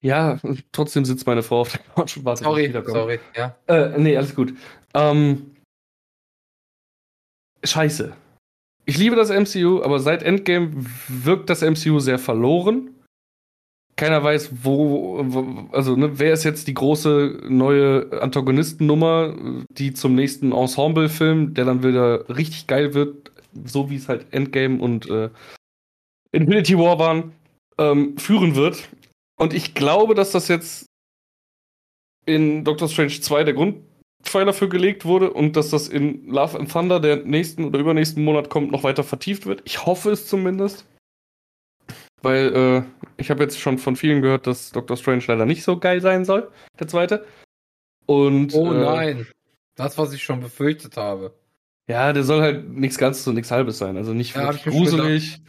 Ja, 0.00 0.38
trotzdem 0.70 1.04
sitzt 1.04 1.26
meine 1.26 1.42
Frau 1.42 1.62
auf 1.62 1.72
der 1.72 1.80
Couch 1.94 2.16
und 2.18 2.24
wartet, 2.24 2.44
Sorry, 2.44 2.72
sorry, 2.86 3.18
ja. 3.34 3.56
Äh, 3.66 3.98
nee, 3.98 4.16
alles 4.16 4.32
gut. 4.34 4.54
Ähm, 4.98 5.54
scheiße. 7.62 8.16
Ich 8.84 8.98
liebe 8.98 9.16
das 9.16 9.30
MCU, 9.30 9.82
aber 9.82 10.00
seit 10.00 10.22
Endgame 10.22 10.72
wirkt 11.08 11.50
das 11.50 11.62
MCU 11.62 12.00
sehr 12.00 12.18
verloren. 12.18 12.94
Keiner 13.96 14.22
weiß, 14.22 14.64
wo, 14.64 15.22
wo 15.24 15.68
also 15.72 15.96
ne, 15.96 16.18
wer 16.18 16.32
ist 16.32 16.44
jetzt 16.44 16.68
die 16.68 16.74
große 16.74 17.42
neue 17.48 18.22
Antagonistennummer, 18.22 19.36
die 19.70 19.92
zum 19.92 20.14
nächsten 20.14 20.52
Ensemble-Film, 20.52 21.54
der 21.54 21.64
dann 21.64 21.82
wieder 21.82 22.28
richtig 22.28 22.66
geil 22.66 22.94
wird, 22.94 23.32
so 23.64 23.90
wie 23.90 23.96
es 23.96 24.08
halt 24.08 24.26
Endgame 24.32 24.80
und 24.80 25.08
äh, 25.10 25.30
Infinity 26.32 26.78
War 26.78 26.98
waren, 26.98 27.32
ähm, 27.78 28.16
führen 28.18 28.54
wird. 28.54 28.88
Und 29.38 29.52
ich 29.52 29.74
glaube, 29.74 30.14
dass 30.14 30.32
das 30.32 30.48
jetzt 30.48 30.86
in 32.24 32.64
Doctor 32.64 32.88
Strange 32.88 33.20
2 33.20 33.44
der 33.44 33.54
Grundpfeiler 34.18 34.52
für 34.52 34.68
gelegt 34.68 35.04
wurde 35.04 35.30
und 35.32 35.56
dass 35.56 35.70
das 35.70 35.88
in 35.88 36.26
Love 36.26 36.58
and 36.58 36.70
Thunder, 36.70 37.00
der 37.00 37.16
nächsten 37.24 37.64
oder 37.64 37.78
übernächsten 37.78 38.24
Monat 38.24 38.50
kommt, 38.50 38.70
noch 38.70 38.82
weiter 38.82 39.04
vertieft 39.04 39.46
wird. 39.46 39.62
Ich 39.64 39.86
hoffe 39.86 40.10
es 40.10 40.26
zumindest. 40.26 40.84
Weil 42.20 42.54
äh, 42.54 42.82
ich 43.16 43.30
habe 43.30 43.44
jetzt 43.44 43.60
schon 43.60 43.78
von 43.78 43.94
vielen 43.94 44.22
gehört, 44.22 44.46
dass 44.48 44.72
Doctor 44.72 44.96
Strange 44.96 45.22
leider 45.28 45.46
nicht 45.46 45.62
so 45.62 45.78
geil 45.78 46.00
sein 46.00 46.24
soll, 46.24 46.50
der 46.80 46.88
zweite. 46.88 47.24
Und, 48.06 48.54
Oh 48.54 48.72
äh, 48.72 48.80
nein. 48.84 49.26
Das, 49.76 49.96
was 49.98 50.12
ich 50.12 50.24
schon 50.24 50.40
befürchtet 50.40 50.96
habe. 50.96 51.32
Ja, 51.86 52.12
der 52.12 52.24
soll 52.24 52.40
halt 52.42 52.68
nichts 52.68 52.98
Ganzes 52.98 53.26
und 53.28 53.34
nichts 53.34 53.52
Halbes 53.52 53.78
sein. 53.78 53.96
Also 53.96 54.12
nicht 54.14 54.34
Ja, 54.34 54.50
gruselig, 54.50 55.40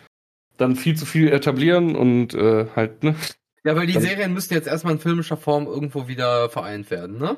dann 0.57 0.75
viel 0.75 0.95
zu 0.95 1.07
viel 1.07 1.29
etablieren 1.31 1.95
und 1.95 2.35
äh, 2.35 2.67
halt, 2.75 3.03
ne? 3.03 3.15
Ja, 3.63 3.75
weil 3.75 3.87
die 3.87 3.93
Dann- 3.93 4.03
Serien 4.03 4.33
müssen 4.33 4.53
jetzt 4.53 4.67
erstmal 4.67 4.93
in 4.93 4.99
filmischer 4.99 5.37
Form 5.37 5.65
irgendwo 5.65 6.07
wieder 6.07 6.49
vereint 6.49 6.91
werden, 6.91 7.17
ne? 7.17 7.37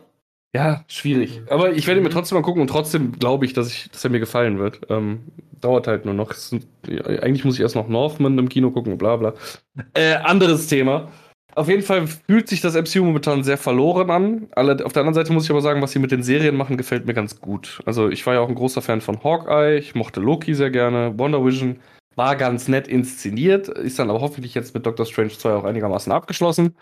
Ja, 0.54 0.84
schwierig. 0.88 1.42
Aber 1.50 1.72
ich 1.74 1.88
werde 1.88 2.02
mir 2.02 2.10
Mhm. 2.10 2.14
trotzdem 2.14 2.38
mal 2.38 2.42
gucken 2.42 2.62
und 2.62 2.68
trotzdem 2.68 3.14
glaube 3.14 3.46
ich, 3.46 3.54
dass 3.54 3.72
ich, 3.72 3.90
dass 3.92 4.04
er 4.04 4.10
mir 4.10 4.20
gefallen 4.20 4.60
wird. 4.60 4.82
Ähm, 4.90 5.22
dauert 5.62 5.88
halt 5.88 6.04
nur 6.06 6.14
noch. 6.14 6.34
Sind, 6.34 6.68
eigentlich 6.88 7.46
muss 7.46 7.56
ich 7.56 7.62
erst 7.62 7.76
noch 7.76 7.88
Northman 7.88 8.38
im 8.38 8.50
Kino 8.50 8.72
gucken, 8.72 8.98
bla 8.98 9.16
bla. 9.16 9.34
Äh, 9.94 10.16
anderes 10.16 10.68
Thema. 10.68 11.10
Auf 11.56 11.68
jeden 11.70 11.84
Fall 11.84 12.08
fühlt 12.08 12.48
sich 12.50 12.62
das 12.62 12.76
MCU 12.76 13.04
momentan 13.04 13.44
sehr 13.44 13.58
verloren 13.58 14.10
an. 14.10 14.48
Alle, 14.54 14.86
auf 14.86 14.94
der 14.94 15.02
anderen 15.02 15.14
Seite 15.16 15.34
muss 15.34 15.46
ich 15.46 15.52
aber 15.52 15.62
sagen, 15.62 15.82
was 15.82 15.92
sie 15.92 16.00
mit 16.00 16.12
den 16.12 16.24
Serien 16.24 16.56
machen, 16.56 16.78
gefällt 16.78 17.06
mir 17.06 17.14
ganz 17.14 17.40
gut. 17.42 17.82
Also 17.86 18.10
ich 18.10 18.26
war 18.26 18.34
ja 18.36 18.40
auch 18.42 18.50
ein 18.50 18.56
großer 18.56 18.82
Fan 18.82 19.02
von 19.02 19.24
Hawkeye, 19.24 19.78
ich 19.78 19.96
mochte 19.96 20.20
Loki 20.22 20.54
sehr 20.56 20.70
gerne, 20.72 21.14
Wonder 21.18 21.44
Vision 21.46 21.80
war 22.16 22.36
ganz 22.36 22.68
nett 22.68 22.88
inszeniert, 22.88 23.68
ist 23.70 24.00
dann 24.00 24.10
aber 24.10 24.22
hoffentlich 24.22 24.54
jetzt 24.54 24.74
mit 24.74 24.86
Doctor 24.86 25.06
Strange 25.06 25.32
2 25.32 25.54
auch 25.54 25.64
einigermaßen 25.64 26.12
abgeschlossen. 26.12 26.76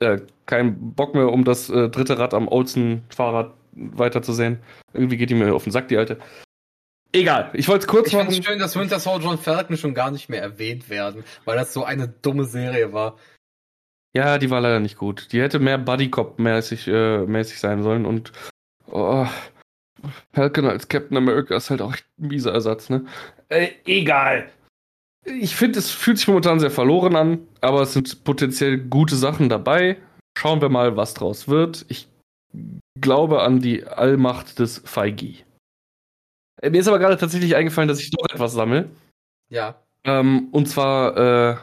Äh, 0.00 0.20
kein 0.46 0.94
Bock 0.94 1.14
mehr, 1.14 1.30
um 1.30 1.44
das 1.44 1.68
äh, 1.70 1.88
dritte 1.88 2.18
Rad 2.18 2.34
am 2.34 2.48
Olsen-Fahrrad 2.48 3.54
weiterzusehen. 3.72 4.58
Irgendwie 4.92 5.16
geht 5.16 5.30
die 5.30 5.34
mir 5.34 5.54
auf 5.54 5.64
den 5.64 5.72
Sack, 5.72 5.88
die 5.88 5.96
alte. 5.96 6.18
Egal, 7.12 7.50
ich 7.54 7.68
wollte 7.68 7.82
es 7.82 7.88
kurz 7.88 8.06
Ich 8.06 8.12
finde 8.12 8.28
es 8.28 8.38
machen. 8.38 8.44
schön, 8.44 8.58
dass 8.58 8.76
Winter 8.76 9.00
Soldier 9.00 9.30
und 9.30 9.40
Falcon 9.40 9.76
schon 9.76 9.94
gar 9.94 10.10
nicht 10.10 10.28
mehr 10.28 10.42
erwähnt 10.42 10.88
werden, 10.88 11.24
weil 11.44 11.56
das 11.56 11.72
so 11.72 11.84
eine 11.84 12.08
dumme 12.08 12.44
Serie 12.44 12.92
war. 12.92 13.16
Ja, 14.14 14.38
die 14.38 14.50
war 14.50 14.60
leider 14.60 14.80
nicht 14.80 14.96
gut. 14.96 15.32
Die 15.32 15.40
hätte 15.40 15.58
mehr 15.58 15.78
Buddy-Cop-mäßig 15.78 16.88
äh, 16.88 17.26
mäßig 17.26 17.58
sein 17.58 17.82
sollen 17.82 18.06
und 18.06 18.32
oh, 18.90 19.26
Falcon 20.32 20.66
als 20.66 20.88
Captain 20.88 21.16
America 21.16 21.56
ist 21.56 21.70
halt 21.70 21.82
auch 21.82 21.92
echt 21.92 22.06
ein 22.18 22.28
mieser 22.28 22.52
Ersatz, 22.52 22.90
ne? 22.90 23.04
Äh, 23.48 23.68
egal. 23.86 24.48
Ich 25.24 25.54
finde, 25.54 25.78
es 25.78 25.90
fühlt 25.90 26.18
sich 26.18 26.28
momentan 26.28 26.60
sehr 26.60 26.70
verloren 26.70 27.16
an, 27.16 27.46
aber 27.60 27.82
es 27.82 27.92
sind 27.92 28.24
potenziell 28.24 28.78
gute 28.78 29.16
Sachen 29.16 29.48
dabei. 29.48 29.98
Schauen 30.36 30.60
wir 30.60 30.68
mal, 30.68 30.96
was 30.96 31.14
draus 31.14 31.48
wird. 31.48 31.84
Ich 31.88 32.08
glaube 33.00 33.42
an 33.42 33.60
die 33.60 33.84
Allmacht 33.84 34.58
des 34.58 34.78
Feige. 34.84 35.34
Äh, 36.62 36.70
Mir 36.70 36.80
ist 36.80 36.88
aber 36.88 36.98
gerade 36.98 37.16
tatsächlich 37.16 37.54
eingefallen, 37.54 37.88
dass 37.88 38.00
ich 38.00 38.10
doch 38.10 38.24
etwas 38.30 38.52
sammle. 38.52 38.90
Ja. 39.50 39.82
Ähm, 40.04 40.48
und 40.52 40.66
zwar 40.68 41.16
äh, 41.16 41.56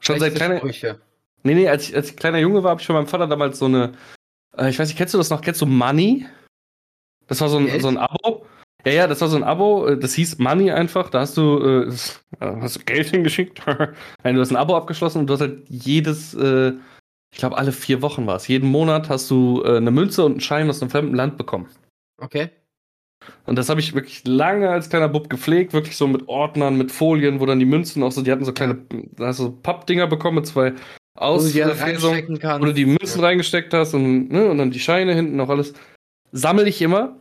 schon 0.00 0.18
seit 0.18 0.34
kleiner. 0.34 0.58
Sprüche. 0.58 1.00
Nee, 1.42 1.54
nee, 1.54 1.68
als 1.68 1.88
ich, 1.88 1.94
als 1.94 2.10
ich 2.10 2.16
kleiner 2.16 2.38
Junge 2.38 2.62
war, 2.62 2.70
habe 2.70 2.80
ich 2.80 2.86
von 2.86 2.96
meinem 2.96 3.06
Vater 3.06 3.26
damals 3.26 3.58
so 3.58 3.66
eine, 3.66 3.92
äh, 4.56 4.70
ich 4.70 4.78
weiß 4.78 4.88
nicht, 4.88 4.96
kennst 4.96 5.14
du 5.14 5.18
das 5.18 5.30
noch? 5.30 5.42
Kennst 5.42 5.60
du 5.60 5.66
Money? 5.66 6.26
Das 7.26 7.40
war 7.40 7.48
so 7.48 7.58
ein, 7.58 7.66
Geld? 7.66 7.82
so 7.82 7.88
ein 7.88 7.98
Abo. 7.98 8.45
Ja, 8.86 8.92
ja, 8.92 9.06
das 9.08 9.20
war 9.20 9.26
so 9.26 9.36
ein 9.36 9.42
Abo, 9.42 9.88
äh, 9.88 9.98
das 9.98 10.14
hieß 10.14 10.38
Money 10.38 10.70
einfach. 10.70 11.10
Da 11.10 11.20
hast 11.20 11.36
du, 11.36 11.58
äh, 11.58 11.88
äh, 11.88 12.60
hast 12.60 12.76
du 12.76 12.80
Geld 12.84 13.08
hingeschickt. 13.10 13.60
Nein, 14.22 14.36
du 14.36 14.40
hast 14.40 14.50
ein 14.50 14.56
Abo 14.56 14.76
abgeschlossen 14.76 15.18
und 15.18 15.26
du 15.26 15.34
hast 15.34 15.40
halt 15.40 15.68
jedes, 15.68 16.34
äh, 16.34 16.72
ich 17.32 17.38
glaube, 17.38 17.58
alle 17.58 17.72
vier 17.72 18.00
Wochen 18.00 18.28
war 18.28 18.36
es. 18.36 18.46
Jeden 18.46 18.70
Monat 18.70 19.08
hast 19.08 19.28
du 19.28 19.62
äh, 19.64 19.78
eine 19.78 19.90
Münze 19.90 20.24
und 20.24 20.32
einen 20.32 20.40
Schein 20.40 20.70
aus 20.70 20.80
einem 20.80 20.92
fremden 20.92 21.16
Land 21.16 21.36
bekommen. 21.36 21.66
Okay. 22.18 22.50
Und 23.44 23.56
das 23.56 23.68
habe 23.68 23.80
ich 23.80 23.92
wirklich 23.92 24.22
lange 24.24 24.70
als 24.70 24.88
kleiner 24.88 25.08
Bub 25.08 25.28
gepflegt, 25.28 25.72
wirklich 25.72 25.96
so 25.96 26.06
mit 26.06 26.28
Ordnern, 26.28 26.78
mit 26.78 26.92
Folien, 26.92 27.40
wo 27.40 27.46
dann 27.46 27.58
die 27.58 27.64
Münzen 27.64 28.04
auch 28.04 28.12
so, 28.12 28.22
die 28.22 28.30
hatten 28.30 28.44
so 28.44 28.52
kleine, 28.52 28.78
da 29.16 29.26
hast 29.26 29.40
du 29.40 29.44
so 29.44 29.50
Pappdinger 29.50 30.06
bekommen 30.06 30.36
mit 30.36 30.46
zwei 30.46 30.74
Ausfräsungen 31.16 32.38
wo 32.60 32.66
du 32.66 32.74
die 32.74 32.86
Münzen 32.86 33.20
reingesteckt 33.20 33.74
hast 33.74 33.94
und, 33.94 34.30
ne, 34.30 34.48
und 34.48 34.58
dann 34.58 34.70
die 34.70 34.78
Scheine 34.78 35.12
hinten 35.14 35.36
noch 35.36 35.48
alles. 35.48 35.72
Sammle 36.30 36.68
ich 36.68 36.80
immer. 36.82 37.16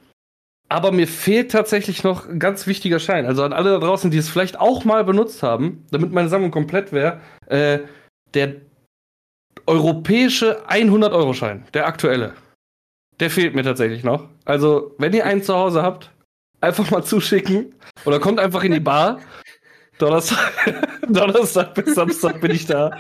Aber 0.76 0.92
mir 0.92 1.08
fehlt 1.08 1.52
tatsächlich 1.52 2.04
noch 2.04 2.28
ein 2.28 2.38
ganz 2.38 2.68
wichtiger 2.68 3.00
Schein. 3.00 3.26
Also 3.26 3.44
an 3.44 3.54
alle 3.54 3.70
da 3.72 3.78
draußen, 3.78 4.12
die 4.12 4.18
es 4.18 4.28
vielleicht 4.28 4.60
auch 4.60 4.84
mal 4.84 5.06
benutzt 5.06 5.42
haben, 5.42 5.86
damit 5.90 6.12
meine 6.12 6.28
Sammlung 6.28 6.52
komplett 6.52 6.92
wäre, 6.92 7.22
äh, 7.46 7.80
der 8.34 8.56
europäische 9.68 10.68
100-Euro-Schein, 10.68 11.64
der 11.74 11.88
aktuelle. 11.88 12.34
Der 13.22 13.30
fehlt 13.30 13.56
mir 13.56 13.64
tatsächlich 13.64 14.04
noch. 14.04 14.28
Also, 14.44 14.94
wenn 14.98 15.14
ihr 15.14 15.26
einen 15.26 15.44
zu 15.44 15.56
Hause 15.56 15.82
habt, 15.82 16.12
einfach 16.60 16.92
mal 16.92 17.06
zuschicken. 17.06 17.74
Oder 18.04 18.20
kommt 18.20 18.42
einfach 18.42 18.66
in 18.66 18.74
die 18.74 18.82
Bar. 18.82 19.22
Donnerstag, 19.98 20.52
Donnerstag 21.08 21.74
bis 21.74 21.96
Samstag 21.96 22.42
bin 22.42 22.52
ich 22.52 22.66
da. 22.66 22.92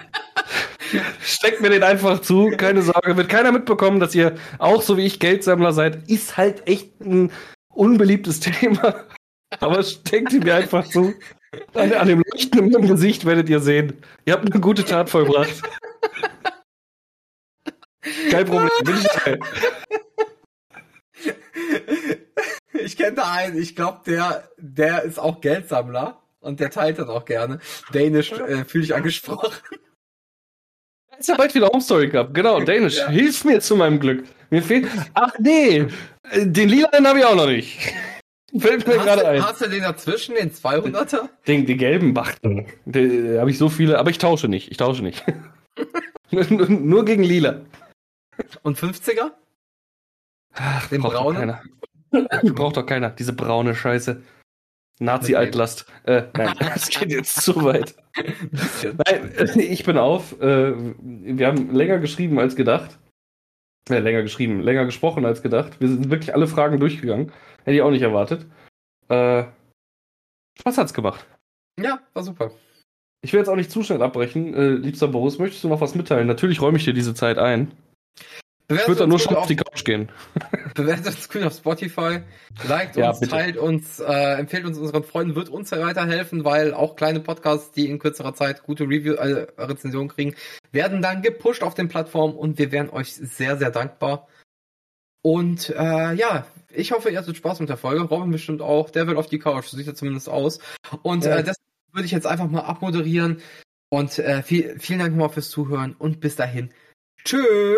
Steckt 1.21 1.59
mir 1.59 1.71
den 1.71 1.83
einfach 1.83 2.21
zu, 2.21 2.51
keine 2.55 2.83
Sorge. 2.83 3.17
Wird 3.17 3.27
keiner 3.27 3.51
mitbekommen, 3.51 3.99
dass 3.99 4.15
ihr 4.15 4.35
auch 4.59 4.81
so 4.81 4.95
wie 4.95 5.05
ich 5.05 5.19
Geldsammler 5.19 5.73
seid. 5.73 6.09
Ist 6.09 6.37
halt 6.37 6.65
echt 6.69 7.01
ein 7.01 7.33
unbeliebtes 7.75 8.39
Thema. 8.41 9.05
Aber 9.59 9.83
steckt 9.83 10.33
ihn 10.33 10.43
mir 10.43 10.55
einfach 10.55 10.87
zu. 10.87 11.13
An, 11.73 11.93
an 11.93 12.07
dem 12.07 12.23
Leuchten 12.31 12.73
im 12.73 12.87
Gesicht 12.87 13.25
werdet 13.25 13.47
ihr 13.49 13.59
sehen. 13.59 14.01
Ihr 14.25 14.33
habt 14.33 14.51
eine 14.51 14.59
gute 14.59 14.83
Tat 14.83 15.09
vollbracht. 15.09 15.61
Kein 18.29 18.45
Problem. 18.45 18.69
Bin 18.83 18.95
ich 18.97 19.07
dabei. 19.07 19.39
Ich 22.73 22.97
kenne 22.97 23.15
da 23.15 23.31
einen, 23.31 23.57
ich 23.57 23.75
glaube, 23.75 24.01
der, 24.05 24.49
der 24.57 25.03
ist 25.03 25.17
auch 25.17 25.41
Geldsammler 25.41 26.21
und 26.39 26.59
der 26.59 26.69
teilt 26.69 26.99
das 26.99 27.07
auch 27.07 27.25
gerne. 27.25 27.59
Danish 27.91 28.31
äh, 28.33 28.65
fühle 28.65 28.83
ich 28.83 28.93
angesprochen. 28.93 29.51
Ist 31.17 31.29
ja 31.29 31.35
bald 31.35 31.55
wieder 31.55 31.67
Home 31.69 31.81
Story 31.81 32.09
Cup. 32.09 32.33
Genau, 32.33 32.59
Danish. 32.59 32.97
Ja. 32.97 33.09
Hilf 33.09 33.45
mir 33.45 33.61
zu 33.61 33.75
meinem 33.75 33.99
Glück. 33.99 34.25
Mir 34.55 34.63
fehlt. 34.63 34.87
Ach 35.15 35.33
nee, 35.37 35.85
den 36.33 36.69
lilanen 36.69 37.05
habe 37.05 37.19
ich 37.19 37.25
auch 37.25 37.35
noch 37.35 37.47
nicht. 37.47 37.77
Fällt 38.57 38.87
mir 38.87 38.95
Hast, 38.99 39.05
gerade 39.05 39.21
du- 39.23 39.27
ein. 39.27 39.43
hast 39.45 39.59
du 39.59 39.67
den 39.69 39.81
dazwischen, 39.83 40.35
den 40.35 40.49
200er? 40.49 41.27
Den, 41.45 41.65
den 41.65 41.77
gelben 41.77 42.13
Bachtel. 42.13 42.65
Den 42.85 43.37
habe 43.37 43.51
ich 43.51 43.57
so 43.57 43.67
viele, 43.67 43.99
aber 43.99 44.11
ich 44.11 44.17
tausche 44.17 44.47
nicht. 44.47 44.71
Ich 44.71 44.77
tausche 44.77 45.03
nicht. 45.03 45.25
Nur 46.31 47.03
gegen 47.03 47.23
lila. 47.23 47.63
Und 48.63 48.79
50er? 48.79 49.31
Ach, 50.53 50.87
Den 50.87 51.01
braucht 51.01 51.15
doch 51.15 51.21
braunen? 51.23 51.37
keiner. 51.39 51.61
braucht 52.53 52.77
doch 52.77 52.85
keiner. 52.85 53.09
Diese 53.09 53.33
braune 53.33 53.75
Scheiße. 53.75 54.21
Nazi-Altlast. 54.99 55.85
Äh, 56.05 56.23
nein, 56.37 56.55
das 56.59 56.87
geht 56.87 57.11
jetzt 57.11 57.41
zu 57.41 57.61
weit. 57.65 57.93
Nein, 58.15 59.31
ich 59.59 59.83
bin 59.83 59.97
auf. 59.97 60.39
Äh, 60.39 60.71
wir 61.03 61.47
haben 61.47 61.75
länger 61.75 61.97
geschrieben 61.99 62.39
als 62.39 62.55
gedacht. 62.55 62.97
Äh, 63.89 63.99
länger 63.99 64.23
geschrieben, 64.23 64.61
länger 64.61 64.85
gesprochen 64.85 65.25
als 65.25 65.41
gedacht. 65.41 65.79
Wir 65.79 65.89
sind 65.89 66.09
wirklich 66.09 66.33
alle 66.33 66.47
Fragen 66.47 66.79
durchgegangen. 66.79 67.31
Hätte 67.63 67.75
ich 67.75 67.81
auch 67.81 67.91
nicht 67.91 68.01
erwartet. 68.01 68.45
Äh, 69.09 69.43
Spaß 70.59 70.77
hat's 70.77 70.93
gemacht. 70.93 71.25
Ja, 71.79 71.99
war 72.13 72.23
super. 72.23 72.51
Ich 73.21 73.33
will 73.33 73.39
jetzt 73.39 73.49
auch 73.49 73.55
nicht 73.55 73.71
zu 73.71 73.83
schnell 73.83 74.01
abbrechen. 74.01 74.53
Äh, 74.53 74.69
liebster 74.69 75.07
Boris, 75.07 75.39
möchtest 75.39 75.63
du 75.63 75.67
noch 75.67 75.81
was 75.81 75.95
mitteilen? 75.95 76.27
Natürlich 76.27 76.61
räume 76.61 76.77
ich 76.77 76.85
dir 76.85 76.93
diese 76.93 77.13
Zeit 77.13 77.37
ein. 77.37 77.71
Ich 78.67 78.87
würde 78.87 79.01
dann 79.01 79.09
nur 79.09 79.19
schon 79.19 79.35
auf 79.35 79.45
die 79.47 79.55
Couch 79.55 79.85
gehen. 79.85 80.09
Bewertet 80.75 81.07
uns 81.07 81.29
gut 81.29 81.43
auf 81.43 81.53
Spotify, 81.55 82.21
liked 82.67 82.95
Ja, 82.95 83.09
uns, 83.09 83.19
bitte. 83.19 83.31
teilt 83.31 83.57
uns, 83.57 83.99
äh, 83.99 84.33
empfehlt 84.39 84.65
uns 84.65 84.77
unseren 84.79 85.03
Freunden, 85.03 85.35
wird 85.35 85.49
uns 85.49 85.71
weiterhelfen, 85.71 86.43
weil 86.43 86.73
auch 86.73 86.95
kleine 86.95 87.19
Podcasts, 87.19 87.71
die 87.71 87.89
in 87.89 87.99
kürzerer 87.99 88.33
Zeit 88.33 88.63
gute 88.63 88.83
Review, 88.85 89.13
äh, 89.13 89.47
Rezensionen 89.61 90.09
kriegen, 90.09 90.35
werden 90.71 91.01
dann 91.03 91.21
gepusht 91.21 91.61
auf 91.63 91.75
den 91.75 91.87
Plattformen 91.89 92.33
und 92.35 92.57
wir 92.57 92.71
wären 92.71 92.89
euch 92.89 93.13
sehr, 93.15 93.57
sehr 93.57 93.69
dankbar. 93.71 94.27
Und 95.21 95.69
äh, 95.69 96.13
ja, 96.13 96.45
ich 96.71 96.91
hoffe, 96.91 97.09
ihr 97.09 97.19
hattet 97.19 97.37
Spaß 97.37 97.59
mit 97.59 97.69
der 97.69 97.77
Folge. 97.77 98.03
Robin 98.03 98.31
bestimmt 98.31 98.61
auch. 98.61 98.89
Der 98.89 99.07
will 99.07 99.17
auf 99.17 99.27
die 99.27 99.39
Couch, 99.39 99.65
so 99.65 99.77
sieht 99.77 99.87
er 99.87 99.95
zumindest 99.95 100.27
aus. 100.29 100.59
Und 101.03 101.23
Ja. 101.25 101.37
äh, 101.37 101.43
das 101.43 101.55
würde 101.91 102.05
ich 102.05 102.11
jetzt 102.11 102.27
einfach 102.27 102.47
mal 102.49 102.61
abmoderieren. 102.61 103.41
Und 103.89 104.19
äh, 104.19 104.43
viel, 104.43 104.77
vielen 104.79 104.99
Dank 104.99 105.11
nochmal 105.11 105.29
fürs 105.29 105.49
Zuhören 105.49 105.93
und 105.97 106.19
bis 106.19 106.35
dahin. 106.35 106.71
Tschö. 107.23 107.77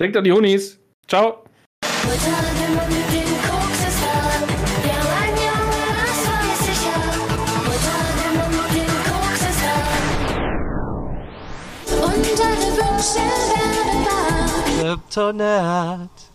Denkt 0.00 0.16
an 0.16 0.24
die 0.24 0.32
Hunis. 0.32 0.80
Ciao. 1.06 1.44
Und 12.02 12.26
deine 12.38 12.68
Wünsche 12.76 13.24
werden 13.54 14.04
wahr. 14.04 14.96
Kryptonat. 14.96 16.32